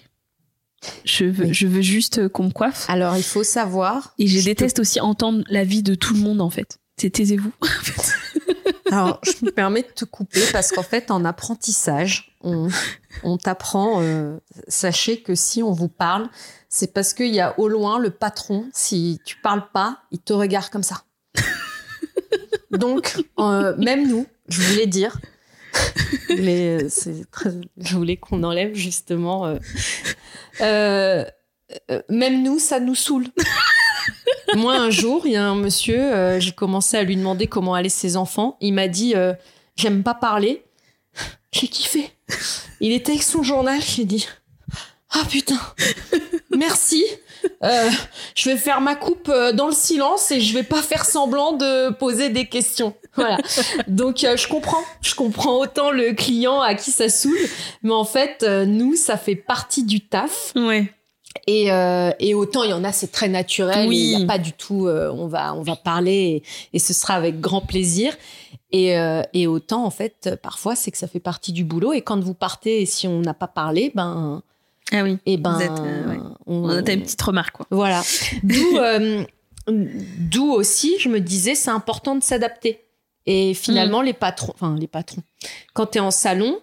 Je 1.07 1.25
veux, 1.25 1.47
Oui. 1.47 1.55
je 1.55 1.67
veux 1.67 1.81
juste 1.81 2.29
qu'on 2.29 2.45
me 2.45 2.51
coiffe. 2.51 2.85
Alors 2.91 3.17
il 3.17 3.23
faut 3.23 3.43
savoir. 3.43 4.15
Et 4.19 4.27
je 4.29 4.39
te- 4.39 4.45
déteste 4.45 4.79
aussi 4.81 5.01
entendre 5.01 5.43
la 5.49 5.65
vie 5.65 5.83
de 5.83 5.95
tout 5.95 6.13
le 6.13 6.21
monde, 6.21 6.43
en 6.43 6.51
fait. 6.51 6.79
C'est 7.01 7.09
taisez-vous. 7.11 7.53
Alors, 8.95 9.21
je 9.25 9.45
me 9.45 9.51
permets 9.51 9.83
de 9.83 9.89
te 9.89 10.05
couper 10.05 10.41
parce 10.53 10.71
qu'en 10.71 10.83
fait, 10.83 11.11
en 11.11 11.25
apprentissage, 11.25 12.37
on, 12.43 12.69
on 13.23 13.37
t'apprend, 13.37 14.01
euh, 14.01 14.39
sachez 14.69 15.21
que 15.21 15.35
si 15.35 15.63
on 15.63 15.73
vous 15.73 15.89
parle, 15.89 16.29
c'est 16.69 16.93
parce 16.93 17.13
qu'il 17.13 17.35
y 17.35 17.41
a 17.41 17.59
au 17.59 17.69
loin 17.69 17.99
le 17.99 18.11
patron, 18.11 18.69
si 18.73 19.21
tu 19.25 19.37
parles 19.39 19.69
pas, 19.73 19.99
il 20.13 20.21
te 20.21 20.33
regarde 20.33 20.71
comme 20.71 20.83
ça. 20.83 21.03
Donc, 22.71 23.17
euh, 23.39 23.77
même 23.79 24.09
nous, 24.09 24.27
je 24.49 24.63
voulais 24.63 24.87
dire, 24.87 25.19
mais 26.29 26.83
euh, 26.83 26.89
c'est 26.89 27.29
très, 27.31 27.51
je 27.77 27.97
voulais 27.97 28.17
qu'on 28.17 28.43
enlève 28.45 28.75
justement, 28.75 29.47
euh, 29.47 29.57
euh, 30.61 31.25
euh, 31.91 32.03
même 32.09 32.43
nous, 32.43 32.59
ça 32.59 32.79
nous 32.79 32.95
saoule. 32.95 33.27
Moi, 34.57 34.75
un 34.75 34.91
jour, 34.91 35.23
il 35.27 35.33
y 35.33 35.37
a 35.37 35.45
un 35.45 35.55
monsieur, 35.55 35.99
euh, 35.99 36.41
j'ai 36.41 36.53
commencé 36.53 36.97
à 36.97 37.03
lui 37.03 37.17
demander 37.17 37.47
comment 37.47 37.75
allaient 37.75 37.89
ses 37.89 38.17
enfants. 38.17 38.57
Il 38.61 38.75
m'a 38.75 38.89
dit 38.89 39.15
euh, 39.15 39.35
J'aime 39.77 40.03
pas 40.03 40.15
parler. 40.15 40.65
J'ai 41.53 41.69
kiffé. 41.69 42.11
Il 42.81 42.93
était 42.93 43.13
avec 43.13 43.23
son 43.23 43.43
journal. 43.43 43.81
J'ai 43.81 44.05
dit 44.05 44.27
Ah 45.11 45.23
putain, 45.29 45.59
merci. 46.51 47.05
Euh, 47.63 47.91
je 48.35 48.51
vais 48.51 48.57
faire 48.57 48.81
ma 48.81 48.95
coupe 48.95 49.31
dans 49.55 49.67
le 49.67 49.75
silence 49.75 50.31
et 50.31 50.41
je 50.41 50.55
vais 50.55 50.63
pas 50.63 50.83
faire 50.83 51.05
semblant 51.05 51.53
de 51.53 51.91
poser 51.91 52.31
des 52.31 52.47
questions. 52.47 52.95
Voilà. 53.15 53.37
Donc 53.87 54.19
je 54.21 54.49
comprends, 54.49 54.83
je 55.03 55.15
comprends 55.15 55.59
autant 55.59 55.91
le 55.91 56.15
client 56.15 56.61
à 56.61 56.75
qui 56.75 56.91
ça 56.91 57.09
saoule, 57.09 57.39
mais 57.83 57.93
en 57.93 58.05
fait 58.05 58.43
nous 58.43 58.97
ça 58.97 59.17
fait 59.17 59.37
partie 59.37 59.85
du 59.85 60.01
taf. 60.01 60.53
Ouais. 60.57 60.93
Et, 61.47 61.71
euh, 61.73 62.11
et 62.21 62.35
autant 62.35 62.63
il 62.63 62.71
y 62.71 62.73
en 62.73 62.85
a, 62.85 62.93
c'est 62.93 63.11
très 63.13 63.29
naturel. 63.29 63.89
Oui. 63.89 63.97
Il 64.13 64.17
n'y 64.19 64.25
a 64.25 64.27
pas 64.27 64.39
du 64.39 64.53
tout. 64.53 64.87
euh, 64.87 65.11
on 65.13 65.27
va 65.27 65.55
on 65.55 65.63
va 65.63 65.77
parler 65.77 66.43
et, 66.73 66.77
et 66.77 66.79
ce 66.79 66.93
sera 66.95 67.15
avec 67.15 67.41
grand 67.41 67.61
plaisir. 67.61 68.17
Et, 68.73 68.99
euh, 68.99 69.23
et 69.33 69.47
autant 69.47 69.85
en 69.85 69.91
fait, 69.91 70.31
parfois 70.43 70.75
c'est 70.75 70.91
que 70.91 70.99
ça 70.99 71.07
fait 71.09 71.21
partie 71.21 71.53
du 71.53 71.65
boulot. 71.65 71.93
Et 71.93 72.03
quand 72.03 72.19
vous 72.21 72.35
partez, 72.35 72.83
et 72.83 72.87
si 72.87 73.07
on 73.07 73.21
n'a 73.21 73.35
pas 73.35 73.47
parlé, 73.49 73.93
ben 73.95 74.43
Ah 74.93 75.03
oui. 75.03 75.19
et 75.27 75.37
ben 75.37 75.59
êtes, 75.61 75.71
euh, 75.71 76.09
ouais. 76.09 76.19
on, 76.47 76.65
On 76.65 76.69
a 76.71 76.91
une 76.93 77.03
petite 77.03 77.23
remarque, 77.23 77.57
quoi. 77.57 77.67
voilà. 77.71 78.03
D'où 78.43 78.79
d'où 79.69 80.51
aussi, 80.53 80.97
je 80.99 81.09
me 81.09 81.21
disais, 81.21 81.55
c'est 81.55 81.71
important 81.71 82.15
de 82.17 82.23
s'adapter. 82.23 82.81
Et 83.27 83.55
finalement, 83.55 84.03
Mm. 84.03 84.07
les 84.07 84.13
patrons, 84.13 84.53
enfin 84.55 84.77
les 84.79 84.87
patrons, 84.87 85.23
quand 85.73 85.87
tu 85.87 85.99
es 85.99 86.01
en 86.01 86.11
salon, 86.11 86.59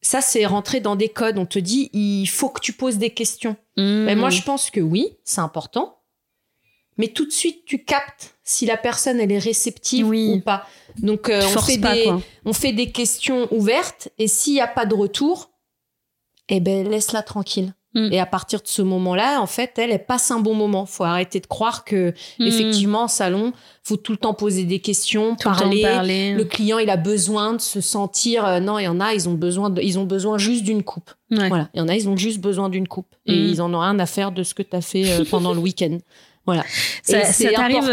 ça 0.00 0.20
c'est 0.20 0.46
rentrer 0.46 0.78
dans 0.80 0.94
des 0.94 1.08
codes. 1.08 1.38
On 1.38 1.46
te 1.46 1.58
dit, 1.58 1.90
il 1.92 2.26
faut 2.26 2.48
que 2.50 2.60
tu 2.60 2.72
poses 2.72 2.98
des 2.98 3.10
questions. 3.10 3.56
Ben, 3.76 4.16
moi, 4.18 4.30
je 4.30 4.42
pense 4.42 4.70
que 4.70 4.80
oui, 4.80 5.16
c'est 5.24 5.40
important. 5.40 5.98
Mais 6.96 7.08
tout 7.08 7.26
de 7.26 7.32
suite, 7.32 7.64
tu 7.64 7.84
captes 7.84 8.36
si 8.44 8.66
la 8.66 8.76
personne 8.76 9.18
elle 9.18 9.32
est 9.32 9.38
réceptive 9.38 10.06
Oui. 10.06 10.34
ou 10.36 10.40
pas. 10.40 10.68
Donc, 10.98 11.28
euh, 11.28 11.42
on, 11.44 11.60
fait 11.60 11.78
pas, 11.78 11.94
des, 11.94 12.12
on 12.44 12.52
fait 12.52 12.72
des 12.72 12.92
questions 12.92 13.52
ouvertes 13.52 14.10
et 14.18 14.28
s'il 14.28 14.54
n'y 14.54 14.60
a 14.60 14.68
pas 14.68 14.86
de 14.86 14.94
retour, 14.94 15.50
eh 16.48 16.60
ben 16.60 16.88
laisse-la 16.88 17.22
tranquille. 17.22 17.74
Mm. 17.94 18.08
Et 18.12 18.18
à 18.20 18.26
partir 18.26 18.60
de 18.60 18.66
ce 18.66 18.82
moment-là, 18.82 19.40
en 19.40 19.46
fait, 19.46 19.72
elle, 19.78 19.90
elle 19.92 20.04
passe 20.04 20.30
un 20.30 20.40
bon 20.40 20.54
moment. 20.54 20.84
Faut 20.86 21.04
arrêter 21.04 21.38
de 21.40 21.46
croire 21.46 21.84
que 21.84 22.10
Mmh. 22.38 22.46
effectivement, 22.46 23.02
en 23.02 23.08
salon, 23.08 23.52
faut 23.82 23.96
tout 23.96 24.12
le 24.12 24.18
temps 24.18 24.34
poser 24.34 24.64
des 24.64 24.80
questions, 24.80 25.36
Tout 25.36 25.48
le 25.48 25.54
temps 25.54 25.60
parler. 25.62 25.82
parler. 25.82 26.32
Le 26.34 26.44
client, 26.44 26.78
il 26.78 26.90
a 26.90 26.96
besoin 26.96 27.52
de 27.52 27.60
se 27.60 27.80
sentir. 27.80 28.44
euh, 28.46 28.58
non, 28.60 28.78
il 28.78 28.84
y 28.84 28.88
en 28.88 29.00
a, 29.00 29.14
ils 29.14 29.28
ont 29.28 29.34
besoin, 29.34 29.70
de, 29.70 29.80
ils 29.80 29.98
ont 29.98 30.04
besoin 30.04 30.38
juste 30.38 30.64
d'une 30.64 30.82
coupe. 30.82 31.10
Ouais. 31.30 31.48
Voilà, 31.48 31.68
il 31.74 31.78
y 31.78 31.80
en 31.80 31.88
a, 31.88 31.94
ils 31.94 32.08
ont 32.08 32.16
juste 32.16 32.40
besoin 32.40 32.68
d'une 32.68 32.88
coupe 32.88 33.14
et 33.26 33.32
Mm. 33.32 33.46
ils 33.48 33.62
en 33.62 33.72
ont 33.74 33.80
rien 33.80 33.98
à 33.98 34.06
faire 34.06 34.32
de 34.32 34.42
ce 34.42 34.54
que 34.54 34.62
tu 34.62 34.74
as 34.76 34.80
fait 34.80 35.08
euh, 35.10 35.24
pendant 35.30 35.52
le 35.54 35.60
week-end. 35.60 35.98
Voilà. 36.46 36.62
Ça, 37.02 37.24
ça 37.24 37.50
t'arrive, 37.52 37.86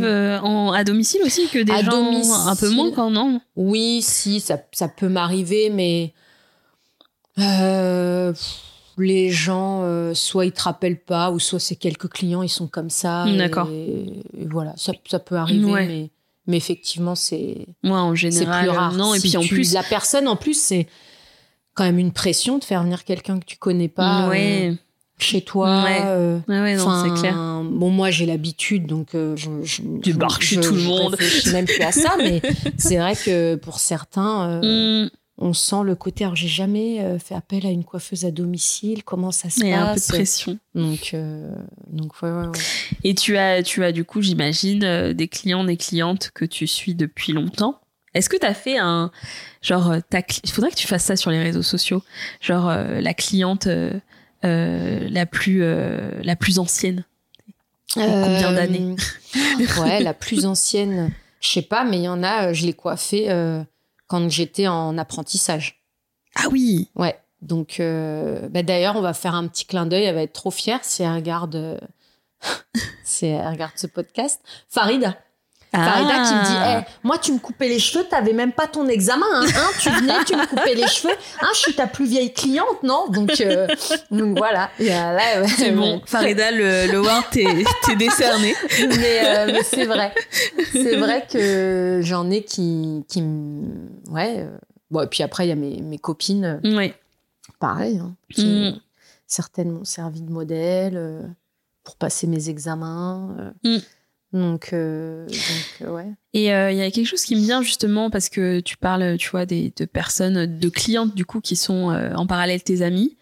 de- 0.00 0.04
euh, 0.06 0.70
à 0.72 0.82
domicile 0.82 1.20
aussi 1.24 1.46
que 1.46 1.60
des 1.60 1.70
À 1.72 1.82
gens 1.84 1.92
domicile. 2.02 2.32
un 2.48 2.56
peu 2.56 2.68
moins 2.70 2.90
quand 2.90 3.10
non? 3.10 3.40
Oui, 3.54 4.00
si, 4.02 4.40
ça, 4.40 4.58
ça 4.72 4.88
peut 4.88 5.08
m'arriver, 5.08 5.70
mais 5.70 6.12
euh, 7.38 8.32
les 8.98 9.30
gens, 9.30 9.82
euh, 9.82 10.14
soit 10.14 10.46
ils 10.46 10.52
te 10.52 10.62
rappellent 10.62 11.00
pas, 11.00 11.30
ou 11.30 11.38
soit 11.38 11.58
c'est 11.60 11.76
quelques 11.76 12.08
clients, 12.08 12.42
ils 12.42 12.48
sont 12.48 12.66
comme 12.66 12.90
ça. 12.90 13.26
D'accord. 13.36 13.68
Et, 13.70 14.22
voilà, 14.48 14.72
ça, 14.76 14.92
ça 15.08 15.18
peut 15.18 15.36
arriver, 15.36 15.64
Ouais. 15.70 15.86
mais, 15.86 16.10
mais 16.46 16.56
effectivement, 16.56 17.14
c'est 17.14 17.66
Moi 17.82 18.00
en 18.00 18.10
c'est 18.12 18.16
général 18.30 18.66
plus 18.68 18.76
rare. 18.76 18.92
non 18.94 19.14
et 19.14 19.18
Si 19.20 19.28
puis 19.28 19.36
en 19.36 19.40
tu- 19.42 19.54
plus 19.54 19.72
la 19.74 19.82
personne, 19.82 20.28
en 20.28 20.36
plus, 20.36 20.54
c'est 20.60 20.86
quand 21.74 21.84
même 21.84 21.98
une 21.98 22.12
pression 22.12 22.58
de 22.58 22.64
faire 22.64 22.82
venir 22.82 23.04
quelqu'un 23.04 23.38
que 23.38 23.44
tu 23.44 23.56
connais 23.58 23.88
pas 23.88 24.30
euh, 24.34 24.72
chez 25.18 25.42
toi. 25.42 25.82
Ouais. 25.84 26.00
euh, 26.04 26.38
ouais 26.48 26.60
ouais 26.62 26.76
non 26.76 27.04
c'est 27.04 27.20
clair 27.20 27.34
Bon, 27.70 27.90
moi, 27.90 28.10
j'ai 28.10 28.24
l'habitude, 28.26 28.86
donc 28.86 29.08
je, 29.12 29.34
je, 29.62 29.82
Tu 30.02 30.12
je- 30.12 30.16
barques 30.16 30.40
chez 30.42 30.56
je- 30.56 30.60
tout 30.68 30.72
le 30.74 30.80
je 30.80 30.88
monde. 30.88 31.14
réfléchis 31.16 31.50
même 31.52 31.66
plus 31.66 31.82
à 31.82 31.92
ça, 31.92 32.16
mais 32.18 32.40
c'est 32.78 32.96
vrai 32.96 33.14
que 33.16 33.56
pour 33.56 33.78
certains, 33.78 34.60
Mmh. 34.62 35.10
On 35.38 35.52
sent 35.52 35.82
le 35.84 35.94
côté. 35.94 36.24
Alors, 36.24 36.36
j'ai 36.36 36.48
jamais 36.48 37.00
euh, 37.00 37.18
fait 37.18 37.34
appel 37.34 37.66
à 37.66 37.70
une 37.70 37.84
coiffeuse 37.84 38.24
à 38.24 38.30
domicile. 38.30 39.04
Comment 39.04 39.32
ça 39.32 39.50
se 39.50 39.60
il 39.60 39.68
y 39.68 39.72
a 39.72 39.82
un 39.90 39.94
peu 39.94 40.00
de 40.00 40.06
passe 40.06 40.08
pression 40.08 40.58
Donc, 40.74 41.10
euh, 41.12 41.54
donc 41.90 42.22
ouais, 42.22 42.30
ouais, 42.30 42.46
ouais. 42.46 42.58
et 43.04 43.14
tu 43.14 43.36
as 43.36 43.62
tu 43.62 43.84
as 43.84 43.92
du 43.92 44.04
coup 44.04 44.22
j'imagine 44.22 44.84
euh, 44.84 45.12
des 45.12 45.28
clients 45.28 45.64
des 45.64 45.76
clientes 45.76 46.30
que 46.34 46.44
tu 46.44 46.66
suis 46.66 46.94
depuis 46.94 47.32
longtemps 47.32 47.80
est-ce 48.14 48.28
que 48.28 48.36
tu 48.36 48.46
as 48.46 48.54
fait 48.54 48.78
un 48.78 49.10
genre 49.62 49.96
ta 50.08 50.20
il 50.42 50.50
faudrait 50.50 50.70
que 50.70 50.76
tu 50.76 50.86
fasses 50.86 51.04
ça 51.04 51.16
sur 51.16 51.30
les 51.30 51.42
réseaux 51.42 51.62
sociaux 51.62 52.02
genre 52.40 52.68
euh, 52.68 53.00
la 53.00 53.14
cliente 53.14 53.66
euh, 53.66 54.00
la 54.42 55.26
plus 55.26 55.60
la 55.60 56.36
plus 56.36 56.58
ancienne 56.58 57.04
Combien 57.94 58.52
d'années 58.52 58.96
Ouais, 59.80 60.00
la 60.00 60.12
plus 60.12 60.44
ancienne, 60.44 61.10
je 61.40 61.48
sais 61.48 61.62
pas, 61.62 61.84
mais 61.84 61.96
il 61.96 62.02
y 62.02 62.08
en 62.08 62.22
a. 62.22 62.52
Je 62.52 62.66
l'ai 62.66 62.74
coiffée 62.74 63.28
quand 64.06 64.28
j'étais 64.30 64.68
en 64.68 64.96
apprentissage. 64.98 65.82
ah 66.34 66.48
oui 66.50 66.90
Ouais. 66.94 67.18
Donc, 67.42 67.80
euh, 67.80 68.48
bah 68.48 68.62
d'ailleurs, 68.62 68.96
on 68.96 69.02
va 69.02 69.12
faire 69.12 69.34
un 69.34 69.46
petit 69.46 69.66
clin 69.66 69.86
d'œil. 69.86 70.04
Elle 70.04 70.14
va 70.14 70.22
être 70.22 70.32
trop 70.32 70.50
fière 70.50 70.84
si 70.84 71.02
elle 71.02 71.12
regarde, 71.12 71.54
euh, 71.54 71.78
si 73.04 73.26
elle 73.26 73.46
regarde 73.46 73.74
ce 73.76 73.86
podcast. 73.86 74.40
Farida. 74.68 75.16
Farida 75.72 76.14
qui 76.24 76.34
me 76.34 76.44
dit 76.46 76.52
Ah. 76.56 76.80
Eh, 76.86 76.90
Moi, 77.06 77.18
tu 77.18 77.32
me 77.32 77.38
coupais 77.38 77.68
les 77.68 77.78
cheveux, 77.78 78.04
t'avais 78.08 78.32
même 78.32 78.52
pas 78.52 78.66
ton 78.66 78.88
examen. 78.88 79.26
Hein, 79.34 79.46
hein, 79.56 79.70
tu 79.78 79.90
venais, 79.90 80.24
tu 80.26 80.34
me 80.36 80.46
coupais 80.46 80.74
les 80.74 80.86
cheveux. 80.86 81.14
Hein, 81.42 81.48
je 81.54 81.58
suis 81.58 81.74
ta 81.74 81.86
plus 81.86 82.06
vieille 82.06 82.32
cliente, 82.32 82.82
non? 82.82 83.08
Donc, 83.08 83.40
euh, 83.40 83.66
donc 84.10 84.38
voilà. 84.38 84.70
Euh, 84.80 85.16
ouais, 85.42 85.48
c'est 85.48 85.72
bon 85.72 86.00
Farida 86.06 86.50
le, 86.50 86.90
le 86.90 87.00
Word 87.00 87.24
t'es 87.30 87.46
décerné 87.96 88.54
mais, 88.88 89.20
euh, 89.26 89.46
mais 89.52 89.62
c'est 89.62 89.84
vrai. 89.84 90.12
C'est 90.72 90.96
vrai 90.96 91.26
que 91.30 92.00
j'en 92.02 92.30
ai 92.30 92.42
qui, 92.42 93.04
qui. 93.08 93.22
Ouais. 94.10 94.46
Bon, 94.90 95.02
et 95.02 95.06
puis 95.08 95.22
après, 95.22 95.46
il 95.46 95.48
y 95.48 95.52
a 95.52 95.56
mes, 95.56 95.80
mes 95.82 95.98
copines. 95.98 96.60
ouais 96.64 96.94
pareil. 97.58 97.98
hein, 97.98 98.14
qui, 98.32 98.46
Mm. 98.46 98.80
Certaines 99.26 99.72
m'ont 99.72 99.84
servi 99.84 100.20
de 100.22 100.30
modèle. 100.30 101.34
pour 101.84 101.96
passer 101.96 102.26
mes 102.26 102.48
examens. 102.48 103.52
Mm. 103.64 103.76
Donc, 104.36 104.70
euh, 104.72 105.26
donc, 105.26 105.82
euh, 105.82 105.90
ouais. 105.90 106.12
Et 106.34 106.52
euh, 106.52 106.70
il 106.70 106.76
y 106.76 106.82
a 106.82 106.90
quelque 106.90 107.06
chose 107.06 107.22
qui 107.22 107.36
me 107.36 107.40
vient 107.40 107.62
justement 107.62 108.10
parce 108.10 108.28
que 108.28 108.60
tu 108.60 108.76
parles, 108.76 109.16
tu 109.16 109.30
vois, 109.30 109.46
des, 109.46 109.72
de 109.74 109.86
personnes, 109.86 110.58
de 110.58 110.68
clientes 110.68 111.14
du 111.14 111.24
coup 111.24 111.40
qui 111.40 111.56
sont 111.56 111.90
euh, 111.90 112.12
en 112.14 112.26
parallèle 112.26 112.62
tes 112.62 112.82
amis. 112.82 113.16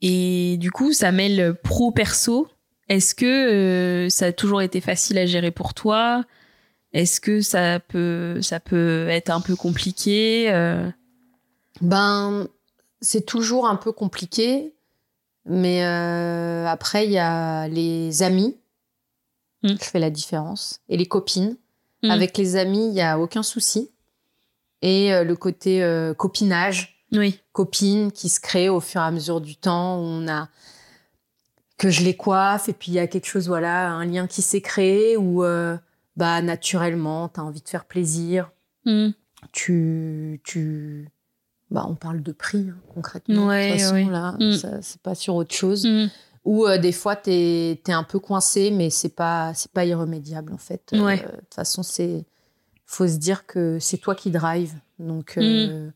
Et 0.00 0.56
du 0.58 0.70
coup, 0.70 0.92
ça 0.92 1.12
mêle 1.12 1.54
pro-perso. 1.62 2.48
Est-ce 2.88 3.14
que 3.14 4.08
ça 4.10 4.26
a 4.26 4.32
toujours 4.32 4.62
été 4.62 4.80
facile 4.80 5.18
à 5.18 5.26
gérer 5.26 5.50
pour 5.50 5.74
toi? 5.74 6.24
Est-ce 6.92 7.20
que 7.20 7.40
ça 7.40 7.80
peut, 7.80 8.40
ça 8.40 8.60
peut 8.60 9.08
être 9.08 9.30
un 9.30 9.40
peu 9.40 9.56
compliqué 9.56 10.50
Ben, 11.80 12.46
c'est 13.00 13.26
toujours 13.26 13.68
un 13.68 13.74
peu 13.74 13.90
compliqué, 13.90 14.72
mais 15.46 15.82
après, 15.82 17.06
il 17.06 17.10
y 17.10 17.18
a 17.18 17.66
les 17.66 18.22
amis. 18.22 18.56
Mm. 19.62 19.68
Je 19.80 19.84
fais 19.84 19.98
la 19.98 20.10
différence. 20.10 20.80
Et 20.88 20.96
les 20.96 21.06
copines. 21.06 21.56
Mm. 22.02 22.10
Avec 22.10 22.38
les 22.38 22.56
amis, 22.56 22.86
il 22.86 22.92
n'y 22.92 23.00
a 23.02 23.18
aucun 23.18 23.42
souci. 23.42 23.90
Et 24.82 25.12
euh, 25.12 25.24
le 25.24 25.34
côté 25.36 25.82
euh, 25.82 26.14
copinage, 26.14 27.04
Oui. 27.12 27.40
copine 27.52 28.12
qui 28.12 28.28
se 28.28 28.38
crée 28.40 28.68
au 28.68 28.80
fur 28.80 29.00
et 29.00 29.04
à 29.04 29.10
mesure 29.10 29.40
du 29.40 29.56
temps, 29.56 29.98
où 29.98 30.04
on 30.04 30.28
a 30.28 30.48
que 31.76 31.90
je 31.90 32.02
les 32.02 32.16
coiffe 32.16 32.68
et 32.68 32.72
puis 32.72 32.90
il 32.90 32.94
y 32.94 32.98
a 32.98 33.06
quelque 33.06 33.26
chose 33.26 33.46
voilà 33.46 33.88
un 33.90 34.04
lien 34.04 34.26
qui 34.26 34.42
s'est 34.42 34.60
créé 34.60 35.16
où 35.16 35.44
euh, 35.44 35.76
bah 36.16 36.42
naturellement 36.42 37.28
tu 37.28 37.38
as 37.38 37.44
envie 37.44 37.60
de 37.62 37.68
faire 37.68 37.84
plaisir 37.84 38.50
Mm. 38.84 39.10
tu 39.52 40.40
tu 40.44 41.08
bah 41.70 41.84
on 41.88 41.94
parle 41.94 42.20
de 42.22 42.32
prix 42.32 42.66
hein, 42.70 42.76
concrètement 42.94 43.46
Ouais, 43.46 43.66
de 43.68 43.72
toute 43.74 43.80
façon 43.82 43.94
ouais. 43.94 44.04
là 44.10 44.36
c'est 44.82 45.00
pas 45.02 45.14
sur 45.14 45.34
autre 45.36 45.54
chose. 45.54 45.86
Ou 46.48 46.66
euh, 46.66 46.78
des 46.78 46.92
fois 46.92 47.14
t'es 47.14 47.78
es 47.86 47.92
un 47.92 48.04
peu 48.04 48.18
coincé 48.18 48.70
mais 48.70 48.88
c'est 48.88 49.10
pas 49.14 49.52
c'est 49.54 49.70
pas 49.70 49.84
irrémédiable 49.84 50.54
en 50.54 50.56
fait. 50.56 50.80
Euh, 50.94 51.04
Ouais. 51.04 51.18
de 51.18 51.22
toute 51.22 51.54
façon 51.54 51.82
c'est 51.82 52.24
faut 52.86 53.06
se 53.06 53.16
dire 53.18 53.44
que 53.46 53.76
c'est 53.78 53.98
toi 53.98 54.14
qui 54.14 54.30
drive. 54.30 54.72
Donc 54.98 55.36
euh, 55.36 55.90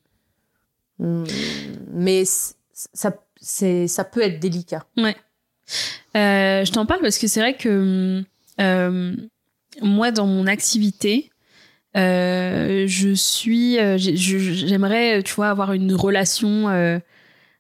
mm, 0.99 1.25
mais 1.95 2.25
ça 2.27 3.17
c'est 3.41 3.89
ça 3.89 4.05
peut 4.05 4.21
être 4.21 4.41
délicat. 4.41 4.85
Euh, 4.99 6.65
je 6.67 6.71
t'en 6.71 6.85
parle 6.85 7.01
parce 7.01 7.17
que 7.17 7.29
c'est 7.29 7.41
vrai 7.41 7.57
que 7.57 8.23
moi, 9.81 10.11
dans 10.11 10.27
mon 10.27 10.47
activité, 10.47 11.31
je 11.95 13.13
suis, 13.15 13.79
j'aimerais, 13.97 15.23
tu 15.23 15.33
vois, 15.33 15.49
avoir 15.49 15.73
une 15.73 15.95
relation 15.95 17.01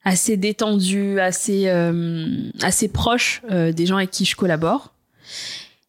assez 0.04 0.36
détendue, 0.36 1.20
assez, 1.20 1.68
euh, 1.68 2.50
assez 2.62 2.88
proche 2.88 3.42
euh, 3.50 3.72
des 3.72 3.86
gens 3.86 3.96
avec 3.96 4.10
qui 4.10 4.24
je 4.24 4.36
collabore. 4.36 4.92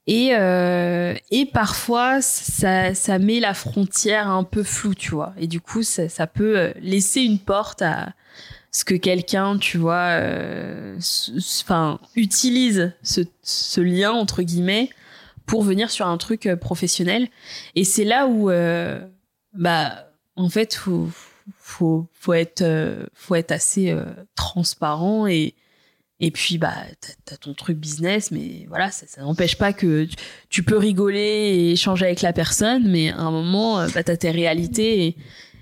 Et, 0.06 0.32
euh, 0.34 1.16
et 1.32 1.46
parfois, 1.46 2.22
ça, 2.22 2.94
ça 2.94 3.20
met 3.20 3.40
la 3.40 3.54
frontière 3.54 4.28
un 4.28 4.44
peu 4.44 4.64
floue, 4.64 4.96
tu 4.96 5.12
vois. 5.12 5.34
Et 5.38 5.48
du 5.48 5.62
coup, 5.62 5.82
ça, 5.84 6.10
ça 6.10 6.28
peut 6.28 6.58
euh, 6.58 6.74
laisser 6.82 7.22
une 7.22 7.40
porte 7.40 7.82
à 7.82 8.14
ce 8.72 8.84
que 8.84 8.96
quelqu'un, 8.96 9.58
tu 9.58 9.78
vois, 9.78 10.18
euh, 10.20 10.98
enfin, 11.62 12.00
utilise 12.16 12.92
ce, 13.04 13.22
ce 13.44 13.82
lien, 13.82 14.12
entre 14.12 14.42
guillemets, 14.42 14.90
pour 15.46 15.64
venir 15.64 15.92
sur 15.92 16.08
un 16.08 16.18
truc 16.18 16.50
professionnel. 16.60 17.28
Et 17.76 17.84
c'est 17.84 18.04
là 18.04 18.26
où, 18.28 18.50
bah, 19.54 20.08
en 20.36 20.50
fait, 20.50 20.74
faut, 20.74 21.08
faut, 21.58 22.08
faut 22.14 22.34
être, 22.34 22.62
euh, 22.62 23.06
faut 23.14 23.36
être 23.36 23.52
assez 23.52 23.92
euh, 23.92 24.06
transparent 24.36 25.28
et, 25.28 25.56
et 26.20 26.32
puis, 26.32 26.58
bah, 26.58 26.74
t'as, 27.26 27.36
ton 27.38 27.54
truc 27.54 27.78
business, 27.78 28.32
mais 28.32 28.66
voilà, 28.70 28.92
ça, 28.92 29.06
ça 29.08 29.22
n'empêche 29.22 29.58
pas 29.58 29.74
que 29.74 30.08
tu, 30.50 30.64
peux 30.64 30.78
rigoler 30.78 31.20
et 31.20 31.72
échanger 31.72 32.06
avec 32.06 32.22
la 32.22 32.34
personne, 32.34 32.90
mais 32.90 33.10
à 33.10 33.20
un 33.20 33.32
moment, 33.32 33.80
euh, 33.80 33.88
bah, 33.94 34.04
t'as 34.04 34.16
tes 34.16 34.32
réalités 34.32 35.06
et, 35.06 35.18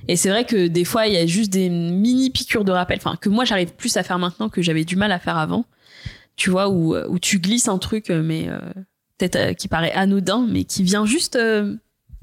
et 0.07 0.15
c'est 0.15 0.29
vrai 0.29 0.45
que 0.45 0.67
des 0.67 0.85
fois, 0.85 1.07
il 1.07 1.13
y 1.13 1.17
a 1.17 1.25
juste 1.25 1.51
des 1.51 1.69
mini 1.69 2.29
piqûres 2.29 2.63
de 2.63 2.71
rappel, 2.71 2.97
enfin, 2.97 3.15
que 3.15 3.29
moi, 3.29 3.45
j'arrive 3.45 3.73
plus 3.73 3.97
à 3.97 4.03
faire 4.03 4.19
maintenant 4.19 4.49
que 4.49 4.61
j'avais 4.61 4.85
du 4.85 4.95
mal 4.95 5.11
à 5.11 5.19
faire 5.19 5.37
avant. 5.37 5.65
Tu 6.35 6.49
vois, 6.49 6.69
où, 6.69 6.95
où 6.95 7.19
tu 7.19 7.39
glisses 7.39 7.67
un 7.67 7.77
truc, 7.77 8.09
mais 8.09 8.47
euh, 8.47 8.59
peut-être 9.17 9.55
qui 9.55 9.67
paraît 9.67 9.91
anodin, 9.93 10.45
mais 10.49 10.63
qui 10.63 10.83
vient 10.83 11.05
juste 11.05 11.35
euh, 11.35 11.75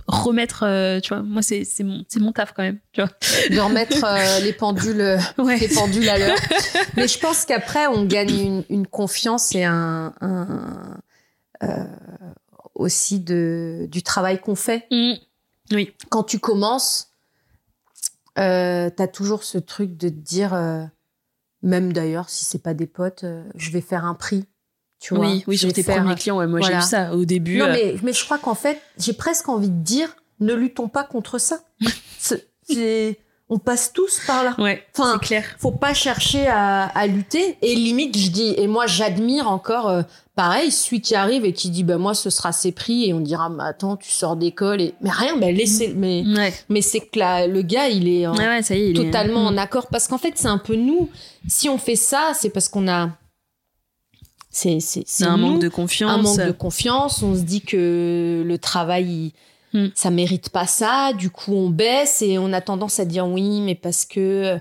remettre, 0.09 0.63
euh, 0.65 1.01
tu 1.01 1.11
vois, 1.15 1.23
moi, 1.23 1.43
c'est, 1.43 1.65
mon, 1.81 2.03
mon 2.17 2.33
taf 2.33 2.53
quand 2.53 2.63
même, 2.63 2.79
tu 2.93 3.01
vois. 3.03 3.11
de 3.51 3.61
remettre 3.61 4.03
euh, 4.05 4.41
les 4.43 4.53
pendules 4.55 5.19
Ouais. 5.39 5.59
les 5.59 5.69
pendules 5.69 6.09
à 6.09 6.19
l'heure 6.19 6.37
mais 6.97 7.07
je 7.07 7.19
pense 7.19 7.45
qu'après 7.45 7.87
on 7.87 8.05
gagne 8.05 8.31
une, 8.41 8.65
une 8.71 8.87
confiance 8.87 9.55
et 9.55 9.65
un, 9.65 10.15
un, 10.21 10.99
euh, 11.63 11.85
aussi 12.75 13.21
de 13.21 13.87
du 13.91 14.03
travail 14.03 14.41
qu'on 14.41 14.55
fait 14.55 14.87
Mm. 14.91 15.13
Oui. 15.73 15.93
quand 16.09 16.23
tu 16.25 16.39
commences 16.39 17.11
euh, 18.39 18.89
t'as 18.89 19.09
toujours 19.09 19.43
ce 19.45 19.59
truc 19.59 19.97
de 19.97 20.09
te 20.09 20.15
dire 20.15 20.55
euh, 20.55 20.85
même 21.63 21.93
d'ailleurs 21.93 22.31
si 22.31 22.45
c'est 22.47 22.63
pas 22.63 22.73
des 22.75 22.87
potes 22.87 23.25
euh, 23.25 23.45
je 23.57 23.71
vais 23.71 23.81
faire 23.83 24.05
un 24.05 24.15
prix 24.15 24.47
tu 25.01 25.14
vois 25.14 25.26
Oui, 25.26 25.44
oui, 25.46 25.57
Je 25.57 25.61
sur 25.66 25.72
tes 25.72 25.82
faire- 25.82 25.96
premiers 26.03 26.14
clients, 26.16 26.38
ouais, 26.38 26.46
moi, 26.46 26.61
voilà. 26.61 26.80
j'ai 26.80 26.84
vu 26.84 26.88
ça 26.90 27.14
au 27.14 27.24
début. 27.24 27.59
non 27.59 27.66
euh, 27.66 27.72
mais, 27.72 27.94
mais 28.03 28.12
je 28.12 28.24
crois 28.24 28.38
qu'en 28.38 28.55
fait 28.55 28.80
j'ai 28.99 29.12
presque 29.12 29.49
envie 29.49 29.70
de 29.70 29.82
dire 29.82 30.16
ne 30.40 30.55
luttons 30.55 30.88
pas 30.88 31.05
contre 31.05 31.38
ça 31.38 31.61
C'est- 32.18 33.18
on 33.51 33.59
passe 33.59 33.94
tous 33.94 34.20
par 34.26 34.44
là 34.44 34.55
Ouais, 34.59 34.84
Enfin, 34.94 35.12
c'est 35.20 35.26
clair. 35.26 35.44
faut 35.59 35.70
pas 35.70 35.94
chercher 35.94 36.46
à, 36.49 36.84
à 36.88 37.07
lutter 37.07 37.57
et 37.62 37.74
limite 37.74 38.18
je 38.18 38.28
dis 38.30 38.55
et 38.59 38.66
moi 38.66 38.86
j'admire 38.86 39.51
encore 39.51 39.88
euh, 39.88 40.03
pareil 40.36 40.70
celui 40.70 41.01
qui 41.01 41.14
arrive 41.14 41.46
et 41.46 41.55
qui 41.55 41.70
dit 41.70 41.82
bah 41.82 41.96
moi 41.96 42.12
ce 42.12 42.28
sera 42.28 42.53
ses 42.53 42.72
prix 42.72 43.09
et 43.09 43.14
on 43.14 43.20
dira 43.20 43.49
mais 43.49 43.62
attends 43.64 43.96
tu 43.96 44.11
sors 44.11 44.36
d'école 44.36 44.82
et 44.82 44.94
mais 45.01 45.09
rien 45.09 45.38
bah 45.38 45.51
laissez 45.51 45.94
mais 45.96 46.24
Ouais. 46.26 46.53
mais 46.68 46.82
c'est 46.82 47.01
que 47.01 47.18
la- 47.18 47.46
le 47.46 47.62
gars 47.62 47.88
il 47.88 48.07
est 48.07 48.26
en- 48.26 48.36
Ouais, 48.36 48.46
ouais, 48.49 48.62
ça 48.62 48.74
y 48.74 48.82
est. 48.82 48.90
il 48.90 49.01
est- 49.01 49.05
totalement 49.07 49.44
Mm. 49.44 49.55
en 49.55 49.57
accord 49.57 49.86
parce 49.86 50.09
qu'en 50.09 50.18
fait 50.18 50.32
c'est 50.34 50.49
un 50.49 50.59
peu 50.59 50.76
nous 50.76 51.09
si 51.46 51.70
on 51.70 51.78
fait 51.78 51.96
ça 51.96 52.32
c'est 52.34 52.51
parce 52.51 52.68
qu'on 52.68 52.86
a 52.86 53.09
c'est 54.81 55.25
un 55.25 55.37
nous, 55.37 55.47
manque 55.47 55.61
de 55.63 55.69
confiance. 55.69 56.11
un 56.11 56.23
manque 56.23 56.47
de 56.47 56.53
confiance 56.53 57.23
on 57.23 57.35
se 57.35 57.41
dit 57.43 57.61
que 57.63 58.43
le 58.47 58.59
travail 58.59 59.05
il- 59.07 59.33
Hmm. 59.75 59.89
ça 59.95 60.09
mérite 60.11 60.49
pas 60.49 60.67
ça 60.67 61.13
du 61.13 61.29
coup 61.29 61.53
on 61.53 61.69
baisse 61.69 62.23
et 62.23 62.39
on 62.39 62.55
a 62.55 62.63
tendance 62.63 63.01
à 63.01 63.05
dire 63.05 63.27
oui 63.27 63.61
mais 63.61 63.75
parce 63.75 64.07
que 64.07 64.59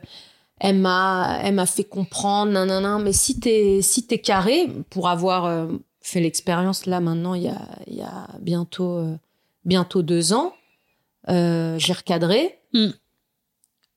elle 0.59 0.77
m'a 0.79 1.39
elle 1.43 1.53
m'a 1.55 1.65
fait 1.65 1.85
comprendre 1.85 2.51
nan, 2.51 2.67
nan, 2.67 2.83
nan. 2.83 3.01
mais 3.01 3.13
si 3.13 3.39
t'es 3.39 3.79
si 3.81 4.05
t'es 4.05 4.19
carré 4.19 4.67
pour 4.89 5.07
avoir 5.07 5.45
euh, 5.45 5.67
fait 6.01 6.19
l'expérience 6.19 6.85
là 6.87 6.99
maintenant 6.99 7.35
il 7.35 7.43
y 7.43 7.47
a 7.47 7.61
il 7.87 7.95
y 7.95 8.01
a 8.01 8.27
bientôt 8.41 8.97
euh, 8.97 9.15
bientôt 9.63 10.01
deux 10.01 10.33
ans 10.33 10.53
euh, 11.29 11.79
j'ai 11.79 11.93
recadré 11.93 12.59
Hmm. 12.73 12.89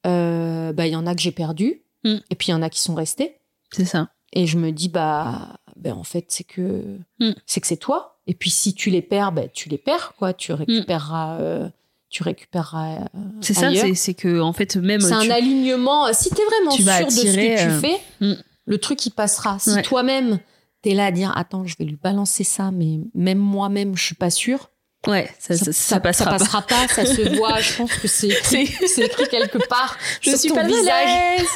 Bah 0.05 0.87
il 0.87 0.93
y 0.93 0.97
en 0.97 1.07
a 1.09 1.15
que 1.17 1.21
j'ai 1.21 1.33
perdu 1.33 1.83
Hmm. 2.05 2.17
et 2.31 2.35
puis 2.35 2.49
il 2.49 2.51
y 2.53 2.55
en 2.55 2.63
a 2.63 2.71
qui 2.71 2.81
sont 2.81 2.95
restés 2.95 3.37
C'est 3.73 3.85
ça. 3.85 4.09
et 4.33 4.47
je 4.47 4.57
me 4.59 4.71
dis 4.73 4.89
bah 4.89 5.59
ben 5.81 5.95
en 5.95 6.05
fait 6.05 6.26
c'est 6.28 6.45
que 6.45 6.83
Mm. 7.18 7.33
c'est 7.47 7.61
que 7.61 7.66
c'est 7.66 7.76
toi 7.76 8.20
et 8.26 8.35
puis 8.35 8.51
si 8.51 8.74
tu 8.74 8.91
les 8.91 9.03
perds 9.03 9.33
ben 9.33 9.49
tu 9.53 9.68
les 9.68 9.78
perds 9.78 10.14
quoi 10.18 10.33
tu 10.33 10.53
récupéreras 10.53 11.39
euh, 11.41 11.68
tu 12.11 12.22
récupéreras 12.22 12.97
euh, 12.97 13.18
C'est 13.41 13.55
ça, 13.55 13.70
c'est, 13.95 14.14
que, 14.14 14.41
en 14.41 14.53
fait, 14.53 14.74
même. 14.76 15.01
c'est 15.01 15.12
un 15.12 15.31
alignement 15.31 16.12
si 16.12 16.28
t'es 16.31 16.43
vraiment 16.45 16.72
tu 16.74 16.83
sûr 16.83 17.07
de 17.07 17.11
ce 17.11 17.22
que 17.37 17.62
tu 17.62 17.70
euh, 17.70 17.78
fais 17.81 18.01
mm. 18.20 18.35
le 18.66 18.78
truc 18.78 19.05
il 19.07 19.11
passera 19.11 19.59
si 19.59 19.70
Ouais. 19.70 19.83
toi-même 19.83 20.39
t'es 20.83 20.95
là 20.95 21.07
à 21.07 21.11
dire 21.12 21.33
attends 21.37 21.66
je 21.66 21.76
vais 21.78 21.85
lui 21.85 21.97
balancer 22.03 22.43
ça 22.45 22.70
mais 22.70 22.99
même 23.14 23.39
moi-même 23.39 23.97
je 23.97 24.05
suis 24.05 24.14
pas 24.14 24.31
sûre 24.31 24.70
Ouais, 25.07 25.31
ça, 25.39 25.57
ça, 25.57 25.73
ça 25.73 26.01
passera 26.01 26.37
pas. 26.63 26.87
pas. 26.87 26.89
ça 26.89 27.07
se 27.07 27.35
voit 27.37 27.59
je 27.61 27.75
pense 27.75 27.95
que 27.95 28.07
c'est 28.09 28.29
écrit, 28.29 29.29
quelque 29.31 29.57
part 29.67 29.97
Je 30.21 30.31
sur 30.31 30.39
suis 30.39 30.49
ton 30.51 30.57
pas 30.57 30.65
visage 30.65 31.47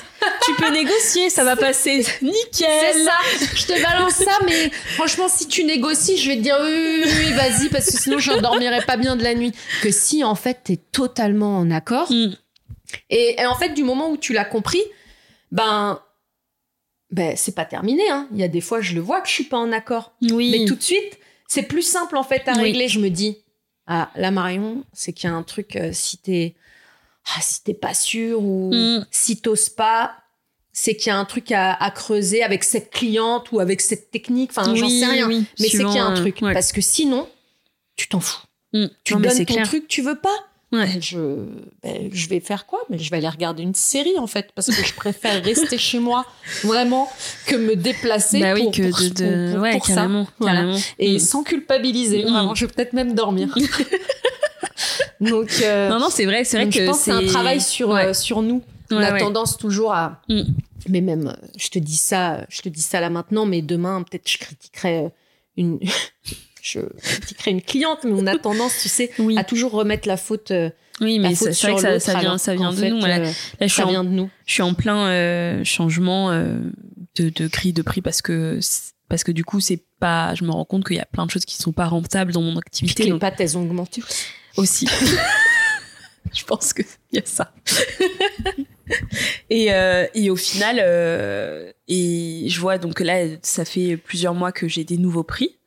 tu 0.45 0.55
peux 0.55 0.71
négocier, 0.71 1.31
ça 1.31 1.45
va 1.45 1.57
passer. 1.57 1.99
Nickel. 2.23 2.43
C'est 2.53 3.05
ça. 3.05 3.19
Je 3.55 3.67
te 3.67 3.83
balance 3.83 4.15
ça, 4.15 4.39
mais 4.45 4.71
franchement, 4.95 5.29
si 5.29 5.47
tu 5.49 5.65
négocies, 5.65 6.17
je 6.17 6.31
vais 6.31 6.37
te 6.37 6.43
dire 6.43 6.57
oui, 6.63 6.71
oui, 6.73 7.03
oui, 7.05 7.13
oui, 7.19 7.33
vas-y, 7.33 7.69
parce 7.69 7.91
que 7.91 7.99
sinon, 7.99 8.19
je 8.19 8.33
dormirai 8.33 8.81
pas 8.83 8.97
bien 8.97 9.17
de 9.17 9.23
la 9.23 9.35
nuit. 9.35 9.53
Que 9.83 9.91
si, 9.91 10.25
en 10.25 10.35
fait, 10.35 10.61
t'es 10.65 10.77
totalement 10.77 11.59
en 11.59 11.71
accord. 11.71 12.11
Mm. 12.11 12.35
Et, 13.11 13.41
et 13.41 13.47
en 13.47 13.55
fait, 13.55 13.71
du 13.71 13.83
moment 13.83 14.11
où 14.11 14.17
tu 14.17 14.33
l'as 14.33 14.45
compris, 14.45 14.83
ben, 15.51 16.01
ben, 17.11 17.35
c'est 17.37 17.55
pas 17.55 17.65
terminé. 17.65 18.03
Hein. 18.11 18.29
Il 18.33 18.39
y 18.39 18.45
a 18.45 18.49
des 18.49 18.61
fois, 18.61 18.81
je 18.81 18.95
le 18.95 19.01
vois 19.01 19.21
que 19.21 19.29
je 19.29 19.35
suis 19.35 19.45
pas 19.45 19.59
en 19.59 19.73
accord. 19.73 20.13
Oui. 20.23 20.51
Mais 20.51 20.65
tout 20.67 20.77
de 20.77 20.83
suite, 20.83 21.19
c'est 21.49 21.63
plus 21.65 21.83
simple, 21.83 22.17
en 22.17 22.23
fait, 22.25 22.47
à 22.49 22.53
Oui. 22.55 22.63
régler. 22.63 22.89
Je 22.89 22.99
me 23.01 23.09
dis, 23.11 23.39
ah, 23.87 24.11
là, 24.17 24.31
Marion, 24.31 24.85
c'est 24.93 25.13
qu'il 25.13 25.29
y 25.29 25.33
a 25.33 25.37
un 25.37 25.43
truc, 25.43 25.77
euh, 25.77 25.91
si 25.93 26.19
t'es, 26.19 26.55
ah, 27.37 27.41
si 27.41 27.63
t'es 27.63 27.75
pas 27.75 27.95
sûr 27.95 28.41
ou 28.43 28.71
Mm. 28.75 29.07
si 29.11 29.41
t'oses 29.41 29.69
pas, 29.69 30.17
c'est 30.73 30.97
qu'il 30.97 31.09
y 31.09 31.11
a 31.11 31.17
un 31.19 31.25
truc 31.25 31.53
à, 31.53 31.73
à 31.75 31.91
creuser 31.91 32.43
avec 32.43 32.65
cette 32.65 32.91
cliente 32.91 33.53
ou 33.53 33.61
avec 33.61 33.81
cette 33.81 34.11
technique. 34.11 34.51
Enfin, 34.51 34.75
j'en 34.75 34.87
Oui, 34.87 35.01
sais 35.01 35.07
rien. 35.07 35.29
oui, 35.29 35.45
mais 35.61 35.69
c'est 35.69 35.79
qu'il 35.85 35.95
y 35.95 35.99
a 35.99 36.05
un 36.05 36.15
truc. 36.15 36.43
euh, 36.43 36.47
ouais. 36.47 36.53
Parce 36.53 36.73
que 36.73 36.81
sinon, 36.81 37.29
tu 37.97 38.09
t'en 38.09 38.21
fous. 38.21 38.43
Mm. 38.73 38.87
Tu 39.05 39.15
Non, 39.15 39.21
donnes 39.21 39.45
ton 39.47 39.55
clair. 39.55 39.69
truc, 39.69 39.87
tu 39.87 40.03
veux 40.03 40.19
pas. 40.19 40.37
Ouais. 40.75 41.01
Je, 41.01 41.19
ben, 41.83 42.11
je 42.13 42.29
vais 42.29 42.41
faire 42.41 42.67
quoi? 42.67 42.81
Mais 42.91 42.99
je 42.99 43.11
vais 43.11 43.17
aller 43.19 43.29
regarder 43.29 43.63
une 43.63 43.75
série 43.75 44.19
en 44.19 44.27
fait, 44.27 44.51
parce 44.55 44.67
que 44.69 44.85
je 44.85 44.95
préfère 44.95 45.43
rester 45.45 45.79
chez 45.79 45.99
moi 46.01 46.27
vraiment 46.65 47.09
que 47.47 47.57
me 47.57 47.77
déplacer 47.77 48.41
Bah 48.41 48.55
oui, 48.55 48.65
pour, 48.65 48.73
que 48.73 48.91
pour- 48.91 49.01
de, 49.01 49.09
de- 49.09 49.53
pour- 49.53 49.63
ouais, 49.63 49.73
pour 49.73 49.87
ça. 49.87 49.95
carrément, 49.95 50.27
Voilà. 50.39 50.61
carrément. 50.61 50.79
Et 50.99 51.15
Mm. 51.17 51.19
sans 51.21 51.43
culpabiliser, 51.45 52.25
Mm. 52.25 52.29
vraiment, 52.29 52.55
je 52.55 52.67
vais 52.67 52.73
peut-être 52.73 52.93
même 52.93 53.15
dormir. 53.15 53.55
Donc, 55.21 55.51
euh, 55.63 55.89
Non, 55.89 55.99
non, 56.01 56.09
c'est 56.11 56.25
vrai, 56.27 56.45
c'est 56.45 56.57
vrai 56.59 56.69
que 56.69 56.75
je 56.81 56.87
pense 56.87 57.01
c'est 57.01 57.11
un 57.11 57.25
travail 57.27 57.61
sur, 57.61 57.91
Ouais. 57.91 58.07
euh, 58.07 58.15
sur 58.15 58.43
nous. 58.43 58.63
On 58.91 58.99
a 58.99 59.19
tendance 59.19 59.57
toujours 59.57 59.93
à. 59.95 60.21
Mm. 60.29 60.43
Mais 60.89 61.01
même, 61.01 61.35
je 61.57 61.69
te 61.69 61.79
dis 61.79 61.97
ça, 61.97 62.45
je 62.51 62.61
te 62.61 62.69
dis 62.69 62.83
ça 62.83 63.01
là 63.01 63.09
maintenant, 63.09 63.47
mais 63.47 63.63
demain, 63.63 64.03
peut-être 64.03 64.29
je 64.31 64.37
critiquerai 64.39 64.99
euh, 65.05 65.09
une. 65.57 65.79
Je 66.65 66.81
critiquerai 67.03 67.51
une 67.51 67.63
cliente, 67.63 67.99
mais 68.05 68.13
on 68.13 68.27
a 68.27 68.39
tendance, 68.39 68.79
tu 68.81 68.89
sais, 68.89 69.11
Oui, 69.19 69.37
à 69.37 69.45
toujours 69.45 69.73
remettre 69.73 70.09
la 70.09 70.17
faute. 70.17 70.51
euh, 70.51 70.71
oui, 71.01 71.19
mais 71.19 71.35
c'est 71.35 71.51
vrai 71.61 71.75
que 71.75 71.99
ça, 71.99 72.19
vient, 72.19 72.39
ça 72.39 72.55
vient 72.55 72.73
de 72.73 72.77
fait, 72.77 72.89
nous. 72.91 73.03
Euh, 73.03 73.07
Là, 73.07 73.25
je, 73.61 73.67
suis 73.67 73.71
ça 73.83 73.87
en, 73.87 73.91
vient 73.91 74.05
de 74.05 74.09
nous. 74.11 74.31
je 74.47 74.53
suis 74.55 74.63
en 74.63 74.73
plein 74.75 75.09
euh, 75.09 75.65
changement 75.65 76.31
euh, 76.31 76.57
de, 77.17 77.29
de 77.31 77.49
grille 77.49 77.73
de 77.73 77.83
prix 77.83 78.01
parce 78.01 78.23
que 78.23 78.59
parce 79.09 79.25
que 79.25 79.33
du 79.33 79.45
coup, 79.45 79.61
c'est 79.61 79.85
pas. 80.01 80.35
Je 80.35 80.45
me 80.45 80.51
rends 80.53 80.65
compte 80.65 80.87
qu'il 80.87 80.97
y 80.97 81.01
a 81.01 81.05
plein 81.05 81.27
de 81.27 81.31
choses 81.31 81.45
qui 81.45 81.57
sont 81.57 81.73
pas 81.73 81.87
rentables 81.87 82.33
dans 82.33 82.41
mon 82.41 82.53
Puis 82.53 82.59
activité. 82.61 83.05
que 83.09 83.13
les 83.13 83.19
pattes, 83.19 83.41
elles 83.41 83.59
ont 83.59 83.63
augmenté. 83.63 84.03
aussi. 84.57 84.89
je 86.33 86.45
pense 86.45 86.73
qu'il 86.73 86.87
y 87.13 87.19
a 87.19 87.23
ça. 87.25 87.53
et, 89.51 89.73
euh, 89.73 90.07
et 90.15 90.31
au 90.31 90.37
final, 90.37 90.79
et 91.89 92.47
je 92.49 92.61
vois 92.61 92.79
donc 92.79 93.01
là, 93.01 93.27
ça 93.43 93.65
fait 93.65 93.97
plusieurs 93.97 94.35
mois 94.35 94.53
que 94.53 94.69
j'ai 94.69 94.85
des 94.85 94.97
nouveaux 94.97 95.25
prix. 95.25 95.59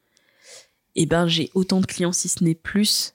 Et 0.97 1.05
ben, 1.05 1.27
j'ai 1.27 1.49
autant 1.53 1.79
de 1.79 1.85
clients, 1.85 2.11
si 2.11 2.27
ce 2.27 2.43
n'est 2.43 2.55
plus, 2.55 3.13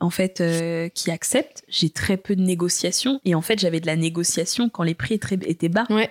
en 0.00 0.08
fait, 0.10 0.40
euh, 0.40 0.88
qui 0.88 1.10
acceptent. 1.10 1.64
J'ai 1.68 1.90
très 1.90 2.16
peu 2.16 2.34
de 2.36 2.40
négociations. 2.42 3.20
Et 3.26 3.34
en 3.34 3.42
fait, 3.42 3.58
j'avais 3.58 3.80
de 3.80 3.86
la 3.86 3.96
négociation 3.96 4.68
quand 4.70 4.82
les 4.84 4.94
prix 4.94 5.14
étaient, 5.14 5.68
bas. 5.68 5.86
Ouais. 5.90 6.10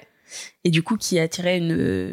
Et 0.64 0.72
du 0.72 0.84
coup, 0.84 0.98
qui 0.98 1.18
attirait 1.20 1.58
une, 1.58 1.72
euh, 1.72 2.12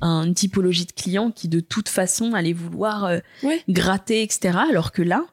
un- 0.00 0.24
une 0.24 0.34
typologie 0.34 0.86
de 0.86 0.92
clients 0.92 1.30
qui, 1.30 1.48
de 1.48 1.60
toute 1.60 1.88
façon, 1.88 2.32
allait 2.34 2.52
vouloir 2.52 3.04
euh, 3.04 3.18
Ouais. 3.42 3.62
gratter, 3.68 4.22
etc. 4.22 4.56
Alors 4.70 4.92
que 4.92 5.02
là, 5.02 5.24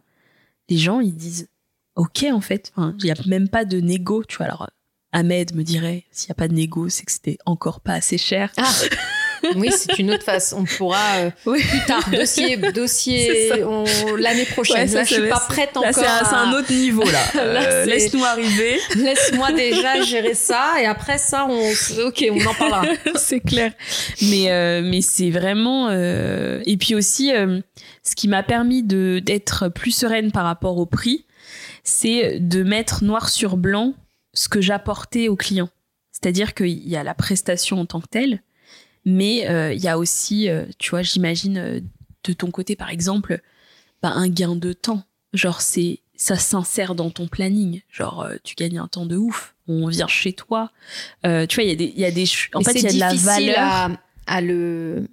les 0.70 0.78
gens, 0.78 1.00
ils 1.00 1.16
disent 1.16 1.48
OK, 1.96 2.26
en 2.32 2.42
fait. 2.42 2.72
Enfin, 2.76 2.96
Il 3.00 3.06
n'y 3.06 3.12
a 3.12 3.16
même 3.28 3.48
pas 3.50 3.64
de 3.66 3.80
négo, 3.80 4.24
tu 4.24 4.38
vois. 4.38 4.48
Alors, 4.48 4.70
Ahmed 5.12 5.56
me 5.56 5.64
dirait 5.64 6.06
s'il 6.12 6.28
n'y 6.30 6.32
a 6.34 6.36
pas 6.36 6.48
de 6.48 6.54
négo, 6.54 6.90
c'est 6.90 7.04
que 7.06 7.12
c'était 7.12 7.38
encore 7.46 7.80
pas 7.80 7.94
assez 7.94 8.18
cher. 8.18 8.52
Ah 8.58 8.64
Oui, 9.56 9.70
c'est 9.72 9.98
une 10.00 10.12
autre 10.12 10.24
façon. 10.24 10.60
On 10.62 10.64
pourra 10.66 10.98
euh, 11.18 11.32
Oui. 11.46 11.62
plus 11.64 11.86
tard, 11.86 12.10
dossier, 12.12 12.58
dossier 12.58 13.52
l'année 14.18 14.46
prochaine. 14.46 14.78
Ouais, 14.82 14.88
ça, 14.88 14.98
là, 15.00 15.04
je 15.06 15.14
suis 15.14 15.30
pas 15.30 15.40
prête 15.48 15.72
Là, 15.76 15.82
encore. 15.82 15.94
c'est 15.94 16.06
un, 16.06 16.26
c'est 16.26 16.36
à- 16.36 16.40
un 16.40 16.54
autre 16.54 16.72
niveau, 16.74 17.04
là. 17.04 17.24
Là, 17.36 17.64
Euh, 17.64 17.86
Laisse-nous 17.86 18.24
arriver. 18.24 18.80
Laisse-moi 18.96 19.52
déjà 19.54 20.02
gérer 20.04 20.34
ça 20.34 20.74
et 20.82 20.86
après 20.86 21.18
ça, 21.18 21.46
on, 21.50 21.72
ok, 22.08 22.26
on 22.32 22.46
en 22.46 22.54
parlera. 22.54 22.84
c'est 23.16 23.40
clair. 23.40 23.72
Mais 24.22 24.52
euh, 24.52 24.82
mais 24.84 25.02
c'est 25.02 25.30
vraiment 25.30 25.90
et 25.92 26.78
puis 26.80 26.96
aussi 26.96 27.32
ce 27.32 28.16
qui 28.16 28.28
m'a 28.28 28.44
permis 28.44 28.84
de 28.84 29.20
d'être 29.24 29.70
plus 29.70 29.92
sereine 29.92 30.32
par 30.32 30.44
rapport 30.46 30.78
au 30.78 30.86
prix, 30.86 31.26
c'est 31.84 32.40
de 32.40 32.64
mettre 32.64 33.04
noir 33.04 33.30
sur 33.30 33.58
blanc 33.58 33.94
ce 34.34 34.50
que 34.50 34.62
j'apportais 34.62 35.28
aux 35.28 35.36
clients. 35.36 35.70
C'est-à-dire 36.12 36.54
qu'il 36.54 36.88
y 36.88 36.96
a 36.96 37.04
la 37.04 37.14
prestation 37.14 37.80
en 37.80 37.86
tant 37.86 38.02
que 38.02 38.08
telle, 38.10 38.42
mais 39.06 39.48
euh, 39.50 39.74
il 39.74 39.82
y 39.82 39.88
a 39.88 39.98
aussi, 39.98 40.50
euh, 40.50 40.66
tu 40.78 40.92
vois, 40.92 41.02
j'imagine 41.02 41.58
euh, 41.58 41.80
de 42.24 42.34
ton 42.34 42.52
côté 42.52 42.76
par 42.76 42.90
exemple, 42.90 43.42
bah, 44.02 44.12
un 44.14 44.28
gain 44.30 44.56
de 44.56 44.74
temps. 44.74 45.04
Genre 45.34 45.62
c'est 45.62 46.00
ça 46.16 46.36
s'insère 46.36 46.96
dans 46.96 47.10
ton 47.12 47.28
planning. 47.28 47.82
Genre 47.90 48.22
euh, 48.24 48.36
tu 48.44 48.56
gagnes 48.56 48.78
un 48.80 48.88
temps 48.88 49.06
de 49.06 49.16
ouf. 49.16 49.56
On 49.68 49.88
vient 49.88 50.08
chez 50.08 50.34
toi. 50.34 50.72
Euh, 51.26 51.46
tu 51.46 51.56
vois, 51.56 51.64
il 51.64 51.70
y 51.70 51.74
a 51.74 51.76
des 51.76 51.94
y 51.96 52.06
a 52.06 52.12
des 52.12 52.26
en 52.54 52.60
Mais 52.60 52.66
fait 52.66 52.80
il 52.80 52.84
y 52.84 52.88
a 52.88 52.94
de 52.94 53.00
la 53.00 53.14
valeur 53.14 53.58
à, 53.60 53.90
à 54.26 54.42
le 54.42 55.08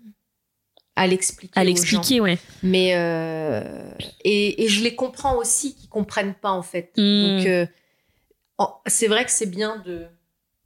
à 0.97 1.07
l'expliquer. 1.07 1.53
à 1.61 1.63
l'expliquer, 1.63 2.21
ouais. 2.21 2.39
Mais 2.63 2.95
euh, 2.95 3.91
et, 4.25 4.65
et 4.65 4.69
je 4.69 4.83
les 4.83 4.95
comprends 4.95 5.37
aussi 5.37 5.75
qu'ils 5.75 5.91
comprennent 5.91 6.35
pas 6.35 6.53
en 6.53 6.63
fait. 6.63 6.93
Mm. 6.97 7.23
Donc 7.23 7.69
c'est 8.87 9.07
vrai 9.07 9.27
que 9.27 9.31
c'est 9.31 9.51
bien 9.51 9.77
de, 9.85 10.07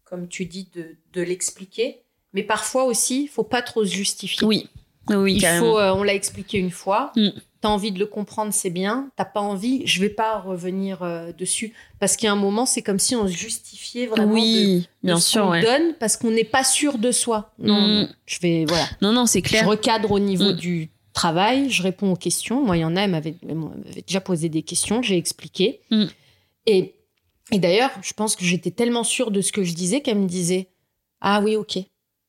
comme 0.04 0.28
tu 0.28 0.46
dis, 0.46 0.70
de, 0.74 0.96
de 1.12 1.22
l'expliquer. 1.22 2.04
Mais 2.34 2.42
parfois 2.42 2.84
aussi, 2.84 3.22
il 3.24 3.28
faut 3.28 3.42
pas 3.44 3.62
trop 3.62 3.84
se 3.84 3.92
justifier. 3.92 4.46
Oui, 4.46 4.68
oui, 5.08 5.34
Il 5.34 5.40
carrément. 5.40 5.72
faut, 5.72 5.78
euh, 5.78 5.92
on 5.94 6.02
l'a 6.02 6.14
expliqué 6.14 6.58
une 6.58 6.70
fois. 6.70 7.12
Mm. 7.16 7.28
T'as 7.60 7.68
envie 7.68 7.92
de 7.92 7.98
le 7.98 8.06
comprendre, 8.06 8.54
c'est 8.54 8.70
bien. 8.70 9.10
T'as 9.16 9.24
pas 9.26 9.40
envie, 9.40 9.82
je 9.86 10.00
vais 10.00 10.08
pas 10.08 10.38
revenir 10.40 11.02
euh, 11.02 11.30
dessus 11.36 11.74
parce 11.98 12.16
qu'il 12.16 12.26
y 12.26 12.28
a 12.28 12.32
un 12.32 12.36
moment, 12.36 12.64
c'est 12.64 12.80
comme 12.82 12.98
si 12.98 13.14
on 13.16 13.26
se 13.26 13.32
justifiait 13.36 14.06
vraiment 14.06 14.28
de, 14.28 14.32
oui, 14.32 14.88
de 15.02 15.06
bien 15.08 15.18
ce 15.18 15.28
sûr, 15.32 15.42
qu'on 15.42 15.50
ouais. 15.50 15.62
donne 15.62 15.94
parce 16.00 16.16
qu'on 16.16 16.30
n'est 16.30 16.44
pas 16.44 16.64
sûr 16.64 16.96
de 16.96 17.12
soi. 17.12 17.52
Non, 17.58 17.80
Mm. 17.80 17.86
non, 18.02 18.08
je 18.26 18.38
vais 18.40 18.64
voilà. 18.66 18.86
Non, 19.02 19.12
non, 19.12 19.26
c'est 19.26 19.40
Je 19.40 19.48
clair. 19.48 19.68
recadre 19.68 20.10
au 20.12 20.18
niveau 20.18 20.52
Mm. 20.52 20.56
du 20.56 20.90
travail, 21.12 21.68
je 21.68 21.82
réponds 21.82 22.12
aux 22.12 22.16
questions. 22.16 22.64
Moi, 22.64 22.78
il 22.78 22.80
y 22.80 22.84
en 22.84 22.96
a, 22.96 23.02
elle 23.02 23.10
m'avait 23.10 23.34
elle 23.46 23.56
m'avait 23.56 24.02
déjà 24.06 24.20
posé 24.22 24.48
des 24.48 24.62
questions, 24.62 25.02
j'ai 25.02 25.18
expliqué. 25.18 25.80
Mm. 25.90 26.04
Et, 26.66 26.94
et 27.52 27.58
d'ailleurs, 27.58 27.90
je 28.00 28.12
pense 28.14 28.36
que 28.36 28.44
j'étais 28.44 28.70
tellement 28.70 29.04
sûre 29.04 29.30
de 29.30 29.40
ce 29.42 29.52
que 29.52 29.64
je 29.64 29.74
disais 29.74 30.00
qu'elle 30.00 30.18
me 30.18 30.28
disait 30.28 30.68
Ah 31.20 31.42
oui, 31.44 31.56
ok, 31.56 31.78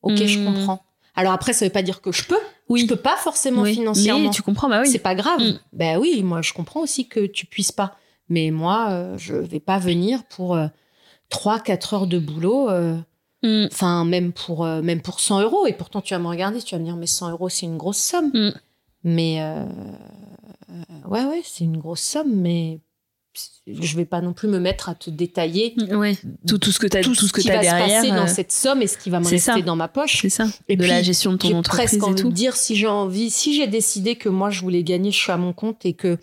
ok, 0.04 0.16
je 0.26 0.39
Mm. 0.39 0.45
comprends. 0.45 0.84
Alors 1.16 1.34
après, 1.34 1.54
ça 1.54 1.66
veut 1.66 1.72
pas 1.72 1.82
dire 1.84 2.02
que 2.02 2.12
je 2.12 2.24
peux. 2.24 2.39
Oui, 2.70 2.82
Je 2.82 2.88
peux 2.88 2.95
pas 2.95 3.18
forcément 3.18 3.64
oui. 3.64 3.74
financièrement. 3.74 4.24
Mais 4.24 4.30
tu 4.30 4.41
comprends, 4.41 4.70
bah 4.70 4.82
oui. 4.82 4.89
C'est 4.89 4.99
pas 4.99 5.14
grave. 5.16 5.41
Ben 5.74 5.97
oui, 5.99 6.24
moi, 6.24 6.41
je 6.41 6.54
comprends 6.54 6.80
aussi 6.82 7.08
que 7.08 7.26
tu 7.26 7.45
puisses 7.45 7.72
pas. 7.74 7.97
Mais 8.30 8.49
moi, 8.52 8.88
euh, 8.91 9.18
je 9.18 9.36
vais 9.36 9.60
pas 9.60 9.78
venir 9.78 10.24
pour 10.24 10.56
euh, 10.56 10.68
3-4 11.30 11.93
heures 11.95 12.08
de 12.08 12.20
boulot. 12.20 12.70
euh, 12.70 12.97
Mm. 13.43 13.70
Enfin, 13.72 14.06
même 14.06 14.34
pour, 14.34 14.64
euh, 14.64 14.84
même 14.84 15.02
pour 15.02 15.20
100 15.20 15.41
euros. 15.41 15.66
Et 15.66 15.74
pourtant, 15.74 15.99
tu 16.02 16.14
vas 16.14 16.20
me 16.20 16.28
regarder, 16.28 16.62
tu 16.62 16.76
vas 16.76 16.80
me 16.80 16.86
dire, 16.86 16.95
mais 16.95 17.08
100 17.08 17.32
euros, 17.32 17.49
c'est 17.49 17.66
une 17.66 17.76
grosse 17.78 17.97
somme. 17.97 18.30
Mm. 18.36 18.52
Mais 19.04 19.41
euh, 19.41 19.66
euh, 20.70 21.08
ouais, 21.10 21.26
ouais, 21.26 21.41
c'est 21.43 21.64
une 21.64 21.78
grosse 21.80 22.02
somme, 22.04 22.32
mais 22.36 22.80
je 23.68 23.96
vais 23.96 24.06
pas 24.06 24.22
non 24.22 24.34
plus 24.34 24.48
me 24.48 24.60
mettre 24.60 24.90
à 24.90 24.96
te 24.96 25.10
détailler 25.10 25.76
Ouais. 25.92 26.18
Tout, 26.48 26.58
tout 26.58 26.72
ce 26.72 26.80
que 26.80 26.88
t'as, 26.88 27.02
tout, 27.02 27.16
tout, 27.16 27.28
ce 27.28 27.34
que 27.34 27.42
qui 27.42 27.48
va 27.48 27.58
derrière. 27.60 27.88
se 28.02 28.08
passer 28.08 28.08
dans 28.10 28.24
euh, 28.24 28.28
cette 28.34 28.52
somme 28.52 28.82
et 28.82 28.88
ce 28.88 28.98
qui 28.98 29.10
va 29.10 29.20
me 29.20 29.26
rester 29.28 29.38
ça. 29.40 29.62
dans 29.62 29.76
ma 29.76 29.88
poche. 29.88 30.20
C'est 30.22 30.30
ça. 30.30 30.46
Et 30.68 30.76
de 30.76 30.82
puis, 30.82 30.90
la 30.92 31.02
gestion 31.02 31.34
de 31.34 31.38
ton 31.38 31.56
entreprise 31.58 31.98
presque 32.00 32.12
et 32.12 32.22
tout. 32.22 32.30
de 32.30 32.34
dire 32.34 32.56
si 32.56 32.76
j'ai 32.76 32.88
envie, 32.88 33.30
si 33.30 33.56
j'ai 33.56 33.68
décidé 33.68 34.16
que 34.16 34.30
moi 34.30 34.50
je 34.50 34.62
voulais 34.62 34.84
gagner, 34.84 35.12
je 35.12 35.18
suis 35.18 35.32
à 35.32 35.38
mon 35.38 35.54
compte 35.54 35.86
et 35.86 35.94
que 35.94 36.18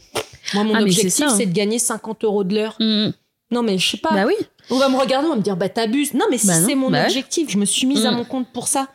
moi 0.55 0.65
mon 0.65 0.75
Ah, 0.75 0.83
objectif 0.83 1.27
c'est 1.37 1.47
de 1.47 1.53
gagner 1.53 1.79
50 1.79 2.25
euros 2.25 2.45
de 2.45 2.55
l'heure. 2.55 2.77
Mm. 2.81 3.11
Non 3.51 3.63
mais 3.63 3.79
je 3.79 3.89
sais 3.91 3.97
pas. 3.99 4.11
Bah 4.13 4.25
oui. 4.27 4.35
On 4.71 4.77
va 4.79 4.89
me 4.91 4.97
regarder, 4.99 5.27
on 5.29 5.31
va 5.31 5.37
me 5.37 5.43
dire 5.43 5.57
bah 5.57 5.69
t'abuses. 5.71 6.13
Non 6.15 6.27
mais 6.31 6.37
si 6.39 6.49
Bah 6.49 6.55
c'est 6.67 6.75
mon 6.75 6.91
bah 6.91 6.99
ouais. 7.01 7.05
objectif, 7.07 7.49
je 7.51 7.57
me 7.59 7.65
suis 7.65 7.87
mise 7.87 8.05
à 8.05 8.11
Mm. 8.11 8.17
mon 8.17 8.25
compte 8.25 8.49
pour 8.53 8.69
ça. 8.69 8.89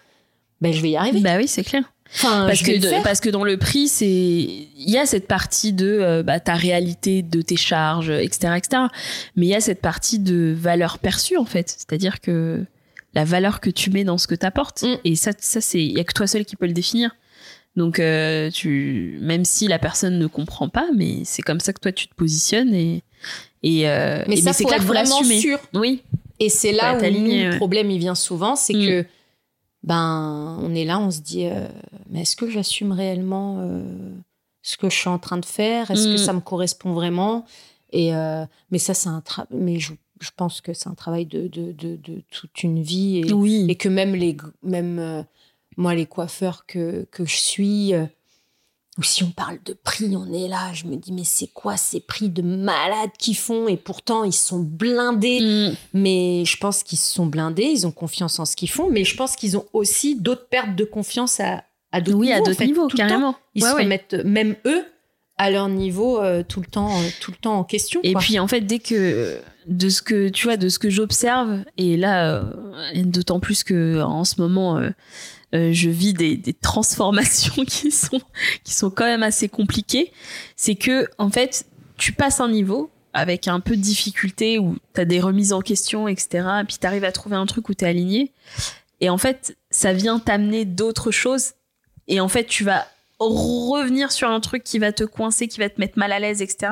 Ben 0.62 0.72
je 0.74 0.82
vais 0.82 0.92
y 0.92 0.96
arriver. 0.98 1.20
Bah 1.22 1.38
oui, 1.38 1.48
c'est 1.48 1.64
clair. 1.64 1.84
Enfin, 2.16 2.46
parce 2.48 2.62
que 2.62 2.78
de- 2.80 3.04
parce 3.04 3.20
que 3.20 3.30
dans 3.30 3.44
le 3.44 3.58
prix 3.58 3.88
c'est 3.88 4.06
il 4.08 4.70
y 4.90 4.98
a 4.98 5.06
cette 5.06 5.28
partie 5.28 5.74
de 5.74 5.88
euh, 6.00 6.22
bah, 6.24 6.40
ta 6.40 6.54
réalité 6.54 7.24
de 7.24 7.42
tes 7.42 7.56
charges 7.56 8.12
etc 8.12 8.54
etc 8.58 8.84
mais 9.36 9.48
il 9.48 9.50
y 9.50 9.56
a 9.56 9.62
cette 9.62 9.82
partie 9.82 10.20
de 10.20 10.54
valeur 10.56 11.00
perçue 11.00 11.38
en 11.38 11.46
fait 11.46 11.70
c'est-à-dire 11.70 12.22
que 12.22 12.64
la 13.16 13.24
valeur 13.26 13.60
que 13.62 13.70
tu 13.72 13.90
mets 13.90 14.04
dans 14.04 14.18
ce 14.20 14.28
que 14.28 14.36
tu 14.36 14.46
apportes 14.46 14.84
Mm. 14.84 14.98
et 15.06 15.16
ça 15.16 15.32
ça 15.40 15.60
c'est 15.60 15.84
il 15.84 15.94
y 15.98 16.00
a 16.00 16.04
que 16.04 16.14
toi 16.14 16.28
seul 16.28 16.46
qui 16.46 16.56
peux 16.56 16.68
le 16.68 16.74
définir 16.74 17.16
donc 17.76 18.00
euh, 18.00 18.52
tu 18.52 19.18
même 19.22 19.44
si 19.46 19.68
la 19.68 19.80
personne 19.80 20.20
ne 20.20 20.28
comprend 20.28 20.70
pas 20.70 20.88
mais 20.96 21.22
c'est 21.26 21.42
comme 21.42 21.60
ça 21.60 21.74
que 21.74 21.80
toi 21.80 21.92
tu 21.92 22.08
te 22.08 22.14
positionnes 22.14 22.74
et 22.76 23.02
et, 23.64 23.90
euh, 23.90 24.24
mais 24.28 24.38
et- 24.38 24.42
ça 24.42 24.54
c'est 24.54 24.64
faut 24.64 24.70
clair 24.70 24.82
être 24.82 24.86
faut 24.88 24.94
vraiment 24.94 25.24
sûr. 25.24 25.58
oui 25.74 26.02
Et 26.40 26.50
c'est 26.50 26.74
là 26.74 26.98
où 26.98 27.02
le 27.02 27.50
ouais. 27.52 27.58
problème 27.58 27.90
il 27.90 27.98
vient 28.00 28.16
souvent, 28.16 28.56
c'est 28.58 28.74
Mm. 28.74 28.86
que 28.86 29.06
ben 29.84 30.58
on 30.62 30.74
est 30.76 30.86
là, 30.86 31.00
on 31.00 31.12
se 31.12 31.20
dit 31.22 31.46
euh, 31.46 31.68
mais 32.10 32.22
est-ce 32.22 32.36
que 32.36 32.50
j'assume 32.50 32.92
réellement 32.92 33.58
euh, 33.60 33.84
ce 34.62 34.78
que 34.78 34.90
je 34.90 34.96
suis 34.98 35.10
en 35.10 35.20
train 35.20 35.38
de 35.38 35.46
faire? 35.46 35.92
Est-ce 35.92 36.08
que 36.08 36.14
Mm. 36.14 36.26
ça 36.26 36.34
me 36.34 36.40
correspond 36.40 36.94
vraiment? 36.94 37.46
Et 37.92 38.16
euh, 38.16 38.46
mais 38.72 38.80
ça 38.80 38.94
c'est 38.94 39.10
un 39.10 39.20
tra- 39.20 39.46
mais 39.52 39.80
je, 39.80 39.94
je 40.20 40.30
pense 40.36 40.62
que 40.62 40.74
c'est 40.74 40.88
un 40.90 40.96
travail 40.96 41.26
de, 41.26 41.48
de, 41.48 41.72
de, 41.74 41.96
de 41.98 42.22
toute 42.32 42.64
une 42.64 42.82
vie 42.82 43.18
et, 43.20 43.34
oui. 43.34 43.66
et 43.70 43.76
que 43.76 43.90
même 43.90 44.16
les 44.16 44.36
même 44.64 45.26
moi 45.78 45.94
les 45.96 46.06
coiffeurs 46.06 46.66
que 46.66 47.06
que 47.12 47.26
je 47.26 47.36
suis 47.36 47.94
ou 49.00 49.04
si 49.04 49.24
on 49.24 49.32
parle 49.32 49.58
de 49.66 49.74
prix, 49.74 50.16
on 50.16 50.32
est 50.32 50.48
là, 50.48 50.72
je 50.74 50.86
me 50.86 50.96
dis 50.96 51.12
mais 51.12 51.24
c'est 51.24 51.48
quoi 51.48 51.78
ces 51.78 52.00
prix 52.00 52.30
de 52.30 52.42
malades 52.44 53.10
qu'ils 53.18 53.36
font? 53.38 53.68
Et 53.68 53.78
pourtant 53.78 54.24
ils 54.24 54.34
sont 54.34 54.60
blindés 54.60 55.40
Mm. 55.42 55.76
mais 55.94 56.46
je 56.46 56.58
pense 56.58 56.84
qu'ils 56.84 57.00
sont 57.00 57.26
blindés, 57.26 57.64
ils 57.64 57.88
ont 57.88 57.92
confiance 57.92 58.40
en 58.40 58.46
ce 58.46 58.56
qu'ils 58.56 58.70
font, 58.70 58.90
mais 58.92 59.04
je 59.04 59.16
pense 59.16 59.36
qu'ils 59.36 59.58
ont 59.58 59.66
aussi 59.74 60.16
d'autres 60.16 60.48
pertes 60.48 60.76
de 60.76 60.84
confiance 60.84 61.40
à, 61.40 61.64
à 61.92 62.02
d'autres 62.02 62.18
oui 62.18 62.28
niveaux. 62.28 62.38
à 62.38 62.42
en 62.42 62.44
d'autres 62.46 62.58
fait, 62.58 62.66
niveaux 62.68 62.88
carrément 62.88 63.36
Ils 63.56 63.64
Ouais, 63.64 63.70
se 63.70 63.76
ouais. 63.76 63.84
remettent, 63.84 64.14
même 64.26 64.56
eux, 64.66 64.84
à 65.38 65.50
leur 65.50 65.68
niveau 65.70 66.20
euh, 66.22 66.44
tout 66.48 66.60
le 66.62 66.68
temps, 66.68 66.92
euh, 66.96 67.08
tout 67.20 67.32
le 67.32 67.38
temps 67.38 67.58
en 67.58 67.64
question. 67.64 68.00
Et 68.04 68.14
quoi. 68.14 68.22
puis 68.22 68.38
en 68.40 68.48
fait, 68.48 68.62
dès 68.62 68.78
que 68.78 69.40
de 69.66 69.90
ce 69.90 70.04
que 70.04 70.30
tu 70.30 70.46
vois, 70.46 70.58
de 70.58 70.70
ce 70.70 70.78
que 70.78 70.92
j'observe, 70.92 71.64
et 71.78 71.98
là, 71.98 72.36
euh, 72.36 72.44
d'autant 73.04 73.40
plus 73.40 73.64
que 73.64 74.00
en 74.04 74.24
ce 74.26 74.40
moment, 74.40 74.78
euh, 74.78 74.82
euh, 74.82 74.92
je 75.54 75.90
vis 75.90 76.14
des, 76.14 76.36
des 76.36 76.54
transformations 76.54 77.64
qui 77.68 77.92
sont 77.92 78.22
qui 78.64 78.74
sont 78.74 78.90
quand 78.90 79.06
même 79.06 79.24
assez 79.24 79.50
compliquées. 79.50 80.12
C'est 80.56 80.76
que 80.76 81.08
en 81.18 81.30
fait, 81.30 81.66
tu 81.98 82.12
passes 82.12 82.40
un 82.40 82.50
niveau 82.50 82.90
avec 83.14 83.48
un 83.48 83.60
peu 83.60 83.76
de 83.76 83.82
difficulté 83.82 84.58
où 84.58 84.78
t'as 84.94 85.06
des 85.06 85.22
remises 85.22 85.54
en 85.54 85.62
question, 85.62 86.08
etc. 86.08 86.48
Et 86.62 86.64
puis 86.66 86.78
t'arrives 86.78 87.04
à 87.04 87.12
trouver 87.12 87.36
un 87.36 87.46
truc 87.46 87.70
où 87.70 87.74
t'es 87.74 87.86
aligné. 87.86 88.32
Et 89.00 89.10
en 89.10 89.18
fait, 89.18 89.56
ça 89.70 89.94
vient 89.94 90.20
t'amener 90.20 90.66
d'autres 90.66 91.12
choses. 91.12 91.52
Et 92.08 92.20
en 92.20 92.28
fait, 92.28 92.46
tu 92.46 92.64
vas 92.64 92.88
revenir 93.20 94.12
sur 94.12 94.30
un 94.30 94.40
truc 94.40 94.64
qui 94.64 94.80
va 94.80 94.92
te 94.92 95.04
coincer, 95.04 95.48
qui 95.48 95.60
va 95.60 95.70
te 95.70 95.80
mettre 95.80 95.98
mal 95.98 96.12
à 96.12 96.20
l'aise, 96.20 96.42
etc. 96.42 96.72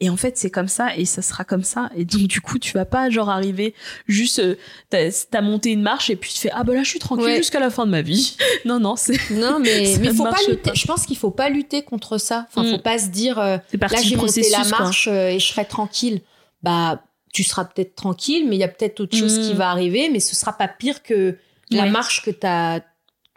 Et 0.00 0.10
en 0.10 0.16
fait, 0.16 0.36
c'est 0.36 0.50
comme 0.50 0.68
ça 0.68 0.94
et 0.96 1.04
ça 1.04 1.22
sera 1.22 1.44
comme 1.44 1.62
ça. 1.64 1.90
Et 1.96 2.04
donc, 2.04 2.22
du 2.22 2.40
coup, 2.40 2.58
tu 2.58 2.72
vas 2.74 2.84
pas 2.84 3.08
genre 3.08 3.30
arriver 3.30 3.74
juste, 4.06 4.40
euh, 4.40 4.56
t'as 4.90 5.08
as 5.32 5.40
monté 5.40 5.70
une 5.70 5.82
marche 5.82 6.10
et 6.10 6.16
puis 6.16 6.32
tu 6.32 6.38
fais 6.40 6.50
ah 6.52 6.64
bah 6.64 6.74
là 6.74 6.82
je 6.82 6.88
suis 6.90 6.98
tranquille 6.98 7.24
Ouais. 7.24 7.36
jusqu'à 7.38 7.60
la 7.60 7.70
fin 7.70 7.86
de 7.86 7.90
ma 7.90 8.02
vie. 8.02 8.36
non 8.64 8.78
non, 8.80 8.96
c'est 8.96 9.18
Non, 9.30 9.58
mais 9.62 9.94
faut 10.12 10.24
pas 10.24 10.36
lutter. 10.48 10.70
pas. 10.70 10.74
Je 10.74 10.86
pense 10.86 11.06
qu'il 11.06 11.16
faut 11.16 11.30
pas 11.30 11.48
lutter 11.48 11.82
contre 11.82 12.18
ça. 12.18 12.46
Enfin, 12.48 12.62
Mm. 12.66 12.70
faut 12.72 12.82
pas 12.82 12.98
se 12.98 13.08
dire 13.08 13.38
euh, 13.38 13.56
là 13.80 13.88
j'ai 14.02 14.16
monté 14.16 14.42
la 14.50 14.64
marche 14.64 15.08
euh, 15.08 15.28
et 15.28 15.38
je 15.38 15.46
serai 15.46 15.64
tranquille. 15.64 16.20
Bah, 16.62 17.02
tu 17.32 17.42
seras 17.44 17.64
peut-être 17.64 17.94
tranquille, 17.94 18.46
mais 18.48 18.56
il 18.56 18.60
y 18.60 18.64
a 18.64 18.68
peut-être 18.68 19.00
autre 19.00 19.16
chose 19.16 19.38
Mm. 19.38 19.42
qui 19.42 19.54
va 19.54 19.70
arriver, 19.70 20.08
mais 20.10 20.20
ce 20.20 20.34
sera 20.34 20.52
pas 20.52 20.68
pire 20.68 21.02
que 21.02 21.36
la 21.70 21.86
marche 21.86 22.22
que 22.22 22.30
t'as 22.30 22.80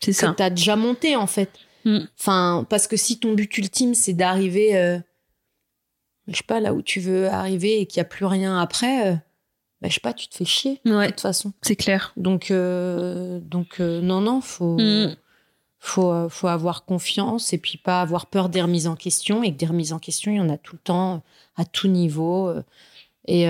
que 0.01 0.31
t'as 0.34 0.49
déjà 0.49 0.76
montée 0.76 1.15
en 1.15 1.27
fait. 1.27 1.49
Mm. 1.85 1.99
Enfin, 2.19 2.65
parce 2.69 2.88
que 2.88 2.97
si 2.97 3.19
ton 3.19 3.34
but 3.34 3.57
ultime 3.57 3.93
c'est 3.93 4.14
d'arriver, 4.14 4.76
euh, 4.77 4.99
je 6.27 6.35
sais 6.38 6.43
pas 6.43 6.60
là 6.60 6.73
où 6.73 6.81
tu 6.81 6.99
veux 6.99 7.27
arriver 7.27 7.81
et 7.81 7.85
qu'il 7.85 7.97
y 7.97 8.01
a 8.01 8.06
plus 8.06 8.26
rien 8.26 8.60
après, 8.60 9.07
euh, 9.11 9.15
bah, 9.81 9.88
je 9.89 9.93
sais 9.93 9.99
pas, 10.01 10.14
tu 10.14 10.27
te 10.27 10.35
fais 10.35 10.45
chier 10.45 10.81
de 10.85 11.06
toute 11.07 11.22
façon. 11.22 11.53
c'est 11.61 11.76
clair. 11.76 12.11
Donc, 12.18 12.51
euh, 12.51 13.39
donc 13.39 13.80
non, 13.80 14.22
non, 14.22 14.41
faut, 14.41 14.77
Mm. 14.77 15.15
faut, 15.80 16.27
faut 16.30 16.47
avoir 16.47 16.84
confiance 16.85 17.53
et 17.53 17.57
puis 17.57 17.77
pas 17.77 18.01
avoir 18.01 18.26
peur 18.27 18.49
des 18.49 18.61
remises 18.61 18.88
en 18.88 18.95
question. 18.95 19.41
Et 19.43 19.53
que 19.53 19.57
des 19.57 19.65
remises 19.68 19.93
en 19.93 19.99
question, 19.99 20.31
il 20.31 20.38
y 20.38 20.41
en 20.41 20.49
a 20.49 20.57
tout 20.57 20.76
le 20.76 20.81
temps, 20.81 21.23
à 21.56 21.64
tout 21.65 21.88
niveau. 21.88 22.53
Et 23.26 23.45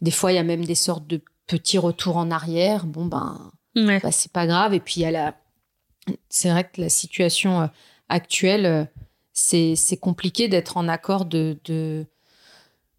des 0.00 0.10
fois, 0.12 0.30
il 0.32 0.36
y 0.36 0.38
a 0.38 0.44
même 0.44 0.64
des 0.64 0.74
sortes 0.76 1.06
de 1.08 1.20
petits 1.48 1.78
retours 1.78 2.16
en 2.16 2.30
arrière. 2.30 2.86
Bon, 2.86 3.06
ben, 3.06 3.50
Ouais. 3.76 3.98
bah, 4.00 4.12
c'est 4.12 4.30
pas 4.30 4.46
grave. 4.46 4.72
Et 4.74 4.80
puis, 4.80 4.94
il 4.98 5.02
y 5.02 5.06
a 5.06 5.10
la. 5.10 5.34
C'est 6.28 6.50
vrai 6.50 6.64
que 6.64 6.80
la 6.80 6.88
situation 6.88 7.62
euh, 7.62 7.66
actuelle, 8.08 8.66
euh, 8.66 8.84
c'est 9.32 9.74
c'est 9.76 9.96
compliqué 9.96 10.48
d'être 10.48 10.76
en 10.76 10.88
accord 10.88 11.24
de, 11.24 11.56
de. 11.64 12.06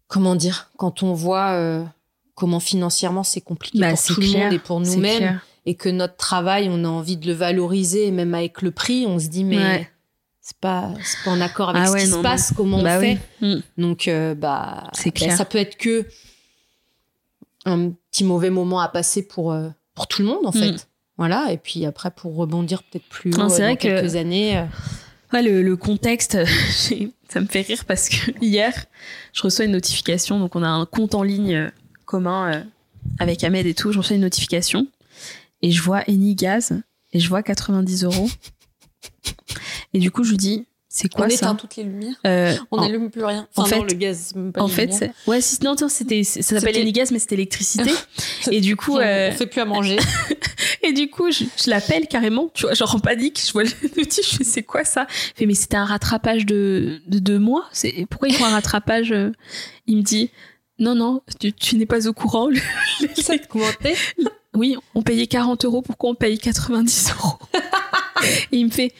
Comment 0.08 0.34
dire 0.36 0.70
Quand 0.76 1.02
on 1.02 1.12
voit 1.14 1.50
euh, 1.52 1.84
comment 2.34 2.60
financièrement 2.60 3.22
c'est 3.24 3.40
compliqué 3.40 3.78
Bah, 3.80 3.90
pour 3.90 3.98
c'est 3.98 4.14
tout 4.14 4.20
le 4.20 4.28
monde 4.28 4.52
et 4.52 4.58
pour 4.58 4.80
nous-mêmes 4.80 5.40
et 5.68 5.74
que 5.74 5.88
notre 5.88 6.16
travail, 6.16 6.68
on 6.70 6.84
a 6.84 6.88
envie 6.88 7.16
de 7.16 7.26
le 7.26 7.32
valoriser, 7.32 8.06
et 8.06 8.10
même 8.12 8.34
avec 8.34 8.62
le 8.62 8.70
prix, 8.70 9.04
on 9.04 9.18
se 9.18 9.26
dit, 9.26 9.42
mais 9.42 9.56
Ouais. 9.56 9.90
c'est 10.40 10.56
pas, 10.58 10.92
c'est 11.02 11.24
pas 11.24 11.32
en 11.32 11.40
accord 11.40 11.70
avec 11.70 11.82
Ah 11.82 11.86
ce 11.98 12.04
qui 12.04 12.08
non, 12.10 12.18
se 12.18 12.22
passe, 12.22 12.52
comment 12.56 12.80
Bah 12.84 12.98
on 12.98 13.00
oui. 13.00 13.16
fait. 13.40 13.46
Mm. 13.46 13.62
Donc, 13.78 14.06
euh, 14.06 14.36
bah, 14.36 14.88
C'est 14.92 15.12
bah, 15.18 15.34
ça 15.36 15.44
peut 15.44 15.58
être 15.58 15.76
que 15.76 16.06
un 17.64 17.90
petit 18.12 18.22
mauvais 18.22 18.50
moment 18.50 18.78
à 18.78 18.88
passer 18.88 19.26
pour, 19.26 19.50
euh, 19.52 19.68
pour 19.94 20.06
tout 20.06 20.22
le 20.22 20.28
monde, 20.28 20.46
en 20.46 20.52
fait. 20.52 20.86
Voilà, 21.18 21.50
et 21.52 21.56
puis 21.58 21.86
après, 21.86 22.10
pour 22.10 22.36
rebondir 22.36 22.82
peut-être 22.82 23.08
plus 23.08 23.32
haut 23.34 23.38
Non, 23.38 23.48
c'est 23.48 23.62
euh, 23.62 23.66
vrai 23.66 23.76
que- 23.76 23.82
quelques 23.82 24.16
années. 24.16 24.58
euh, 24.58 24.64
Ouais, 25.32 25.42
le, 25.42 25.60
le 25.62 25.76
contexte, 25.76 26.38
ça 27.28 27.40
me 27.40 27.46
fait 27.46 27.62
rire 27.62 27.84
parce 27.86 28.08
que 28.08 28.30
hier, 28.40 28.72
je 29.32 29.42
reçois 29.42 29.64
une 29.64 29.72
notification. 29.72 30.38
Donc, 30.38 30.54
on 30.56 30.62
a 30.62 30.68
un 30.68 30.86
compte 30.86 31.14
en 31.16 31.22
ligne 31.24 31.54
euh, 31.54 31.70
commun 32.04 32.52
euh, 32.52 32.62
avec 33.18 33.42
Ahmed 33.44 33.66
et 33.66 33.74
tout. 33.74 33.90
Je 33.92 33.98
reçois 33.98 34.14
une 34.16 34.22
notification 34.22 34.86
et 35.62 35.70
je 35.72 35.82
vois 35.82 36.02
Eni 36.08 36.34
Gaz 36.36 36.72
et 37.12 37.18
je 37.18 37.28
vois 37.28 37.42
90 37.42 38.04
euros. 38.04 38.28
Et 39.94 39.98
du 39.98 40.10
coup, 40.10 40.22
je 40.24 40.30
lui 40.30 40.36
dis, 40.36 40.66
c'est 40.88 41.08
quoi 41.12 41.26
on 41.26 41.30
ça? 41.30 41.34
éteint 41.34 41.54
toutes 41.56 41.76
les 41.76 41.82
lumières, 41.84 42.14
Euh, 42.26 42.54
on 42.70 42.80
n'allume 42.80 43.10
plus 43.10 43.24
rien. 43.24 43.48
en 43.56 43.62
Enfin, 43.62 43.76
non, 43.78 43.82
fait- 43.82 43.92
le 43.94 43.98
gaz, 43.98 44.32
pas 44.54 44.62
En 44.62 44.68
fait, 44.68 45.10
ouais, 45.26 45.40
si, 45.40 45.62
non, 45.62 45.74
non, 45.80 45.88
c'était, 45.88 46.22
ça 46.24 46.42
s'appelle 46.42 46.76
Enigaz, 46.80 47.10
mais 47.10 47.18
c'était 47.18 47.36
l'électricité. 47.36 47.90
et 48.50 48.60
du 48.60 48.76
coup, 48.76 48.92
on, 48.96 49.00
euh, 49.00 49.30
on 49.32 49.36
fait 49.36 49.46
plus 49.46 49.60
à 49.60 49.64
manger. 49.64 49.96
Et 50.86 50.92
du 50.92 51.08
coup, 51.10 51.30
je, 51.30 51.44
je 51.62 51.70
l'appelle 51.70 52.06
carrément, 52.08 52.48
tu 52.54 52.62
vois, 52.62 52.74
genre 52.74 52.94
en 52.94 52.98
panique. 53.00 53.40
Je 53.46 53.52
vois 53.52 53.64
le 53.64 53.70
notif, 53.96 54.30
je 54.30 54.36
fais, 54.36 54.44
c'est 54.44 54.62
quoi 54.62 54.84
ça? 54.84 55.06
Il 55.10 55.38
fait, 55.38 55.46
mais 55.46 55.54
c'était 55.54 55.76
un 55.76 55.84
rattrapage 55.84 56.46
de, 56.46 57.00
de 57.06 57.18
deux 57.18 57.38
mois? 57.38 57.64
C'est, 57.72 58.06
pourquoi 58.08 58.28
ils 58.28 58.34
font 58.34 58.44
un 58.44 58.50
rattrapage? 58.50 59.12
euh? 59.12 59.32
Il 59.86 59.98
me 59.98 60.02
dit, 60.02 60.30
non, 60.78 60.94
non, 60.94 61.22
tu, 61.40 61.52
tu 61.52 61.76
n'es 61.76 61.86
pas 61.86 62.06
au 62.08 62.12
courant. 62.12 62.48
Le- 62.48 62.58
ça 63.22 63.34
a 63.34 63.38
commenté? 63.38 63.94
oui, 64.54 64.76
on 64.94 65.02
payait 65.02 65.26
40 65.26 65.64
euros, 65.64 65.82
pourquoi 65.82 66.10
on 66.10 66.14
paye 66.14 66.38
90 66.38 67.10
euros? 67.18 67.38
et 68.52 68.56
il 68.58 68.64
me 68.66 68.70
fait, 68.70 68.92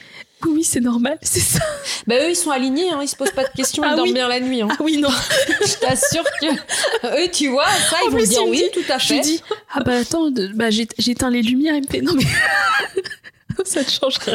oui, 0.47 0.53
oui, 0.57 0.65
c'est 0.65 0.81
normal, 0.81 1.19
c'est 1.23 1.41
ça. 1.41 1.61
Bah, 2.07 2.15
eux, 2.17 2.31
ils 2.31 2.37
sont 2.37 2.51
alignés, 2.51 2.91
hein, 2.91 3.01
ils 3.03 3.09
se 3.09 3.17
posent 3.17 3.31
pas 3.33 3.45
de 3.45 3.53
questions, 3.55 3.83
Ah 3.85 3.91
ils 3.93 3.97
dorment 3.97 4.09
oui. 4.09 4.15
bien 4.15 4.29
la 4.29 4.41
nuit. 4.41 4.63
Hein. 4.63 4.69
Ah 4.71 4.77
oui, 4.81 4.97
non. 4.99 5.09
Je 5.61 5.75
t'assure 5.79 6.25
que 6.41 6.47
eux, 7.25 7.29
tu 7.33 7.49
vois, 7.49 7.67
ça, 7.67 7.97
ils 8.05 8.09
En 8.09 8.11
vont 8.11 8.17
plus, 8.19 8.29
dire 8.29 8.41
il 8.45 8.51
oui, 8.51 8.63
dit- 8.75 8.81
tout 8.85 8.93
à 8.93 8.99
Je 8.99 9.07
fait. 9.09 9.21
dis, 9.21 9.43
ah 9.75 9.81
bah 9.85 9.97
attends, 9.99 10.31
bah, 10.55 10.71
j'ai- 10.71 10.89
j'éteins 10.99 11.31
les 11.31 11.43
lumières. 11.43 11.75
Il 11.75 11.83
me 11.83 11.89
fait, 11.89 12.01
non 12.01 12.13
mais 12.15 12.25
ça 13.65 13.83
ne 13.83 13.89
change 13.89 14.19
rien. 14.19 14.35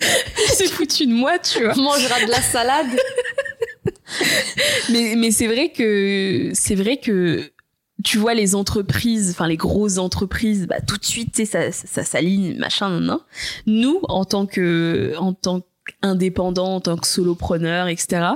Il 0.00 0.54
s'est 0.54 0.66
foutu 0.68 1.06
de 1.06 1.12
moi, 1.12 1.38
tu 1.38 1.64
vois. 1.64 1.74
On 1.76 1.82
mangera 1.82 2.20
de 2.24 2.30
la 2.30 2.40
salade. 2.40 2.86
Mais, 4.90 5.14
mais 5.16 5.30
c'est 5.30 5.46
vrai 5.46 5.70
que 5.70 6.50
c'est 6.54 6.74
vrai 6.74 6.96
que 6.98 7.50
tu 8.04 8.18
vois 8.18 8.34
les 8.34 8.54
entreprises, 8.54 9.30
enfin 9.30 9.48
les 9.48 9.56
grosses 9.56 9.98
entreprises, 9.98 10.66
bah 10.66 10.80
tout 10.80 10.96
de 10.96 11.04
suite, 11.04 11.32
tu 11.32 11.44
sais, 11.44 11.72
ça, 11.72 11.72
ça, 11.72 12.04
s'aligne, 12.04 12.56
machin, 12.58 12.90
nan, 12.90 13.04
nan. 13.04 13.18
Nous, 13.66 14.00
en 14.08 14.24
tant 14.24 14.46
que 14.46 15.14
en 15.18 15.32
tant 15.32 15.62
qu'indépendant, 16.02 16.76
en 16.76 16.80
tant 16.80 16.96
que 16.96 17.06
solopreneur, 17.06 17.88
etc. 17.88 18.26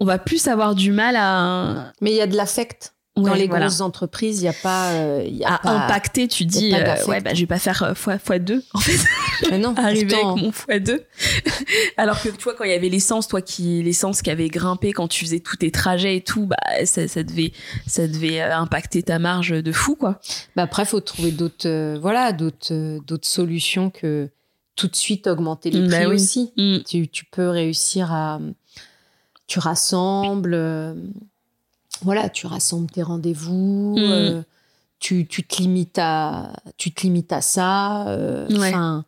On 0.00 0.04
va 0.04 0.18
plus 0.18 0.48
avoir 0.48 0.74
du 0.74 0.92
mal 0.92 1.14
à 1.16 1.92
Mais 2.00 2.10
il 2.10 2.16
y 2.16 2.22
a 2.22 2.26
de 2.26 2.36
l'affect. 2.36 2.94
Dans 3.16 3.34
les 3.34 3.48
voilà. 3.48 3.66
grosses 3.66 3.80
entreprises, 3.80 4.38
il 4.38 4.42
n'y 4.42 4.48
a 4.48 4.52
pas. 4.52 4.92
euh, 4.92 5.24
y 5.28 5.44
a 5.44 5.54
à 5.54 5.58
pas... 5.58 5.70
impacter. 5.70 6.28
Tu 6.28 6.44
dis, 6.46 6.72
euh, 6.72 7.04
ouais, 7.06 7.20
bah 7.20 7.34
je 7.34 7.40
vais 7.40 7.46
pas 7.46 7.58
faire 7.58 7.82
euh, 7.82 7.94
fois 7.94 8.18
fois 8.18 8.38
deux. 8.38 8.62
En 8.72 8.78
fait, 8.78 8.98
Mais 9.50 9.58
non, 9.58 9.74
arriver 9.76 10.14
pourtant, 10.14 10.32
avec 10.32 10.44
mon 10.44 10.50
x2. 10.50 11.00
Alors 11.96 12.22
que 12.22 12.28
tu 12.28 12.42
vois, 12.42 12.54
quand 12.54 12.64
il 12.64 12.70
y 12.70 12.74
avait 12.74 12.88
l'essence, 12.88 13.26
toi 13.26 13.42
qui, 13.42 13.82
l'essence 13.82 14.22
qui 14.22 14.30
avait 14.30 14.48
grimpé 14.48 14.92
quand 14.92 15.08
tu 15.08 15.24
faisais 15.24 15.40
tous 15.40 15.56
tes 15.56 15.70
trajets 15.72 16.16
et 16.16 16.20
tout, 16.22 16.46
bah, 16.46 16.56
ça, 16.84 17.08
ça 17.08 17.22
devait, 17.24 17.52
ça 17.86 18.06
devait 18.06 18.40
euh, 18.40 18.56
impacter 18.56 19.02
ta 19.02 19.18
marge 19.18 19.50
de 19.50 19.72
fou, 19.72 19.96
quoi. 19.96 20.20
bah 20.54 20.62
après, 20.62 20.84
faut 20.84 21.00
trouver 21.00 21.32
d'autres, 21.32 21.68
euh, 21.68 21.98
voilà, 22.00 22.32
d'autres, 22.32 23.00
d'autres 23.06 23.28
solutions 23.28 23.90
que 23.90 24.30
tout 24.76 24.86
de 24.86 24.96
suite 24.96 25.26
augmenter 25.26 25.70
les 25.70 25.88
Bah 25.88 25.96
prix 25.98 26.06
oui. 26.06 26.14
aussi. 26.14 26.52
Mm. 26.56 26.78
Tu, 26.88 27.08
tu 27.08 27.24
peux 27.26 27.48
réussir 27.48 28.12
à. 28.12 28.40
Tu 29.48 29.58
rassembles. 29.58 30.54
Voilà, 32.02 32.28
tu 32.28 32.46
rassembles 32.46 32.90
tes 32.90 33.02
rendez-vous. 33.02 33.94
Mm. 33.98 34.02
euh, 34.02 34.42
tu, 34.98 35.26
tu 35.26 35.42
te 35.44 35.56
limites 35.62 35.98
à, 35.98 36.52
tu 36.76 36.92
te 36.92 37.02
limites 37.02 37.32
à 37.32 37.40
ça. 37.40 38.06
euh, 38.08 38.46
Ouais. 38.48 38.68
Enfin, 38.68 39.04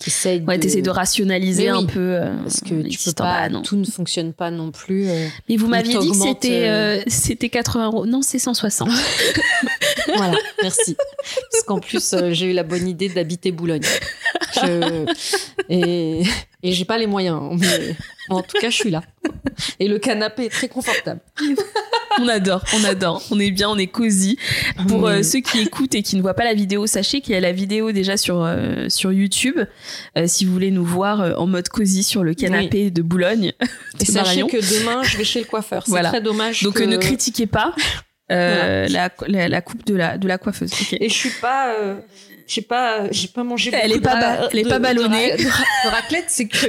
t'essayes 0.00 0.42
Ouais, 0.42 0.58
de- 0.58 0.62
t'essaies 0.62 0.82
de 0.82 0.90
rationaliser 0.90 1.70
oui, 1.70 1.78
un 1.78 1.86
peu. 1.86 2.00
euh, 2.00 2.36
Parce 2.42 2.60
que 2.60 2.82
tu 2.88 2.98
peux 2.98 3.12
pas, 3.12 3.48
Bah, 3.48 3.60
tout 3.62 3.76
ne 3.76 3.84
fonctionne 3.84 4.32
pas 4.32 4.50
non 4.50 4.72
plus. 4.72 5.06
Mais 5.48 5.56
vous 5.56 5.68
m'aviez 5.68 5.98
dit 5.98 6.10
que 6.10 6.16
c'était, 6.16 7.04
c'était 7.06 7.48
80 7.48 7.86
euros. 7.86 8.06
Non, 8.06 8.22
c'est 8.22 8.40
160. 8.40 8.88
voilà, 10.16 10.36
merci. 10.62 10.96
Parce 11.52 11.62
qu'en 11.64 11.78
plus, 11.78 12.14
j'ai 12.32 12.46
eu 12.50 12.52
la 12.52 12.62
bonne 12.64 12.88
idée 12.88 13.08
d'habiter 13.08 13.52
Boulogne. 13.52 13.82
Je- 14.62 15.06
Et, 15.68 16.22
et 16.62 16.72
j'ai 16.72 16.84
pas 16.84 16.98
les 16.98 17.06
moyens, 17.06 17.40
mais 17.58 17.96
en 18.28 18.42
tout 18.42 18.58
cas, 18.60 18.70
je 18.70 18.76
suis 18.76 18.90
là. 18.90 19.02
Et 19.80 19.88
le 19.88 19.98
canapé 19.98 20.44
est 20.46 20.50
très 20.50 20.68
confortable. 20.68 21.20
on 22.20 22.28
adore, 22.28 22.62
on 22.74 22.84
adore. 22.84 23.22
On 23.30 23.38
est 23.40 23.50
bien, 23.50 23.68
on 23.70 23.78
est 23.78 23.86
cosy. 23.86 24.38
Pour 24.88 25.06
euh, 25.06 25.22
ceux 25.22 25.40
qui 25.40 25.60
écoutent 25.60 25.94
et 25.94 26.02
qui 26.02 26.16
ne 26.16 26.22
voient 26.22 26.34
pas 26.34 26.44
la 26.44 26.54
vidéo, 26.54 26.86
sachez 26.86 27.20
qu'il 27.20 27.32
y 27.34 27.36
a 27.36 27.40
la 27.40 27.52
vidéo 27.52 27.92
déjà 27.92 28.16
sur 28.16 28.42
euh, 28.44 28.88
sur 28.88 29.12
YouTube. 29.12 29.58
Euh, 30.16 30.26
si 30.26 30.44
vous 30.44 30.52
voulez 30.52 30.70
nous 30.70 30.84
voir 30.84 31.20
euh, 31.20 31.34
en 31.36 31.46
mode 31.46 31.68
cosy 31.68 32.02
sur 32.02 32.22
le 32.24 32.34
canapé 32.34 32.90
de 32.90 33.02
Boulogne. 33.02 33.52
Et 34.00 34.04
sachez 34.04 34.42
que 34.46 34.80
demain, 34.80 35.02
je 35.02 35.16
vais 35.16 35.24
chez 35.24 35.40
le 35.40 35.46
coiffeur. 35.46 35.82
C'est 35.84 35.90
Voilà. 35.90 36.10
très 36.10 36.20
dommage. 36.20 36.62
Donc 36.62 36.74
que- 36.74 36.82
euh, 36.82 36.86
ne 36.86 36.96
critiquez 36.96 37.46
pas 37.46 37.74
euh, 38.32 38.86
la, 38.88 39.10
la, 39.28 39.48
la 39.48 39.60
coupe 39.62 39.84
de 39.86 39.94
la 39.94 40.18
de 40.18 40.26
la 40.28 40.36
coiffeuse. 40.38 40.72
Et 41.00 41.08
je 41.08 41.14
suis 41.14 41.30
pas. 41.40 41.74
J'ai 42.46 42.62
pas, 42.62 43.10
j'ai 43.10 43.28
pas 43.28 43.42
mangé. 43.44 43.70
Elle 43.74 43.92
est 43.92 44.00
pas 44.00 44.14
de 44.16 44.48
elle 44.52 44.58
est 44.58 44.68
pas 44.68 44.78
ballonnée. 44.78 45.36
De, 45.36 45.46
ra- 45.48 45.64
de 45.84 45.88
raclette, 45.90 46.26
c'est 46.28 46.46
que 46.46 46.66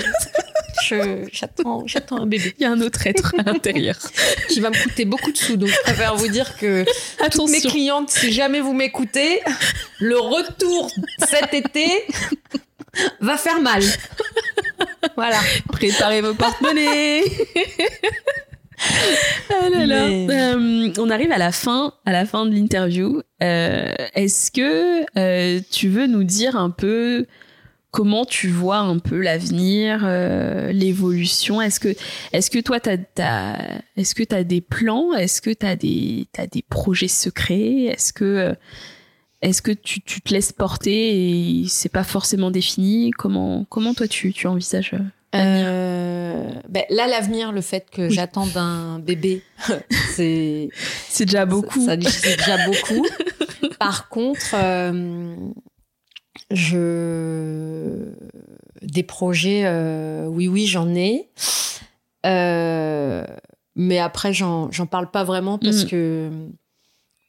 j'attends, 1.31 1.83
j'attends 1.85 2.17
un 2.21 2.25
bébé 2.25 2.53
Il 2.57 2.63
y 2.63 2.65
a 2.65 2.71
un 2.71 2.81
autre 2.81 3.05
être 3.07 3.35
à 3.37 3.43
l'intérieur. 3.43 3.97
qui 4.49 4.59
va 4.59 4.69
me 4.69 4.83
coûter 4.83 5.05
beaucoup 5.05 5.31
de 5.31 5.37
sous. 5.37 5.57
Donc, 5.57 5.69
je 5.69 5.81
préfère 5.83 6.15
vous 6.15 6.27
dire 6.27 6.57
que 6.57 6.85
toutes 7.31 7.49
mes 7.49 7.61
clientes, 7.61 8.09
si 8.09 8.31
jamais 8.31 8.59
vous 8.61 8.73
m'écoutez, 8.73 9.41
le 9.99 10.17
retour 10.19 10.91
cet 11.27 11.53
été 11.53 11.87
va 13.19 13.37
faire 13.37 13.59
mal. 13.61 13.83
Voilà. 15.15 15.39
Préparez 15.71 16.21
vos 16.21 16.33
porte-monnaies. 16.33 17.23
ah 19.49 19.69
là 19.69 19.85
là. 19.85 20.07
Mais- 20.07 20.27
Euh, 20.29 20.91
on 20.99 21.09
arrive 21.09 21.31
à 21.31 21.37
la 21.37 21.51
fin, 21.51 21.93
à 22.05 22.11
la 22.11 22.25
fin 22.25 22.45
de 22.45 22.53
l'interview. 22.53 23.21
Euh, 23.41 23.93
Est-ce 24.13 24.51
que 24.51 25.05
euh, 25.17 25.59
tu 25.71 25.87
veux 25.89 26.07
nous 26.07 26.23
dire 26.23 26.55
un 26.55 26.69
peu 26.69 27.25
comment 27.91 28.25
tu 28.25 28.49
vois 28.49 28.77
un 28.77 28.99
peu 28.99 29.19
l'avenir, 29.21 30.01
euh, 30.03 30.71
l'évolution? 30.71 31.61
Est-ce 31.61 31.79
que, 31.79 31.95
est-ce 32.33 32.51
que 32.51 32.59
toi, 32.59 32.79
t'as, 32.79 32.97
as, 33.19 33.81
est-ce 33.95 34.13
que 34.13 34.23
tu 34.23 34.35
as 34.35 34.43
des 34.43 34.61
plans? 34.61 35.13
Est-ce 35.13 35.41
que 35.41 35.49
tu 35.51 35.65
as 35.65 35.75
des, 35.75 36.27
t'as 36.31 36.45
des 36.47 36.61
projets 36.61 37.07
secrets? 37.07 37.85
Est-ce 37.85 38.13
que, 38.13 38.55
est-ce 39.41 39.61
que 39.61 39.71
tu, 39.71 40.01
tu, 40.01 40.21
te 40.21 40.33
laisses 40.33 40.51
porter 40.53 41.61
et 41.61 41.65
c'est 41.67 41.91
pas 41.91 42.03
forcément 42.03 42.51
défini? 42.51 43.11
Comment, 43.11 43.65
comment 43.69 43.93
toi, 43.93 44.07
tu, 44.07 44.33
tu 44.33 44.47
envisages 44.47 44.93
euh, 45.39 46.51
ben, 46.69 46.83
là, 46.89 47.07
l'avenir, 47.07 47.51
le 47.51 47.61
fait 47.61 47.89
que 47.89 48.09
j'attende 48.09 48.55
un 48.55 48.99
bébé, 48.99 49.43
c'est 50.13 50.69
c'est 51.09 51.25
déjà 51.25 51.45
beaucoup. 51.45 51.85
Ça, 51.85 51.95
c'est 52.01 52.37
déjà 52.37 52.65
beaucoup. 52.65 53.05
Par 53.79 54.09
contre, 54.09 54.53
euh, 54.53 55.35
je 56.51 58.13
des 58.81 59.03
projets, 59.03 59.63
euh, 59.65 60.27
oui, 60.27 60.47
oui, 60.47 60.65
j'en 60.67 60.93
ai. 60.95 61.29
Mais 62.23 63.99
après, 63.99 64.33
j'en 64.33 64.71
j'en 64.71 64.87
parle 64.87 65.11
pas 65.11 65.23
vraiment 65.23 65.57
parce 65.57 65.85
mm. 65.85 65.87
que 65.87 66.31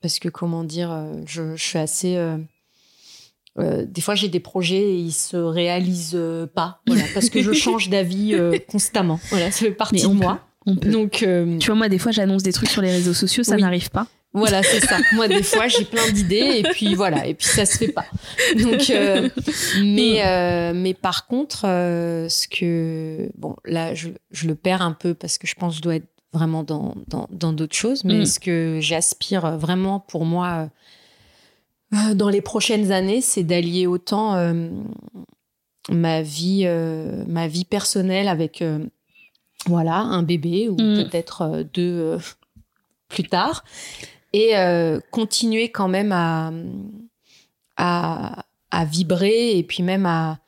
parce 0.00 0.18
que 0.18 0.28
comment 0.28 0.64
dire, 0.64 1.06
je, 1.26 1.56
je 1.56 1.62
suis 1.62 1.78
assez 1.78 2.16
euh, 3.58 3.84
des 3.86 4.00
fois, 4.00 4.14
j'ai 4.14 4.28
des 4.28 4.40
projets 4.40 4.82
et 4.82 4.96
ils 4.96 5.12
se 5.12 5.36
réalisent 5.36 6.12
euh, 6.14 6.46
pas, 6.46 6.80
voilà, 6.86 7.02
parce 7.14 7.30
que 7.30 7.42
je 7.42 7.52
change 7.52 7.88
d'avis 7.88 8.34
euh, 8.34 8.58
constamment. 8.68 9.18
Voilà, 9.30 9.50
ça 9.50 9.66
fait 9.66 9.70
partie 9.70 10.02
de 10.02 10.08
moi. 10.08 10.40
Donc, 10.66 11.24
tu 11.60 11.66
vois, 11.66 11.74
moi, 11.74 11.88
des 11.88 11.98
fois, 11.98 12.12
j'annonce 12.12 12.42
des 12.42 12.52
trucs 12.52 12.68
sur 12.68 12.82
les 12.82 12.90
réseaux 12.90 13.14
sociaux, 13.14 13.42
ça 13.42 13.56
n'arrive 13.56 13.90
pas. 13.90 14.06
Voilà, 14.34 14.62
c'est 14.62 14.80
ça. 14.80 14.98
Moi, 15.14 15.26
des 15.26 15.42
fois, 15.42 15.68
j'ai 15.68 15.84
plein 15.84 16.06
d'idées 16.10 16.62
et 16.62 16.62
puis 16.62 16.94
voilà, 16.94 17.26
et 17.26 17.32
puis 17.32 17.46
ça 17.46 17.64
se 17.64 17.78
fait 17.78 17.88
pas. 17.88 18.04
Donc, 18.58 18.92
mais 19.82 20.72
mais 20.74 20.94
par 20.94 21.26
contre, 21.26 21.62
ce 21.62 22.46
que 22.46 23.30
bon, 23.36 23.56
là, 23.64 23.94
je, 23.94 24.10
je, 24.30 24.46
le 24.46 24.54
perds 24.54 24.82
un 24.82 24.92
peu 24.92 25.14
parce 25.14 25.38
que 25.38 25.46
je 25.46 25.54
pense 25.54 25.72
que 25.72 25.76
je 25.78 25.82
dois 25.82 25.96
être 25.96 26.08
vraiment 26.34 26.62
dans 26.62 26.94
dans 27.30 27.52
d'autres 27.54 27.74
choses. 27.74 28.04
Mais 28.04 28.18
mm. 28.18 28.26
ce 28.26 28.38
que 28.38 28.78
j'aspire 28.82 29.56
vraiment 29.56 29.98
pour 29.98 30.26
moi 30.26 30.68
dans 32.14 32.28
les 32.28 32.40
prochaines 32.42 32.92
années, 32.92 33.20
c'est 33.20 33.42
d'allier 33.42 33.86
autant 33.86 34.34
euh, 34.34 34.68
ma 35.90 36.22
vie, 36.22 36.62
euh, 36.66 37.24
ma 37.26 37.48
vie 37.48 37.64
personnelle 37.64 38.28
avec 38.28 38.62
voilà 39.66 39.96
un 39.96 40.22
bébé 40.22 40.68
ou 40.68 40.74
mm. 40.74 41.04
peut-être 41.04 41.64
deux 41.72 42.18
plus 43.08 43.24
tard, 43.24 43.64
et 44.32 44.52
continuer 45.10 45.70
quand 45.70 45.88
même 45.88 46.12
à, 46.12 46.52
à, 47.76 48.44
à 48.70 48.84
vibrer 48.84 49.56
et 49.56 49.62
puis 49.62 49.82
même 49.82 50.04
à, 50.04 50.38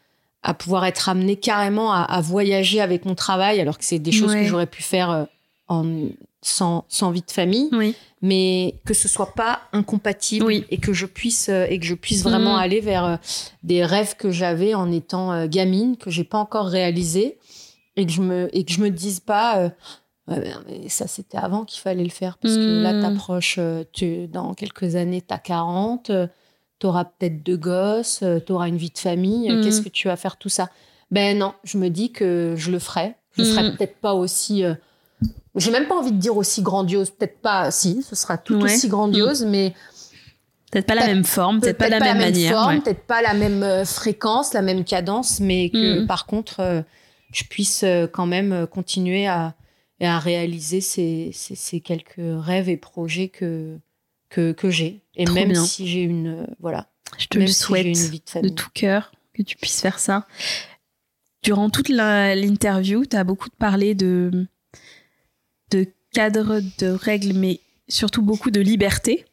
à 0.43 0.53
pouvoir 0.53 0.85
être 0.85 1.09
amené 1.09 1.37
carrément 1.37 1.91
à, 1.93 2.03
à, 2.03 2.21
voyager 2.21 2.83
avec 2.83 3.07
mon 3.07 3.15
travail, 3.15 3.61
alors 3.61 3.79
que 3.79 3.85
c'est 3.85 3.99
des 3.99 4.13
choses 4.13 4.35
que 4.35 4.45
j'aurais 4.45 4.67
pu 4.67 4.83
faire 4.83 5.27
en, 5.69 6.11
sans, 6.43 6.85
sans 6.89 7.11
vie 7.11 7.23
de 7.23 7.31
famille, 7.31 7.69
oui. 7.73 7.95
mais 8.23 8.81
que 8.87 8.95
ce 8.95 9.09
soit 9.09 9.35
pas 9.35 9.61
incompatible 9.73 10.51
et 10.71 10.79
que 10.79 10.93
je 10.93 11.07
puisse 11.07 11.51
euh, 11.51 11.67
et 11.69 11.79
que 11.79 11.85
je 11.85 11.95
puisse 11.95 12.23
vraiment 12.23 12.57
mm. 12.57 12.61
aller 12.61 12.81
vers 12.81 13.05
euh, 13.05 13.17
des 13.63 13.85
rêves 13.85 14.17
que 14.17 14.31
j'avais 14.31 14.75
en 14.75 14.91
étant 14.91 15.33
euh, 15.33 15.47
gamine 15.47 15.97
que 15.99 16.11
j'ai 16.11 16.25
pas 16.25 16.39
encore 16.39 16.67
réalisé 16.67 17.39
et 17.97 18.07
que 18.07 18.13
je 18.13 18.23
me 18.23 18.49
et 18.57 18.65
que 18.65 18.73
je 18.73 18.81
me 18.81 18.91
dise 18.91 19.21
pas 19.21 19.71
mais 20.29 20.89
ça 20.89 21.07
c'était 21.07 21.37
avant 21.37 21.65
qu'il 21.65 21.81
fallait 21.81 22.05
le 22.05 22.11
faire 22.11 22.39
parce 22.39 22.55
que 22.55 22.83
là 22.83 22.95
mm. 22.95 23.03
t'approches 23.03 23.59
tu 23.93 24.29
dans 24.29 24.55
quelques 24.55 24.95
années 24.95 25.21
t'as 25.21 25.39
40 25.39 26.13
t'auras 26.79 27.05
peut-être 27.05 27.43
deux 27.43 27.57
gosses 27.57 28.25
t'auras 28.47 28.69
une 28.69 28.79
vie 28.79 28.91
de 28.91 28.99
famille 28.99 29.51
mm. 29.51 29.63
qu'est-ce 29.63 29.83
que 29.83 29.89
tu 29.89 30.09
vas 30.09 30.17
faire 30.17 30.37
tout 30.37 30.49
ça? 30.49 30.71
Ben 31.11 31.37
non 31.37 31.53
je 31.65 31.77
me 31.77 31.89
dis 31.89 32.13
que 32.13 32.55
je 32.57 32.71
le 32.71 32.79
ferai 32.79 33.17
je 33.37 33.43
serai 33.43 33.77
peut-être 33.77 33.97
pas 33.97 34.15
aussi 34.15 34.65
j'ai 35.57 35.71
même 35.71 35.89
pas 35.89 35.97
envie 35.97 36.13
de 36.13 36.19
dire 36.19 36.37
aussi 36.37 36.63
grandiose, 36.63 37.11
peut-être 37.11 37.41
pas, 37.41 37.71
si, 37.71 38.03
ce 38.03 38.15
sera 38.15 38.39
tout 38.39 38.61
aussi 38.61 38.89
grandiose, 38.89 39.45
mais. 39.45 39.75
Peut-être 40.71 40.87
pas 40.87 40.95
la 40.95 41.07
même 41.07 41.25
forme, 41.25 41.61
peut-être 41.61 41.79
pas, 41.79 41.89
la 41.89 41.99
même, 41.99 42.19
manière. 42.19 42.81
Peut-être 42.85 43.05
pas 43.05 43.23
la 43.23 43.35
même 43.35 43.65
euh, 43.65 43.85
fréquence, 43.85 44.55
la 44.55 44.63
même 44.63 44.85
cadence, 44.85 45.41
mais 45.41 45.69
que 45.71 46.03
mm. 46.03 46.07
par 46.07 46.27
contre, 46.27 46.61
euh, 46.61 46.83
je 47.33 47.43
puisse 47.43 47.83
euh, 47.83 48.07
quand 48.07 48.27
même 48.27 48.69
continuer 48.69 49.27
à, 49.27 49.55
à 50.01 50.19
réaliser 50.21 50.81
ces, 50.81 51.33
ces, 51.35 51.81
quelques 51.81 52.15
rêves 52.19 52.69
et 52.69 52.77
projets 52.77 53.29
que, 53.29 53.79
que, 54.29 54.53
que 54.53 54.71
j'ai. 54.71 55.03
Et 55.17 55.27
même 55.27 55.57
si 55.57 55.89
j'ai 55.89 56.03
une. 56.03 56.47
voilà. 56.61 56.87
Je 57.19 57.27
te 57.27 57.39
le 57.39 57.49
souhaite 57.49 57.87
de, 57.87 58.41
de 58.43 58.49
tout 58.49 58.71
cœur 58.73 59.11
que 59.35 59.43
tu 59.43 59.57
puisses 59.57 59.81
faire 59.81 59.99
ça. 59.99 60.29
Durant 61.43 61.69
toute 61.69 61.89
l'interview, 61.89 63.05
tu 63.07 63.17
as 63.17 63.25
beaucoup 63.25 63.51
parlé 63.59 63.97
de 63.97 64.47
cadre, 66.13 66.61
de 66.79 66.89
règles, 66.89 67.33
mais 67.35 67.61
surtout 67.89 68.23
beaucoup 68.23 68.51
de 68.51 68.61
liberté. 68.61 69.25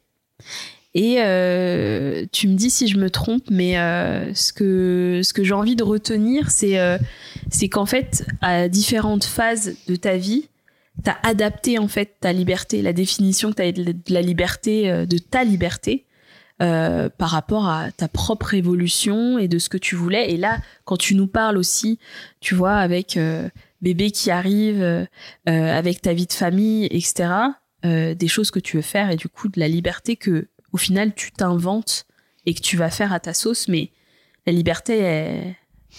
Et 0.94 1.16
euh, 1.18 2.24
tu 2.32 2.48
me 2.48 2.54
dis 2.54 2.70
si 2.70 2.88
je 2.88 2.96
me 2.96 3.10
trompe, 3.10 3.44
mais 3.50 3.78
euh, 3.78 4.32
ce 4.34 4.52
que, 4.52 5.20
ce 5.22 5.32
que 5.32 5.44
j'ai 5.44 5.54
envie 5.54 5.76
de 5.76 5.84
retenir, 5.84 6.50
c'est 6.50 6.78
euh, 6.78 6.98
qu'en 7.70 7.86
fait, 7.86 8.26
à 8.40 8.68
différentes 8.68 9.24
phases 9.24 9.76
de 9.86 9.96
ta 9.96 10.16
vie, 10.16 10.48
tu 11.04 11.10
as 11.10 11.18
adapté 11.22 11.78
en 11.78 11.88
fait 11.88 12.16
ta 12.20 12.32
liberté, 12.32 12.82
la 12.82 12.92
définition 12.92 13.50
que 13.50 13.56
tu 13.56 13.62
as 13.62 13.72
de 13.72 13.94
la 14.08 14.22
liberté, 14.22 15.06
de 15.06 15.18
ta 15.18 15.44
liberté, 15.44 16.04
par 16.58 17.30
rapport 17.30 17.68
à 17.68 17.92
ta 17.92 18.08
propre 18.08 18.54
évolution 18.54 19.38
et 19.38 19.46
de 19.46 19.60
ce 19.60 19.68
que 19.68 19.76
tu 19.76 19.94
voulais. 19.94 20.32
Et 20.32 20.36
là, 20.36 20.58
quand 20.84 20.96
tu 20.96 21.14
nous 21.14 21.28
parles 21.28 21.56
aussi, 21.56 22.00
tu 22.40 22.56
vois, 22.56 22.74
avec 22.74 23.16
bébé 23.80 24.10
qui 24.10 24.30
arrive, 24.30 24.82
euh, 24.82 25.04
euh, 25.48 25.78
avec 25.78 26.02
ta 26.02 26.12
vie 26.12 26.26
de 26.26 26.32
famille, 26.32 26.86
etc. 26.86 27.30
Euh, 27.84 28.14
des 28.14 28.28
choses 28.28 28.50
que 28.50 28.58
tu 28.58 28.76
veux 28.76 28.82
faire 28.82 29.10
et 29.10 29.16
du 29.16 29.28
coup 29.28 29.48
de 29.48 29.60
la 29.60 29.68
liberté 29.68 30.16
que 30.16 30.48
au 30.72 30.76
final 30.76 31.14
tu 31.14 31.30
t'inventes 31.30 32.06
et 32.44 32.54
que 32.54 32.60
tu 32.60 32.76
vas 32.76 32.90
faire 32.90 33.12
à 33.12 33.20
ta 33.20 33.34
sauce. 33.34 33.68
Mais 33.68 33.90
la 34.46 34.52
liberté, 34.52 34.98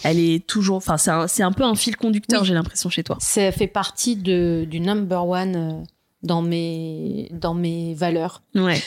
elle, 0.04 0.20
est 0.20 0.46
toujours. 0.46 0.78
Enfin, 0.78 0.98
c'est 0.98 1.44
un, 1.44 1.52
peu 1.52 1.64
un 1.64 1.76
fil 1.76 1.96
conducteur, 1.96 2.44
j'ai 2.44 2.54
l'impression 2.54 2.90
chez 2.90 3.04
toi. 3.04 3.18
Ça 3.20 3.52
fait 3.52 3.68
partie 3.68 4.16
de, 4.16 4.66
du 4.70 4.80
number 4.80 5.28
one 5.28 5.86
dans 6.24 6.42
mes 6.42 7.30
dans 7.32 7.54
mes 7.54 7.94
valeurs. 7.94 8.42
Ouais. 8.56 8.82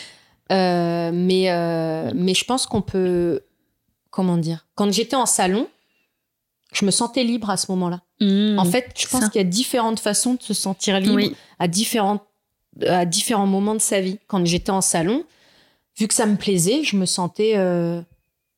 mais 0.51 2.12
mais 2.14 2.35
je 2.35 2.44
pense 2.44 2.66
qu'on 2.66 2.82
peut 2.82 3.40
comment 4.10 4.36
dire 4.36 4.66
quand 4.74 4.93
j'étais 4.93 5.16
en 5.16 5.27
salon 5.27 5.69
je 6.72 6.84
me 6.84 6.90
sentais 6.90 7.24
libre 7.24 7.50
à 7.50 7.56
ce 7.56 7.70
moment-là. 7.72 8.00
Mmh, 8.20 8.58
en 8.58 8.64
fait, 8.64 8.92
je 8.96 9.06
pense 9.06 9.28
qu'il 9.28 9.40
y 9.40 9.44
a 9.44 9.48
différentes 9.48 10.00
façons 10.00 10.34
de 10.34 10.42
se 10.42 10.54
sentir 10.54 10.98
libre 11.00 11.34
à, 11.58 11.68
différentes, 11.68 12.22
à 12.86 13.04
différents 13.04 13.46
moments 13.46 13.74
de 13.74 13.80
sa 13.80 14.00
vie. 14.00 14.18
Quand 14.26 14.44
j'étais 14.44 14.70
en 14.70 14.80
salon, 14.80 15.24
vu 15.98 16.08
que 16.08 16.14
ça 16.14 16.26
me 16.26 16.36
plaisait, 16.36 16.82
je 16.82 16.96
me 16.96 17.06
sentais, 17.06 17.54
euh, 17.56 18.00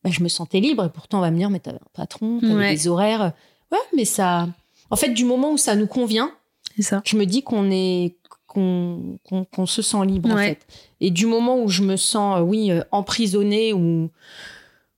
bah, 0.03 0.11
je 0.13 0.23
me 0.23 0.29
sentais 0.29 0.61
libre. 0.61 0.85
Et 0.85 0.91
pourtant, 0.91 1.19
on 1.19 1.23
va 1.23 1.31
me 1.31 1.39
dire, 1.39 1.51
mais 1.51 1.61
t'as 1.61 1.73
un 1.73 1.79
patron, 1.93 2.39
t'as 2.41 2.71
des 2.71 2.89
horaires. 2.89 3.33
Ouais, 3.73 3.79
mais 3.97 4.05
ça. 4.05 4.49
En 4.91 4.97
fait, 4.97 5.11
du 5.11 5.25
moment 5.25 5.53
où 5.53 5.59
ça 5.59 5.75
nous 5.75 5.89
convient, 5.89 6.31
ça. 6.79 7.03
je 7.05 7.17
me 7.17 7.27
dis 7.27 7.43
qu'on 7.43 7.71
est 7.71 8.17
qu'on 8.55 9.67
se 9.67 9.83
sent 9.83 10.05
libre 10.07 10.31
en 10.31 10.37
fait. 10.37 10.65
Et 11.01 11.11
du 11.11 11.27
moment 11.27 11.61
où 11.61 11.69
je 11.69 11.83
me 11.83 11.97
sens, 11.97 12.39
euh, 12.39 12.43
oui, 12.43 12.71
euh, 12.71 12.83
emprisonnée 12.93 13.73
ou 13.73 14.11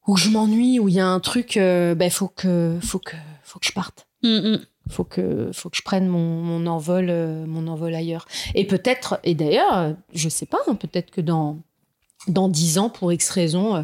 où 0.06 0.16
je 0.16 0.28
m'ennuie, 0.28 0.78
où 0.78 0.88
il 0.88 0.94
y 0.94 1.00
a 1.00 1.06
un 1.06 1.20
truc, 1.20 1.56
euh, 1.56 1.94
ben 1.94 2.10
faut 2.10 2.28
que, 2.28 2.78
faut 2.80 2.98
que, 2.98 3.16
faut 3.42 3.58
que 3.58 3.66
je 3.66 3.72
parte. 3.72 4.06
Mm, 4.22 4.28
mm. 4.28 4.60
Faut 4.88 5.04
que, 5.04 5.50
faut 5.52 5.68
que 5.68 5.76
je 5.76 5.82
prenne 5.82 6.06
mon, 6.06 6.40
mon 6.42 6.66
envol, 6.66 7.06
euh, 7.10 7.44
mon 7.46 7.66
envol 7.66 7.92
ailleurs. 7.94 8.26
Et 8.54 8.66
peut-être, 8.66 9.18
et 9.24 9.34
d'ailleurs, 9.34 9.94
je 10.14 10.28
sais 10.28 10.46
pas, 10.46 10.58
hein, 10.68 10.74
peut-être 10.74 11.10
que 11.10 11.20
dans 11.20 11.58
dans 12.28 12.48
dix 12.48 12.78
ans, 12.78 12.88
pour 12.88 13.12
X 13.12 13.30
raison, 13.30 13.76
euh, 13.76 13.82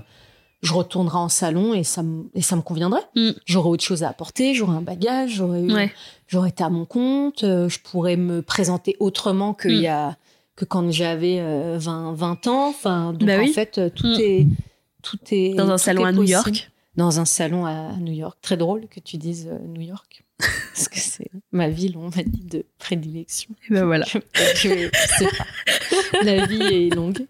je 0.63 0.73
retournerai 0.73 1.19
en 1.19 1.29
salon 1.29 1.75
et 1.75 1.85
ça 1.85 2.03
me, 2.03 2.31
et 2.35 2.43
ça 2.43 2.55
me 2.55 2.63
conviendrait. 2.63 3.03
Mm. 3.17 3.31
J'aurais 3.47 3.69
autre 3.69 3.85
chose 3.85 4.05
à 4.05 4.09
apporter, 4.09 4.55
j'aurais 4.55 4.77
un 4.77 4.83
bagage, 4.83 5.35
j'aurais, 5.35 5.93
j'aurais 6.29 6.51
été 6.51 6.63
à 6.63 6.71
mon 6.71 6.85
compte, 6.85 7.41
je 7.43 7.79
pourrais 7.81 8.17
me 8.17 8.43
présenter 8.43 8.97
autrement 9.01 9.55
qu'il 9.55 9.81
y 9.81 9.89
a 9.89 10.17
que 10.55 10.65
quand 10.65 10.89
j'avais 10.93 11.43
20, 11.79 12.13
20 12.13 12.47
ans. 12.47 12.69
Enfin, 12.69 13.13
donc 13.13 13.27
bah 13.27 13.41
en 13.43 13.47
fait, 13.49 13.93
tout 13.95 14.15
est 14.21 14.47
tout 15.03 15.19
est 15.31 15.55
dans 15.55 15.71
un 15.71 15.79
salon 15.79 16.05
à 16.05 16.13
New 16.13 16.23
York. 16.23 16.71
Dans 16.97 17.21
un 17.21 17.25
salon 17.25 17.65
à 17.65 17.93
New 17.99 18.13
York. 18.13 18.39
Très 18.43 18.57
drôle 18.57 18.87
que 18.89 19.01
tu 19.01 19.17
dises 19.17 19.49
euh, 19.51 19.59
New 19.67 19.81
York. 19.81 20.25
Parce 20.39 20.89
que 20.89 20.99
c'est 20.99 21.31
ma 21.51 21.69
ville, 21.69 21.97
on 21.97 22.11
m'a 22.11 22.23
dit, 22.25 22.45
de 22.45 22.67
prédilection. 22.79 23.51
Et 23.69 23.75
ben 23.75 23.85
voilà. 23.85 24.05
Je, 24.55 24.91
sais 25.19 25.27
pas. 25.27 26.23
La 26.23 26.47
vie 26.47 26.63
est 26.63 26.95
longue. 26.95 27.27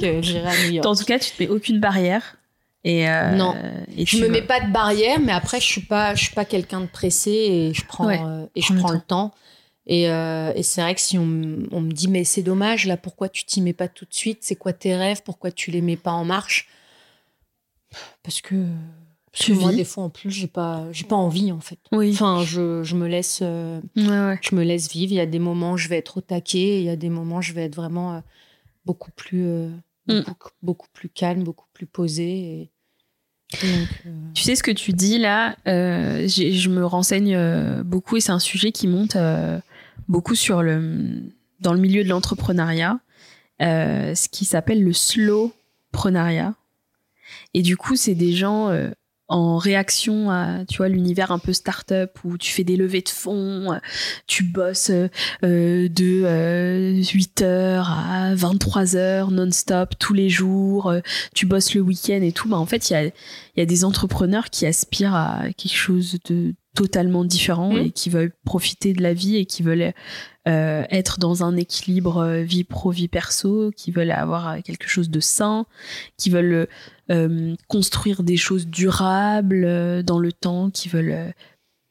Que 0.00 0.22
j'irai 0.22 0.48
à 0.48 0.64
New 0.64 0.72
York. 0.72 0.86
En 0.86 0.94
tout 0.94 1.04
cas, 1.04 1.18
tu 1.18 1.30
te 1.30 1.42
mets 1.42 1.48
aucune 1.48 1.80
barrière. 1.80 2.36
Et 2.86 3.08
euh, 3.08 3.30
non, 3.30 3.54
et 3.96 4.04
je 4.04 4.18
me 4.18 4.28
mets 4.28 4.42
pas 4.42 4.60
de 4.60 4.70
barrière, 4.70 5.18
mais 5.18 5.32
après 5.32 5.58
je 5.58 5.64
suis 5.64 5.80
pas, 5.80 6.14
je 6.14 6.24
suis 6.24 6.34
pas 6.34 6.44
quelqu'un 6.44 6.82
de 6.82 6.86
pressé 6.86 7.30
et 7.30 7.72
je 7.72 7.82
prends 7.86 8.10
euh, 8.10 8.44
et 8.54 8.60
je 8.60 8.74
prends 8.74 8.92
le 8.92 9.00
temps. 9.00 9.32
Et, 9.86 10.02
et 10.02 10.62
c'est 10.62 10.82
vrai 10.82 10.94
que 10.94 11.00
si 11.00 11.16
on, 11.16 11.62
on, 11.72 11.80
me 11.80 11.92
dit 11.92 12.08
mais 12.08 12.24
c'est 12.24 12.42
dommage 12.42 12.84
là, 12.84 12.98
pourquoi 12.98 13.30
tu 13.30 13.44
t'y 13.44 13.62
mets 13.62 13.72
pas 13.72 13.88
tout 13.88 14.04
de 14.04 14.12
suite? 14.12 14.40
C'est 14.42 14.54
quoi 14.54 14.74
tes 14.74 14.94
rêves? 14.94 15.22
Pourquoi 15.24 15.50
tu 15.50 15.70
les 15.70 15.80
mets 15.80 15.96
pas 15.96 16.12
en 16.12 16.26
marche? 16.26 16.68
Parce 18.22 18.40
que 18.40 18.54
Parce 19.32 19.46
que 19.46 19.52
moi, 19.52 19.72
des 19.72 19.84
fois, 19.84 20.04
en 20.04 20.10
plus, 20.10 20.30
j'ai 20.30 20.46
pas, 20.46 20.86
j'ai 20.92 21.04
pas 21.04 21.16
envie, 21.16 21.50
en 21.52 21.60
fait. 21.60 21.78
Oui. 21.92 22.12
Enfin, 22.12 22.42
je, 22.44 22.82
je 22.84 22.94
me 22.94 23.06
laisse, 23.08 23.40
euh, 23.42 23.80
Ouais, 23.96 24.02
ouais. 24.08 24.38
je 24.42 24.54
me 24.54 24.62
laisse 24.62 24.90
vivre. 24.90 25.12
Il 25.12 25.16
y 25.16 25.20
a 25.20 25.26
des 25.26 25.38
moments 25.40 25.72
où 25.72 25.76
je 25.76 25.88
vais 25.88 25.98
être 25.98 26.18
au 26.18 26.20
taquet, 26.20 26.58
et 26.58 26.78
il 26.78 26.84
y 26.84 26.88
a 26.90 26.96
des 26.96 27.08
moments 27.10 27.38
où 27.38 27.42
je 27.42 27.52
vais 27.52 27.64
être 27.64 27.74
vraiment 27.74 28.14
euh, 28.14 28.20
beaucoup 28.84 29.10
plus, 29.10 29.44
euh, 29.46 29.70
Mm. 30.06 30.20
beaucoup, 30.26 30.50
beaucoup 30.62 30.86
plus 30.92 31.08
calme, 31.08 31.42
beaucoup 31.44 31.64
plus 31.72 31.86
posé. 31.86 32.24
Et, 32.28 32.70
et 33.62 33.72
donc, 33.72 33.88
euh, 34.06 34.10
Tu 34.34 34.42
sais 34.42 34.54
ce 34.54 34.62
que 34.62 34.70
tu 34.70 34.92
dis 34.92 35.18
là, 35.18 35.56
euh, 35.66 36.28
je 36.28 36.68
me 36.68 36.84
renseigne 36.84 37.34
euh, 37.34 37.82
beaucoup 37.82 38.16
et 38.18 38.20
c'est 38.20 38.30
un 38.32 38.38
sujet 38.38 38.70
qui 38.70 38.86
monte 38.86 39.16
beaucoup 40.08 40.34
sur 40.34 40.62
le, 40.62 41.22
dans 41.60 41.72
le 41.72 41.80
milieu 41.80 42.04
de 42.04 42.10
l'entrepreneuriat, 42.10 43.00
ce 43.60 44.28
qui 44.28 44.44
s'appelle 44.44 44.84
le 44.84 44.92
slowpreneuriat. 44.92 46.54
Et 47.54 47.62
du 47.62 47.76
coup, 47.76 47.96
c'est 47.96 48.14
des 48.14 48.32
gens 48.32 48.68
euh, 48.68 48.90
en 49.28 49.56
réaction 49.56 50.30
à 50.30 50.64
tu 50.68 50.78
vois 50.78 50.88
l'univers 50.88 51.32
un 51.32 51.38
peu 51.38 51.52
start-up 51.52 52.18
où 52.24 52.36
tu 52.36 52.52
fais 52.52 52.64
des 52.64 52.76
levées 52.76 53.00
de 53.00 53.08
fonds, 53.08 53.72
euh, 53.72 53.78
tu 54.26 54.44
bosses 54.44 54.90
euh, 54.90 55.08
de 55.42 56.22
euh, 56.24 57.00
8h 57.00 57.84
à 57.86 58.34
23h 58.34 59.30
non-stop 59.30 59.94
tous 59.98 60.12
les 60.12 60.28
jours, 60.28 60.92
tu 61.34 61.46
bosses 61.46 61.74
le 61.74 61.80
week-end 61.80 62.20
et 62.22 62.32
tout. 62.32 62.48
Bah, 62.48 62.58
en 62.58 62.66
fait, 62.66 62.90
il 62.90 62.92
y 62.92 62.96
a, 62.96 63.04
il 63.04 63.12
y 63.56 63.60
a 63.62 63.66
des 63.66 63.84
entrepreneurs 63.84 64.50
qui 64.50 64.66
aspirent 64.66 65.14
à 65.14 65.44
quelque 65.56 65.74
chose 65.76 66.18
de 66.28 66.54
totalement 66.76 67.24
différent 67.24 67.72
Mhm. 67.72 67.86
et 67.86 67.90
qui 67.92 68.10
veulent 68.10 68.32
profiter 68.44 68.92
de 68.92 69.02
la 69.02 69.14
vie 69.14 69.36
et 69.36 69.46
qui 69.46 69.62
veulent 69.62 69.94
euh, 70.46 70.84
être 70.90 71.18
dans 71.18 71.42
un 71.42 71.56
équilibre 71.56 72.18
euh, 72.18 72.42
vie 72.42 72.64
pro 72.64 72.90
vie 72.90 73.08
perso, 73.08 73.70
qui 73.76 73.90
veulent 73.90 74.10
avoir 74.10 74.62
quelque 74.62 74.88
chose 74.88 75.08
de 75.10 75.20
sain, 75.20 75.66
qui 76.16 76.30
veulent 76.30 76.68
euh, 77.10 77.54
construire 77.68 78.22
des 78.22 78.36
choses 78.36 78.66
durables 78.66 79.64
euh, 79.64 80.02
dans 80.02 80.18
le 80.18 80.32
temps, 80.32 80.70
qui 80.70 80.88
veulent 80.88 81.12
euh, 81.12 81.30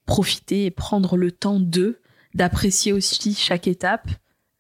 profiter 0.06 0.66
et 0.66 0.72
prendre 0.72 1.18
le 1.18 1.32
temps 1.32 1.60
d'eux, 1.60 2.00
d'apprécier 2.36 2.94
aussi 2.94 3.34
chaque 3.34 3.68
étape, 3.68 4.10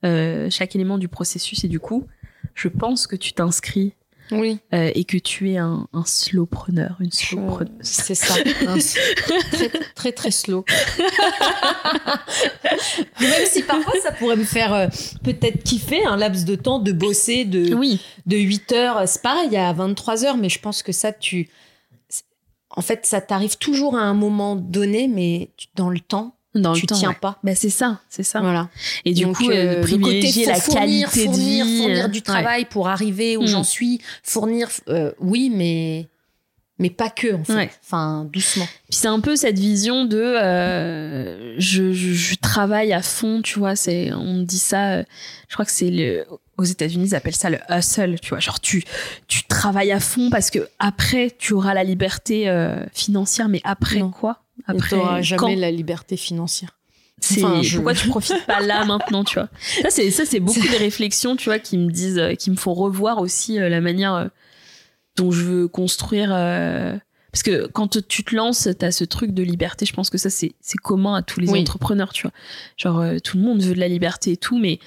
euh, 0.05 0.49
chaque 0.49 0.75
élément 0.75 0.97
du 0.97 1.07
processus. 1.07 1.63
Et 1.63 1.67
du 1.67 1.79
coup, 1.79 2.07
je 2.55 2.67
pense 2.67 3.07
que 3.07 3.15
tu 3.15 3.33
t'inscris 3.33 3.93
oui, 4.31 4.59
euh, 4.73 4.91
et 4.95 5.03
que 5.03 5.17
tu 5.17 5.51
es 5.51 5.57
un, 5.57 5.87
un 5.93 6.05
slowpreneur, 6.05 6.97
une 6.99 7.11
slowpreneuse. 7.11 7.71
c'est 7.81 8.15
ça. 8.15 8.33
Un- 8.67 8.77
très, 8.77 9.69
très, 9.95 10.11
très 10.11 10.31
slow. 10.31 10.65
Même 13.19 13.45
si 13.47 13.63
parfois, 13.63 13.93
ça 14.01 14.11
pourrait 14.11 14.35
me 14.35 14.43
faire 14.43 14.73
euh, 14.73 14.87
peut-être 15.23 15.63
kiffer 15.63 16.03
un 16.05 16.17
laps 16.17 16.45
de 16.45 16.55
temps 16.55 16.79
de 16.79 16.91
bosser 16.91 17.45
de, 17.45 17.73
Oui, 17.73 17.99
de 18.25 18.37
8 18.37 18.71
heures. 18.73 19.07
C'est 19.07 19.21
pareil, 19.21 19.55
à 19.57 19.71
23 19.73 20.25
heures, 20.25 20.37
mais 20.37 20.49
je 20.49 20.59
pense 20.59 20.83
que 20.83 20.91
ça, 20.91 21.11
tu. 21.11 21.49
En 22.75 22.81
fait, 22.81 23.05
ça 23.05 23.21
t'arrive 23.21 23.57
toujours 23.57 23.95
à 23.97 24.01
un 24.01 24.13
moment 24.15 24.55
donné, 24.55 25.07
mais 25.07 25.51
tu- 25.57 25.67
dans 25.75 25.89
le 25.89 25.99
temps, 25.99 26.35
dans 26.55 26.73
tu 26.73 26.81
le 26.81 26.87
temps. 26.87 26.95
tiens 26.95 27.09
ouais. 27.09 27.17
pas. 27.19 27.39
Bah, 27.43 27.55
c'est 27.55 27.69
ça, 27.69 27.99
c'est 28.09 28.23
ça. 28.23 28.39
Voilà. 28.41 28.69
Et 29.05 29.13
du 29.13 29.23
Donc, 29.23 29.37
coup, 29.37 29.49
euh, 29.49 29.81
euh, 29.83 29.87
le 29.87 29.97
côté, 29.97 30.45
la 30.45 30.55
fournir, 30.55 31.09
qualité 31.09 31.25
fournir, 31.25 31.65
de 31.65 31.71
vie. 31.71 31.77
fournir 31.79 32.09
du 32.09 32.17
Ouais. 32.19 32.23
travail 32.23 32.65
pour 32.65 32.87
arriver 32.89 33.37
où 33.37 33.47
j'en 33.47 33.63
suis, 33.63 34.01
fournir, 34.23 34.69
euh, 34.89 35.11
oui, 35.19 35.51
mais 35.53 36.07
mais 36.79 36.89
pas 36.89 37.09
que 37.09 37.33
en 37.33 37.43
fait. 37.43 37.53
Ouais. 37.55 37.71
Enfin, 37.85 38.27
doucement. 38.33 38.65
Puis 38.89 38.97
c'est 38.99 39.07
un 39.07 39.19
peu 39.19 39.35
cette 39.35 39.57
vision 39.59 40.05
de 40.05 40.17
euh, 40.17 41.55
je, 41.59 41.93
je, 41.93 42.13
je 42.13 42.35
travaille 42.35 42.93
à 42.93 43.01
fond, 43.01 43.41
tu 43.41 43.59
vois. 43.59 43.75
C'est 43.75 44.11
on 44.13 44.41
dit 44.41 44.57
ça. 44.59 44.93
euh, 44.93 45.03
je 45.49 45.53
crois 45.53 45.65
que 45.65 45.71
c'est 45.71 45.89
le 45.91 46.25
aux 46.57 46.63
États-Unis 46.63 47.07
ils 47.09 47.15
appellent 47.15 47.35
ça 47.35 47.49
le 47.49 47.59
hustle, 47.69 48.19
tu 48.19 48.29
vois. 48.29 48.39
Genre 48.39 48.59
tu 48.59 48.83
tu 49.27 49.43
travailles 49.45 49.91
à 49.91 49.99
fond 49.99 50.29
parce 50.29 50.49
que 50.49 50.67
après 50.79 51.31
tu 51.37 51.53
auras 51.53 51.73
la 51.73 51.83
liberté 51.83 52.49
euh, 52.49 52.83
financière, 52.93 53.49
mais 53.49 53.61
après 53.63 53.99
Non. 53.99 54.11
quoi? 54.11 54.42
Après 54.67 54.89
t'auras 54.89 55.17
quand 55.17 55.21
jamais 55.23 55.55
la 55.55 55.71
liberté 55.71 56.17
financière. 56.17 56.77
C'est 57.19 57.43
Enfin, 57.43 57.61
je- 57.61 57.75
pourquoi 57.75 57.93
tu 57.93 58.07
profites 58.09 58.45
pas 58.45 58.59
là 58.59 58.83
maintenant, 58.85 59.23
tu 59.23 59.35
vois? 59.35 59.49
Ça 59.81 59.89
c'est 59.89 60.11
ça 60.11 60.25
c'est 60.25 60.39
beaucoup 60.39 60.59
de 60.67 60.77
réflexions, 60.77 61.35
tu 61.35 61.45
vois, 61.45 61.59
qui 61.59 61.77
me 61.77 61.89
disent, 61.91 62.17
euh, 62.19 62.33
qui 62.35 62.51
me 62.51 62.55
font 62.55 62.73
revoir 62.73 63.19
aussi 63.19 63.59
euh, 63.59 63.69
la 63.69 63.81
manière 63.81 64.13
euh, 64.13 64.27
dont 65.15 65.31
je 65.31 65.43
veux 65.43 65.67
construire. 65.67 66.31
euh, 66.33 66.97
Parce 67.31 67.43
que 67.43 67.67
quand 67.67 67.97
tu 68.07 68.23
te 68.23 68.35
lances, 68.35 68.67
t'as 68.77 68.91
ce 68.91 69.03
truc 69.05 69.31
de 69.31 69.41
liberté. 69.43 69.85
Je 69.85 69.93
pense 69.93 70.09
que 70.09 70.17
ça 70.17 70.29
c'est 70.29 70.53
commun 70.81 71.15
à 71.15 71.21
tous 71.21 71.39
les 71.39 71.49
Oui. 71.49 71.61
entrepreneurs, 71.61 72.11
tu 72.13 72.23
vois. 72.23 72.31
Genre 72.77 73.21
tout 73.23 73.37
le 73.37 73.43
monde 73.43 73.61
veut 73.61 73.75
de 73.75 73.79
la 73.79 73.87
liberté 73.87 74.31
et 74.33 74.37
tout, 74.37 74.57
mais 74.59 74.79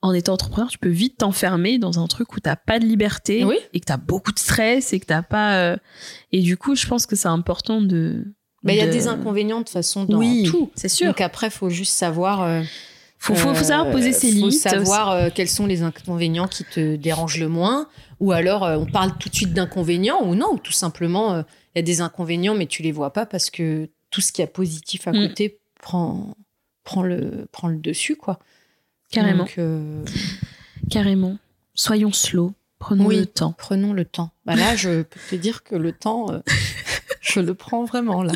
en 0.00 0.12
étant 0.14 0.32
entrepreneur, 0.32 0.68
tu 0.68 0.78
peux 0.78 0.88
vite 0.88 1.18
t'enfermer 1.18 1.78
dans 1.78 2.00
un 2.02 2.08
truc 2.08 2.32
où 2.34 2.40
t'as 2.40 2.56
pas 2.56 2.80
de 2.80 2.84
liberté 2.86 3.44
Oui. 3.44 3.56
et 3.72 3.78
que 3.78 3.84
t'as 3.84 3.98
beaucoup 3.98 4.32
de 4.32 4.38
stress 4.38 4.92
et 4.92 4.98
que 5.00 5.06
t'as 5.06 5.22
pas. 5.22 5.76
Et 6.32 6.40
du 6.40 6.56
coup, 6.56 6.74
je 6.74 6.86
pense 6.88 7.06
que 7.06 7.14
c'est 7.14 7.28
important 7.28 7.80
de. 7.80 8.24
Mais 8.64 8.74
il 8.74 8.78
y 8.78 8.82
a 8.82 8.86
de- 8.86 8.92
des 8.92 9.08
inconvénients 9.08 9.58
de 9.58 9.64
toute 9.64 9.72
façon 9.72 10.04
dans 10.04 10.18
oui, 10.18 10.44
tout. 10.44 10.70
c'est 10.74 10.88
sûr. 10.88 11.08
Donc 11.08 11.20
après, 11.20 11.50
faut 11.50 11.68
juste 11.70 11.92
savoir. 11.94 12.42
euh, 12.42 12.62
Faut, 13.18 13.34
faut, 13.34 13.54
faut 13.54 13.64
savoir 13.64 13.90
poser 13.92 14.10
euh, 14.10 14.12
ses 14.12 14.28
faut 14.30 14.34
limites. 14.36 14.60
savoir 14.60 15.10
euh, 15.10 15.28
quels 15.34 15.48
sont 15.48 15.66
les 15.66 15.82
inconvénients 15.82 16.48
qui 16.48 16.64
te 16.64 16.96
dérangent 16.96 17.38
le 17.38 17.48
moins. 17.48 17.88
Ou 18.20 18.32
alors, 18.32 18.64
euh, 18.64 18.76
on 18.76 18.86
parle 18.86 19.16
tout 19.18 19.28
de 19.28 19.34
suite 19.34 19.52
d'inconvénients 19.52 20.22
ou 20.24 20.34
non, 20.34 20.54
ou 20.54 20.58
tout 20.58 20.72
simplement, 20.72 21.38
il 21.38 21.44
y 21.76 21.78
a 21.78 21.82
des 21.82 22.00
inconvénients, 22.00 22.54
mais 22.54 22.66
tu 22.66 22.82
les 22.82 22.92
vois 22.92 23.12
pas 23.12 23.24
parce 23.26 23.48
que 23.50 23.88
tout 24.10 24.20
ce 24.20 24.32
qui 24.32 24.42
est 24.42 24.46
positif 24.46 25.06
à 25.08 25.12
Mm. 25.12 25.28
côté 25.28 25.58
prend, 25.80 26.34
prend, 26.84 27.02
le, 27.02 27.46
prend 27.52 27.68
le 27.68 27.76
dessus, 27.78 28.16
quoi. 28.16 28.38
Carrément. 29.10 29.44
Donc, 29.44 29.58
Carrément. 30.90 31.38
Soyons 31.74 32.12
slow. 32.12 32.52
Prenons 32.78 33.06
Oui. 33.06 33.16
le 33.18 33.26
temps. 33.26 33.54
prenons 33.56 33.92
le 33.92 34.04
temps. 34.04 34.30
Bah 34.44 34.56
là, 34.56 34.74
je 34.74 35.02
peux 35.02 35.20
te 35.30 35.36
dire 35.36 35.62
que 35.62 35.76
le 35.76 35.92
temps, 35.92 36.26
je 37.32 37.40
le 37.40 37.54
prends 37.54 37.84
vraiment 37.84 38.22
là. 38.22 38.32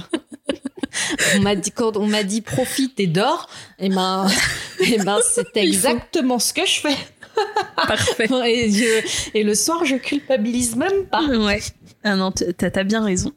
on 1.36 1.40
m'a 1.40 1.54
dit 1.56 1.70
quand 1.70 1.96
on 1.96 2.06
m'a 2.06 2.22
dit 2.22 2.40
profite 2.40 2.98
et 3.00 3.06
dors, 3.06 3.48
et 3.78 3.88
ben, 3.88 4.26
et 4.80 4.98
ben 4.98 5.18
c'était 5.34 5.64
Il 5.66 5.76
faut. 5.76 5.88
exactement 5.88 6.38
ce 6.38 6.52
que 6.52 6.66
je 6.66 6.80
fais. 6.80 6.96
Parfait. 7.76 8.28
Et, 8.46 8.70
je- 8.70 9.28
et 9.34 9.42
le 9.42 9.54
soir, 9.54 9.84
je 9.84 9.96
culpabilise 9.96 10.74
même 10.76 11.04
pas. 11.10 11.22
Ouais. 11.26 11.60
Ah 12.02 12.16
non, 12.16 12.30
t'as 12.32 12.70
t'as 12.70 12.84
bien 12.84 13.04
raison. 13.04 13.32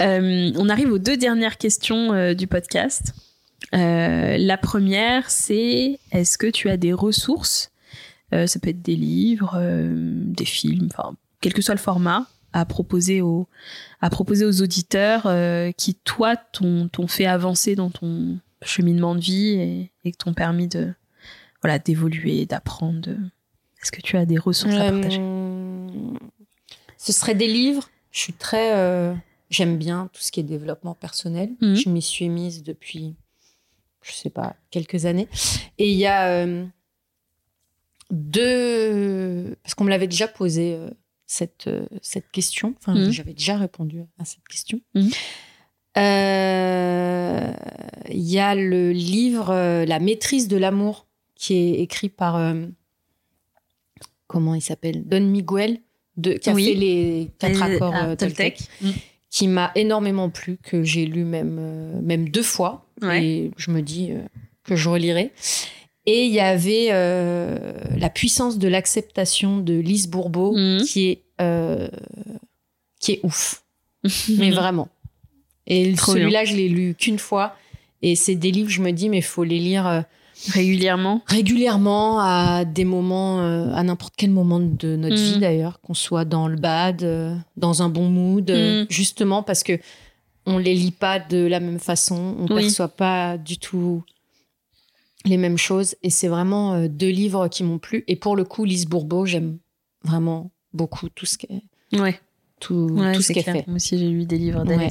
Euh, 0.00 0.52
on 0.56 0.68
arrive 0.68 0.92
aux 0.92 0.98
deux 0.98 1.16
dernières 1.16 1.56
questions 1.56 2.12
euh, 2.12 2.34
du 2.34 2.46
podcast. 2.46 3.12
Euh, 3.74 4.36
la 4.38 4.58
première, 4.58 5.30
c'est 5.30 5.98
est-ce 6.12 6.36
que 6.36 6.46
tu 6.48 6.68
as 6.68 6.76
des 6.76 6.92
ressources? 6.92 7.70
Ça 8.30 8.58
peut 8.60 8.68
être 8.68 8.82
des 8.82 8.96
livres, 8.96 9.58
des 9.58 10.44
films, 10.44 10.88
enfin, 10.92 11.14
quel 11.40 11.54
que 11.54 11.62
soit 11.62 11.72
le 11.74 11.80
format, 11.80 12.26
à 12.52 12.66
proposer 12.66 13.22
aux, 13.22 13.46
à 14.00 14.10
proposer 14.10 14.44
aux 14.44 14.62
auditeurs 14.62 15.22
euh, 15.26 15.72
qui, 15.72 15.94
toi, 15.94 16.36
t'ont 16.36 16.88
fait 17.08 17.26
avancer 17.26 17.74
dans 17.74 17.90
ton 17.90 18.38
cheminement 18.62 19.14
de 19.14 19.20
vie 19.20 19.48
et, 19.50 19.92
et 20.04 20.12
qui 20.12 20.16
t'ont 20.18 20.34
permis 20.34 20.68
de 20.68 20.92
voilà 21.62 21.78
d'évoluer, 21.78 22.46
d'apprendre. 22.46 23.10
Est-ce 23.82 23.90
que 23.92 24.00
tu 24.00 24.16
as 24.16 24.26
des 24.26 24.38
ressources 24.38 24.74
à 24.74 24.90
partager? 24.90 25.18
Euh, 25.20 25.88
ce 26.96 27.12
serait 27.12 27.34
des 27.34 27.48
livres. 27.48 27.88
Je 28.10 28.20
suis 28.20 28.32
très. 28.32 28.76
euh, 28.76 29.14
J'aime 29.50 29.78
bien 29.78 30.10
tout 30.12 30.20
ce 30.20 30.30
qui 30.30 30.40
est 30.40 30.44
développement 30.44 30.94
personnel. 30.94 31.50
Mhm. 31.60 31.74
Je 31.76 31.88
m'y 31.88 32.02
suis 32.02 32.28
mise 32.28 32.62
depuis, 32.62 33.14
je 34.02 34.12
sais 34.12 34.30
pas, 34.30 34.56
quelques 34.70 35.06
années. 35.06 35.28
Et 35.78 35.90
il 35.90 35.96
y 35.96 36.06
a 36.06 36.28
euh, 36.28 36.66
deux. 38.10 39.56
Parce 39.62 39.74
qu'on 39.74 39.84
me 39.84 39.90
l'avait 39.90 40.08
déjà 40.08 40.28
posé 40.28 40.74
euh, 40.74 40.90
cette, 41.30 41.68
euh, 41.68 41.86
cette 42.02 42.28
question. 42.32 42.74
Enfin, 42.78 42.94
Mhm. 42.94 43.10
j'avais 43.12 43.34
déjà 43.34 43.56
répondu 43.56 44.00
à 44.18 44.24
cette 44.24 44.46
question. 44.48 44.80
Mhm. 44.96 45.10
Euh, 45.98 47.52
Il 48.10 48.22
y 48.22 48.38
a 48.38 48.54
le 48.54 48.90
livre 48.92 49.50
euh, 49.50 49.84
La 49.84 49.98
maîtrise 49.98 50.48
de 50.48 50.56
l'amour 50.56 51.06
qui 51.34 51.54
est 51.54 51.80
écrit 51.80 52.08
par. 52.08 52.36
euh, 52.36 52.66
comment 54.26 54.54
il 54.54 54.62
s'appelle? 54.62 55.04
Don 55.06 55.20
Miguel, 55.20 55.78
de, 56.16 56.32
qui 56.32 56.48
a 56.50 56.54
Oui. 56.54 56.64
fait 56.66 56.74
les 56.74 57.30
quatre 57.38 57.52
Les- 57.68 57.74
accords 57.76 57.94
ah, 57.94 58.16
Toltec. 58.16 58.60
Mm. 58.80 58.90
qui 59.30 59.46
m'a 59.48 59.70
énormément 59.74 60.30
plu, 60.30 60.56
que 60.62 60.82
j'ai 60.82 61.04
lu 61.04 61.24
même, 61.24 62.00
même 62.02 62.28
deux 62.30 62.42
fois. 62.42 62.86
Ouais. 63.02 63.24
Et 63.24 63.50
je 63.58 63.70
me 63.70 63.82
dis 63.82 64.10
que 64.64 64.74
je 64.76 64.88
relirai. 64.88 65.32
Et 66.10 66.24
il 66.24 66.32
y 66.32 66.40
avait 66.40 66.88
euh, 66.90 67.58
La 67.98 68.08
puissance 68.08 68.58
de 68.58 68.66
l'acceptation 68.68 69.58
de 69.58 69.74
Lise 69.74 70.08
Bourbeau, 70.08 70.52
Mhm. 70.56 70.82
qui, 70.84 71.08
est, 71.10 71.22
euh, 71.40 71.88
qui 73.00 73.12
est 73.12 73.20
ouf. 73.22 73.62
Mais 74.38 74.50
vraiment. 74.50 74.88
Et 75.66 75.94
celui-là, 75.96 76.44
je 76.46 76.54
l'ai 76.56 76.68
lu 76.68 76.94
qu'une 76.98 77.18
fois. 77.18 77.54
Et 78.00 78.14
c'est 78.16 78.36
des 78.36 78.50
livres, 78.52 78.70
je 78.70 78.80
me 78.80 78.90
dis, 78.92 79.08
mais 79.10 79.18
il 79.18 79.22
faut 79.34 79.44
les 79.44 79.58
lire 79.58 79.86
euh, 79.86 80.00
régulièrement. 80.52 81.20
régulièrement 81.26 82.20
à 82.20 82.64
des 82.64 82.84
moments, 82.84 83.40
à 83.74 83.82
n'importe 83.82 84.14
quel 84.16 84.30
moment 84.30 84.60
de 84.60 84.94
notre 84.96 85.16
Mm. 85.16 85.24
vie 85.34 85.38
d'ailleurs, 85.40 85.80
qu'on 85.80 85.94
soit 85.94 86.24
dans 86.24 86.46
le 86.48 86.56
bad, 86.56 87.04
dans 87.56 87.82
un 87.82 87.88
bon 87.90 88.08
mood, 88.08 88.48
Mm. 88.50 88.86
justement 88.88 89.42
parce 89.42 89.62
que 89.64 89.78
on 90.46 90.56
les 90.58 90.74
lit 90.74 90.92
pas 90.92 91.18
de 91.18 91.44
la 91.44 91.58
même 91.60 91.80
façon, 91.80 92.36
on 92.38 92.46
Oui. 92.54 92.62
perçoit 92.62 92.88
pas 92.88 93.36
du 93.36 93.58
tout 93.58 94.02
les 95.24 95.36
mêmes 95.36 95.58
choses. 95.58 95.94
Et 96.02 96.10
c'est 96.10 96.28
vraiment 96.28 96.74
euh, 96.74 96.88
deux 96.88 97.08
livres 97.10 97.48
qui 97.48 97.64
m'ont 97.64 97.78
plu. 97.78 98.04
Et 98.06 98.16
pour 98.16 98.36
le 98.36 98.44
coup, 98.44 98.64
Lise 98.64 98.86
Bourbeau, 98.86 99.26
j'aime 99.26 99.58
vraiment 100.04 100.50
beaucoup 100.72 101.08
tout 101.08 101.26
ce 101.26 101.38
qu'elle 101.38 101.60
Ouais. 101.92 102.18
tout, 102.60 102.88
Ouais, 102.92 103.12
tout 103.14 103.22
ce 103.22 103.32
qu'elle 103.32 103.42
fait. 103.44 103.66
Moi 103.66 103.76
aussi, 103.76 103.98
j'ai 103.98 104.08
lu 104.08 104.24
des 104.26 104.38
livres 104.38 104.64
d'elle. 104.64 104.78
Ouais. 104.78 104.88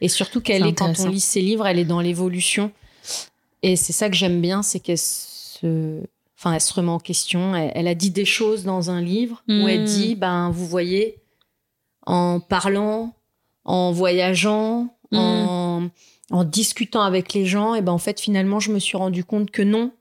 et 0.00 0.08
surtout 0.08 0.40
qu'elle 0.40 0.66
est, 0.66 0.72
quand 0.74 0.98
on 1.00 1.08
lit 1.08 1.20
ses 1.20 1.40
livres, 1.42 1.66
elle 1.66 1.78
est 1.78 1.84
dans 1.84 2.00
l'évolution. 2.00 2.72
Et 3.62 3.76
c'est 3.76 3.92
ça 3.92 4.08
que 4.08 4.16
j'aime 4.16 4.40
bien, 4.40 4.62
c'est 4.62 4.80
qu'elle 4.80 4.98
se, 4.98 6.00
enfin, 6.38 6.52
elle 6.54 6.60
se 6.60 6.72
remet 6.72 6.90
en 6.90 6.98
question. 7.00 7.54
Elle, 7.56 7.72
elle 7.74 7.88
a 7.88 7.94
dit 7.94 8.10
des 8.10 8.24
choses 8.24 8.64
dans 8.64 8.90
un 8.90 9.00
livre 9.02 9.42
où 9.48 9.66
elle 9.68 9.82
Mm. 9.82 9.84
dit, 9.84 10.14
ben, 10.14 10.50
vous 10.50 10.66
voyez, 10.66 11.18
en 12.06 12.40
parlant, 12.40 13.14
en 13.64 13.92
voyageant, 13.92 14.94
Mm. 15.10 15.16
en, 15.16 15.90
en 16.30 16.44
discutant 16.44 17.02
avec 17.02 17.32
les 17.34 17.46
gens, 17.46 17.74
et 17.74 17.82
ben, 17.82 17.92
en 17.92 17.98
fait, 17.98 18.20
finalement, 18.20 18.60
je 18.60 18.70
me 18.72 18.78
suis 18.78 18.96
rendu 18.96 19.24
compte 19.24 19.50
que 19.50 19.62
non, 19.62 19.92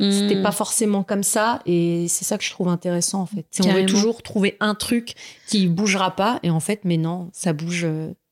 c'était 0.00 0.36
Mm. 0.36 0.42
pas 0.42 0.50
forcément 0.52 1.02
comme 1.04 1.22
ça. 1.22 1.62
Et 1.66 2.06
c'est 2.08 2.24
ça 2.24 2.36
que 2.38 2.42
je 2.44 2.50
trouve 2.50 2.68
intéressant, 2.68 3.20
en 3.20 3.26
fait. 3.26 3.46
On 3.64 3.72
veut 3.72 3.86
toujours 3.86 4.22
trouver 4.22 4.56
un 4.58 4.74
truc 4.74 5.14
qui 5.46 5.68
bougera 5.68 6.16
pas. 6.16 6.40
Et 6.42 6.50
en 6.50 6.58
fait, 6.60 6.80
mais 6.84 6.96
non, 6.96 7.30
ça 7.32 7.52
bouge, 7.52 7.86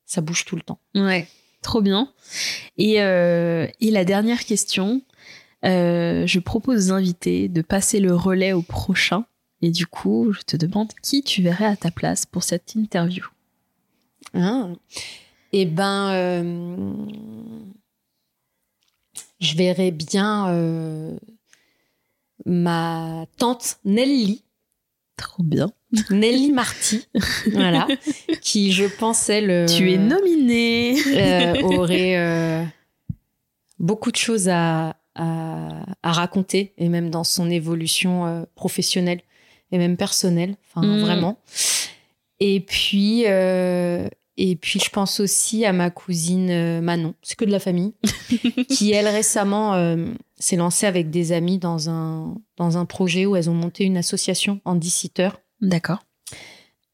ça 0.05 0.19
bouge 0.21 0.43
tout 0.43 0.55
le 0.57 0.63
temps. 0.63 0.79
Ouais, 0.95 1.27
trop 1.61 1.81
bien. 1.81 2.09
Et, 2.77 3.01
euh, 3.01 3.67
et 3.79 3.89
la 3.91 4.03
dernière 4.03 4.43
question, 4.43 5.01
euh, 5.63 6.25
je 6.27 6.39
propose 6.39 6.89
aux 6.89 6.93
invités 6.93 7.47
de 7.47 7.61
passer 7.61 7.99
le 8.01 8.15
relais 8.15 8.51
au 8.51 8.63
prochain. 8.63 9.23
Et 9.61 9.69
du 9.69 9.85
coup, 9.85 10.33
je 10.33 10.41
te 10.41 10.57
demande 10.57 10.91
qui 11.03 11.21
tu 11.23 11.41
verrais 11.41 11.65
à 11.67 11.77
ta 11.77 11.91
place 11.91 12.25
pour 12.25 12.43
cette 12.43 12.73
interview. 12.75 13.23
Hein 14.33 14.73
Eh 15.53 15.65
ben, 15.65 16.11
euh, 16.13 17.05
je 19.39 19.55
verrais 19.55 19.91
bien 19.91 20.49
euh, 20.49 21.17
ma 22.45 23.25
tante 23.37 23.77
Nelly, 23.85 24.43
Trop 25.17 25.43
bien. 25.43 25.71
Nelly 26.09 26.51
Marty, 26.53 27.05
voilà, 27.51 27.87
qui, 28.41 28.71
je 28.71 28.85
pense, 28.85 29.29
elle 29.29 29.49
euh, 29.51 29.65
tu 29.67 29.91
es 29.91 29.97
nominée. 29.97 30.95
euh, 31.07 31.59
aurait 31.63 32.65
beaucoup 33.77 34.11
de 34.11 34.15
choses 34.17 34.47
à, 34.49 34.95
à, 35.15 35.83
à 36.01 36.11
raconter, 36.13 36.73
et 36.77 36.87
même 36.87 37.09
dans 37.09 37.23
son 37.25 37.49
évolution 37.51 38.47
professionnelle 38.55 39.21
et 39.73 39.77
même 39.77 39.97
personnelle, 39.97 40.55
enfin 40.69 40.81
Mm. 40.85 40.99
vraiment. 41.01 41.39
Et 42.39 42.59
puis, 42.61 43.23
euh, 43.27 44.07
et 44.43 44.55
puis, 44.55 44.79
je 44.79 44.89
pense 44.89 45.19
aussi 45.19 45.65
à 45.65 45.73
ma 45.73 45.91
cousine 45.91 46.49
euh, 46.49 46.81
Manon, 46.81 47.13
c'est 47.21 47.35
que 47.37 47.45
de 47.45 47.51
la 47.51 47.59
famille, 47.59 47.93
qui 48.69 48.91
elle 48.91 49.07
récemment 49.07 49.75
euh, 49.75 50.07
s'est 50.39 50.55
lancée 50.55 50.87
avec 50.87 51.11
des 51.11 51.31
amis 51.31 51.59
dans 51.59 51.89
un, 51.89 52.35
dans 52.57 52.77
un 52.77 52.85
projet 52.85 53.25
où 53.27 53.35
elles 53.35 53.49
ont 53.51 53.53
monté 53.53 53.83
une 53.83 53.97
association 53.97 54.59
en 54.65 54.73
10 54.75 54.89
sitters 54.89 55.29
D'accord. 55.61 55.99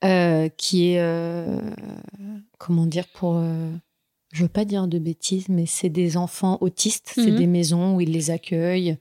euh, 0.03 0.49
qui 0.57 0.89
est 0.91 0.99
euh, 0.99 1.61
comment 2.57 2.85
dire 2.85 3.07
pour 3.07 3.41
je 4.33 4.41
veux 4.43 4.49
pas 4.49 4.65
dire 4.65 4.87
de 4.87 4.99
bêtises 4.99 5.47
mais 5.47 5.65
c'est 5.65 5.89
des 5.89 6.17
enfants 6.17 6.57
autistes. 6.59 7.11
C'est 7.15 7.31
Mhm. 7.31 7.37
des 7.37 7.47
maisons 7.47 7.95
où 7.95 8.01
ils 8.01 8.11
les 8.11 8.29
accueillent. 8.29 8.97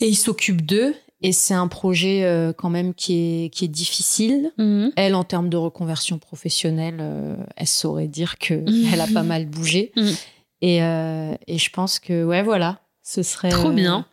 Et 0.00 0.08
ils 0.08 0.16
s'occupent 0.16 0.64
d'eux 0.64 0.94
et 1.22 1.32
c'est 1.32 1.54
un 1.54 1.68
projet 1.68 2.24
euh, 2.24 2.52
quand 2.52 2.70
même 2.70 2.92
qui 2.94 3.14
est 3.44 3.50
qui 3.50 3.64
est 3.64 3.68
difficile 3.68 4.52
Mhm. 4.58 4.92
elle 4.96 5.14
en 5.14 5.24
termes 5.24 5.48
de 5.48 5.56
reconversion 5.56 6.18
professionnelle 6.18 6.98
euh, 7.00 7.36
elle 7.56 7.66
saurait 7.66 8.08
dire 8.08 8.38
que 8.38 8.54
elle 8.92 9.00
a 9.00 9.06
pas 9.06 9.22
mal 9.22 9.46
bougé 9.46 9.92
Mhm. 9.96 10.14
et 10.62 10.82
euh, 10.82 11.34
et 11.46 11.58
je 11.58 11.70
pense 11.70 11.98
que 11.98 12.24
ouais 12.24 12.42
voilà 12.42 12.80
ce 13.02 13.22
serait 13.22 13.48
Trop 13.50 13.70
bien. 13.70 14.04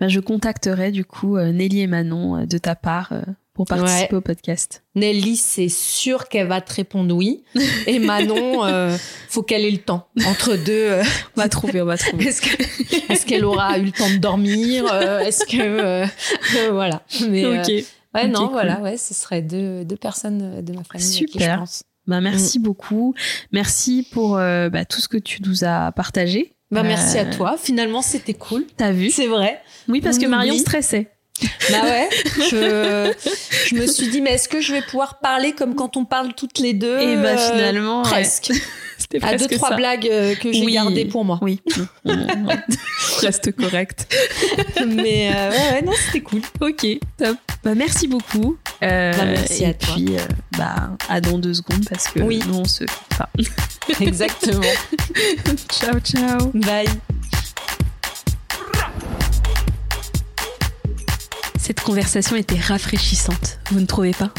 Bah, 0.00 0.08
je 0.08 0.20
contacterai 0.20 0.92
du 0.92 1.04
coup 1.04 1.36
Nelly 1.38 1.80
et 1.80 1.86
Manon 1.86 2.46
de 2.46 2.58
ta 2.58 2.74
part 2.74 3.12
pour 3.66 3.76
participer 3.76 4.14
au 4.14 4.20
podcast. 4.20 4.84
Nelly, 4.94 5.36
c'est 5.36 5.68
sûr 5.68 6.28
qu'elle 6.28 6.46
va 6.46 6.60
te 6.60 6.72
répondre 6.72 7.12
oui. 7.14 7.42
Et 7.88 7.98
Manon, 7.98 8.64
euh, 8.64 8.96
faut 9.28 9.42
qu'elle 9.42 9.64
ait 9.64 9.70
le 9.70 9.78
temps. 9.78 10.06
Entre 10.26 10.54
deux, 10.56 10.72
euh, 10.72 11.02
On 11.36 11.40
va 11.40 11.48
trouver, 11.48 11.82
on 11.82 11.86
va 11.86 11.98
trouver. 11.98 12.26
est-ce 12.26 12.40
que- 12.40 13.12
est-ce 13.12 13.26
qu'elle 13.26 13.44
aura 13.44 13.76
eu 13.78 13.86
le 13.86 13.90
temps 13.92 14.08
de 14.10 14.16
dormir 14.18 14.84
euh, 14.92 15.18
Est-ce 15.18 15.44
que 15.44 15.56
euh, 15.60 16.06
voilà 16.70 17.02
Mais 17.28 17.44
ouais, 17.46 18.28
non, 18.28 18.44
cool. 18.44 18.52
voilà, 18.52 18.80
ouais, 18.80 18.96
ce 18.96 19.12
serait 19.12 19.42
deux, 19.42 19.84
deux 19.84 19.96
personnes 19.96 20.62
de 20.64 20.72
ma 20.72 20.84
famille. 20.84 21.06
qui 21.06 21.12
Super. 21.32 21.54
je 21.54 21.58
pense. 21.58 21.82
Bah, 22.06 22.20
Mm. 22.20 22.24
merci 22.24 22.58
beaucoup. 22.60 23.14
Merci 23.52 24.06
pour 24.12 24.36
bah, 24.36 24.84
tout 24.88 25.00
ce 25.00 25.08
que 25.08 25.18
tu 25.18 25.42
nous 25.42 25.64
as 25.64 25.90
partagé. 25.92 26.54
Bah, 26.70 26.82
merci 26.84 27.18
à 27.18 27.24
toi. 27.24 27.56
Finalement, 27.58 28.02
c'était 28.02 28.34
cool. 28.34 28.64
T'as 28.76 28.92
vu 28.92 29.10
C'est 29.10 29.26
vrai. 29.26 29.60
Oui, 29.88 30.00
parce 30.00 30.18
que 30.18 30.26
on 30.26 30.30
Marion 30.30 30.56
stressait. 30.56 31.10
Bah 31.70 31.82
ouais. 31.84 32.08
Je, 32.50 33.12
je 33.68 33.74
me 33.74 33.86
suis 33.86 34.08
dit, 34.08 34.20
mais 34.20 34.32
est-ce 34.32 34.48
que 34.48 34.60
je 34.60 34.72
vais 34.72 34.82
pouvoir 34.82 35.18
parler 35.18 35.52
comme 35.52 35.74
quand 35.74 35.96
on 35.96 36.04
parle 36.04 36.34
toutes 36.34 36.58
les 36.58 36.72
deux 36.72 36.98
Et 36.98 37.16
bah 37.16 37.28
euh, 37.30 37.36
finalement, 37.52 38.02
ouais, 38.02 38.08
presque. 38.10 38.52
c'était 38.98 39.24
À 39.24 39.32
deux 39.32 39.36
presque 39.46 39.54
trois 39.56 39.68
ça. 39.70 39.76
blagues 39.76 40.08
euh, 40.10 40.34
que 40.34 40.52
j'ai 40.52 40.64
Oui. 40.64 40.72
gardées 40.74 41.04
pour 41.04 41.24
moi. 41.24 41.38
Oui, 41.42 41.60
reste 43.20 43.54
correct. 43.56 44.12
Mais 44.86 45.30
euh, 45.34 45.50
ouais, 45.50 45.72
ouais, 45.74 45.82
non, 45.82 45.92
c'était 46.06 46.20
cool. 46.22 46.40
Ok, 46.60 46.86
top. 47.16 47.36
Bah, 47.64 47.74
merci 47.74 48.08
beaucoup. 48.08 48.56
Euh, 48.82 49.12
Bah, 49.12 49.24
merci 49.24 49.64
et 49.64 49.66
à 49.66 49.74
toi. 49.74 49.94
puis, 49.94 50.16
euh, 50.16 50.20
bah, 50.56 50.90
à 51.08 51.20
dans 51.20 51.38
deux 51.38 51.54
secondes 51.54 51.84
parce 51.88 52.08
que 52.08 52.20
Oui. 52.20 52.40
nous, 52.46 52.58
on 52.58 52.64
se 52.64 52.84
quitte 52.84 53.18
pas. 53.18 53.28
Exactement. 54.00 54.60
ciao, 55.72 55.98
ciao. 56.00 56.50
Bye. 56.54 56.88
Cette 61.68 61.82
conversation 61.82 62.34
était 62.34 62.58
rafraîchissante, 62.58 63.58
vous 63.70 63.80
ne 63.80 63.84
trouvez 63.84 64.12
pas? 64.12 64.32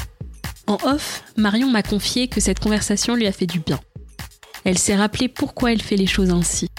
En 0.65 0.79
off, 0.83 1.23
Marion 1.37 1.69
m'a 1.69 1.83
confié 1.83 2.27
que 2.27 2.41
cette 2.41 2.59
conversation 2.59 3.13
lui 3.13 3.27
a 3.27 3.31
fait 3.31 3.45
du 3.45 3.59
bien. 3.59 3.79
Elle 4.65 4.79
s'est 4.79 4.95
rappelé 4.95 5.27
pourquoi 5.27 5.71
elle 5.71 5.81
fait 5.83 5.95
les 5.95 6.07
choses 6.07 6.31
ainsi. 6.31 6.69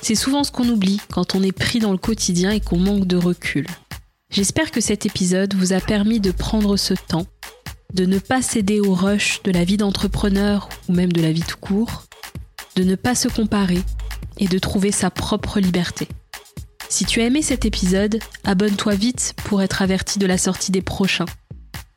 C'est 0.00 0.14
souvent 0.14 0.44
ce 0.44 0.52
qu'on 0.52 0.68
oublie 0.68 1.00
quand 1.12 1.34
on 1.34 1.42
est 1.42 1.50
pris 1.50 1.80
dans 1.80 1.90
le 1.90 1.98
quotidien 1.98 2.52
et 2.52 2.60
qu'on 2.60 2.78
manque 2.78 3.08
de 3.08 3.16
recul. 3.16 3.66
J'espère 4.30 4.70
que 4.70 4.80
cet 4.80 5.04
épisode 5.04 5.54
vous 5.54 5.72
a 5.72 5.80
permis 5.80 6.20
de 6.20 6.30
prendre 6.30 6.76
ce 6.76 6.94
temps, 6.94 7.26
de 7.92 8.06
ne 8.06 8.20
pas 8.20 8.40
céder 8.40 8.78
au 8.78 8.94
rush 8.94 9.42
de 9.42 9.50
la 9.50 9.64
vie 9.64 9.78
d'entrepreneur 9.78 10.68
ou 10.88 10.92
même 10.92 11.12
de 11.12 11.22
la 11.22 11.32
vie 11.32 11.42
tout 11.42 11.58
court, 11.58 12.04
de 12.76 12.84
ne 12.84 12.94
pas 12.94 13.16
se 13.16 13.26
comparer 13.26 13.82
et 14.36 14.46
de 14.46 14.60
trouver 14.60 14.92
sa 14.92 15.10
propre 15.10 15.58
liberté. 15.58 16.06
Si 16.88 17.04
tu 17.04 17.20
as 17.20 17.26
aimé 17.26 17.42
cet 17.42 17.64
épisode, 17.64 18.18
abonne-toi 18.44 18.94
vite 18.94 19.34
pour 19.44 19.62
être 19.62 19.82
averti 19.82 20.18
de 20.18 20.26
la 20.26 20.38
sortie 20.38 20.72
des 20.72 20.82
prochains. 20.82 21.26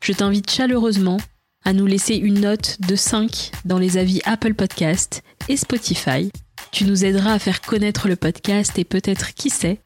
Je 0.02 0.12
t'invite 0.12 0.50
chaleureusement 0.50 1.18
à 1.64 1.72
nous 1.72 1.86
laisser 1.86 2.16
une 2.16 2.40
note 2.40 2.78
de 2.80 2.94
5 2.94 3.52
dans 3.64 3.78
les 3.78 3.96
avis 3.96 4.20
Apple 4.24 4.54
Podcast 4.54 5.22
et 5.48 5.56
Spotify. 5.56 6.30
Tu 6.72 6.84
nous 6.84 7.04
aideras 7.04 7.32
à 7.32 7.38
faire 7.38 7.60
connaître 7.62 8.08
le 8.08 8.16
podcast 8.16 8.78
et 8.78 8.84
peut-être, 8.84 9.34
qui 9.34 9.50
sait, 9.50 9.80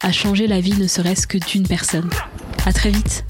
à 0.00 0.12
changer 0.12 0.46
la 0.46 0.60
vie 0.60 0.78
ne 0.78 0.86
serait-ce 0.86 1.26
que 1.26 1.38
d'une 1.38 1.66
personne. 1.66 2.10
À 2.66 2.72
très 2.72 2.90
vite! 2.90 3.24